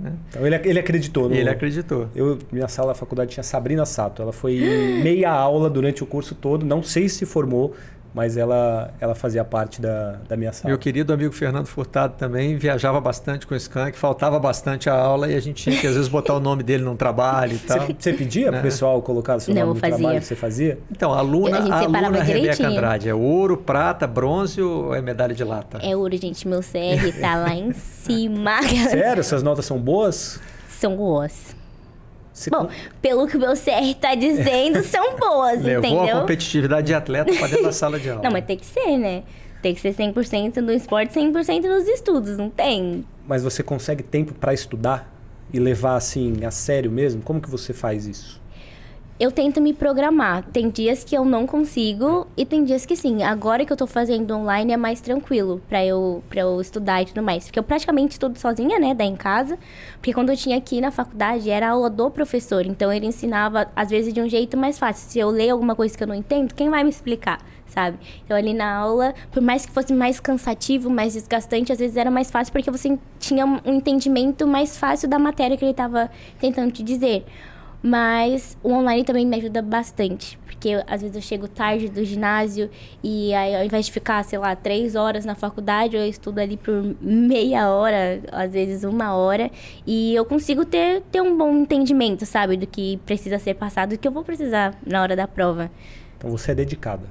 Né? 0.00 0.12
Então 0.28 0.46
ele, 0.46 0.56
ele 0.64 0.78
acreditou. 0.78 1.28
No... 1.28 1.34
Ele 1.34 1.48
acreditou. 1.48 2.08
Eu, 2.14 2.38
minha 2.50 2.68
sala 2.68 2.88
na 2.88 2.94
faculdade 2.94 3.32
tinha 3.32 3.44
Sabrina 3.44 3.84
Sato. 3.84 4.22
Ela 4.22 4.32
foi 4.32 4.58
meia 5.02 5.30
aula 5.30 5.68
durante 5.68 6.02
o 6.02 6.06
curso 6.06 6.34
todo. 6.34 6.64
Não 6.64 6.82
sei 6.82 7.08
se 7.08 7.26
formou, 7.26 7.74
mas 8.14 8.36
ela, 8.36 8.92
ela 9.00 9.14
fazia 9.14 9.44
parte 9.44 9.80
da, 9.80 10.16
da 10.28 10.36
minha 10.36 10.52
sala. 10.52 10.68
Meu 10.70 10.78
querido 10.78 11.12
amigo 11.12 11.32
Fernando 11.32 11.66
Furtado 11.66 12.14
também 12.16 12.56
viajava 12.56 13.00
bastante 13.00 13.46
com 13.46 13.54
o 13.54 13.56
Skank, 13.56 13.96
faltava 13.96 14.38
bastante 14.38 14.90
a 14.90 14.94
aula 14.94 15.30
e 15.30 15.36
a 15.36 15.40
gente 15.40 15.62
tinha 15.62 15.76
que 15.78 15.86
às 15.86 15.94
vezes 15.94 16.08
botar 16.08 16.34
o 16.34 16.40
nome 16.40 16.62
dele 16.62 16.82
num 16.82 16.96
trabalho 16.96 17.54
e 17.54 17.58
tal. 17.58 17.86
Você, 17.98 18.12
pedia 18.12 18.50
pro 18.50 18.60
pessoal 18.62 19.00
colocar 19.02 19.38
seu 19.40 19.54
Não, 19.54 19.62
nome 19.62 19.74
no 19.74 19.80
fazia. 19.80 19.96
trabalho? 19.98 20.22
Você 20.22 20.34
fazia? 20.36 20.78
Então, 20.90 21.12
aluna, 21.14 21.58
A 21.58 21.78
aluna 21.80 22.00
Rebeca 22.08 22.24
direitinho. 22.24 22.68
Andrade, 22.70 23.08
é 23.08 23.14
ouro, 23.14 23.56
prata, 23.56 24.06
bronze 24.06 24.60
ou 24.60 24.94
é 24.94 25.00
medalha 25.00 25.34
de 25.34 25.44
lata? 25.44 25.78
É 25.82 25.96
ouro, 25.96 26.16
gente. 26.16 26.48
Meu 26.48 26.60
CR 26.60 27.20
tá 27.20 27.36
lá 27.36 27.54
em 27.54 27.72
cima. 28.04 28.62
Sério? 28.90 29.22
Suas 29.22 29.42
notas 29.42 29.64
são 29.64 29.78
boas? 29.78 30.40
São 30.68 30.96
boas. 30.96 31.54
Você- 32.40 32.50
Bom, 32.50 32.68
pelo 33.02 33.26
que 33.28 33.36
o 33.36 33.40
meu 33.40 33.52
CR 33.52 33.94
tá 34.00 34.14
dizendo, 34.16 34.82
são 34.82 35.16
boas, 35.18 35.62
Levou 35.62 35.90
entendeu? 35.92 36.16
a 36.16 36.20
competitividade 36.20 36.86
de 36.86 36.94
atleta 36.94 37.32
para 37.34 37.48
dentro 37.48 37.64
da 37.64 37.72
sala 37.72 37.98
de 38.00 38.08
aula. 38.08 38.22
Não, 38.22 38.30
mas 38.30 38.44
tem 38.46 38.56
que 38.56 38.64
ser, 38.64 38.96
né? 38.96 39.22
Tem 39.60 39.74
que 39.74 39.80
ser 39.80 39.94
100% 39.94 40.56
no 40.56 40.72
esporte, 40.72 41.12
100% 41.12 41.62
nos 41.68 41.86
estudos, 41.86 42.38
não 42.38 42.48
tem? 42.48 43.04
Mas 43.26 43.42
você 43.42 43.62
consegue 43.62 44.02
tempo 44.02 44.32
para 44.32 44.54
estudar 44.54 45.12
e 45.52 45.58
levar 45.60 45.96
assim 45.96 46.42
a 46.42 46.50
sério 46.50 46.90
mesmo? 46.90 47.20
Como 47.20 47.42
que 47.42 47.50
você 47.50 47.74
faz 47.74 48.06
isso? 48.06 48.39
Eu 49.20 49.30
tento 49.30 49.60
me 49.60 49.74
programar. 49.74 50.42
Tem 50.50 50.70
dias 50.70 51.04
que 51.04 51.14
eu 51.14 51.26
não 51.26 51.46
consigo 51.46 52.26
e 52.38 52.46
tem 52.46 52.64
dias 52.64 52.86
que 52.86 52.96
sim. 52.96 53.22
Agora 53.22 53.66
que 53.66 53.70
eu 53.70 53.76
tô 53.76 53.86
fazendo 53.86 54.34
online 54.34 54.72
é 54.72 54.78
mais 54.78 55.02
tranquilo 55.02 55.60
pra 55.68 55.84
eu, 55.84 56.24
pra 56.30 56.40
eu 56.40 56.58
estudar 56.58 57.02
e 57.02 57.04
tudo 57.04 57.22
mais. 57.22 57.44
Porque 57.44 57.58
eu 57.58 57.62
praticamente 57.62 58.12
estudo 58.12 58.38
sozinha, 58.38 58.78
né? 58.78 58.94
Daí 58.94 59.08
em 59.08 59.16
casa. 59.16 59.58
Porque 59.96 60.14
quando 60.14 60.30
eu 60.30 60.36
tinha 60.38 60.56
aqui 60.56 60.80
na 60.80 60.90
faculdade 60.90 61.50
era 61.50 61.68
aula 61.68 61.90
do 61.90 62.10
professor. 62.10 62.64
Então 62.64 62.90
ele 62.90 63.04
ensinava, 63.04 63.70
às 63.76 63.90
vezes, 63.90 64.14
de 64.14 64.22
um 64.22 64.28
jeito 64.28 64.56
mais 64.56 64.78
fácil. 64.78 65.10
Se 65.10 65.18
eu 65.18 65.28
ler 65.28 65.50
alguma 65.50 65.76
coisa 65.76 65.94
que 65.94 66.02
eu 66.02 66.08
não 66.08 66.14
entendo, 66.14 66.54
quem 66.54 66.70
vai 66.70 66.82
me 66.82 66.88
explicar? 66.88 67.40
Sabe? 67.66 67.98
Então 68.24 68.34
ali 68.34 68.54
na 68.54 68.74
aula, 68.74 69.14
por 69.30 69.42
mais 69.42 69.66
que 69.66 69.70
fosse 69.70 69.92
mais 69.92 70.18
cansativo, 70.18 70.88
mais 70.88 71.12
desgastante, 71.12 71.70
às 71.70 71.78
vezes 71.78 71.96
era 71.96 72.10
mais 72.10 72.30
fácil 72.30 72.52
porque 72.52 72.70
você 72.70 72.98
tinha 73.18 73.44
um 73.44 73.60
entendimento 73.66 74.46
mais 74.46 74.78
fácil 74.78 75.08
da 75.08 75.18
matéria 75.18 75.58
que 75.58 75.64
ele 75.64 75.74
tava 75.74 76.10
tentando 76.40 76.72
te 76.72 76.82
dizer. 76.82 77.24
Mas 77.82 78.58
o 78.62 78.72
online 78.72 79.04
também 79.04 79.26
me 79.26 79.36
ajuda 79.36 79.62
bastante. 79.62 80.38
Porque 80.44 80.82
às 80.86 81.00
vezes 81.00 81.16
eu 81.16 81.22
chego 81.22 81.48
tarde 81.48 81.88
do 81.88 82.04
ginásio 82.04 82.68
e 83.02 83.32
aí 83.32 83.56
ao 83.56 83.64
invés 83.64 83.86
de 83.86 83.92
ficar, 83.92 84.22
sei 84.24 84.38
lá, 84.38 84.54
três 84.54 84.94
horas 84.94 85.24
na 85.24 85.34
faculdade, 85.34 85.96
eu 85.96 86.06
estudo 86.06 86.38
ali 86.38 86.56
por 86.58 86.94
meia 87.00 87.70
hora, 87.70 88.20
às 88.30 88.52
vezes 88.52 88.84
uma 88.84 89.14
hora. 89.14 89.50
E 89.86 90.14
eu 90.14 90.24
consigo 90.24 90.64
ter, 90.64 91.02
ter 91.10 91.22
um 91.22 91.36
bom 91.36 91.56
entendimento, 91.56 92.26
sabe? 92.26 92.56
Do 92.56 92.66
que 92.66 92.98
precisa 93.06 93.38
ser 93.38 93.54
passado, 93.54 93.90
do 93.90 93.98
que 93.98 94.06
eu 94.06 94.12
vou 94.12 94.22
precisar 94.22 94.78
na 94.86 95.00
hora 95.00 95.16
da 95.16 95.26
prova. 95.26 95.70
Então 96.18 96.30
você 96.30 96.52
é 96.52 96.54
dedicada. 96.54 97.04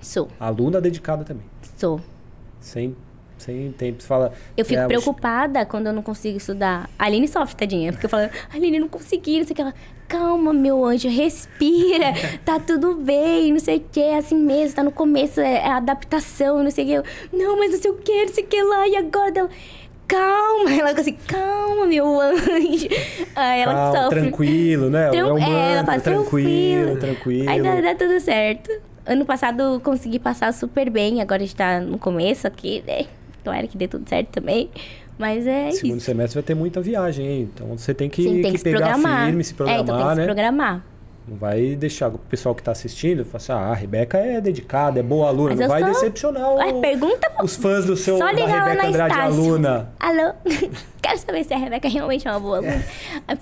Sou, 0.00 0.28
Aluna 0.38 0.80
dedicada 0.80 1.24
também. 1.24 1.46
sou. 1.76 2.00
Sem, 2.60 2.94
sem 3.42 3.72
tempo. 3.72 4.00
Você 4.02 4.06
fala. 4.08 4.32
Eu 4.56 4.64
fico 4.64 4.80
é, 4.80 4.86
preocupada 4.86 5.64
quando 5.66 5.86
eu 5.88 5.92
não 5.92 6.02
consigo 6.02 6.38
estudar. 6.38 6.88
A 6.98 7.06
Aline 7.06 7.28
sofre, 7.28 7.56
tadinha. 7.56 7.92
Porque 7.92 8.06
eu 8.06 8.10
falo, 8.10 8.28
Aline, 8.54 8.78
não 8.78 8.88
consegui, 8.88 9.38
não 9.38 9.44
sei 9.46 9.52
o 9.52 9.56
que. 9.56 9.62
Ela, 9.62 9.74
calma, 10.08 10.52
meu 10.52 10.84
anjo, 10.84 11.08
respira. 11.08 12.12
Tá 12.44 12.58
tudo 12.58 12.94
bem, 12.94 13.52
não 13.52 13.60
sei 13.60 13.78
o 13.78 13.84
que. 13.90 14.00
É 14.00 14.18
assim 14.18 14.36
mesmo, 14.36 14.76
tá 14.76 14.82
no 14.82 14.92
começo, 14.92 15.40
é 15.40 15.54
é 15.54 15.70
adaptação, 15.70 16.62
não 16.62 16.70
sei 16.70 16.84
o 16.84 16.86
que. 16.88 16.92
Eu, 16.94 17.04
não, 17.32 17.58
mas 17.58 17.72
não 17.72 17.80
sei 17.80 17.90
o 17.90 17.94
que, 17.94 18.24
não 18.26 18.32
sei 18.32 18.44
o 18.44 18.46
que 18.46 18.62
lá. 18.62 18.88
E 18.88 18.96
agora 18.96 19.30
dela... 19.30 19.50
Calma, 20.08 20.70
ela 20.70 20.88
fica 20.90 21.00
assim, 21.00 21.16
calma, 21.26 21.86
meu 21.86 22.20
anjo. 22.20 22.88
Aí 23.34 23.60
ela 23.62 23.72
calma, 23.72 24.02
sofre. 24.02 24.20
Tranquilo, 24.20 24.90
né? 24.90 25.08
Tran- 25.08 25.18
é 25.18 25.32
um 25.32 25.38
é, 25.38 25.72
ela 25.72 25.84
fala, 25.86 26.00
tranquilo, 26.00 26.96
tranquilo. 26.96 26.96
tranquilo. 26.98 27.50
Aí 27.50 27.62
dá, 27.62 27.80
dá 27.80 27.94
tudo 27.94 28.20
certo. 28.20 28.70
Ano 29.06 29.24
passado 29.24 29.62
eu 29.62 29.80
consegui 29.80 30.18
passar 30.18 30.52
super 30.52 30.90
bem, 30.90 31.22
agora 31.22 31.42
a 31.42 31.46
gente 31.46 31.56
tá 31.56 31.80
no 31.80 31.98
começo 31.98 32.46
aqui, 32.46 32.84
né? 32.86 33.06
Tomara 33.42 33.66
que 33.66 33.76
dê 33.76 33.88
tudo 33.88 34.08
certo 34.08 34.28
também. 34.28 34.70
Mas 35.18 35.46
é 35.46 35.70
Segundo 35.72 35.98
isso. 35.98 36.06
semestre 36.06 36.34
vai 36.34 36.42
ter 36.42 36.54
muita 36.54 36.80
viagem, 36.80 37.26
hein? 37.26 37.50
Então 37.54 37.66
você 37.76 37.92
tem 37.94 38.08
que, 38.08 38.22
Sim, 38.22 38.34
tem 38.34 38.42
que 38.44 38.52
que 38.52 38.58
se 38.58 38.64
pegar 38.64 38.78
programar. 38.92 39.26
firme, 39.26 39.44
se 39.44 39.52
é, 39.52 39.56
programar, 39.56 39.82
então 39.82 39.96
tem 39.96 40.04
que 40.08 40.14
né? 40.14 40.22
se 40.22 40.26
programar. 40.26 40.84
Não 41.26 41.36
vai 41.36 41.76
deixar 41.76 42.08
o 42.08 42.18
pessoal 42.18 42.52
que 42.52 42.62
tá 42.64 42.72
assistindo 42.72 43.24
falar 43.24 43.36
assim, 43.36 43.52
ah, 43.52 43.70
a 43.70 43.74
Rebeca 43.74 44.18
é 44.18 44.40
dedicada, 44.40 44.98
é 44.98 45.02
boa 45.04 45.28
aluna. 45.28 45.50
Mas 45.50 45.58
Não 45.60 45.66
eu 45.66 45.68
vai 45.70 45.80
sou- 45.82 45.92
decepcionar 45.92 46.50
o- 46.52 46.80
pergunta 46.80 47.30
pra- 47.30 47.44
os 47.44 47.54
fãs 47.56 47.84
do 47.84 47.96
seu 47.96 48.18
Só 48.18 48.26
da 48.26 48.32
ligar 48.32 48.48
lá 48.48 48.64
Rebeca 48.64 48.82
na 48.82 48.88
Andrade 48.88 49.14
Estácio. 49.14 49.40
aluna. 49.44 49.88
Alô? 50.00 50.32
Quero 51.00 51.18
saber 51.18 51.44
se 51.44 51.54
a 51.54 51.56
Rebeca 51.58 51.88
realmente 51.88 52.26
é 52.26 52.30
uma 52.30 52.40
boa 52.40 52.56
aluna. 52.58 52.84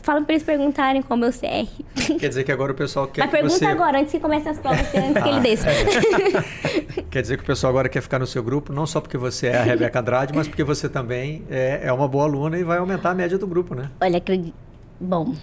Fala 0.02 0.22
pra 0.22 0.34
eles 0.34 0.42
perguntarem 0.44 1.00
qual 1.02 1.16
é 1.16 1.20
o 1.20 1.24
meu 1.24 1.30
CR. 1.32 2.16
Quer 2.18 2.28
dizer 2.28 2.44
que 2.44 2.52
agora 2.52 2.72
o 2.72 2.74
pessoal 2.74 3.06
quer 3.06 3.20
Mas 3.22 3.30
que 3.30 3.36
pergunta 3.36 3.54
você... 3.58 3.64
Ah, 3.66 3.70
agora, 3.70 3.98
antes 4.00 4.12
que 4.12 4.20
comece 4.20 4.48
as 4.48 4.58
provas, 4.58 4.80
antes 4.94 5.22
que 5.22 5.28
ele 5.28 5.40
desça. 5.40 5.66
Quer 7.10 7.22
dizer 7.22 7.36
que 7.38 7.42
o 7.42 7.46
pessoal 7.46 7.70
agora 7.70 7.88
quer 7.88 8.00
ficar 8.02 8.18
no 8.18 8.26
seu 8.26 8.42
grupo, 8.42 8.72
não 8.72 8.86
só 8.86 9.00
porque 9.00 9.16
você 9.18 9.48
é 9.48 9.58
a 9.58 9.62
Rebeca 9.62 9.98
Andrade, 10.00 10.32
mas 10.34 10.46
porque 10.46 10.62
você 10.62 10.88
também 10.88 11.44
é, 11.50 11.80
é 11.84 11.92
uma 11.92 12.06
boa 12.06 12.24
aluna 12.24 12.58
e 12.58 12.62
vai 12.62 12.78
aumentar 12.78 13.10
a 13.10 13.14
média 13.14 13.36
do 13.38 13.46
grupo, 13.46 13.74
né? 13.74 13.90
Olha, 14.00 14.18
acredito. 14.18 14.54
Bom, 15.00 15.34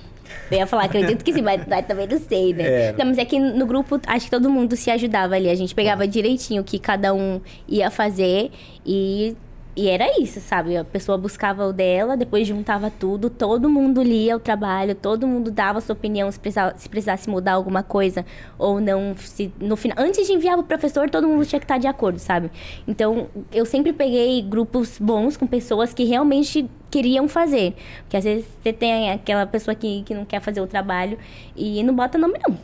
eu 0.52 0.58
ia 0.58 0.68
falar, 0.68 0.86
acredito 0.86 1.24
que 1.24 1.34
sim, 1.34 1.42
mas, 1.42 1.62
mas 1.68 1.86
também 1.86 2.08
não 2.08 2.20
sei, 2.20 2.54
né? 2.54 2.64
É. 2.64 2.96
Não, 2.98 3.06
mas 3.06 3.18
é 3.18 3.26
que 3.26 3.40
no 3.40 3.66
grupo, 3.66 4.00
acho 4.08 4.26
que 4.26 4.32
todo 4.32 4.50
mundo 4.50 4.76
se 4.76 4.90
ajudava 4.90 5.36
ali. 5.36 5.50
A 5.50 5.56
gente 5.56 5.76
pegava 5.76 6.08
direitinho 6.08 6.62
o 6.62 6.66
que 6.66 6.80
cada 6.80 7.14
um 7.14 7.42
ia 7.68 7.92
fazer 7.92 8.52
e, 8.86 9.36
e 9.78 9.88
era 9.88 10.20
isso, 10.20 10.40
sabe? 10.40 10.76
A 10.76 10.84
pessoa 10.84 11.20
buscava 11.20 11.64
o 11.68 11.72
dela, 11.72 12.18
depois 12.18 12.48
juntava 12.48 12.90
tudo, 12.90 13.30
todo 13.30 13.70
mundo 13.70 14.02
lia 14.02 14.36
o 14.36 14.40
trabalho, 14.40 14.96
todo 14.96 15.28
mundo 15.28 15.52
dava 15.52 15.80
sua 15.82 15.94
opinião 15.94 16.32
se, 16.32 16.40
se 16.78 16.90
precisasse 16.90 17.30
mudar 17.30 17.54
alguma 17.54 17.84
coisa 17.84 18.26
ou 18.58 18.82
não. 18.82 19.16
Se, 19.16 19.54
no 19.60 19.78
final, 19.78 19.96
antes 20.00 20.26
de 20.26 20.34
enviar 20.34 20.58
pro 20.58 20.66
professor, 20.66 21.12
todo 21.12 21.28
mundo 21.28 21.46
tinha 21.46 21.60
que 21.60 21.66
estar 21.66 21.78
de 21.78 21.86
acordo, 21.86 22.18
sabe? 22.18 22.50
Então, 22.88 23.28
eu 23.52 23.68
sempre 23.68 23.94
peguei 23.94 24.42
grupos 24.42 24.98
bons 25.00 25.38
com 25.38 25.46
pessoas 25.46 25.94
que 25.94 26.06
realmente 26.06 26.68
queriam 26.90 27.28
fazer. 27.28 27.76
Porque 28.02 28.18
às 28.18 28.24
vezes 28.24 28.46
você 28.64 28.74
tem 28.74 29.12
aquela 29.12 29.46
pessoa 29.46 29.76
que, 29.76 30.02
que 30.02 30.16
não 30.16 30.26
quer 30.26 30.42
fazer 30.42 30.60
o 30.60 30.66
trabalho 30.66 31.20
e 31.56 31.84
não 31.84 31.94
bota 31.94 32.18
nome, 32.18 32.40
não. 32.48 32.58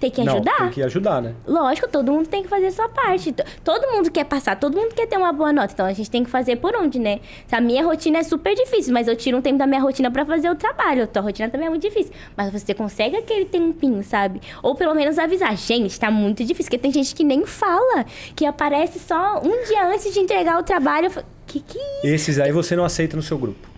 Tem 0.00 0.10
que 0.10 0.22
Não, 0.22 0.34
ajudar. 0.34 0.56
tem 0.58 0.70
que 0.70 0.82
ajudar, 0.82 1.22
né? 1.22 1.34
Lógico, 1.46 1.88
todo 1.88 2.12
mundo 2.12 2.26
tem 2.28 2.42
que 2.42 2.48
fazer 2.48 2.66
a 2.66 2.72
sua 2.72 2.88
parte. 2.88 3.32
T- 3.32 3.44
Todo 3.62 3.90
mundo 3.90 4.10
quer 4.10 4.24
passar, 4.24 4.58
todo 4.58 4.76
mundo 4.76 4.94
quer 4.94 5.06
ter 5.06 5.16
uma 5.16 5.32
boa 5.32 5.52
nota. 5.52 5.72
Então 5.72 5.86
a 5.86 5.92
gente 5.92 6.10
tem 6.10 6.22
que 6.24 6.30
fazer 6.30 6.56
por 6.56 6.74
onde, 6.76 6.98
né? 6.98 7.20
A 7.50 7.60
minha 7.60 7.82
rotina 7.84 8.18
é 8.18 8.22
super 8.22 8.54
difícil, 8.54 8.92
mas 8.92 9.08
eu 9.08 9.16
tiro 9.16 9.38
um 9.38 9.40
tempo 9.40 9.56
da 9.58 9.66
minha 9.66 9.80
rotina 9.80 10.10
pra 10.10 10.26
fazer 10.26 10.50
o 10.50 10.54
trabalho. 10.54 11.04
A 11.04 11.06
tua 11.06 11.22
rotina 11.22 11.48
também 11.48 11.66
é 11.68 11.70
muito 11.70 11.82
difícil. 11.82 12.12
Mas 12.36 12.52
você 12.52 12.74
consegue 12.74 13.16
aquele 13.16 13.44
tempinho, 13.46 14.02
sabe? 14.02 14.40
Ou 14.62 14.74
pelo 14.74 14.94
menos 14.94 15.18
avisar. 15.18 15.56
Gente, 15.56 15.98
tá 15.98 16.10
muito 16.10 16.44
difícil, 16.44 16.64
porque 16.70 16.78
tem 16.78 16.92
gente 16.92 17.14
que 17.14 17.24
nem 17.24 17.46
fala, 17.46 18.04
que 18.36 18.44
aparece 18.44 18.98
só 18.98 19.40
um 19.42 19.64
dia 19.66 19.86
antes 19.86 20.12
de 20.12 20.20
entregar 20.20 20.58
o 20.58 20.62
trabalho. 20.62 21.06
Eu 21.06 21.10
falo, 21.10 21.26
Que 21.46 21.60
que 21.60 21.78
é 21.78 21.98
isso? 21.98 22.06
Esses 22.06 22.38
aí 22.38 22.52
você 22.52 22.74
não 22.76 22.84
aceita 22.84 23.16
no 23.16 23.22
seu 23.22 23.38
grupo. 23.38 23.68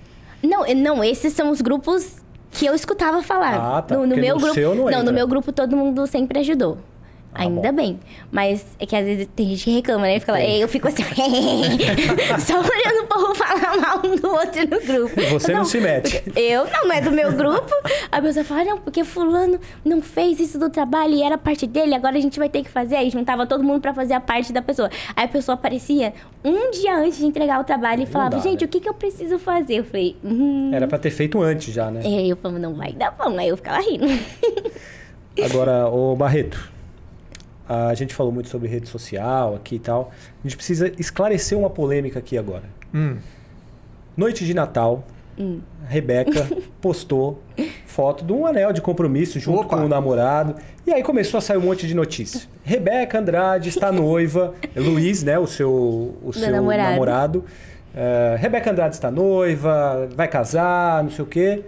Não, 0.42 0.64
não, 0.74 1.04
esses 1.04 1.32
são 1.32 1.50
os 1.50 1.60
grupos 1.60 2.16
que 2.51 2.66
eu 2.66 2.74
escutava 2.74 3.22
falar. 3.22 3.78
Ah, 3.78 3.82
tá, 3.82 3.94
No, 3.97 4.07
no 4.07 4.16
meu 4.16 4.34
no 4.36 4.40
grupo, 4.40 4.61
não 4.61 4.88
entra. 4.88 5.03
no 5.03 5.12
meu 5.12 5.26
grupo 5.28 5.53
todo 5.53 5.76
mundo 5.76 6.07
sempre 6.07 6.38
ajudou. 6.40 6.78
Ah, 7.37 7.43
Ainda 7.43 7.70
bom. 7.70 7.76
bem. 7.76 8.01
Mas 8.30 8.64
é 8.78 8.87
que 8.87 8.97
às 8.97 9.05
vezes 9.05 9.28
tem 9.37 9.49
gente 9.49 9.64
que 9.64 9.70
reclama, 9.72 10.07
né? 10.07 10.18
Fica 10.18 10.32
lá, 10.32 10.43
eu 10.43 10.66
fico 10.68 10.89
assim, 10.89 11.03
só 12.41 12.55
olhando 12.59 13.05
o 13.05 13.07
povo 13.07 13.34
falar 13.34 13.76
mal 13.78 14.01
um 14.05 14.16
do 14.16 14.28
outro 14.28 14.62
no 14.62 14.80
grupo. 14.80 15.20
Você 15.32 15.53
não 15.53 15.64
se 15.64 15.78
mete. 15.80 16.22
Eu 16.34 16.64
não, 16.64 16.89
não 16.89 16.95
é 16.95 17.01
do 17.01 17.11
meu 17.11 17.32
grupo. 17.32 17.70
A 18.11 18.20
pessoa 18.22 18.45
fala, 18.45 18.64
não, 18.64 18.78
porque 18.78 19.05
fulano 19.05 19.61
não 19.84 20.01
fez 20.01 20.41
isso 20.41 20.59
do 20.59 20.70
trabalho 20.70 21.14
e 21.14 21.22
era 21.22 21.37
parte 21.37 21.66
dele, 21.66 21.95
agora 21.95 22.16
a 22.16 22.20
gente 22.20 22.39
vai 22.39 22.49
ter 22.49 22.62
que 22.62 22.70
fazer. 22.70 22.97
Aí 22.97 23.11
juntava 23.11 23.47
todo 23.47 23.62
mundo 23.62 23.80
pra 23.80 23.93
fazer 23.93 24.14
a 24.14 24.20
parte 24.20 24.53
da 24.53 24.62
pessoa. 24.62 24.91
Aí 25.14 25.24
a 25.24 25.28
pessoa 25.28 25.55
aparecia 25.55 26.14
um 26.45 26.70
dia 26.70 26.97
antes 26.97 27.18
de 27.18 27.26
entregar 27.26 27.61
o 27.61 27.64
trabalho 27.64 28.03
e 28.03 28.07
falava, 28.07 28.37
dá, 28.37 28.39
gente, 28.39 28.62
né? 28.62 28.66
o 28.66 28.68
que, 28.68 28.80
que 28.80 28.89
eu 28.89 28.95
preciso 28.95 29.39
fazer? 29.39 29.74
Eu 29.80 29.84
falei, 29.84 30.16
hum. 30.24 30.70
Era 30.72 30.87
pra 30.87 30.99
ter 30.99 31.11
feito 31.11 31.41
antes 31.43 31.74
já, 31.74 31.91
né? 31.91 32.01
Aí 32.05 32.30
eu 32.30 32.37
falava, 32.37 32.59
não 32.59 32.74
vai 32.74 32.93
dar 32.93 33.11
bom. 33.11 33.39
Aí 33.39 33.49
eu 33.49 33.57
ficava 33.57 33.80
rindo. 33.80 34.07
Agora, 35.45 35.87
ô 35.89 36.16
Barreto, 36.16 36.70
a 37.68 37.94
gente 37.94 38.14
falou 38.14 38.32
muito 38.32 38.48
sobre 38.48 38.68
rede 38.68 38.88
social 38.88 39.54
aqui 39.54 39.76
e 39.76 39.78
tal. 39.78 40.10
A 40.42 40.46
gente 40.46 40.56
precisa 40.56 40.92
esclarecer 40.98 41.58
uma 41.58 41.70
polêmica 41.70 42.18
aqui 42.18 42.38
agora. 42.38 42.64
Hum. 42.94 43.16
Noite 44.16 44.44
de 44.44 44.54
Natal, 44.54 45.04
Hum. 45.38 45.60
Rebeca 45.86 46.48
postou 46.80 47.42
foto 47.84 48.24
de 48.24 48.32
um 48.32 48.46
anel 48.46 48.72
de 48.72 48.80
compromisso 48.80 49.38
junto 49.38 49.60
Opa. 49.60 49.76
com 49.76 49.84
o 49.84 49.88
namorado. 49.88 50.56
E 50.86 50.92
aí 50.92 51.02
começou 51.02 51.38
a 51.38 51.40
sair 51.40 51.58
um 51.58 51.62
monte 51.62 51.86
de 51.86 51.94
notícias. 51.94 52.48
Rebeca 52.64 53.18
Andrade 53.18 53.68
está 53.68 53.92
noiva. 53.92 54.54
É 54.74 54.80
Luiz, 54.80 55.22
né? 55.22 55.38
O 55.38 55.46
seu, 55.46 56.16
o 56.22 56.32
seu 56.32 56.50
namorado. 56.50 56.90
namorado. 56.90 57.44
É, 57.94 58.36
Rebeca 58.38 58.70
Andrade 58.70 58.94
está 58.94 59.10
noiva, 59.10 60.08
vai 60.14 60.28
casar, 60.28 61.02
não 61.02 61.10
sei 61.10 61.22
o 61.24 61.28
quê. 61.28 61.62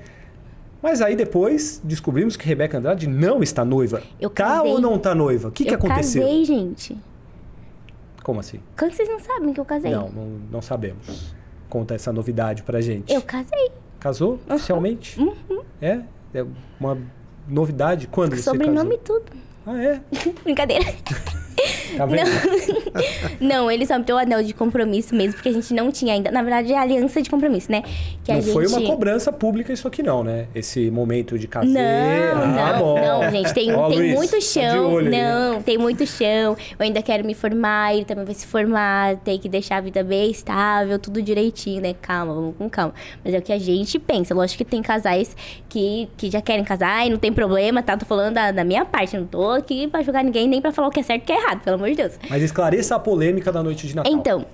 Mas 0.82 1.00
aí 1.02 1.16
depois 1.16 1.80
descobrimos 1.82 2.36
que 2.36 2.46
Rebeca 2.46 2.78
Andrade 2.78 3.08
não 3.08 3.42
está 3.42 3.64
noiva. 3.64 4.02
Eu 4.20 4.30
tá 4.30 4.44
casei. 4.44 4.70
ou 4.70 4.80
não 4.80 4.98
tá 4.98 5.14
noiva? 5.14 5.48
O 5.48 5.52
que, 5.52 5.64
que 5.64 5.70
eu 5.70 5.74
aconteceu? 5.74 6.22
casei, 6.22 6.44
gente. 6.44 6.96
Como 8.22 8.40
assim? 8.40 8.60
Quando 8.78 8.92
vocês 8.92 9.08
não 9.08 9.18
sabem 9.18 9.52
que 9.52 9.60
eu 9.60 9.64
casei? 9.64 9.90
Não, 9.90 10.08
não, 10.10 10.26
não 10.52 10.62
sabemos. 10.62 11.34
Conta 11.68 11.94
essa 11.94 12.12
novidade 12.12 12.62
pra 12.62 12.80
gente. 12.80 13.12
Eu 13.12 13.22
casei. 13.22 13.70
Casou 13.98 14.38
oficialmente? 14.48 15.18
É? 15.80 16.00
É 16.32 16.44
uma 16.78 16.98
novidade? 17.48 18.06
Quando 18.06 18.36
você 18.36 18.42
Sobrenome 18.42 18.94
e 18.94 18.98
casou? 18.98 19.20
tudo. 19.20 19.32
Ah, 19.66 19.82
é? 19.82 20.00
Brincadeira. 20.44 20.84
Tá 21.96 22.06
vendo? 22.06 22.30
Não, 23.40 23.70
ele 23.70 23.86
só 23.86 23.98
me 23.98 24.04
deu 24.04 24.16
o 24.16 24.18
anel 24.18 24.42
de 24.42 24.52
compromisso 24.52 25.14
mesmo, 25.14 25.34
porque 25.34 25.48
a 25.48 25.52
gente 25.52 25.72
não 25.74 25.90
tinha 25.90 26.14
ainda. 26.14 26.30
Na 26.30 26.42
verdade, 26.42 26.72
é 26.72 26.78
aliança 26.78 27.20
de 27.20 27.30
compromisso, 27.30 27.70
né? 27.70 27.82
Que 28.24 28.32
não 28.32 28.40
gente... 28.40 28.52
foi 28.52 28.66
uma 28.66 28.82
cobrança 28.82 29.32
pública 29.32 29.72
isso 29.72 29.86
aqui 29.86 30.02
não, 30.02 30.22
né? 30.22 30.46
Esse 30.54 30.90
momento 30.90 31.38
de 31.38 31.46
casar. 31.46 31.66
Não, 31.66 32.42
ah, 32.42 32.72
não, 32.72 32.78
bom. 32.78 33.00
não, 33.00 33.30
gente, 33.30 33.52
tem, 33.52 33.72
Ó, 33.74 33.88
tem 33.88 33.98
Luiz, 33.98 34.14
muito 34.14 34.30
tá 34.30 34.40
chão. 34.40 34.92
olho 34.92 35.12
aí. 35.12 35.22
não, 35.22 35.62
tem 35.62 35.78
muito 35.78 36.06
chão. 36.06 36.56
Eu 36.78 36.84
ainda 36.84 37.02
quero 37.02 37.24
me 37.24 37.34
formar, 37.34 37.94
ele 37.94 38.04
também 38.04 38.24
vai 38.24 38.34
se 38.34 38.46
formar, 38.46 39.16
tem 39.18 39.38
que 39.38 39.48
deixar 39.48 39.76
a 39.76 39.80
vida 39.80 40.02
bem 40.02 40.30
estável, 40.30 40.98
tudo 40.98 41.22
direitinho, 41.22 41.80
né? 41.82 41.94
Calma, 42.00 42.34
vamos 42.34 42.56
com 42.56 42.68
calma. 42.68 42.94
Mas 43.24 43.34
é 43.34 43.38
o 43.38 43.42
que 43.42 43.52
a 43.52 43.58
gente 43.58 43.98
pensa. 43.98 44.34
Lógico 44.34 44.58
que 44.58 44.70
tem 44.70 44.82
casais 44.82 45.36
que, 45.68 46.08
que 46.16 46.30
já 46.30 46.40
querem 46.40 46.64
casar 46.64 47.06
e 47.06 47.10
não 47.10 47.18
tem 47.18 47.32
problema, 47.32 47.82
tá? 47.82 47.96
Tô 47.96 48.06
falando 48.06 48.34
da, 48.34 48.50
da 48.50 48.64
minha 48.64 48.84
parte, 48.84 49.16
não 49.16 49.26
tô 49.26 49.50
aqui 49.50 49.86
pra 49.88 50.02
julgar 50.02 50.22
ninguém, 50.24 50.48
nem 50.48 50.60
pra 50.60 50.72
falar 50.72 50.88
o 50.88 50.90
que 50.90 51.00
é 51.00 51.02
certo 51.02 51.22
e 51.22 51.24
o 51.24 51.26
que 51.26 51.32
é 51.32 51.36
errado, 51.36 51.47
pelo 51.56 51.76
amor 51.76 51.90
de 51.90 51.96
Deus. 51.96 52.18
Mas 52.28 52.42
esclareça 52.42 52.96
a 52.96 52.98
polêmica 52.98 53.50
da 53.50 53.62
noite 53.62 53.86
de 53.86 53.96
Natal. 53.96 54.12
Então, 54.12 54.46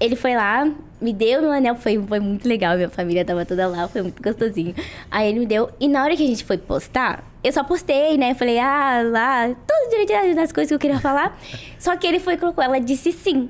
ele 0.00 0.16
foi 0.16 0.34
lá, 0.34 0.70
me 1.00 1.12
deu 1.12 1.40
meu 1.40 1.50
anel, 1.50 1.76
foi, 1.76 2.02
foi 2.02 2.20
muito 2.20 2.48
legal, 2.48 2.76
minha 2.76 2.88
família 2.88 3.24
tava 3.24 3.44
toda 3.44 3.66
lá, 3.66 3.88
foi 3.88 4.02
muito 4.02 4.22
gostosinho. 4.22 4.74
Aí 5.10 5.28
ele 5.28 5.40
me 5.40 5.46
deu, 5.46 5.70
e 5.78 5.88
na 5.88 6.02
hora 6.02 6.16
que 6.16 6.22
a 6.22 6.26
gente 6.26 6.44
foi 6.44 6.58
postar, 6.58 7.24
eu 7.42 7.52
só 7.52 7.62
postei, 7.62 8.16
né? 8.16 8.34
Falei, 8.34 8.58
ah, 8.58 9.02
lá, 9.04 9.46
tudo 9.48 9.90
direitinho 9.90 10.34
das 10.34 10.52
coisas 10.52 10.68
que 10.68 10.74
eu 10.74 10.78
queria 10.78 11.00
falar. 11.00 11.38
só 11.78 11.96
que 11.96 12.06
ele 12.06 12.18
foi 12.18 12.34
e 12.34 12.36
colocou, 12.36 12.62
ela 12.62 12.80
disse 12.80 13.12
sim. 13.12 13.48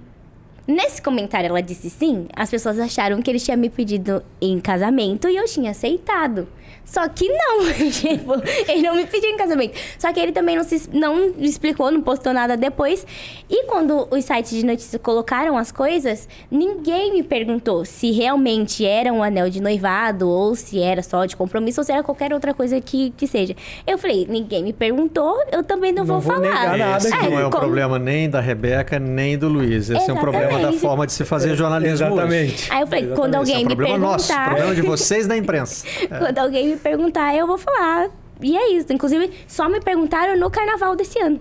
Nesse 0.66 1.00
comentário, 1.02 1.48
ela 1.48 1.60
disse 1.60 1.90
sim, 1.90 2.26
as 2.34 2.50
pessoas 2.50 2.78
acharam 2.78 3.20
que 3.20 3.30
ele 3.30 3.38
tinha 3.38 3.56
me 3.56 3.68
pedido 3.68 4.22
em 4.40 4.58
casamento 4.58 5.28
e 5.28 5.36
eu 5.36 5.44
tinha 5.44 5.72
aceitado. 5.72 6.48
Só 6.84 7.08
que 7.08 7.28
não, 7.28 7.64
tipo, 7.90 8.34
ele 8.68 8.82
não 8.82 8.94
me 8.94 9.06
pediu 9.06 9.30
em 9.30 9.36
casamento. 9.36 9.76
Só 9.98 10.12
que 10.12 10.20
ele 10.20 10.32
também 10.32 10.56
não, 10.56 10.64
se, 10.64 10.88
não 10.92 11.32
explicou, 11.38 11.90
não 11.90 12.00
postou 12.00 12.32
nada 12.32 12.56
depois. 12.56 13.06
E 13.48 13.64
quando 13.64 14.06
os 14.10 14.24
sites 14.24 14.50
de 14.52 14.64
notícias 14.64 15.00
colocaram 15.02 15.56
as 15.56 15.72
coisas, 15.72 16.28
ninguém 16.50 17.12
me 17.12 17.22
perguntou 17.22 17.84
se 17.84 18.10
realmente 18.12 18.84
era 18.84 19.12
um 19.12 19.22
anel 19.22 19.48
de 19.50 19.60
noivado, 19.60 20.28
ou 20.28 20.54
se 20.54 20.80
era 20.80 21.02
só 21.02 21.24
de 21.24 21.36
compromisso, 21.36 21.80
ou 21.80 21.84
se 21.84 21.92
era 21.92 22.02
qualquer 22.02 22.32
outra 22.32 22.52
coisa 22.54 22.80
que, 22.80 23.10
que 23.16 23.26
seja. 23.26 23.56
Eu 23.86 23.98
falei, 23.98 24.26
ninguém 24.28 24.62
me 24.62 24.72
perguntou, 24.72 25.42
eu 25.50 25.62
também 25.64 25.90
não, 25.92 26.04
Não 26.04 26.20
vou, 26.20 26.20
vou 26.20 26.34
falar. 26.34 26.48
negar 26.48 26.78
nada 26.78 26.98
Esse 26.98 27.14
aqui. 27.14 27.28
não 27.28 27.38
é 27.40 27.46
um 27.46 27.50
como- 27.50 27.64
problema 27.64 27.98
nem 27.98 28.28
da 28.30 28.40
Rebeca, 28.40 28.98
nem 28.98 29.36
do 29.38 29.48
Luiz. 29.48 29.90
Esse 29.90 30.10
é 30.10 30.12
um 30.12 30.16
problema 30.18 30.46
da 30.46 30.54
Exatamente. 30.58 30.80
forma 30.80 31.06
de 31.06 31.12
se 31.12 31.24
fazer 31.24 31.54
jornalismo 31.56 32.06
hoje. 32.06 32.14
Exatamente. 32.14 32.72
Aí 32.72 32.80
eu 32.82 32.86
falei, 32.86 33.06
quando 33.08 33.34
Exatamente. 33.34 33.42
Esse 33.44 33.52
é 33.52 33.56
alguém 33.56 33.64
um 33.64 33.68
me 33.68 33.76
problema 33.76 33.98
nosso, 33.98 34.32
problema 34.34 34.74
de 34.74 34.82
vocês 34.86 35.26
da 35.26 35.36
imprensa. 35.36 35.86
Quando 36.18 36.38
alguém 36.38 36.68
me 36.68 36.73
perguntar, 36.76 37.34
eu 37.36 37.46
vou 37.46 37.58
falar. 37.58 38.08
E 38.40 38.56
é 38.56 38.72
isso. 38.72 38.92
Inclusive, 38.92 39.30
só 39.46 39.68
me 39.68 39.80
perguntaram 39.80 40.36
no 40.38 40.50
carnaval 40.50 40.94
desse 40.96 41.18
ano. 41.20 41.40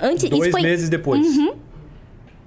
Antes, 0.00 0.28
Dois 0.28 0.50
foi 0.50 0.60
Uhum. 0.60 0.66
meses 0.66 0.88
depois. 0.88 1.26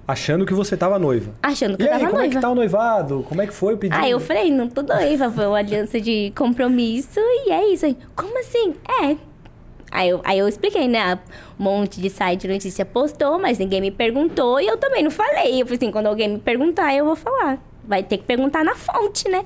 Achando 0.06 0.44
que 0.44 0.52
você 0.52 0.76
tava 0.76 0.98
noiva. 0.98 1.32
achando 1.42 1.76
que 1.76 1.84
E 1.84 1.86
eu 1.86 1.92
aí, 1.92 1.98
tava 2.00 2.10
como 2.10 2.22
é 2.22 2.24
noiva. 2.24 2.34
que 2.34 2.40
tá 2.42 2.50
o 2.50 2.54
noivado? 2.54 3.24
Como 3.28 3.42
é 3.42 3.46
que 3.46 3.52
foi 3.54 3.74
o 3.74 3.76
pedido? 3.76 4.00
Ah, 4.00 4.08
eu 4.08 4.18
falei, 4.18 4.50
não 4.50 4.68
tô 4.68 4.82
noiva, 4.82 5.30
foi 5.30 5.46
uma 5.46 5.58
aliança 5.58 6.00
de 6.00 6.32
compromisso 6.36 7.20
e 7.20 7.52
é 7.52 7.72
isso 7.72 7.86
aí. 7.86 7.96
Como 8.16 8.36
assim? 8.40 8.74
É. 9.02 9.16
Aí 9.92 10.08
eu, 10.08 10.20
aí 10.24 10.38
eu 10.38 10.48
expliquei, 10.48 10.88
né? 10.88 11.18
Um 11.58 11.62
monte 11.64 12.00
de 12.00 12.10
site 12.10 12.42
de 12.42 12.48
notícia 12.48 12.84
postou, 12.84 13.38
mas 13.38 13.58
ninguém 13.58 13.80
me 13.80 13.90
perguntou 13.92 14.60
e 14.60 14.66
eu 14.66 14.76
também 14.76 15.02
não 15.04 15.10
falei. 15.12 15.60
Eu 15.62 15.66
falei 15.66 15.76
assim, 15.76 15.90
quando 15.92 16.06
alguém 16.06 16.28
me 16.28 16.38
perguntar, 16.38 16.92
eu 16.94 17.04
vou 17.04 17.14
falar. 17.16 17.58
Vai 17.84 18.02
ter 18.02 18.18
que 18.18 18.24
perguntar 18.24 18.64
na 18.64 18.74
fonte, 18.74 19.28
né? 19.28 19.44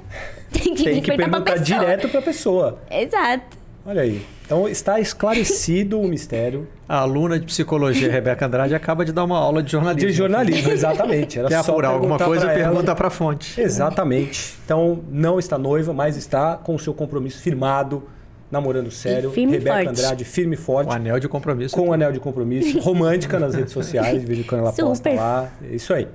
Tem 0.54 0.74
que, 0.74 0.84
Tem 0.84 1.02
que 1.02 1.16
perguntar 1.16 1.40
pra 1.42 1.52
perguntar 1.54 1.64
direto 1.64 2.08
pra 2.08 2.22
pessoa. 2.22 2.78
Exato. 2.90 3.56
Olha 3.86 4.00
aí. 4.02 4.24
Então 4.46 4.66
está 4.68 4.98
esclarecido 5.00 5.98
o 6.00 6.06
mistério 6.08 6.66
A 6.88 6.98
aluna 6.98 7.38
de 7.38 7.46
psicologia, 7.46 8.10
Rebeca 8.10 8.44
Andrade, 8.46 8.74
acaba 8.74 9.04
de 9.04 9.12
dar 9.12 9.24
uma 9.24 9.38
aula 9.38 9.62
de 9.62 9.72
jornalismo. 9.72 10.08
de 10.10 10.14
jornalismo, 10.14 10.70
exatamente. 10.70 11.38
Era 11.38 11.48
Quer 11.48 11.62
só 11.64 11.72
apurar 11.72 11.88
alguma 11.88 12.18
coisa, 12.18 12.46
pra 12.46 12.54
pergunta 12.54 12.94
pra 12.94 13.10
fonte. 13.10 13.58
Exatamente. 13.60 14.54
Então, 14.64 15.00
não 15.10 15.38
está 15.38 15.56
noiva, 15.58 15.92
mas 15.92 16.16
está 16.16 16.56
com 16.56 16.74
o 16.74 16.78
seu 16.78 16.92
compromisso 16.94 17.40
firmado, 17.42 18.02
namorando 18.50 18.90
sério. 18.90 19.30
firme 19.32 19.54
e 19.54 19.58
Rebeca 19.58 19.76
forte. 19.84 19.88
Andrade, 19.88 20.24
firme 20.24 20.54
e 20.56 20.58
O 20.58 20.62
forte, 20.62 20.94
anel 20.94 21.18
de 21.20 21.28
compromisso. 21.28 21.74
com 21.74 21.88
o 21.88 21.92
anel 21.92 22.12
de 22.12 22.20
compromisso, 22.20 22.78
romântica 22.80 23.38
nas 23.38 23.54
redes 23.54 23.72
sociais, 23.72 24.28
em 24.28 24.42
quando 24.42 24.60
ela 24.62 24.72
posta 24.72 24.94
Super. 25.10 25.16
lá. 25.16 25.48
É 25.62 25.74
Isso 25.74 25.92
aí. 25.92 26.06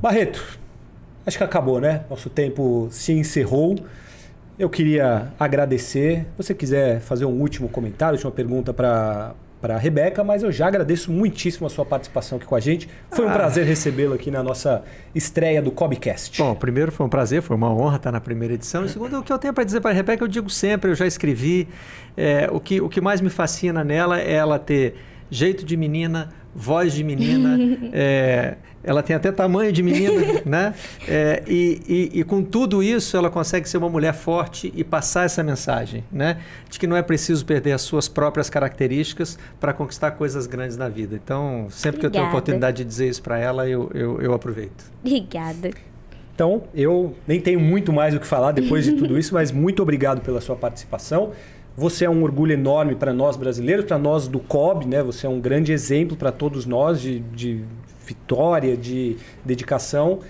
Barreto, 0.00 0.42
acho 1.26 1.38
que 1.38 1.44
acabou, 1.44 1.80
né? 1.80 2.02
Nosso 2.08 2.28
tempo 2.30 2.88
se 2.90 3.12
encerrou. 3.12 3.76
Eu 4.58 4.68
queria 4.68 5.28
agradecer. 5.38 6.20
Se 6.20 6.26
você 6.36 6.54
quiser 6.54 7.00
fazer 7.00 7.24
um 7.24 7.40
último 7.40 7.68
comentário, 7.68 8.14
última 8.16 8.30
pergunta 8.32 8.72
para 8.72 9.34
para 9.60 9.74
a 9.74 9.78
Rebeca, 9.78 10.24
mas 10.24 10.42
eu 10.42 10.50
já 10.50 10.68
agradeço 10.68 11.12
muitíssimo 11.12 11.66
a 11.66 11.68
sua 11.68 11.84
participação 11.84 12.38
aqui 12.38 12.46
com 12.46 12.54
a 12.56 12.60
gente. 12.60 12.88
Foi 13.10 13.26
um 13.26 13.28
Ah. 13.28 13.34
prazer 13.34 13.66
recebê-lo 13.66 14.14
aqui 14.14 14.30
na 14.30 14.42
nossa 14.42 14.82
estreia 15.14 15.60
do 15.60 15.70
Cobcast. 15.70 16.40
Bom, 16.40 16.54
primeiro 16.54 16.90
foi 16.90 17.04
um 17.04 17.10
prazer, 17.10 17.42
foi 17.42 17.56
uma 17.56 17.70
honra 17.70 17.96
estar 17.96 18.10
na 18.10 18.22
primeira 18.22 18.54
edição. 18.54 18.86
E 18.86 18.88
segundo, 18.88 19.18
o 19.18 19.22
que 19.22 19.30
eu 19.30 19.36
tenho 19.38 19.52
para 19.52 19.62
dizer 19.62 19.82
para 19.82 19.90
a 19.90 19.92
Rebeca, 19.92 20.24
eu 20.24 20.28
digo 20.28 20.48
sempre, 20.48 20.90
eu 20.90 20.94
já 20.94 21.06
escrevi. 21.06 21.68
é, 22.16 22.48
o, 22.50 22.58
que, 22.58 22.80
o 22.80 22.88
que 22.88 23.02
mais 23.02 23.20
me 23.20 23.28
fascina 23.28 23.84
nela 23.84 24.18
é 24.18 24.32
ela 24.32 24.58
ter 24.58 24.94
jeito 25.30 25.62
de 25.62 25.76
menina, 25.76 26.30
voz 26.54 26.92
de 26.92 27.04
menina, 27.04 27.58
é, 27.92 28.56
ela 28.82 29.02
tem 29.02 29.14
até 29.14 29.30
tamanho 29.30 29.72
de 29.72 29.82
menina, 29.82 30.42
né? 30.44 30.74
É, 31.06 31.42
e, 31.46 32.10
e, 32.14 32.20
e 32.20 32.24
com 32.24 32.42
tudo 32.42 32.82
isso, 32.82 33.16
ela 33.16 33.30
consegue 33.30 33.68
ser 33.68 33.76
uma 33.76 33.88
mulher 33.88 34.14
forte 34.14 34.72
e 34.74 34.82
passar 34.82 35.24
essa 35.24 35.42
mensagem, 35.42 36.02
né? 36.10 36.38
De 36.68 36.78
que 36.78 36.86
não 36.86 36.96
é 36.96 37.02
preciso 37.02 37.44
perder 37.44 37.72
as 37.72 37.82
suas 37.82 38.08
próprias 38.08 38.48
características 38.48 39.38
para 39.58 39.72
conquistar 39.72 40.12
coisas 40.12 40.46
grandes 40.46 40.76
na 40.76 40.88
vida. 40.88 41.18
Então, 41.22 41.66
sempre 41.70 42.00
que 42.00 42.06
eu 42.06 42.10
tenho 42.10 42.24
a 42.24 42.26
Obrigada. 42.26 42.38
oportunidade 42.38 42.76
de 42.78 42.84
dizer 42.84 43.08
isso 43.08 43.22
para 43.22 43.38
ela, 43.38 43.68
eu, 43.68 43.90
eu, 43.94 44.20
eu 44.20 44.32
aproveito. 44.32 44.90
Obrigada. 45.04 45.70
Então, 46.34 46.62
eu 46.74 47.14
nem 47.28 47.38
tenho 47.38 47.60
muito 47.60 47.92
mais 47.92 48.14
o 48.14 48.18
que 48.18 48.26
falar 48.26 48.52
depois 48.52 48.86
de 48.86 48.92
tudo 48.92 49.16
isso, 49.20 49.34
mas 49.34 49.52
muito 49.52 49.82
obrigado 49.82 50.22
pela 50.22 50.40
sua 50.40 50.56
participação. 50.56 51.32
Você 51.76 52.04
é 52.04 52.10
um 52.10 52.22
orgulho 52.22 52.52
enorme 52.52 52.94
para 52.94 53.12
nós 53.12 53.36
brasileiros, 53.36 53.84
para 53.84 53.98
nós 53.98 54.28
do 54.28 54.38
COB, 54.40 54.86
né? 54.86 55.02
Você 55.02 55.26
é 55.26 55.30
um 55.30 55.40
grande 55.40 55.72
exemplo 55.72 56.16
para 56.16 56.32
todos 56.32 56.66
nós 56.66 57.00
de, 57.00 57.20
de 57.20 57.64
vitória, 58.04 58.76
de 58.76 59.16
dedicação. 59.44 60.20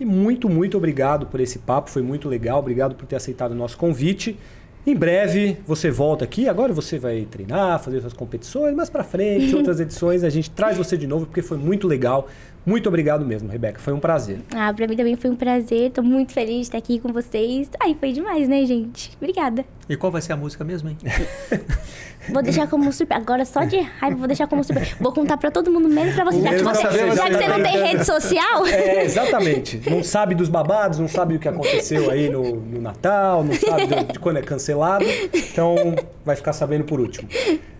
E 0.00 0.04
muito, 0.04 0.48
muito 0.48 0.76
obrigado 0.76 1.26
por 1.26 1.40
esse 1.40 1.58
papo, 1.58 1.90
foi 1.90 2.02
muito 2.02 2.28
legal. 2.28 2.58
Obrigado 2.58 2.94
por 2.94 3.06
ter 3.06 3.16
aceitado 3.16 3.52
o 3.52 3.54
nosso 3.54 3.76
convite. 3.76 4.38
Em 4.86 4.94
breve 4.94 5.58
você 5.66 5.90
volta 5.90 6.24
aqui. 6.24 6.48
Agora 6.48 6.72
você 6.72 6.98
vai 6.98 7.26
treinar, 7.30 7.82
fazer 7.82 8.00
suas 8.00 8.12
competições, 8.12 8.74
mais 8.74 8.88
para 8.88 9.04
frente, 9.04 9.54
outras 9.54 9.78
edições 9.80 10.24
a 10.24 10.30
gente 10.30 10.50
traz 10.50 10.78
você 10.78 10.96
de 10.96 11.06
novo 11.06 11.26
porque 11.26 11.42
foi 11.42 11.58
muito 11.58 11.86
legal 11.86 12.28
Muito 12.68 12.86
obrigado 12.86 13.24
mesmo, 13.24 13.48
Rebeca. 13.48 13.80
Foi 13.80 13.94
um 13.94 13.98
prazer. 13.98 14.40
Ah, 14.54 14.70
pra 14.74 14.86
mim 14.86 14.94
também 14.94 15.16
foi 15.16 15.30
um 15.30 15.34
prazer. 15.34 15.90
Tô 15.90 16.02
muito 16.02 16.34
feliz 16.34 16.56
de 16.56 16.62
estar 16.64 16.76
aqui 16.76 17.00
com 17.00 17.10
vocês. 17.10 17.70
Ai, 17.80 17.96
foi 17.98 18.12
demais, 18.12 18.46
né, 18.46 18.62
gente? 18.66 19.10
Obrigada. 19.16 19.64
E 19.88 19.96
qual 19.96 20.12
vai 20.12 20.20
ser 20.20 20.34
a 20.34 20.36
música 20.36 20.62
mesmo, 20.64 20.90
hein? 20.90 20.98
Vou 22.30 22.42
deixar 22.42 22.68
como 22.68 22.92
surpresa. 22.92 23.22
Agora, 23.22 23.42
só 23.46 23.64
de 23.64 23.80
raiva, 23.80 24.16
vou 24.16 24.26
deixar 24.26 24.46
como 24.46 24.62
surpresa. 24.62 24.96
Vou 25.00 25.12
contar 25.12 25.38
pra 25.38 25.50
todo 25.50 25.70
mundo, 25.70 25.88
menos 25.88 26.14
pra 26.14 26.24
você. 26.24 26.42
Já 26.42 26.50
que 26.50 26.62
você, 26.62 26.86
você, 26.86 27.16
já 27.16 27.24
que 27.24 27.34
você 27.34 27.48
não 27.48 27.62
tem 27.62 27.82
rede 27.82 28.04
social. 28.04 28.66
É, 28.66 29.04
exatamente. 29.04 29.80
Não 29.88 30.04
sabe 30.04 30.34
dos 30.34 30.50
babados, 30.50 30.98
não 30.98 31.08
sabe 31.08 31.36
o 31.36 31.38
que 31.38 31.48
aconteceu 31.48 32.10
aí 32.10 32.28
no, 32.28 32.56
no 32.56 32.82
Natal, 32.82 33.42
não 33.42 33.54
sabe 33.54 33.86
de, 33.86 34.12
de 34.12 34.18
quando 34.18 34.36
é 34.36 34.42
cancelado. 34.42 35.06
Então, 35.32 35.94
vai 36.22 36.36
ficar 36.36 36.52
sabendo 36.52 36.84
por 36.84 37.00
último. 37.00 37.28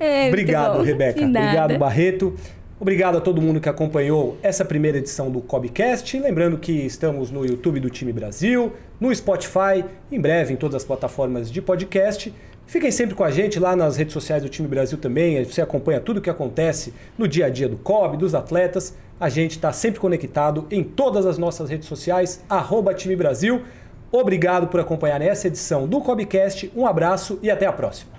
É, 0.01 0.28
Obrigado. 0.28 0.82
Rebeca. 0.82 1.20
Obrigado, 1.20 1.76
Barreto. 1.76 2.34
Obrigado 2.81 3.18
a 3.18 3.20
todo 3.20 3.43
mundo 3.43 3.61
que 3.61 3.68
acompanhou 3.68 4.39
essa 4.41 4.64
primeira 4.64 4.99
edição 4.99 5.33
do 5.33 5.41
Cobcast. 5.41 6.16
Lembrando 6.16 6.57
que 6.57 6.70
estamos 6.70 7.29
no 7.29 7.45
YouTube 7.45 7.81
do 7.81 7.91
Time 7.91 8.12
Brasil, 8.12 8.72
no 9.01 9.12
Spotify, 9.12 9.85
em 10.12 10.20
breve 10.20 10.55
em 10.55 10.57
todas 10.57 10.76
as 10.76 10.85
plataformas 10.85 11.51
de 11.51 11.61
podcast. 11.61 12.33
Fiquem 12.66 12.93
sempre 12.93 13.16
com 13.16 13.24
a 13.24 13.33
gente 13.33 13.59
lá 13.59 13.74
nas 13.74 13.97
redes 13.97 14.12
sociais 14.12 14.45
do 14.45 14.49
Time 14.49 14.68
Brasil 14.68 14.97
também. 14.97 15.45
Você 15.45 15.61
acompanha 15.61 16.01
tudo 16.01 16.18
o 16.18 16.20
que 16.20 16.31
acontece 16.31 16.95
no 17.16 17.26
dia 17.26 17.47
a 17.47 17.51
dia 17.51 17.68
do 17.68 17.76
COB, 17.79 18.16
dos 18.16 18.33
atletas. 18.33 18.95
A 19.18 19.29
gente 19.29 19.53
está 19.53 19.72
sempre 19.72 19.99
conectado 19.99 20.64
em 20.70 20.85
todas 20.85 21.26
as 21.26 21.37
nossas 21.37 21.68
redes 21.68 21.89
sociais, 21.89 22.45
arroba 22.49 22.95
Time 22.95 23.16
Brasil. 23.16 23.61
Obrigado 24.12 24.68
por 24.68 24.79
acompanhar 24.79 25.20
essa 25.20 25.49
edição 25.49 25.89
do 25.89 26.01
Cobcast. 26.01 26.70
Um 26.76 26.87
abraço 26.87 27.41
e 27.43 27.51
até 27.51 27.66
a 27.66 27.72
próxima. 27.72 28.18